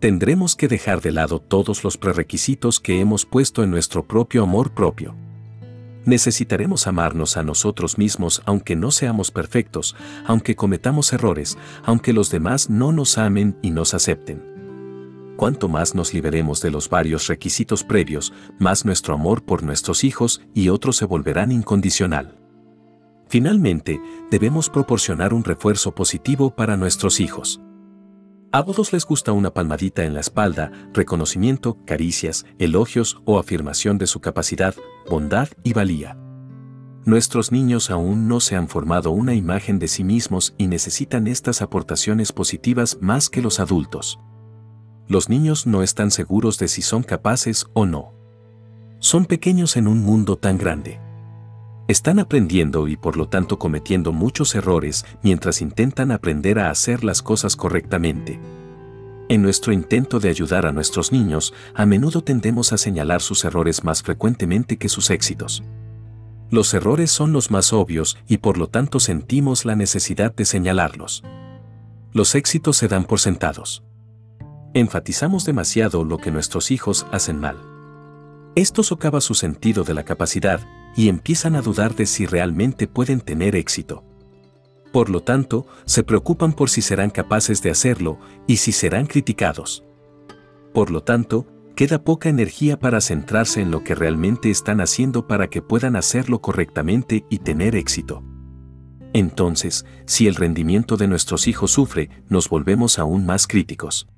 Tendremos 0.00 0.56
que 0.56 0.68
dejar 0.68 1.00
de 1.00 1.12
lado 1.12 1.40
todos 1.40 1.84
los 1.84 1.96
prerequisitos 1.96 2.80
que 2.80 3.00
hemos 3.00 3.24
puesto 3.24 3.62
en 3.62 3.70
nuestro 3.70 4.06
propio 4.06 4.42
amor 4.42 4.72
propio 4.72 5.14
necesitaremos 6.06 6.86
amarnos 6.86 7.36
a 7.36 7.42
nosotros 7.42 7.98
mismos 7.98 8.40
aunque 8.46 8.76
no 8.76 8.90
seamos 8.90 9.30
perfectos, 9.30 9.94
aunque 10.24 10.56
cometamos 10.56 11.12
errores, 11.12 11.58
aunque 11.84 12.12
los 12.12 12.30
demás 12.30 12.70
no 12.70 12.92
nos 12.92 13.18
amen 13.18 13.58
y 13.60 13.70
nos 13.70 13.92
acepten. 13.92 14.54
Cuanto 15.36 15.68
más 15.68 15.94
nos 15.94 16.14
liberemos 16.14 16.62
de 16.62 16.70
los 16.70 16.88
varios 16.88 17.26
requisitos 17.26 17.84
previos, 17.84 18.32
más 18.58 18.86
nuestro 18.86 19.12
amor 19.12 19.44
por 19.44 19.62
nuestros 19.62 20.02
hijos 20.02 20.40
y 20.54 20.70
otros 20.70 20.96
se 20.96 21.04
volverán 21.04 21.52
incondicional. 21.52 22.38
Finalmente, 23.28 24.00
debemos 24.30 24.70
proporcionar 24.70 25.34
un 25.34 25.44
refuerzo 25.44 25.94
positivo 25.94 26.54
para 26.54 26.76
nuestros 26.76 27.20
hijos. 27.20 27.60
A 28.52 28.64
todos 28.64 28.92
les 28.92 29.04
gusta 29.04 29.32
una 29.32 29.52
palmadita 29.52 30.04
en 30.04 30.14
la 30.14 30.20
espalda, 30.20 30.70
reconocimiento, 30.92 31.78
caricias, 31.84 32.46
elogios 32.58 33.20
o 33.24 33.38
afirmación 33.38 33.98
de 33.98 34.06
su 34.06 34.20
capacidad, 34.20 34.74
bondad 35.10 35.48
y 35.64 35.72
valía. 35.72 36.16
Nuestros 37.04 37.52
niños 37.52 37.90
aún 37.90 38.28
no 38.28 38.40
se 38.40 38.56
han 38.56 38.68
formado 38.68 39.10
una 39.10 39.34
imagen 39.34 39.78
de 39.78 39.88
sí 39.88 40.04
mismos 40.04 40.54
y 40.58 40.68
necesitan 40.68 41.26
estas 41.26 41.60
aportaciones 41.60 42.32
positivas 42.32 42.98
más 43.00 43.30
que 43.30 43.42
los 43.42 43.60
adultos. 43.60 44.18
Los 45.08 45.28
niños 45.28 45.66
no 45.66 45.82
están 45.82 46.10
seguros 46.10 46.58
de 46.58 46.68
si 46.68 46.82
son 46.82 47.02
capaces 47.02 47.66
o 47.74 47.84
no. 47.86 48.12
Son 48.98 49.26
pequeños 49.26 49.76
en 49.76 49.86
un 49.86 50.02
mundo 50.02 50.36
tan 50.36 50.56
grande. 50.56 51.05
Están 51.88 52.18
aprendiendo 52.18 52.88
y 52.88 52.96
por 52.96 53.16
lo 53.16 53.28
tanto 53.28 53.58
cometiendo 53.58 54.12
muchos 54.12 54.56
errores 54.56 55.04
mientras 55.22 55.62
intentan 55.62 56.10
aprender 56.10 56.58
a 56.58 56.70
hacer 56.70 57.04
las 57.04 57.22
cosas 57.22 57.54
correctamente. 57.54 58.40
En 59.28 59.42
nuestro 59.42 59.72
intento 59.72 60.18
de 60.18 60.28
ayudar 60.28 60.66
a 60.66 60.72
nuestros 60.72 61.12
niños, 61.12 61.54
a 61.74 61.86
menudo 61.86 62.22
tendemos 62.22 62.72
a 62.72 62.78
señalar 62.78 63.22
sus 63.22 63.44
errores 63.44 63.84
más 63.84 64.02
frecuentemente 64.02 64.78
que 64.78 64.88
sus 64.88 65.10
éxitos. 65.10 65.62
Los 66.50 66.74
errores 66.74 67.10
son 67.10 67.32
los 67.32 67.50
más 67.50 67.72
obvios 67.72 68.18
y 68.28 68.38
por 68.38 68.56
lo 68.56 68.68
tanto 68.68 69.00
sentimos 69.00 69.64
la 69.64 69.74
necesidad 69.74 70.34
de 70.34 70.44
señalarlos. 70.44 71.24
Los 72.12 72.34
éxitos 72.34 72.76
se 72.76 72.88
dan 72.88 73.04
por 73.04 73.20
sentados. 73.20 73.82
Enfatizamos 74.74 75.44
demasiado 75.44 76.04
lo 76.04 76.18
que 76.18 76.30
nuestros 76.30 76.70
hijos 76.70 77.06
hacen 77.10 77.40
mal. 77.40 77.56
Esto 78.56 78.82
socava 78.82 79.20
su 79.20 79.34
sentido 79.34 79.84
de 79.84 79.92
la 79.92 80.02
capacidad 80.02 80.60
y 80.96 81.10
empiezan 81.10 81.56
a 81.56 81.60
dudar 81.60 81.94
de 81.94 82.06
si 82.06 82.24
realmente 82.24 82.88
pueden 82.88 83.20
tener 83.20 83.54
éxito. 83.54 84.02
Por 84.94 85.10
lo 85.10 85.20
tanto, 85.22 85.66
se 85.84 86.02
preocupan 86.02 86.54
por 86.54 86.70
si 86.70 86.80
serán 86.80 87.10
capaces 87.10 87.62
de 87.62 87.70
hacerlo 87.70 88.18
y 88.46 88.56
si 88.56 88.72
serán 88.72 89.04
criticados. 89.04 89.84
Por 90.72 90.90
lo 90.90 91.02
tanto, 91.02 91.46
queda 91.74 92.02
poca 92.02 92.30
energía 92.30 92.78
para 92.80 93.02
centrarse 93.02 93.60
en 93.60 93.70
lo 93.70 93.84
que 93.84 93.94
realmente 93.94 94.50
están 94.50 94.80
haciendo 94.80 95.26
para 95.26 95.48
que 95.48 95.60
puedan 95.60 95.94
hacerlo 95.94 96.40
correctamente 96.40 97.26
y 97.28 97.40
tener 97.40 97.76
éxito. 97.76 98.24
Entonces, 99.12 99.84
si 100.06 100.28
el 100.28 100.34
rendimiento 100.34 100.96
de 100.96 101.08
nuestros 101.08 101.46
hijos 101.46 101.72
sufre, 101.72 102.08
nos 102.30 102.48
volvemos 102.48 102.98
aún 102.98 103.26
más 103.26 103.46
críticos. 103.46 104.08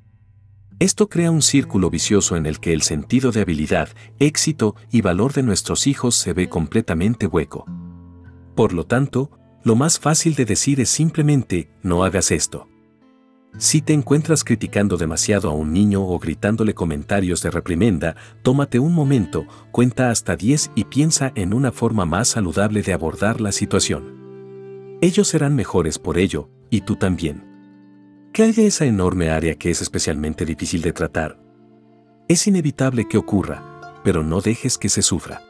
Esto 0.81 1.09
crea 1.09 1.33
un 1.33 1.43
círculo 1.43 1.91
vicioso 1.91 2.37
en 2.37 2.47
el 2.47 2.61
que 2.61 2.73
el 2.73 2.83
sentido 2.83 3.33
de 3.33 3.41
habilidad, 3.41 3.89
éxito 4.21 4.77
y 4.93 5.01
valor 5.01 5.33
de 5.33 5.43
nuestros 5.43 5.89
hijos 5.89 6.15
se 6.15 6.33
ve 6.33 6.49
completamente 6.49 7.27
hueco. 7.27 7.67
Por 8.55 8.73
lo 8.73 8.87
tanto, 8.87 9.31
lo 9.65 9.75
más 9.75 9.99
fácil 9.99 10.37
de 10.37 10.45
decir 10.45 10.81
es 10.81 10.89
simplemente, 10.89 11.69
no 11.83 12.05
hagas 12.05 12.31
esto. 12.31 12.69
Si 13.57 13.83
te 13.83 13.93
encuentras 13.93 14.45
criticando 14.45 14.97
demasiado 14.97 15.51
a 15.51 15.53
un 15.53 15.73
niño 15.73 16.07
o 16.07 16.17
gritándole 16.21 16.75
comentarios 16.75 17.43
de 17.43 17.51
reprimenda, 17.51 18.15
tómate 18.43 18.79
un 18.79 18.95
momento, 18.95 19.47
cuenta 19.73 20.11
hasta 20.11 20.37
10 20.37 20.71
y 20.77 20.85
piensa 20.85 21.33
en 21.35 21.55
una 21.55 21.73
forma 21.73 22.05
más 22.05 22.29
saludable 22.29 22.83
de 22.83 22.93
abordar 22.93 23.41
la 23.41 23.51
situación. 23.51 24.99
Ellos 25.01 25.27
serán 25.27 25.57
mejores 25.57 25.99
por 25.99 26.19
ello, 26.19 26.51
y 26.71 26.83
tú 26.83 26.95
también. 26.95 27.48
¿Qué 28.33 28.45
hay 28.45 28.53
de 28.53 28.67
esa 28.67 28.85
enorme 28.85 29.31
área 29.31 29.55
que 29.57 29.71
es 29.71 29.83
especialmente 29.83 30.45
difícil 30.45 30.83
de 30.83 30.93
tratar? 30.93 31.39
Es 32.29 32.47
inevitable 32.47 33.09
que 33.09 33.19
ocurra, 33.19 34.01
pero 34.05 34.23
no 34.23 34.41
dejes 34.41 34.79
que 34.79 34.89
se 34.89 35.03
sufra. 35.03 35.43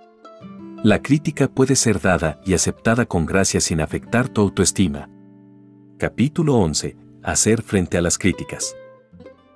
La 0.82 1.02
crítica 1.02 1.48
puede 1.48 1.76
ser 1.76 2.00
dada 2.00 2.40
y 2.46 2.54
aceptada 2.54 3.04
con 3.04 3.26
gracia 3.26 3.60
sin 3.60 3.80
afectar 3.80 4.28
tu 4.28 4.40
autoestima. 4.40 5.10
Capítulo 5.98 6.54
11. 6.54 6.96
Hacer 7.22 7.62
frente 7.62 7.98
a 7.98 8.00
las 8.00 8.16
críticas. 8.16 8.76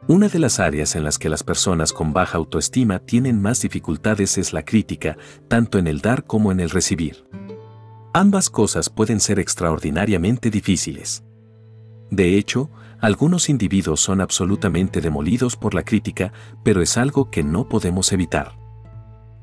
Una 0.09 0.29
de 0.29 0.41
las 0.41 0.59
áreas 0.59 0.97
en 0.97 1.05
las 1.05 1.21
que 1.21 1.29
las 1.29 1.45
personas 1.45 1.93
con 1.93 2.13
baja 2.13 2.37
autoestima 2.39 2.99
tienen 2.99 3.41
más 3.41 3.63
dificultades 3.63 4.37
es 4.37 4.53
la 4.53 4.65
crítica, 4.65 5.17
tanto 5.47 5.79
en 5.79 5.87
el 5.87 6.01
dar 6.01 6.25
como 6.25 6.51
en 6.51 6.59
el 6.59 6.71
recibir. 6.71 7.25
Ambas 8.13 8.51
cosas 8.51 8.91
pueden 8.91 9.21
ser 9.21 9.39
extraordinariamente 9.39 10.51
difíciles. 10.51 11.23
De 12.11 12.37
hecho, 12.37 12.69
algunos 13.03 13.49
individuos 13.49 14.01
son 14.01 14.21
absolutamente 14.21 15.01
demolidos 15.01 15.57
por 15.57 15.75
la 15.75 15.83
crítica, 15.83 16.33
pero 16.63 16.81
es 16.81 16.97
algo 16.97 17.31
que 17.31 17.43
no 17.43 17.69
podemos 17.69 18.13
evitar. 18.13 18.57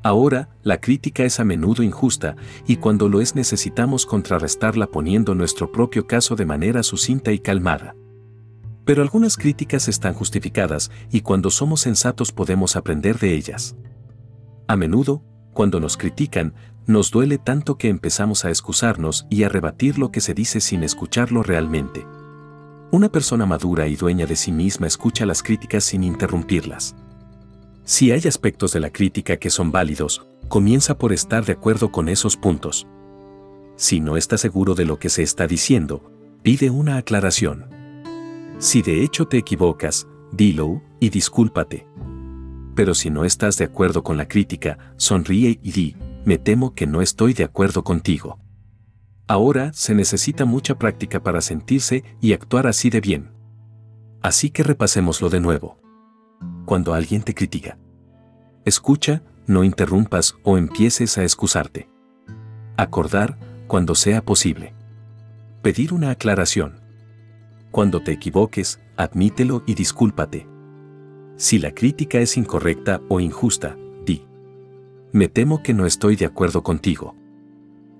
Ahora, 0.01 0.47
la 0.63 0.79
crítica 0.79 1.25
es 1.25 1.41
a 1.41 1.43
menudo 1.43 1.83
injusta 1.83 2.37
y 2.65 2.77
cuando 2.77 3.09
lo 3.09 3.19
es 3.19 3.35
necesitamos 3.35 4.05
contrarrestarla 4.05 4.87
poniendo 4.87 5.35
nuestro 5.35 5.73
propio 5.73 6.07
caso 6.07 6.37
de 6.37 6.45
manera 6.45 6.83
sucinta 6.83 7.33
y 7.33 7.39
calmada. 7.39 7.97
Pero 8.85 9.01
algunas 9.01 9.35
críticas 9.35 9.89
están 9.89 10.13
justificadas 10.13 10.89
y 11.11 11.19
cuando 11.19 11.49
somos 11.49 11.81
sensatos 11.81 12.31
podemos 12.31 12.77
aprender 12.77 13.19
de 13.19 13.35
ellas. 13.35 13.75
A 14.69 14.77
menudo, 14.77 15.21
cuando 15.51 15.81
nos 15.81 15.97
critican, 15.97 16.53
nos 16.87 17.11
duele 17.11 17.37
tanto 17.37 17.77
que 17.77 17.89
empezamos 17.89 18.45
a 18.45 18.49
excusarnos 18.51 19.27
y 19.29 19.43
a 19.43 19.49
rebatir 19.49 19.99
lo 19.99 20.13
que 20.13 20.21
se 20.21 20.33
dice 20.33 20.61
sin 20.61 20.81
escucharlo 20.81 21.43
realmente. 21.43 22.05
Una 22.91 23.07
persona 23.09 23.45
madura 23.45 23.87
y 23.87 23.95
dueña 23.95 24.25
de 24.25 24.35
sí 24.35 24.51
misma 24.51 24.87
escucha 24.87 25.23
las 25.23 25.43
críticas 25.43 25.83
sin 25.83 26.03
interrumpirlas. 26.03 26.95
Si 27.83 28.11
hay 28.11 28.21
aspectos 28.27 28.73
de 28.73 28.79
la 28.79 28.89
crítica 28.89 29.37
que 29.37 29.51
son 29.51 29.71
válidos, 29.71 30.25
comienza 30.47 30.97
por 30.97 31.13
estar 31.13 31.45
de 31.45 31.53
acuerdo 31.53 31.91
con 31.91 32.09
esos 32.09 32.35
puntos. 32.35 32.87
Si 33.75 33.99
no 33.99 34.17
está 34.17 34.39
seguro 34.39 34.73
de 34.73 34.85
lo 34.85 34.97
que 34.97 35.09
se 35.09 35.21
está 35.21 35.45
diciendo, 35.45 36.11
pide 36.41 36.71
una 36.71 36.97
aclaración. 36.97 37.67
Si 38.57 38.81
de 38.81 39.03
hecho 39.03 39.27
te 39.27 39.37
equivocas, 39.37 40.07
dilo 40.31 40.81
y 40.99 41.09
discúlpate. 41.09 41.85
Pero 42.73 42.95
si 42.95 43.11
no 43.11 43.23
estás 43.23 43.59
de 43.59 43.65
acuerdo 43.65 44.03
con 44.03 44.17
la 44.17 44.27
crítica, 44.27 44.93
sonríe 44.97 45.59
y 45.61 45.71
di, 45.73 45.95
me 46.25 46.39
temo 46.39 46.73
que 46.73 46.87
no 46.87 47.03
estoy 47.03 47.33
de 47.33 47.43
acuerdo 47.43 47.83
contigo. 47.83 48.39
Ahora 49.29 49.71
se 49.73 49.93
necesita 49.93 50.45
mucha 50.45 50.79
práctica 50.79 51.21
para 51.21 51.41
sentirse 51.41 52.03
y 52.19 52.33
actuar 52.33 52.65
así 52.65 52.89
de 52.89 52.99
bien. 52.99 53.29
Así 54.23 54.49
que 54.49 54.63
repasémoslo 54.63 55.29
de 55.29 55.39
nuevo 55.39 55.77
cuando 56.65 56.95
alguien 56.95 57.21
te 57.21 57.35
critica. 57.35 57.77
Escucha, 58.65 59.21
no 59.45 59.63
interrumpas 59.63 60.35
o 60.43 60.57
empieces 60.57 61.19
a 61.19 61.23
excusarte. 61.23 61.87
Acordar, 62.75 63.37
cuando 63.67 63.93
sea 63.93 64.25
posible. 64.25 64.73
Pedir 65.61 65.93
una 65.93 66.09
aclaración. 66.09 66.79
Cuando 67.69 68.01
te 68.01 68.11
equivoques, 68.11 68.79
admítelo 68.97 69.61
y 69.67 69.75
discúlpate. 69.75 70.47
Si 71.35 71.59
la 71.59 71.71
crítica 71.71 72.17
es 72.17 72.35
incorrecta 72.35 72.99
o 73.09 73.19
injusta, 73.19 73.77
di. 74.05 74.25
Me 75.11 75.27
temo 75.27 75.61
que 75.61 75.75
no 75.75 75.85
estoy 75.85 76.15
de 76.15 76.25
acuerdo 76.25 76.63
contigo. 76.63 77.18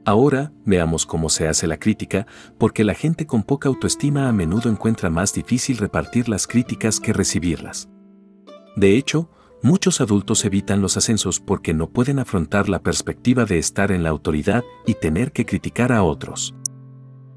Ahora, 0.05 0.51
veamos 0.65 1.05
cómo 1.05 1.29
se 1.29 1.47
hace 1.47 1.67
la 1.67 1.77
crítica, 1.77 2.25
porque 2.57 2.83
la 2.83 2.93
gente 2.93 3.27
con 3.27 3.43
poca 3.43 3.69
autoestima 3.69 4.27
a 4.27 4.31
menudo 4.31 4.69
encuentra 4.69 5.09
más 5.09 5.33
difícil 5.33 5.77
repartir 5.77 6.29
las 6.29 6.47
críticas 6.47 6.99
que 6.99 7.13
recibirlas. 7.13 7.89
De 8.75 8.95
hecho, 8.95 9.29
muchos 9.61 10.01
adultos 10.01 10.45
evitan 10.45 10.81
los 10.81 10.95
ascensos 10.97 11.39
porque 11.39 11.73
no 11.73 11.89
pueden 11.89 12.19
afrontar 12.19 12.69
la 12.69 12.79
perspectiva 12.79 13.45
de 13.45 13.59
estar 13.59 13.91
en 13.91 14.03
la 14.03 14.09
autoridad 14.09 14.63
y 14.85 14.93
tener 14.95 15.31
que 15.31 15.45
criticar 15.45 15.91
a 15.91 16.03
otros. 16.03 16.55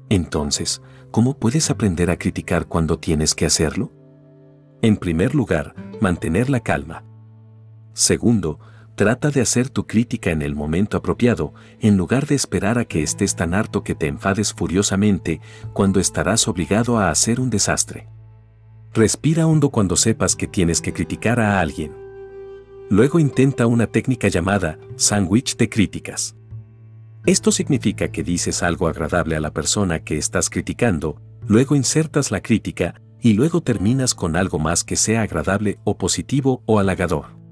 Entonces, 0.09 0.81
¿cómo 1.11 1.37
puedes 1.37 1.69
aprender 1.69 2.09
a 2.09 2.17
criticar 2.17 2.67
cuando 2.67 2.97
tienes 2.97 3.35
que 3.35 3.45
hacerlo? 3.45 3.91
En 4.81 4.97
primer 4.97 5.35
lugar, 5.35 5.75
mantener 6.01 6.49
la 6.49 6.61
calma. 6.61 7.03
Segundo, 7.93 8.59
trata 8.95 9.31
de 9.31 9.41
hacer 9.41 9.69
tu 9.69 9.87
crítica 9.87 10.31
en 10.31 10.41
el 10.41 10.55
momento 10.55 10.97
apropiado, 10.97 11.53
en 11.79 11.97
lugar 11.97 12.27
de 12.27 12.35
esperar 12.35 12.77
a 12.77 12.85
que 12.85 13.03
estés 13.03 13.35
tan 13.35 13.53
harto 13.53 13.83
que 13.83 13.95
te 13.95 14.07
enfades 14.07 14.53
furiosamente 14.53 15.41
cuando 15.73 15.99
estarás 15.99 16.47
obligado 16.47 16.97
a 16.97 17.09
hacer 17.09 17.39
un 17.39 17.49
desastre. 17.49 18.07
Respira 18.93 19.47
hondo 19.47 19.69
cuando 19.69 19.95
sepas 19.95 20.35
que 20.35 20.47
tienes 20.47 20.79
que 20.81 20.93
criticar 20.93 21.39
a 21.39 21.59
alguien. 21.59 21.91
Luego 22.89 23.17
intenta 23.17 23.65
una 23.65 23.87
técnica 23.87 24.27
llamada 24.27 24.77
sándwich 24.97 25.57
de 25.57 25.69
críticas. 25.69 26.35
Esto 27.25 27.51
significa 27.51 28.09
que 28.09 28.21
dices 28.21 28.61
algo 28.61 28.87
agradable 28.87 29.35
a 29.35 29.39
la 29.39 29.51
persona 29.51 30.03
que 30.03 30.17
estás 30.17 30.49
criticando, 30.49 31.21
luego 31.47 31.75
insertas 31.75 32.29
la 32.31 32.41
crítica 32.41 33.01
y 33.21 33.33
luego 33.33 33.61
terminas 33.61 34.13
con 34.13 34.35
algo 34.35 34.59
más 34.59 34.83
que 34.83 34.97
sea 34.97 35.21
agradable 35.21 35.79
o 35.85 35.97
positivo 35.97 36.61
o 36.65 36.79
halagador. 36.79 37.42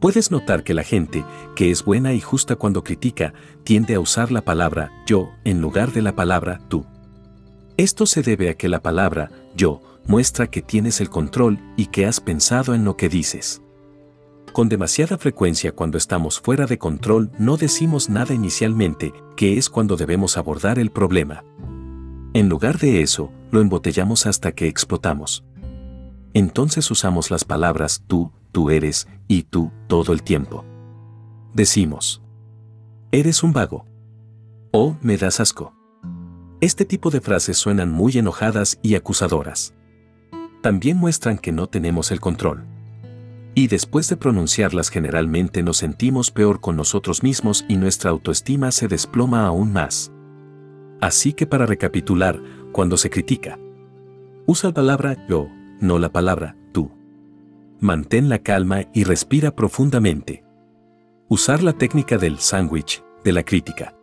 Puedes 0.00 0.30
notar 0.30 0.62
que 0.62 0.74
la 0.74 0.84
gente, 0.84 1.24
que 1.56 1.70
es 1.70 1.84
buena 1.84 2.12
y 2.12 2.20
justa 2.20 2.54
cuando 2.54 2.84
critica, 2.84 3.34
tiende 3.64 3.94
a 3.94 4.00
usar 4.00 4.30
la 4.30 4.42
palabra 4.42 4.92
yo 5.06 5.30
en 5.44 5.60
lugar 5.60 5.92
de 5.92 6.02
la 6.02 6.14
palabra 6.14 6.60
tú. 6.68 6.86
Esto 7.76 8.06
se 8.06 8.22
debe 8.22 8.50
a 8.50 8.54
que 8.54 8.68
la 8.68 8.80
palabra 8.80 9.30
yo 9.56 9.80
muestra 10.06 10.50
que 10.50 10.62
tienes 10.62 11.00
el 11.00 11.10
control 11.10 11.58
y 11.76 11.86
que 11.86 12.06
has 12.06 12.20
pensado 12.20 12.74
en 12.74 12.84
lo 12.84 12.96
que 12.96 13.08
dices. 13.08 13.60
Con 14.52 14.68
demasiada 14.68 15.18
frecuencia 15.18 15.72
cuando 15.72 15.98
estamos 15.98 16.40
fuera 16.40 16.66
de 16.66 16.78
control 16.78 17.30
no 17.38 17.56
decimos 17.56 18.08
nada 18.08 18.34
inicialmente, 18.34 19.12
que 19.36 19.58
es 19.58 19.68
cuando 19.68 19.96
debemos 19.96 20.36
abordar 20.36 20.78
el 20.78 20.90
problema. 20.90 21.44
En 22.34 22.48
lugar 22.48 22.78
de 22.78 23.02
eso, 23.02 23.32
lo 23.50 23.60
embotellamos 23.60 24.26
hasta 24.26 24.52
que 24.52 24.68
explotamos. 24.68 25.44
Entonces 26.34 26.90
usamos 26.90 27.30
las 27.30 27.44
palabras 27.44 28.04
tú, 28.06 28.32
tú 28.50 28.70
eres 28.70 29.08
y 29.28 29.44
tú 29.44 29.70
todo 29.86 30.12
el 30.12 30.22
tiempo. 30.22 30.64
Decimos, 31.54 32.22
eres 33.12 33.42
un 33.42 33.52
vago. 33.52 33.86
O 34.70 34.96
me 35.00 35.16
das 35.16 35.40
asco. 35.40 35.74
Este 36.60 36.84
tipo 36.84 37.10
de 37.10 37.20
frases 37.20 37.56
suenan 37.56 37.90
muy 37.90 38.18
enojadas 38.18 38.78
y 38.82 38.96
acusadoras 38.96 39.74
también 40.60 40.96
muestran 40.96 41.38
que 41.38 41.52
no 41.52 41.66
tenemos 41.66 42.10
el 42.10 42.20
control. 42.20 42.64
Y 43.54 43.68
después 43.68 44.08
de 44.08 44.16
pronunciarlas 44.16 44.88
generalmente 44.88 45.62
nos 45.62 45.78
sentimos 45.78 46.30
peor 46.30 46.60
con 46.60 46.76
nosotros 46.76 47.22
mismos 47.22 47.64
y 47.68 47.76
nuestra 47.76 48.10
autoestima 48.10 48.70
se 48.70 48.88
desploma 48.88 49.46
aún 49.46 49.72
más. 49.72 50.12
Así 51.00 51.32
que 51.32 51.46
para 51.46 51.66
recapitular, 51.66 52.40
cuando 52.72 52.96
se 52.96 53.10
critica, 53.10 53.58
usa 54.46 54.70
la 54.70 54.74
palabra 54.74 55.26
yo, 55.28 55.48
no 55.80 55.98
la 55.98 56.10
palabra 56.10 56.56
tú. 56.72 56.90
Mantén 57.80 58.28
la 58.28 58.40
calma 58.40 58.86
y 58.92 59.04
respira 59.04 59.54
profundamente. 59.54 60.44
Usar 61.28 61.62
la 61.62 61.72
técnica 61.72 62.18
del 62.18 62.40
sándwich, 62.40 63.04
de 63.22 63.32
la 63.32 63.44
crítica. 63.44 63.94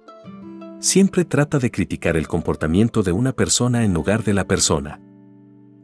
Siempre 0.79 1.25
trata 1.25 1.59
de 1.59 1.71
criticar 1.71 2.15
el 2.15 2.25
comportamiento 2.25 3.03
de 3.03 3.11
una 3.11 3.33
persona 3.33 3.83
en 3.83 3.93
lugar 3.93 4.23
de 4.23 4.33
la 4.33 4.47
persona. 4.47 5.01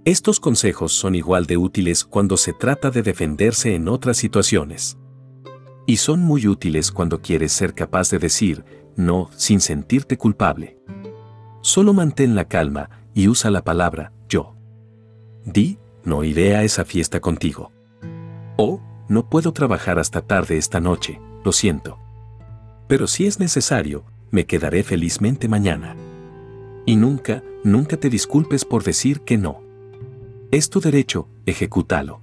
Estos 0.05 0.39
consejos 0.39 0.93
son 0.93 1.15
igual 1.15 1.47
de 1.47 1.57
útiles 1.57 2.05
cuando 2.05 2.37
se 2.37 2.53
trata 2.53 2.91
de 2.91 3.03
defenderse 3.03 3.75
en 3.75 3.89
otras 3.89 4.15
situaciones. 4.15 4.97
Y 5.85 5.97
son 5.97 6.21
muy 6.21 6.47
útiles 6.47 6.93
cuando 6.93 7.21
quieres 7.21 7.51
ser 7.51 7.73
capaz 7.73 8.09
de 8.09 8.19
decir 8.19 8.63
no 8.95 9.29
sin 9.35 9.59
sentirte 9.59 10.17
culpable. 10.17 10.77
Solo 11.59 11.91
mantén 11.93 12.35
la 12.35 12.45
calma 12.45 12.89
y 13.13 13.27
usa 13.27 13.51
la 13.51 13.65
palabra 13.65 14.13
yo. 14.29 14.55
Di, 15.43 15.77
no 16.05 16.23
iré 16.23 16.55
a 16.55 16.63
esa 16.63 16.85
fiesta 16.85 17.19
contigo. 17.19 17.73
O, 18.57 18.79
no 19.07 19.29
puedo 19.29 19.51
trabajar 19.51 19.99
hasta 19.99 20.21
tarde 20.21 20.57
esta 20.57 20.79
noche, 20.79 21.19
lo 21.43 21.51
siento. 21.51 21.97
Pero 22.87 23.07
si 23.07 23.25
es 23.25 23.39
necesario, 23.39 24.03
me 24.31 24.45
quedaré 24.45 24.83
felizmente 24.83 25.47
mañana. 25.47 25.95
Y 26.85 26.95
nunca, 26.95 27.43
nunca 27.63 27.97
te 27.97 28.09
disculpes 28.09 28.65
por 28.65 28.83
decir 28.83 29.21
que 29.21 29.37
no. 29.37 29.61
Es 30.51 30.69
tu 30.69 30.81
derecho, 30.81 31.27
ejecútalo. 31.45 32.21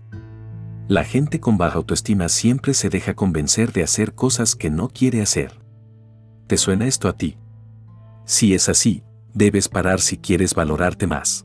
La 0.88 1.04
gente 1.04 1.38
con 1.40 1.58
baja 1.58 1.76
autoestima 1.76 2.28
siempre 2.30 2.72
se 2.72 2.88
deja 2.88 3.14
convencer 3.14 3.72
de 3.72 3.82
hacer 3.82 4.14
cosas 4.14 4.56
que 4.56 4.70
no 4.70 4.88
quiere 4.88 5.20
hacer. 5.20 5.60
¿Te 6.46 6.56
suena 6.56 6.86
esto 6.86 7.08
a 7.08 7.12
ti? 7.12 7.36
Si 8.24 8.54
es 8.54 8.70
así, 8.70 9.02
debes 9.34 9.68
parar 9.68 10.00
si 10.00 10.16
quieres 10.16 10.54
valorarte 10.54 11.06
más. 11.06 11.44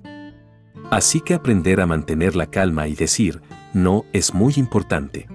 Así 0.90 1.22
que 1.22 1.34
aprender 1.34 1.82
a 1.82 1.86
mantener 1.86 2.36
la 2.36 2.48
calma 2.48 2.88
y 2.88 2.96
decir, 2.96 3.42
no, 3.74 4.06
es 4.14 4.34
muy 4.34 4.54
importante. 4.58 5.28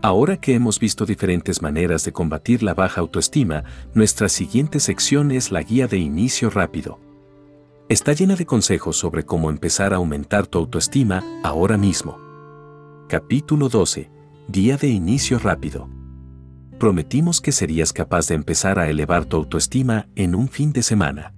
Ahora 0.00 0.36
que 0.36 0.54
hemos 0.54 0.78
visto 0.78 1.04
diferentes 1.04 1.60
maneras 1.60 2.04
de 2.04 2.12
combatir 2.12 2.62
la 2.62 2.72
baja 2.72 3.00
autoestima, 3.00 3.64
nuestra 3.94 4.28
siguiente 4.28 4.78
sección 4.78 5.32
es 5.32 5.50
la 5.50 5.62
guía 5.62 5.88
de 5.88 5.98
inicio 5.98 6.50
rápido. 6.50 7.00
Está 7.88 8.12
llena 8.12 8.36
de 8.36 8.46
consejos 8.46 8.96
sobre 8.96 9.24
cómo 9.24 9.50
empezar 9.50 9.92
a 9.92 9.96
aumentar 9.96 10.46
tu 10.46 10.58
autoestima 10.58 11.24
ahora 11.42 11.76
mismo. 11.76 12.18
Capítulo 13.08 13.68
12. 13.68 14.08
Guía 14.48 14.76
de 14.76 14.88
inicio 14.88 15.38
rápido. 15.38 15.88
Prometimos 16.78 17.40
que 17.40 17.50
serías 17.50 17.92
capaz 17.92 18.28
de 18.28 18.36
empezar 18.36 18.78
a 18.78 18.88
elevar 18.88 19.24
tu 19.24 19.36
autoestima 19.36 20.06
en 20.14 20.36
un 20.36 20.48
fin 20.48 20.72
de 20.72 20.84
semana. 20.84 21.34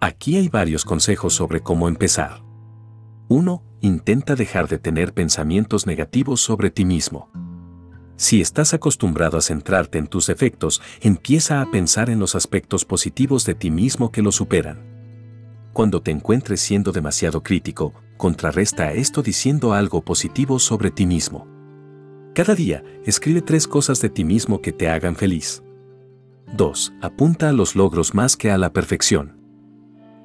Aquí 0.00 0.36
hay 0.36 0.48
varios 0.48 0.84
consejos 0.84 1.34
sobre 1.34 1.60
cómo 1.60 1.88
empezar. 1.88 2.42
1. 3.28 3.62
Intenta 3.86 4.34
dejar 4.34 4.66
de 4.66 4.78
tener 4.78 5.14
pensamientos 5.14 5.86
negativos 5.86 6.40
sobre 6.40 6.70
ti 6.70 6.84
mismo. 6.84 7.30
Si 8.16 8.40
estás 8.40 8.74
acostumbrado 8.74 9.38
a 9.38 9.40
centrarte 9.40 9.98
en 9.98 10.08
tus 10.08 10.26
defectos, 10.26 10.82
empieza 11.00 11.60
a 11.60 11.70
pensar 11.70 12.10
en 12.10 12.18
los 12.18 12.34
aspectos 12.34 12.84
positivos 12.84 13.44
de 13.44 13.54
ti 13.54 13.70
mismo 13.70 14.10
que 14.10 14.22
lo 14.22 14.32
superan. 14.32 14.80
Cuando 15.72 16.02
te 16.02 16.10
encuentres 16.10 16.60
siendo 16.62 16.90
demasiado 16.90 17.44
crítico, 17.44 17.94
contrarresta 18.16 18.92
esto 18.92 19.22
diciendo 19.22 19.72
algo 19.72 20.04
positivo 20.04 20.58
sobre 20.58 20.90
ti 20.90 21.06
mismo. 21.06 21.46
Cada 22.34 22.56
día, 22.56 22.82
escribe 23.04 23.40
tres 23.40 23.68
cosas 23.68 24.00
de 24.00 24.10
ti 24.10 24.24
mismo 24.24 24.62
que 24.62 24.72
te 24.72 24.88
hagan 24.88 25.14
feliz. 25.14 25.62
2. 26.56 26.92
Apunta 27.02 27.50
a 27.50 27.52
los 27.52 27.76
logros 27.76 28.14
más 28.14 28.36
que 28.36 28.50
a 28.50 28.58
la 28.58 28.72
perfección. 28.72 29.40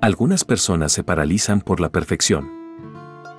Algunas 0.02 0.46
personas 0.46 0.92
se 0.94 1.04
paralizan 1.04 1.62
por 1.62 1.80
la 1.80 1.92
perfección 1.92 2.61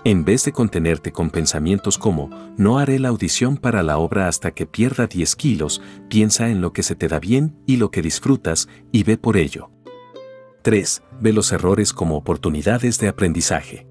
en 0.04 0.24
vez 0.24 0.44
de 0.44 0.52
contenerte 0.52 1.12
con 1.12 1.30
pensamientos 1.30 1.96
como, 1.96 2.28
no 2.56 2.78
haré 2.78 2.98
la 2.98 3.08
audición 3.08 3.56
para 3.56 3.84
la 3.84 3.98
obra 3.98 4.26
hasta 4.26 4.50
que 4.50 4.66
pierda 4.66 5.06
10 5.06 5.36
kilos, 5.36 5.80
piensa 6.08 6.50
en 6.50 6.60
lo 6.60 6.72
que 6.72 6.82
se 6.82 6.96
te 6.96 7.06
da 7.06 7.20
bien 7.20 7.56
y 7.66 7.76
lo 7.76 7.92
que 7.92 8.02
disfrutas 8.02 8.68
y 8.90 9.04
ve 9.04 9.16
por 9.16 9.36
ello. 9.36 9.70
3. 10.62 11.02
Ve 11.20 11.32
los 11.32 11.52
errores 11.52 11.92
como 11.92 12.16
oportunidades 12.16 12.98
de 12.98 13.08
aprendizaje. 13.08 13.86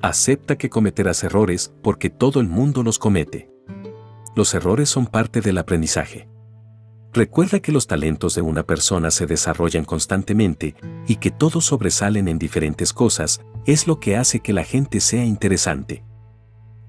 Acepta 0.00 0.56
que 0.56 0.70
cometerás 0.70 1.22
errores 1.24 1.74
porque 1.82 2.08
todo 2.08 2.40
el 2.40 2.48
mundo 2.48 2.82
los 2.82 2.98
comete. 2.98 3.50
Los 4.34 4.54
errores 4.54 4.88
son 4.88 5.06
parte 5.06 5.40
del 5.40 5.58
aprendizaje. 5.58 6.28
Recuerda 7.12 7.60
que 7.60 7.72
los 7.72 7.86
talentos 7.86 8.34
de 8.34 8.42
una 8.42 8.64
persona 8.64 9.10
se 9.10 9.26
desarrollan 9.26 9.84
constantemente 9.84 10.74
y 11.06 11.16
que 11.16 11.30
todos 11.30 11.64
sobresalen 11.64 12.28
en 12.28 12.38
diferentes 12.38 12.92
cosas, 12.92 13.40
es 13.66 13.86
lo 13.86 13.98
que 13.98 14.16
hace 14.16 14.40
que 14.40 14.52
la 14.52 14.64
gente 14.64 15.00
sea 15.00 15.24
interesante. 15.24 16.04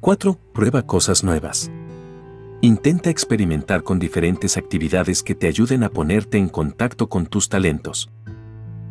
4. 0.01 0.37
Prueba 0.53 0.85
cosas 0.85 1.23
nuevas. 1.23 1.71
Intenta 2.61 3.09
experimentar 3.09 3.83
con 3.83 3.99
diferentes 3.99 4.57
actividades 4.57 5.23
que 5.23 5.35
te 5.35 5.47
ayuden 5.47 5.83
a 5.83 5.89
ponerte 5.89 6.37
en 6.37 6.49
contacto 6.49 7.07
con 7.07 7.25
tus 7.25 7.47
talentos. 7.47 8.09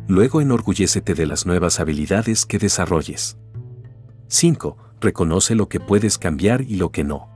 Luego 0.07 0.41
enorgullécete 0.41 1.13
de 1.13 1.27
las 1.27 1.45
nuevas 1.45 1.79
habilidades 1.79 2.47
que 2.47 2.57
desarrolles. 2.57 3.37
5. 4.27 4.77
Reconoce 4.99 5.53
lo 5.53 5.69
que 5.69 5.79
puedes 5.79 6.17
cambiar 6.17 6.61
y 6.61 6.77
lo 6.77 6.91
que 6.91 7.03
no. 7.03 7.28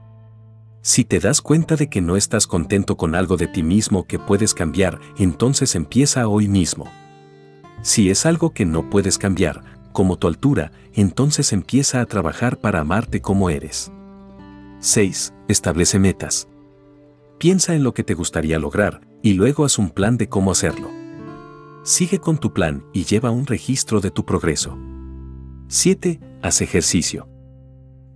Si 0.86 1.02
te 1.06 1.18
das 1.18 1.40
cuenta 1.40 1.76
de 1.76 1.88
que 1.88 2.02
no 2.02 2.14
estás 2.14 2.46
contento 2.46 2.98
con 2.98 3.14
algo 3.14 3.38
de 3.38 3.46
ti 3.46 3.62
mismo 3.62 4.04
que 4.04 4.18
puedes 4.18 4.52
cambiar, 4.52 5.00
entonces 5.16 5.76
empieza 5.76 6.28
hoy 6.28 6.46
mismo. 6.46 6.92
Si 7.80 8.10
es 8.10 8.26
algo 8.26 8.50
que 8.50 8.66
no 8.66 8.90
puedes 8.90 9.16
cambiar, 9.16 9.62
como 9.92 10.18
tu 10.18 10.28
altura, 10.28 10.72
entonces 10.92 11.54
empieza 11.54 12.02
a 12.02 12.04
trabajar 12.04 12.58
para 12.58 12.80
amarte 12.80 13.22
como 13.22 13.48
eres. 13.48 13.90
6. 14.80 15.32
Establece 15.48 15.98
metas. 15.98 16.48
Piensa 17.38 17.74
en 17.74 17.82
lo 17.82 17.94
que 17.94 18.04
te 18.04 18.12
gustaría 18.12 18.58
lograr 18.58 19.00
y 19.22 19.32
luego 19.32 19.64
haz 19.64 19.78
un 19.78 19.88
plan 19.88 20.18
de 20.18 20.28
cómo 20.28 20.52
hacerlo. 20.52 20.90
Sigue 21.82 22.18
con 22.18 22.36
tu 22.36 22.52
plan 22.52 22.84
y 22.92 23.04
lleva 23.04 23.30
un 23.30 23.46
registro 23.46 24.02
de 24.02 24.10
tu 24.10 24.26
progreso. 24.26 24.76
7. 25.68 26.20
Haz 26.42 26.60
ejercicio 26.60 27.33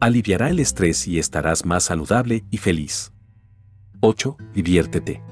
aliviará 0.01 0.51
el 0.51 0.61
estrés 0.61 1.07
y 1.09 1.19
estarás 1.19 1.65
más 1.65 1.85
saludable 1.85 2.45
y 2.51 2.59
feliz. 2.59 3.13
8. 4.01 4.37
Diviértete. 4.55 5.23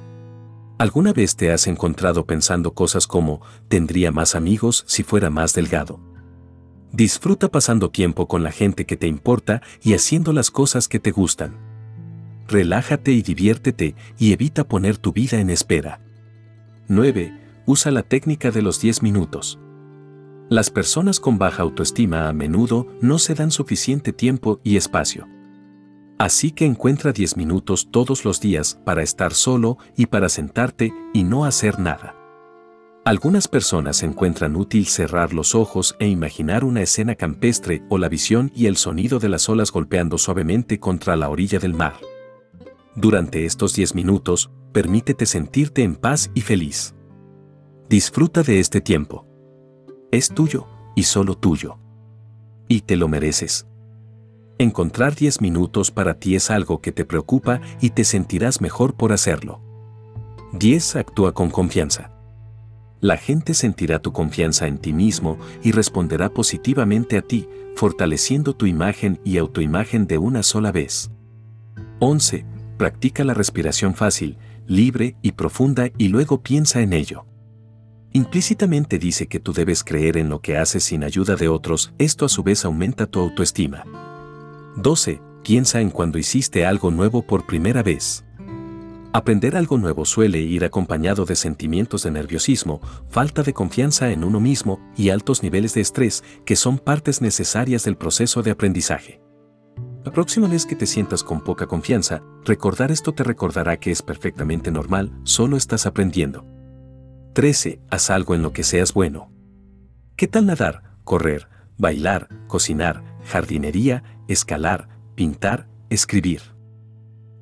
¿Alguna 0.79 1.13
vez 1.13 1.37
te 1.37 1.53
has 1.53 1.67
encontrado 1.69 2.27
pensando 2.27 2.75
cosas 2.75 3.07
como, 3.07 3.41
tendría 3.69 4.13
más 4.13 4.35
amigos 4.35 4.85
si 4.87 5.03
fuera 5.03 5.31
más 5.31 5.55
delgado? 5.55 6.01
Disfruta 6.93 7.49
pasando 7.49 7.91
tiempo 7.91 8.29
con 8.29 8.43
la 8.43 8.53
gente 8.53 8.85
que 8.87 8.97
te 8.97 9.07
importa 9.07 9.63
y 9.83 9.95
haciendo 9.95 10.33
las 10.33 10.51
cosas 10.51 10.89
que 10.89 10.99
te 10.99 11.13
gustan. 11.13 11.57
Relájate 12.49 13.13
y 13.13 13.23
diviértete 13.23 13.95
y 14.19 14.33
evita 14.33 14.65
poner 14.65 14.99
tu 14.99 15.13
vida 15.13 15.41
en 15.41 15.51
espera. 15.51 16.01
9. 16.89 17.33
Usa 17.67 17.91
la 17.91 18.03
técnica 18.03 18.51
de 18.51 18.63
los 18.63 18.81
10 18.81 19.03
minutos. 19.03 19.59
Las 20.49 20.71
personas 20.71 21.19
con 21.19 21.39
baja 21.39 21.65
autoestima 21.65 22.29
a 22.29 22.33
menudo 22.33 22.87
no 23.01 23.19
se 23.19 23.35
dan 23.35 23.51
suficiente 23.51 24.13
tiempo 24.13 24.61
y 24.63 24.77
espacio. 24.77 25.27
Así 26.19 26.53
que 26.53 26.65
encuentra 26.65 27.13
10 27.13 27.37
minutos 27.37 27.89
todos 27.91 28.25
los 28.25 28.41
días 28.41 28.79
para 28.85 29.03
estar 29.03 29.35
solo 29.35 29.77
y 29.97 30.07
para 30.07 30.29
sentarte 30.29 30.95
y 31.13 31.25
no 31.25 31.47
hacer 31.47 31.81
nada. 31.81 32.15
Algunas 33.05 33.49
personas 33.49 34.05
encuentran 34.05 34.55
útil 34.55 34.87
cerrar 34.87 35.35
los 35.35 35.57
ojos 35.57 35.97
e 35.99 36.07
imaginar 36.07 36.63
una 36.63 36.81
escena 36.81 37.17
campestre 37.17 37.83
o 37.89 37.99
la 37.99 38.09
visión 38.09 38.53
y 38.55 38.67
el 38.67 38.77
sonido 38.77 39.19
de 39.19 39.29
las 39.29 39.49
olas 39.49 39.73
golpeando 39.73 40.17
suavemente 40.17 40.79
contra 40.79 41.17
la 41.17 41.29
orilla 41.29 41.59
del 41.59 41.75
mar. 41.75 41.95
Durante 42.95 43.47
estos 43.47 43.75
10 43.75 43.97
minutos, 43.97 44.53
permítete 44.73 45.27
sentirte 45.27 45.83
en 45.83 45.97
paz 45.97 46.31
y 46.35 46.43
feliz. 46.43 46.95
Disfruta 47.89 48.45
de 48.45 48.61
este 48.61 48.81
tiempo 48.81 49.27
es 50.11 50.31
tuyo 50.31 50.67
y 50.95 51.05
solo 51.05 51.37
tuyo. 51.37 51.79
Y 52.69 52.83
te 52.83 52.97
lo 52.97 53.09
mereces. 53.09 53.67
Encontrar 54.59 55.15
10 55.15 55.41
minutos 55.43 55.91
para 55.91 56.19
ti 56.19 56.35
es 56.35 56.51
algo 56.51 56.81
que 56.81 56.91
te 56.91 57.05
preocupa 57.05 57.61
y 57.81 57.91
te 57.91 58.05
sentirás 58.05 58.61
mejor 58.61 58.95
por 58.95 59.13
hacerlo. 59.13 59.61
10. 60.55 60.97
Actúa 60.97 61.35
con 61.35 61.51
confianza. 61.51 62.13
La 63.01 63.19
gente 63.19 63.53
sentirá 63.53 63.99
tu 63.99 64.13
confianza 64.13 64.67
en 64.67 64.79
ti 64.79 64.95
mismo 64.95 65.39
y 65.63 65.73
responderá 65.73 66.31
positivamente 66.31 67.19
a 67.19 67.23
ti, 67.23 67.47
fortaleciendo 67.75 68.57
tu 68.57 68.65
imagen 68.65 69.21
y 69.23 69.37
autoimagen 69.37 70.07
de 70.07 70.17
una 70.17 70.43
sola 70.43 70.73
vez. 70.73 71.11
11. 72.01 72.47
Practica 72.79 73.25
la 73.25 73.35
respiración 73.35 73.95
fácil, 73.95 74.39
libre 74.67 75.17
y 75.21 75.33
profunda 75.33 75.91
y 75.99 76.09
luego 76.09 76.43
piensa 76.43 76.81
en 76.81 76.95
ello. 76.95 77.27
Implícitamente 78.17 78.99
dice 78.99 79.27
que 79.27 79.41
tú 79.41 79.53
debes 79.53 79.85
creer 79.85 80.17
en 80.17 80.31
lo 80.31 80.41
que 80.41 80.57
haces 80.57 80.85
sin 80.85 81.05
ayuda 81.05 81.37
de 81.37 81.49
otros, 81.49 81.93
esto 81.99 82.25
a 82.25 82.31
su 82.31 82.43
vez 82.43 82.65
aumenta 82.65 83.05
tu 83.05 83.21
autoestima. 83.21 83.85
12. 84.77 85.21
Piensa 85.45 85.83
en 85.83 85.91
cuando 85.91 86.17
hiciste 86.17 86.65
algo 86.65 86.91
nuevo 86.91 87.27
por 87.27 87.47
primera 87.47 87.83
vez. 87.83 88.25
Aprender 89.13 89.55
algo 89.55 89.77
nuevo 89.77 90.07
suele 90.07 90.39
ir 90.39 90.65
acompañado 90.65 91.27
de 91.27 91.37
sentimientos 91.37 92.05
de 92.05 92.11
nerviosismo, 92.11 92.81
falta 93.11 93.43
de 93.43 93.53
confianza 93.53 94.11
en 94.11 94.25
uno 94.25 94.41
mismo 94.41 94.81
y 94.97 95.11
altos 95.11 95.43
niveles 95.43 95.75
de 95.75 95.83
estrés 95.83 96.25
que 96.47 96.57
son 96.57 96.79
partes 96.79 97.21
necesarias 97.21 97.85
del 97.85 97.99
proceso 97.99 98.43
de 98.43 98.51
aprendizaje. 98.51 99.21
La 100.07 100.11
próxima 100.11 100.49
vez 100.49 100.65
que 100.65 100.75
te 100.75 100.87
sientas 100.87 101.23
con 101.23 101.45
poca 101.45 101.67
confianza, 101.67 102.23
recordar 102.47 102.91
esto 102.91 103.13
te 103.13 103.25
recordará 103.25 103.77
que 103.77 103.91
es 103.91 104.01
perfectamente 104.01 104.71
normal, 104.71 105.13
solo 105.25 105.59
estás 105.59 105.85
aprendiendo. 105.85 106.56
13. 107.37 107.81
Haz 107.91 108.09
algo 108.09 108.35
en 108.35 108.41
lo 108.41 108.55
que 108.55 108.63
seas 108.63 108.95
bueno. 108.95 109.31
¿Qué 110.17 110.27
tal 110.27 110.47
nadar, 110.47 110.97
correr, 111.05 111.49
bailar, 111.77 112.31
cocinar, 112.47 113.05
jardinería, 113.27 114.03
escalar, 114.27 114.89
pintar, 115.15 115.69
escribir? 115.91 116.41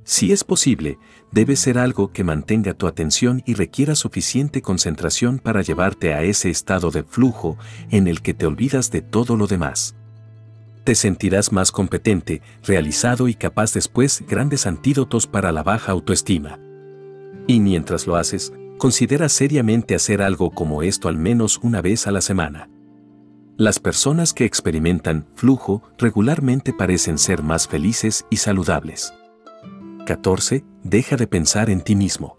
Si 0.03 0.33
es 0.33 0.43
posible, 0.43 0.99
debe 1.31 1.55
ser 1.55 1.79
algo 1.79 2.11
que 2.11 2.25
mantenga 2.25 2.75
tu 2.75 2.89
atención 2.89 3.45
y 3.47 3.55
requiera 3.55 3.95
suficiente 3.95 4.62
concentración 4.62 5.39
para 5.39 5.62
llevarte 5.62 6.12
a 6.12 6.25
ese 6.25 6.51
estado 6.51 6.91
de 6.91 7.05
flujo 7.05 7.57
en 7.89 8.09
el 8.09 8.21
que 8.21 8.35
te 8.35 8.47
olvidas 8.47 8.91
de 8.91 9.01
todo 9.01 9.37
lo 9.37 9.47
demás. 9.47 9.95
Te 10.83 10.97
sentirás 10.97 11.53
más 11.53 11.71
competente, 11.71 12.43
realizado 12.65 13.29
y 13.29 13.35
capaz 13.35 13.73
después 13.73 14.25
grandes 14.27 14.66
antídotos 14.66 15.29
para 15.29 15.53
la 15.53 15.62
baja 15.62 15.93
autoestima. 15.93 16.59
Y 17.47 17.61
mientras 17.61 18.09
lo 18.09 18.16
haces, 18.16 18.53
considera 18.79 19.29
seriamente 19.29 19.95
hacer 19.95 20.23
algo 20.23 20.51
como 20.51 20.83
esto 20.83 21.09
al 21.09 21.17
menos 21.17 21.59
una 21.63 21.81
vez 21.81 22.07
a 22.07 22.11
la 22.11 22.21
semana. 22.21 22.69
Las 23.57 23.79
personas 23.79 24.33
que 24.33 24.45
experimentan 24.45 25.29
flujo 25.37 25.83
regularmente 25.97 26.73
parecen 26.73 27.19
ser 27.19 27.43
más 27.43 27.69
felices 27.69 28.27
y 28.31 28.39
saludables. 28.39 29.15
14. 30.07 30.65
Deja 30.83 31.17
de 31.17 31.27
pensar 31.27 31.71
en 31.71 31.81
ti 31.81 31.95
mismo. 31.95 32.37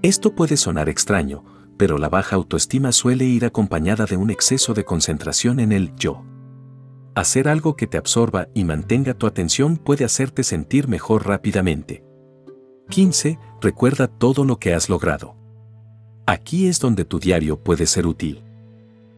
Esto 0.00 0.34
puede 0.34 0.56
sonar 0.56 0.88
extraño, 0.88 1.44
pero 1.76 1.98
la 1.98 2.08
baja 2.08 2.36
autoestima 2.36 2.92
suele 2.92 3.24
ir 3.24 3.44
acompañada 3.44 4.06
de 4.06 4.16
un 4.16 4.30
exceso 4.30 4.72
de 4.72 4.84
concentración 4.84 5.60
en 5.60 5.70
el 5.70 5.94
yo. 5.96 6.24
Hacer 7.14 7.46
algo 7.46 7.76
que 7.76 7.86
te 7.86 7.98
absorba 7.98 8.48
y 8.54 8.64
mantenga 8.64 9.12
tu 9.12 9.26
atención 9.26 9.76
puede 9.76 10.04
hacerte 10.04 10.44
sentir 10.44 10.88
mejor 10.88 11.26
rápidamente. 11.26 12.04
15. 12.88 13.38
Recuerda 13.60 14.08
todo 14.08 14.44
lo 14.44 14.58
que 14.58 14.72
has 14.72 14.88
logrado. 14.88 15.41
Aquí 16.26 16.68
es 16.68 16.78
donde 16.78 17.04
tu 17.04 17.18
diario 17.18 17.58
puede 17.58 17.86
ser 17.86 18.06
útil. 18.06 18.42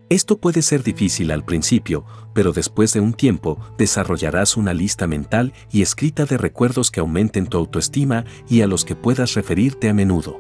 Esto 0.09 0.39
puede 0.39 0.62
ser 0.62 0.82
difícil 0.82 1.31
al 1.31 1.44
principio, 1.44 2.05
pero 2.35 2.52
después 2.52 2.93
de 2.93 3.01
un 3.01 3.12
tiempo 3.12 3.59
desarrollarás 3.76 4.56
una 4.56 4.72
lista 4.72 5.06
mental 5.06 5.52
y 5.70 5.82
escrita 5.82 6.24
de 6.24 6.39
recuerdos 6.39 6.90
que 6.90 7.01
aumenten 7.01 7.47
tu 7.47 7.59
autoestima 7.59 8.24
y 8.48 8.62
a 8.62 8.66
los 8.66 8.85
que 8.85 8.97
puedas 8.97 9.35
referirte 9.35 9.89
a 9.89 9.94
menudo. 9.94 10.39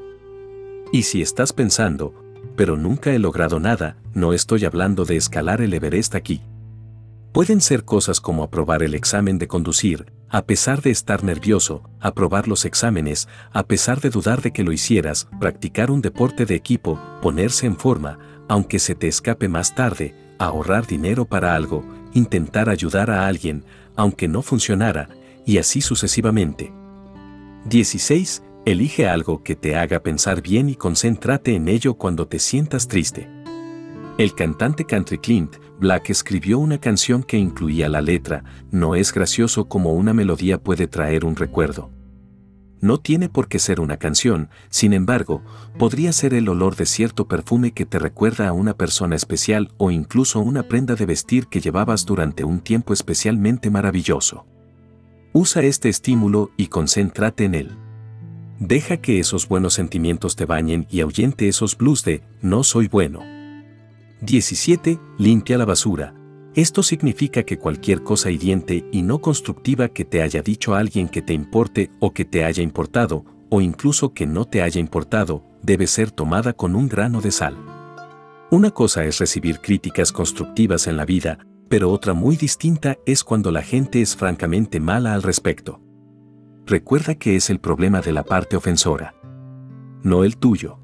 Y 0.90 1.02
si 1.02 1.22
estás 1.22 1.52
pensando, 1.52 2.14
pero 2.56 2.76
nunca 2.76 3.12
he 3.12 3.18
logrado 3.18 3.60
nada, 3.60 3.96
no 4.14 4.32
estoy 4.32 4.64
hablando 4.64 5.04
de 5.04 5.16
escalar 5.16 5.60
el 5.60 5.74
Everest 5.74 6.14
aquí. 6.14 6.40
Pueden 7.32 7.60
ser 7.60 7.84
cosas 7.84 8.20
como 8.20 8.42
aprobar 8.42 8.82
el 8.82 8.94
examen 8.94 9.38
de 9.38 9.48
conducir, 9.48 10.12
a 10.34 10.46
pesar 10.46 10.82
de 10.82 10.90
estar 10.90 11.22
nervioso, 11.22 11.88
aprobar 12.00 12.48
los 12.48 12.64
exámenes, 12.64 13.28
a 13.52 13.68
pesar 13.68 14.00
de 14.00 14.10
dudar 14.10 14.42
de 14.42 14.52
que 14.52 14.64
lo 14.64 14.72
hicieras, 14.72 15.28
practicar 15.38 15.92
un 15.92 16.00
deporte 16.00 16.44
de 16.44 16.56
equipo, 16.56 16.98
ponerse 17.22 17.66
en 17.66 17.76
forma, 17.76 18.18
aunque 18.48 18.80
se 18.80 18.96
te 18.96 19.06
escape 19.06 19.46
más 19.46 19.76
tarde, 19.76 20.12
ahorrar 20.40 20.88
dinero 20.88 21.24
para 21.24 21.54
algo, 21.54 21.84
intentar 22.14 22.68
ayudar 22.68 23.12
a 23.12 23.28
alguien, 23.28 23.64
aunque 23.94 24.26
no 24.26 24.42
funcionara, 24.42 25.08
y 25.46 25.58
así 25.58 25.80
sucesivamente. 25.80 26.72
16. 27.66 28.42
Elige 28.64 29.06
algo 29.06 29.44
que 29.44 29.54
te 29.54 29.76
haga 29.76 30.00
pensar 30.00 30.42
bien 30.42 30.68
y 30.68 30.74
concéntrate 30.74 31.54
en 31.54 31.68
ello 31.68 31.94
cuando 31.94 32.26
te 32.26 32.40
sientas 32.40 32.88
triste. 32.88 33.30
El 34.16 34.32
cantante 34.36 34.84
country 34.84 35.18
Clint 35.18 35.56
Black 35.80 36.08
escribió 36.08 36.60
una 36.60 36.78
canción 36.78 37.24
que 37.24 37.36
incluía 37.36 37.88
la 37.88 38.00
letra, 38.00 38.44
no 38.70 38.94
es 38.94 39.12
gracioso 39.12 39.64
como 39.64 39.92
una 39.92 40.14
melodía 40.14 40.62
puede 40.62 40.86
traer 40.86 41.24
un 41.24 41.34
recuerdo. 41.34 41.90
No 42.80 42.98
tiene 42.98 43.28
por 43.28 43.48
qué 43.48 43.58
ser 43.58 43.80
una 43.80 43.96
canción, 43.96 44.50
sin 44.68 44.92
embargo, 44.92 45.42
podría 45.78 46.12
ser 46.12 46.32
el 46.32 46.48
olor 46.48 46.76
de 46.76 46.86
cierto 46.86 47.26
perfume 47.26 47.72
que 47.72 47.86
te 47.86 47.98
recuerda 47.98 48.46
a 48.46 48.52
una 48.52 48.74
persona 48.74 49.16
especial 49.16 49.72
o 49.78 49.90
incluso 49.90 50.38
una 50.38 50.62
prenda 50.62 50.94
de 50.94 51.06
vestir 51.06 51.48
que 51.48 51.60
llevabas 51.60 52.06
durante 52.06 52.44
un 52.44 52.60
tiempo 52.60 52.92
especialmente 52.92 53.68
maravilloso. 53.68 54.46
Usa 55.32 55.62
este 55.62 55.88
estímulo 55.88 56.52
y 56.56 56.68
concéntrate 56.68 57.46
en 57.46 57.56
él. 57.56 57.76
Deja 58.60 58.98
que 58.98 59.18
esos 59.18 59.48
buenos 59.48 59.74
sentimientos 59.74 60.36
te 60.36 60.44
bañen 60.44 60.86
y 60.88 61.00
ahuyente 61.00 61.48
esos 61.48 61.76
blues 61.76 62.04
de 62.04 62.22
no 62.42 62.62
soy 62.62 62.86
bueno. 62.86 63.33
17. 64.24 64.98
Limpia 65.18 65.58
la 65.58 65.66
basura, 65.66 66.14
esto 66.54 66.82
significa 66.82 67.42
que 67.42 67.58
cualquier 67.58 68.02
cosa 68.02 68.30
hiriente 68.30 68.86
y 68.90 69.02
no 69.02 69.20
constructiva 69.20 69.88
que 69.88 70.04
te 70.04 70.22
haya 70.22 70.40
dicho 70.40 70.74
alguien 70.74 71.08
que 71.08 71.20
te 71.20 71.34
importe 71.34 71.90
o 72.00 72.12
que 72.12 72.24
te 72.24 72.44
haya 72.44 72.62
importado, 72.62 73.24
o 73.50 73.60
incluso 73.60 74.14
que 74.14 74.26
no 74.26 74.46
te 74.46 74.62
haya 74.62 74.80
importado, 74.80 75.44
debe 75.62 75.86
ser 75.86 76.10
tomada 76.10 76.52
con 76.52 76.74
un 76.74 76.88
grano 76.88 77.20
de 77.20 77.32
sal. 77.32 77.56
Una 78.50 78.70
cosa 78.70 79.04
es 79.04 79.18
recibir 79.18 79.60
críticas 79.60 80.12
constructivas 80.12 80.86
en 80.86 80.96
la 80.96 81.04
vida, 81.04 81.38
pero 81.68 81.90
otra 81.90 82.14
muy 82.14 82.36
distinta 82.36 82.96
es 83.04 83.24
cuando 83.24 83.50
la 83.50 83.62
gente 83.62 84.00
es 84.00 84.16
francamente 84.16 84.80
mala 84.80 85.12
al 85.12 85.22
respecto. 85.22 85.80
Recuerda 86.66 87.16
que 87.16 87.36
es 87.36 87.50
el 87.50 87.58
problema 87.58 88.00
de 88.00 88.12
la 88.12 88.22
parte 88.22 88.56
ofensora, 88.56 89.14
no 90.02 90.24
el 90.24 90.36
tuyo. 90.36 90.83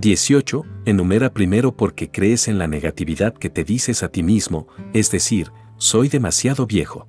18. 0.00 0.64
Enumera 0.84 1.34
primero 1.34 1.76
porque 1.76 2.08
crees 2.08 2.46
en 2.46 2.56
la 2.56 2.68
negatividad 2.68 3.34
que 3.34 3.50
te 3.50 3.64
dices 3.64 4.04
a 4.04 4.08
ti 4.08 4.22
mismo, 4.22 4.68
es 4.92 5.10
decir, 5.10 5.50
soy 5.76 6.08
demasiado 6.08 6.66
viejo. 6.66 7.08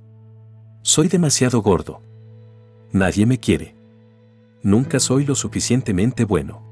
Soy 0.82 1.08
demasiado 1.08 1.62
gordo. 1.62 2.02
Nadie 2.92 3.28
me 3.28 3.38
quiere. 3.38 3.76
Nunca 4.64 5.00
soy 5.00 5.24
lo 5.24 5.36
suficientemente 5.36 6.26
bueno. 6.26 6.64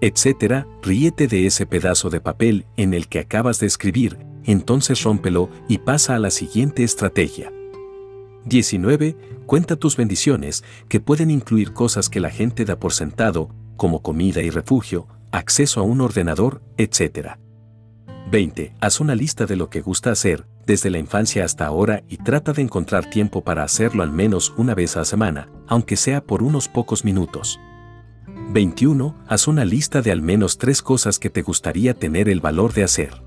Etcétera, 0.00 0.66
ríete 0.82 1.28
de 1.28 1.46
ese 1.46 1.66
pedazo 1.66 2.10
de 2.10 2.20
papel 2.20 2.66
en 2.76 2.92
el 2.92 3.06
que 3.06 3.20
acabas 3.20 3.60
de 3.60 3.68
escribir, 3.68 4.18
entonces 4.42 5.04
rómpelo 5.04 5.50
y 5.68 5.78
pasa 5.78 6.16
a 6.16 6.18
la 6.18 6.30
siguiente 6.30 6.82
estrategia. 6.82 7.52
19. 8.44 9.16
Cuenta 9.46 9.76
tus 9.76 9.96
bendiciones, 9.96 10.64
que 10.88 10.98
pueden 10.98 11.30
incluir 11.30 11.72
cosas 11.72 12.08
que 12.08 12.20
la 12.20 12.30
gente 12.30 12.64
da 12.64 12.80
por 12.80 12.92
sentado, 12.92 13.50
como 13.76 14.02
comida 14.02 14.42
y 14.42 14.50
refugio, 14.50 15.06
acceso 15.32 15.80
a 15.80 15.82
un 15.82 16.00
ordenador, 16.00 16.62
etc. 16.76 17.38
20. 18.30 18.74
Haz 18.80 19.00
una 19.00 19.14
lista 19.14 19.46
de 19.46 19.56
lo 19.56 19.70
que 19.70 19.80
gusta 19.80 20.10
hacer, 20.10 20.46
desde 20.66 20.90
la 20.90 20.98
infancia 20.98 21.44
hasta 21.44 21.66
ahora 21.66 22.02
y 22.08 22.18
trata 22.18 22.52
de 22.52 22.62
encontrar 22.62 23.08
tiempo 23.08 23.42
para 23.42 23.62
hacerlo 23.62 24.02
al 24.02 24.12
menos 24.12 24.52
una 24.56 24.74
vez 24.74 24.96
a 24.96 25.00
la 25.00 25.04
semana, 25.06 25.48
aunque 25.66 25.96
sea 25.96 26.22
por 26.22 26.42
unos 26.42 26.68
pocos 26.68 27.04
minutos. 27.04 27.58
21. 28.50 29.14
Haz 29.26 29.48
una 29.48 29.64
lista 29.64 30.02
de 30.02 30.12
al 30.12 30.22
menos 30.22 30.58
tres 30.58 30.82
cosas 30.82 31.18
que 31.18 31.30
te 31.30 31.42
gustaría 31.42 31.94
tener 31.94 32.28
el 32.28 32.40
valor 32.40 32.74
de 32.74 32.84
hacer. 32.84 33.22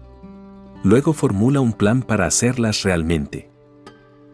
Luego 0.83 1.13
formula 1.13 1.61
un 1.61 1.73
plan 1.73 2.03
para 2.03 2.25
hacerlas 2.25 2.83
realmente. 2.83 3.51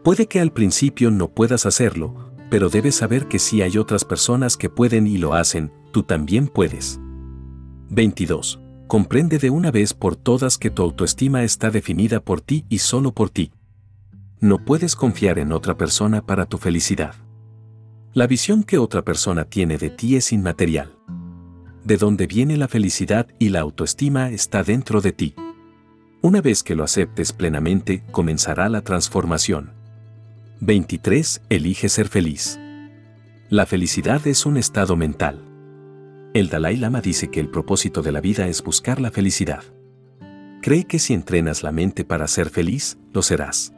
Puede 0.04 0.28
que 0.28 0.40
al 0.40 0.52
principio 0.52 1.12
no 1.12 1.30
puedas 1.30 1.66
hacerlo, 1.66 2.32
pero 2.50 2.70
debes 2.70 2.96
saber 2.96 3.28
que 3.28 3.40
si 3.40 3.62
hay 3.62 3.78
otras 3.78 4.06
personas 4.06 4.56
que 4.56 4.70
pueden 4.70 5.08
y 5.08 5.18
lo 5.18 5.34
hacen, 5.34 5.74
tú 5.92 6.04
también 6.04 6.48
puedes. 6.48 7.00
22. 7.90 8.60
Comprende 8.88 9.38
de 9.38 9.50
una 9.50 9.72
vez 9.72 9.94
por 9.94 10.16
todas 10.16 10.58
que 10.58 10.70
tu 10.70 10.82
autoestima 10.82 11.44
está 11.44 11.70
definida 11.70 12.20
por 12.20 12.42
ti 12.42 12.66
y 12.70 12.80
solo 12.80 13.12
por 13.14 13.30
ti. 13.30 13.52
No 14.40 14.64
puedes 14.64 14.96
confiar 14.96 15.40
en 15.40 15.52
otra 15.52 15.78
persona 15.78 16.26
para 16.26 16.46
tu 16.46 16.58
felicidad. 16.58 17.16
La 18.14 18.28
visión 18.28 18.64
que 18.64 18.78
otra 18.78 19.04
persona 19.04 19.46
tiene 19.46 19.78
de 19.78 19.90
ti 19.90 20.16
es 20.16 20.32
inmaterial. 20.32 20.96
De 21.84 21.98
donde 21.98 22.28
viene 22.28 22.58
la 22.58 22.68
felicidad 22.68 23.28
y 23.40 23.50
la 23.50 23.62
autoestima 23.62 24.30
está 24.32 24.64
dentro 24.64 25.02
de 25.02 25.12
ti. 25.12 25.36
Una 26.22 26.42
vez 26.42 26.64
que 26.64 26.76
lo 26.76 26.84
aceptes 26.84 27.32
plenamente, 27.32 28.04
comenzará 28.12 28.70
la 28.70 28.82
transformación. 28.82 29.72
23. 30.60 31.42
Elige 31.50 31.90
ser 31.90 32.10
feliz. 32.10 32.60
La 33.50 33.66
felicidad 33.66 34.26
es 34.28 34.46
un 34.46 34.58
estado 34.58 34.96
mental. 34.98 35.42
El 36.34 36.50
Dalai 36.50 36.78
Lama 36.78 37.02
dice 37.02 37.30
que 37.30 37.40
el 37.40 37.50
propósito 37.50 38.02
de 38.02 38.12
la 38.12 38.22
vida 38.22 38.48
es 38.48 38.64
buscar 38.64 39.00
la 39.00 39.12
felicidad. 39.12 39.64
Cree 40.62 40.86
que 40.86 41.00
si 41.00 41.14
entrenas 41.14 41.64
la 41.64 41.72
mente 41.72 42.04
para 42.04 42.28
ser 42.28 42.50
feliz, 42.50 42.98
lo 43.14 43.22
serás. 43.22 43.74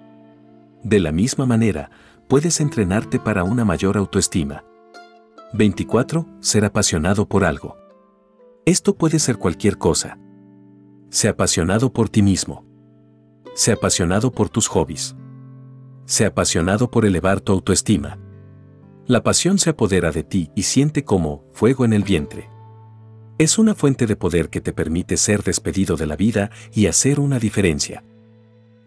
De 0.84 0.99
la 0.99 1.11
misma 1.11 1.45
manera, 1.45 1.91
puedes 2.27 2.59
entrenarte 2.59 3.19
para 3.19 3.43
una 3.43 3.65
mayor 3.65 3.97
autoestima. 3.97 4.63
24. 5.53 6.26
Ser 6.41 6.65
apasionado 6.65 7.27
por 7.27 7.43
algo. 7.43 7.77
Esto 8.65 8.95
puede 8.95 9.19
ser 9.19 9.38
cualquier 9.38 9.77
cosa. 9.77 10.17
Sé 11.09 11.27
apasionado 11.27 11.91
por 11.91 12.09
ti 12.09 12.21
mismo. 12.21 12.65
Sé 13.55 13.71
apasionado 13.71 14.31
por 14.31 14.49
tus 14.49 14.67
hobbies. 14.67 15.15
Sé 16.05 16.26
apasionado 16.26 16.89
por 16.89 17.05
elevar 17.05 17.41
tu 17.41 17.51
autoestima. 17.51 18.17
La 19.10 19.23
pasión 19.23 19.57
se 19.57 19.72
apodera 19.72 20.11
de 20.11 20.22
ti 20.22 20.52
y 20.53 20.61
siente 20.61 21.03
como 21.03 21.44
fuego 21.52 21.84
en 21.84 21.94
el 21.94 22.03
vientre. 22.03 22.48
Es 23.40 23.57
una 23.57 23.73
fuente 23.73 24.06
de 24.06 24.15
poder 24.15 24.52
que 24.52 24.61
te 24.61 24.72
permite 24.72 25.18
ser 25.18 25.41
despedido 25.41 25.98
de 25.98 26.06
la 26.06 26.15
vida 26.15 26.52
y 26.73 26.86
hacer 26.86 27.19
una 27.19 27.40
diferencia. 27.40 28.03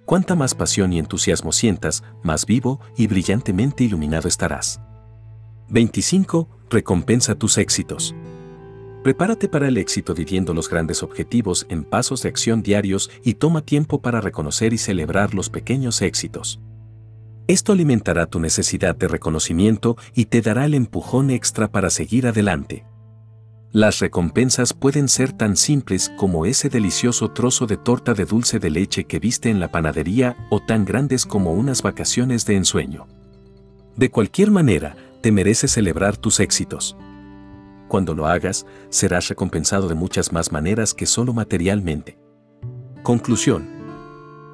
Cuanta 0.04 0.36
más 0.36 0.54
pasión 0.54 0.92
y 0.92 1.00
entusiasmo 1.00 1.50
sientas, 1.50 2.04
más 2.22 2.46
vivo 2.46 2.78
y 2.96 3.08
brillantemente 3.08 3.82
iluminado 3.82 4.28
estarás. 4.28 4.80
25. 5.70 6.48
Recompensa 6.70 7.34
tus 7.34 7.58
éxitos. 7.58 8.14
Prepárate 9.02 9.48
para 9.48 9.66
el 9.66 9.76
éxito 9.76 10.14
viviendo 10.14 10.54
los 10.54 10.70
grandes 10.70 11.02
objetivos 11.02 11.66
en 11.68 11.82
pasos 11.82 12.22
de 12.22 12.28
acción 12.28 12.62
diarios 12.62 13.10
y 13.24 13.34
toma 13.34 13.62
tiempo 13.62 14.00
para 14.00 14.20
reconocer 14.20 14.72
y 14.72 14.78
celebrar 14.78 15.34
los 15.34 15.50
pequeños 15.50 16.00
éxitos. 16.00 16.60
Esto 17.48 17.72
alimentará 17.72 18.26
tu 18.26 18.38
necesidad 18.38 18.94
de 18.94 19.08
reconocimiento 19.08 19.96
y 20.14 20.26
te 20.26 20.42
dará 20.42 20.64
el 20.64 20.74
empujón 20.74 21.30
extra 21.30 21.70
para 21.70 21.90
seguir 21.90 22.26
adelante. 22.26 22.84
Las 23.72 24.00
recompensas 24.00 24.74
pueden 24.74 25.08
ser 25.08 25.32
tan 25.32 25.56
simples 25.56 26.12
como 26.18 26.44
ese 26.44 26.68
delicioso 26.68 27.30
trozo 27.30 27.66
de 27.66 27.78
torta 27.78 28.12
de 28.12 28.26
dulce 28.26 28.58
de 28.58 28.70
leche 28.70 29.04
que 29.04 29.18
viste 29.18 29.48
en 29.48 29.60
la 29.60 29.72
panadería 29.72 30.36
o 30.50 30.60
tan 30.60 30.84
grandes 30.84 31.24
como 31.24 31.52
unas 31.52 31.82
vacaciones 31.82 32.44
de 32.44 32.56
ensueño. 32.56 33.06
De 33.96 34.10
cualquier 34.10 34.50
manera, 34.50 34.94
te 35.22 35.32
mereces 35.32 35.72
celebrar 35.72 36.18
tus 36.18 36.38
éxitos. 36.38 36.96
Cuando 37.88 38.14
lo 38.14 38.26
hagas, 38.26 38.66
serás 38.90 39.28
recompensado 39.28 39.88
de 39.88 39.94
muchas 39.94 40.32
más 40.32 40.52
maneras 40.52 40.94
que 40.94 41.06
solo 41.06 41.32
materialmente. 41.32 42.18
Conclusión. 43.02 43.81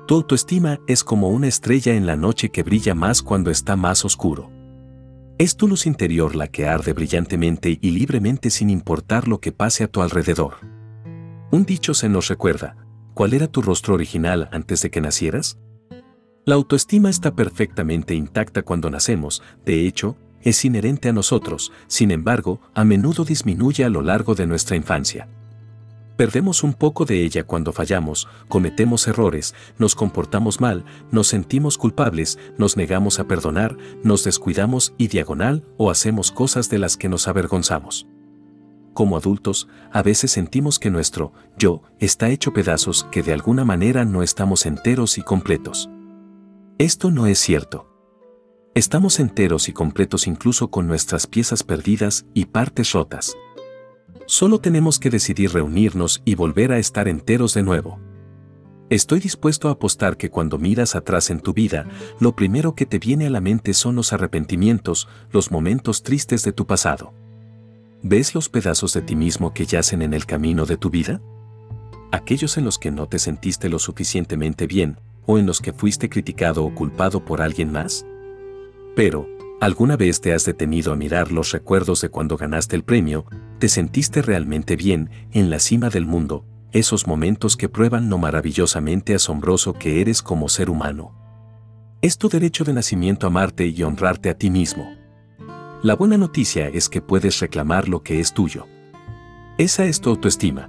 Tu 0.09 0.15
autoestima 0.15 0.81
es 0.87 1.05
como 1.05 1.29
una 1.29 1.49
estrella 1.49 1.93
en 1.93 2.07
la 2.07 2.17
noche 2.17 2.49
que 2.49 2.63
brilla 2.63 2.95
más 2.95 3.21
cuando 3.21 3.51
está 3.51 3.77
más 3.77 4.07
oscuro. 4.07 4.51
Es 5.37 5.55
tu 5.55 5.69
luz 5.69 5.85
interior 5.85 6.35
la 6.35 6.49
que 6.49 6.67
arde 6.67 6.95
brillantemente 6.95 7.79
y 7.79 7.91
libremente 7.91 8.49
sin 8.49 8.71
importar 8.71 9.29
lo 9.29 9.39
que 9.39 9.53
pase 9.53 9.85
a 9.85 9.89
tu 9.89 10.01
alrededor. 10.01 10.55
Un 11.51 11.67
dicho 11.67 11.93
se 11.93 12.09
nos 12.09 12.29
recuerda, 12.29 12.75
¿cuál 13.13 13.35
era 13.35 13.49
tu 13.49 13.61
rostro 13.61 13.93
original 13.93 14.49
antes 14.51 14.81
de 14.81 14.91
que 14.91 15.03
nacieras? 15.03 15.59
La 16.47 16.55
autoestima 16.55 17.11
está 17.11 17.37
perfectamente 17.37 18.15
intacta 18.15 18.63
cuando 18.63 18.89
nacemos, 18.89 19.43
de 19.67 19.87
hecho, 19.87 20.17
es 20.41 20.65
inherente 20.65 21.11
a 21.11 21.13
nosotros, 21.13 21.71
sin 21.87 22.13
embargo, 22.13 22.63
a 22.73 22.83
menudo 22.83 23.27
disminuye 23.27 23.85
a 23.85 23.91
lo 23.91 24.01
largo 24.01 24.35
de 24.35 24.47
nuestra 24.47 24.75
infancia. 24.75 25.29
Perdemos 26.19 26.65
un 26.65 26.75
poco 26.75 27.05
de 27.05 27.23
ella 27.23 27.45
cuando 27.45 27.73
fallamos, 27.73 28.27
cometemos 28.49 29.07
errores, 29.07 29.55
nos 29.79 29.95
comportamos 29.95 30.61
mal, 30.61 30.85
nos 31.13 31.29
sentimos 31.29 31.79
culpables, 31.79 32.41
nos 32.59 32.77
negamos 32.77 33.21
a 33.21 33.29
perdonar, 33.29 33.77
nos 34.03 34.25
descuidamos 34.25 34.95
y 34.99 35.07
diagonal 35.07 35.65
o 35.77 35.93
hacemos 35.93 36.33
cosas 36.33 36.69
de 36.71 36.81
las 36.81 36.97
que 36.97 37.09
nos 37.09 37.29
avergonzamos. 37.29 38.09
Como 38.95 39.17
adultos, 39.17 39.69
a 39.93 40.03
veces 40.03 40.33
sentimos 40.33 40.81
que 40.81 40.91
nuestro 40.91 41.33
yo 41.57 41.83
está 42.01 42.31
hecho 42.31 42.53
pedazos 42.53 43.07
que 43.13 43.23
de 43.23 43.33
alguna 43.33 43.65
manera 43.65 44.05
no 44.05 44.25
estamos 44.25 44.67
enteros 44.67 45.19
y 45.19 45.23
completos. 45.23 45.89
Esto 46.79 47.13
no 47.13 47.29
es 47.29 47.39
cierto. 47.39 47.95
Estamos 48.75 49.21
enteros 49.21 49.69
y 49.69 49.73
completos 49.73 50.27
incluso 50.27 50.69
con 50.69 50.89
nuestras 50.89 51.29
piezas 51.29 51.63
perdidas 51.63 52.27
y 52.35 52.47
partes 52.47 52.91
rotas. 52.91 53.37
Solo 54.29 54.61
tenemos 54.61 54.99
que 54.99 55.09
decidir 55.09 55.55
reunirnos 55.55 56.21
y 56.27 56.35
volver 56.35 56.71
a 56.71 56.79
estar 56.79 57.09
enteros 57.09 57.55
de 57.55 57.63
nuevo. 57.63 57.99
Estoy 58.91 59.21
dispuesto 59.21 59.69
a 59.69 59.73
apostar 59.73 60.19
que 60.19 60.29
cuando 60.29 60.59
miras 60.59 60.95
atrás 60.95 61.31
en 61.31 61.41
tu 61.41 61.55
vida, 61.55 61.87
lo 62.21 62.37
primero 62.37 62.75
que 62.75 62.85
te 62.85 62.99
viene 62.99 63.27
a 63.27 63.31
la 63.31 63.41
mente 63.41 63.73
son 63.73 63.97
los 63.97 64.13
arrepentimientos, 64.13 65.09
los 65.33 65.51
momentos 65.51 66.03
tristes 66.03 66.45
de 66.45 66.53
tu 66.53 66.67
pasado. 66.67 67.15
¿Ves 68.03 68.35
los 68.35 68.51
pedazos 68.51 68.93
de 68.93 69.01
ti 69.01 69.17
mismo 69.17 69.55
que 69.55 69.65
yacen 69.65 70.03
en 70.03 70.13
el 70.13 70.27
camino 70.27 70.67
de 70.67 70.77
tu 70.77 70.91
vida? 70.91 71.23
Aquellos 72.13 72.59
en 72.59 72.67
los 72.67 72.79
que 72.79 72.91
no 72.91 73.09
te 73.09 73.19
sentiste 73.19 73.71
lo 73.71 73.79
suficientemente 73.79 74.67
bien, 74.67 75.01
o 75.25 75.39
en 75.39 75.47
los 75.47 75.63
que 75.63 75.73
fuiste 75.73 76.11
criticado 76.11 76.67
o 76.67 76.75
culpado 76.75 77.25
por 77.25 77.41
alguien 77.41 77.73
más? 77.73 78.05
Pero, 78.95 79.27
¿Alguna 79.61 79.97
vez 79.97 80.21
te 80.21 80.33
has 80.33 80.45
detenido 80.45 80.93
a 80.93 80.97
mirar 80.97 81.33
los 81.33 81.51
recuerdos 81.51 82.01
de 82.01 82.11
cuando 82.11 82.37
ganaste 82.37 82.77
el 82.77 82.85
premio, 82.85 83.27
te 83.59 83.69
sentiste 83.69 84.23
realmente 84.23 84.77
bien, 84.77 85.11
en 85.33 85.51
la 85.51 85.59
cima 85.59 85.91
del 85.91 86.07
mundo, 86.07 86.45
esos 86.73 87.07
momentos 87.07 87.57
que 87.57 87.69
prueban 87.69 88.09
lo 88.09 88.19
maravillosamente 88.19 89.15
asombroso 89.15 89.73
que 89.73 90.01
eres 90.01 90.23
como 90.23 90.49
ser 90.49 90.71
humano? 90.71 91.15
Es 92.01 92.19
tu 92.19 92.29
derecho 92.29 92.65
de 92.65 92.73
nacimiento 92.73 93.27
amarte 93.27 93.67
y 93.67 93.83
honrarte 93.83 94.31
a 94.31 94.35
ti 94.35 94.51
mismo. 94.51 94.89
La 95.83 95.97
buena 95.97 96.17
noticia 96.17 96.69
es 96.69 96.89
que 96.89 97.03
puedes 97.03 97.41
reclamar 97.41 97.89
lo 97.89 98.03
que 98.03 98.21
es 98.21 98.33
tuyo. 98.35 98.67
Esa 99.59 99.87
es 99.87 100.01
tu 100.01 100.11
autoestima. 100.11 100.69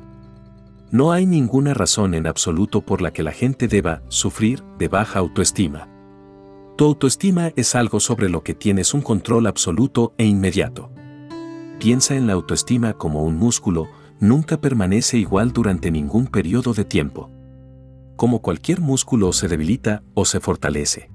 No 0.91 1.11
hay 1.11 1.27
ninguna 1.27 1.75
razón 1.75 2.15
en 2.15 2.25
absoluto 2.25 2.81
por 2.81 3.01
la 3.01 3.11
que 3.11 3.21
la 3.21 3.31
gente 3.31 3.67
deba 3.67 4.01
sufrir 4.07 4.63
de 4.79 4.87
baja 4.87 5.19
autoestima. 5.19 5.87
Tu 6.77 6.85
autoestima 6.85 7.51
es 7.55 7.75
algo 7.75 7.99
sobre 7.99 8.29
lo 8.29 8.41
que 8.41 8.55
tienes 8.55 8.93
un 8.95 9.01
control 9.01 9.45
absoluto 9.45 10.13
e 10.17 10.25
inmediato. 10.25 10.91
Piensa 11.79 12.15
en 12.15 12.27
la 12.27 12.33
autoestima 12.33 12.93
como 12.93 13.23
un 13.23 13.37
músculo, 13.37 13.87
nunca 14.19 14.59
permanece 14.59 15.17
igual 15.17 15.53
durante 15.53 15.91
ningún 15.91 16.27
periodo 16.27 16.73
de 16.73 16.83
tiempo. 16.83 17.31
Como 18.17 18.41
cualquier 18.41 18.81
músculo 18.81 19.31
se 19.31 19.47
debilita 19.47 20.03
o 20.13 20.25
se 20.25 20.41
fortalece. 20.41 21.09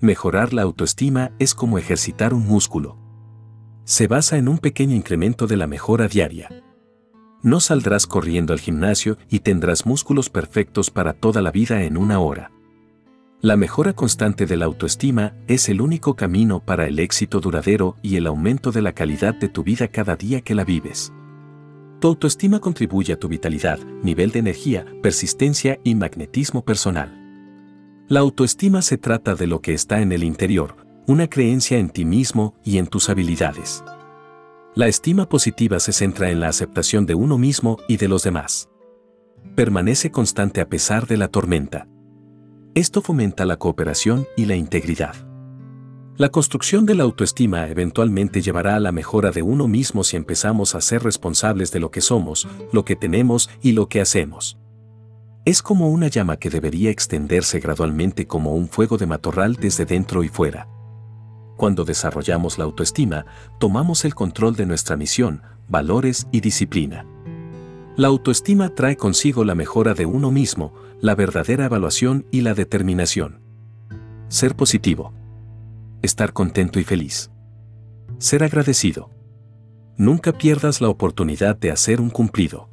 Mejorar 0.00 0.54
la 0.54 0.62
autoestima 0.62 1.32
es 1.38 1.54
como 1.54 1.76
ejercitar 1.76 2.32
un 2.32 2.46
músculo. 2.46 2.96
Se 3.84 4.06
basa 4.06 4.38
en 4.38 4.48
un 4.48 4.56
pequeño 4.56 4.96
incremento 4.96 5.46
de 5.46 5.58
la 5.58 5.66
mejora 5.66 6.08
diaria. 6.08 6.48
No 7.42 7.60
saldrás 7.60 8.06
corriendo 8.06 8.54
al 8.54 8.60
gimnasio 8.60 9.18
y 9.28 9.40
tendrás 9.40 9.84
músculos 9.84 10.30
perfectos 10.30 10.90
para 10.90 11.12
toda 11.12 11.42
la 11.42 11.50
vida 11.50 11.82
en 11.82 11.98
una 11.98 12.20
hora. 12.20 12.50
La 13.44 13.58
mejora 13.58 13.92
constante 13.92 14.46
de 14.46 14.56
la 14.56 14.64
autoestima 14.64 15.34
es 15.48 15.68
el 15.68 15.82
único 15.82 16.16
camino 16.16 16.60
para 16.60 16.86
el 16.86 16.98
éxito 16.98 17.40
duradero 17.40 17.98
y 18.00 18.16
el 18.16 18.26
aumento 18.26 18.72
de 18.72 18.80
la 18.80 18.94
calidad 18.94 19.34
de 19.34 19.50
tu 19.50 19.62
vida 19.62 19.88
cada 19.88 20.16
día 20.16 20.40
que 20.40 20.54
la 20.54 20.64
vives. 20.64 21.12
Tu 22.00 22.08
autoestima 22.08 22.58
contribuye 22.58 23.12
a 23.12 23.18
tu 23.18 23.28
vitalidad, 23.28 23.78
nivel 24.02 24.30
de 24.30 24.38
energía, 24.38 24.86
persistencia 25.02 25.78
y 25.84 25.94
magnetismo 25.94 26.64
personal. 26.64 27.12
La 28.08 28.20
autoestima 28.20 28.80
se 28.80 28.96
trata 28.96 29.34
de 29.34 29.46
lo 29.46 29.60
que 29.60 29.74
está 29.74 30.00
en 30.00 30.12
el 30.12 30.24
interior, 30.24 30.76
una 31.06 31.28
creencia 31.28 31.76
en 31.76 31.90
ti 31.90 32.06
mismo 32.06 32.54
y 32.64 32.78
en 32.78 32.86
tus 32.86 33.10
habilidades. 33.10 33.84
La 34.74 34.88
estima 34.88 35.28
positiva 35.28 35.80
se 35.80 35.92
centra 35.92 36.30
en 36.30 36.40
la 36.40 36.48
aceptación 36.48 37.04
de 37.04 37.14
uno 37.14 37.36
mismo 37.36 37.76
y 37.88 37.98
de 37.98 38.08
los 38.08 38.22
demás. 38.22 38.70
Permanece 39.54 40.10
constante 40.10 40.62
a 40.62 40.68
pesar 40.70 41.06
de 41.06 41.18
la 41.18 41.28
tormenta. 41.28 41.88
Esto 42.74 43.02
fomenta 43.02 43.44
la 43.44 43.56
cooperación 43.56 44.26
y 44.36 44.46
la 44.46 44.56
integridad. 44.56 45.14
La 46.16 46.30
construcción 46.30 46.86
de 46.86 46.96
la 46.96 47.04
autoestima 47.04 47.68
eventualmente 47.68 48.42
llevará 48.42 48.74
a 48.74 48.80
la 48.80 48.90
mejora 48.90 49.30
de 49.30 49.42
uno 49.42 49.68
mismo 49.68 50.02
si 50.02 50.16
empezamos 50.16 50.74
a 50.74 50.80
ser 50.80 51.04
responsables 51.04 51.70
de 51.70 51.78
lo 51.78 51.92
que 51.92 52.00
somos, 52.00 52.48
lo 52.72 52.84
que 52.84 52.96
tenemos 52.96 53.48
y 53.62 53.72
lo 53.72 53.88
que 53.88 54.00
hacemos. 54.00 54.58
Es 55.44 55.62
como 55.62 55.88
una 55.88 56.08
llama 56.08 56.36
que 56.36 56.50
debería 56.50 56.90
extenderse 56.90 57.60
gradualmente 57.60 58.26
como 58.26 58.54
un 58.56 58.66
fuego 58.66 58.98
de 58.98 59.06
matorral 59.06 59.54
desde 59.54 59.84
dentro 59.84 60.24
y 60.24 60.28
fuera. 60.28 60.66
Cuando 61.56 61.84
desarrollamos 61.84 62.58
la 62.58 62.64
autoestima, 62.64 63.24
tomamos 63.60 64.04
el 64.04 64.16
control 64.16 64.56
de 64.56 64.66
nuestra 64.66 64.96
misión, 64.96 65.42
valores 65.68 66.26
y 66.32 66.40
disciplina. 66.40 67.06
La 67.96 68.08
autoestima 68.08 68.70
trae 68.70 68.96
consigo 68.96 69.44
la 69.44 69.54
mejora 69.54 69.94
de 69.94 70.06
uno 70.06 70.32
mismo, 70.32 70.72
la 71.04 71.14
verdadera 71.14 71.66
evaluación 71.66 72.24
y 72.30 72.40
la 72.40 72.54
determinación. 72.54 73.42
Ser 74.28 74.56
positivo. 74.56 75.12
Estar 76.00 76.32
contento 76.32 76.80
y 76.80 76.84
feliz. 76.84 77.30
Ser 78.16 78.42
agradecido. 78.42 79.10
Nunca 79.98 80.32
pierdas 80.32 80.80
la 80.80 80.88
oportunidad 80.88 81.58
de 81.58 81.70
hacer 81.70 82.00
un 82.00 82.08
cumplido. 82.08 82.70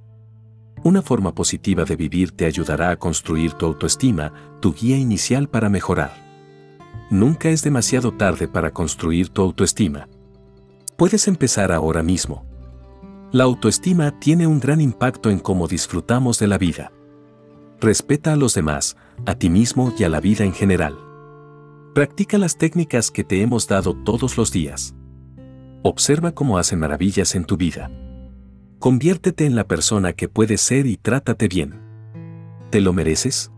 Una 0.81 1.01
forma 1.01 1.35
positiva 1.35 1.83
de 1.83 1.97
vivir 1.97 2.31
te 2.31 2.45
ayudará 2.45 2.91
a 2.91 2.95
construir 2.95 3.51
tu 3.51 3.65
autoestima, 3.65 4.31
tu 4.61 4.73
guía 4.73 4.95
inicial 4.95 5.49
para 5.49 5.67
mejorar. 5.67 6.13
Nunca 7.09 7.49
es 7.49 7.63
demasiado 7.63 8.13
tarde 8.13 8.47
para 8.47 8.71
construir 8.71 9.27
tu 9.27 9.41
autoestima. 9.41 10.07
Puedes 10.95 11.27
empezar 11.27 11.73
ahora 11.73 12.01
mismo. 12.01 12.45
La 13.33 13.43
autoestima 13.43 14.21
tiene 14.21 14.47
un 14.47 14.61
gran 14.61 14.79
impacto 14.79 15.29
en 15.29 15.39
cómo 15.39 15.67
disfrutamos 15.67 16.39
de 16.39 16.47
la 16.47 16.57
vida. 16.57 16.93
Respeta 17.83 18.33
a 18.33 18.35
los 18.35 18.53
demás, 18.53 18.95
a 19.25 19.33
ti 19.33 19.49
mismo 19.49 19.91
y 19.97 20.03
a 20.03 20.09
la 20.09 20.19
vida 20.19 20.45
en 20.45 20.53
general. 20.53 20.99
Practica 21.95 22.37
las 22.37 22.55
técnicas 22.59 23.09
que 23.09 23.23
te 23.23 23.41
hemos 23.41 23.67
dado 23.67 23.95
todos 23.95 24.37
los 24.37 24.51
días. 24.51 24.93
Observa 25.81 26.31
cómo 26.33 26.59
hacen 26.59 26.77
maravillas 26.77 27.33
en 27.33 27.43
tu 27.43 27.57
vida. 27.57 27.89
Conviértete 28.77 29.47
en 29.47 29.55
la 29.55 29.67
persona 29.67 30.13
que 30.13 30.29
puedes 30.29 30.61
ser 30.61 30.85
y 30.85 30.95
trátate 30.95 31.47
bien. 31.47 31.81
¿Te 32.69 32.81
lo 32.81 32.93
mereces? 32.93 33.51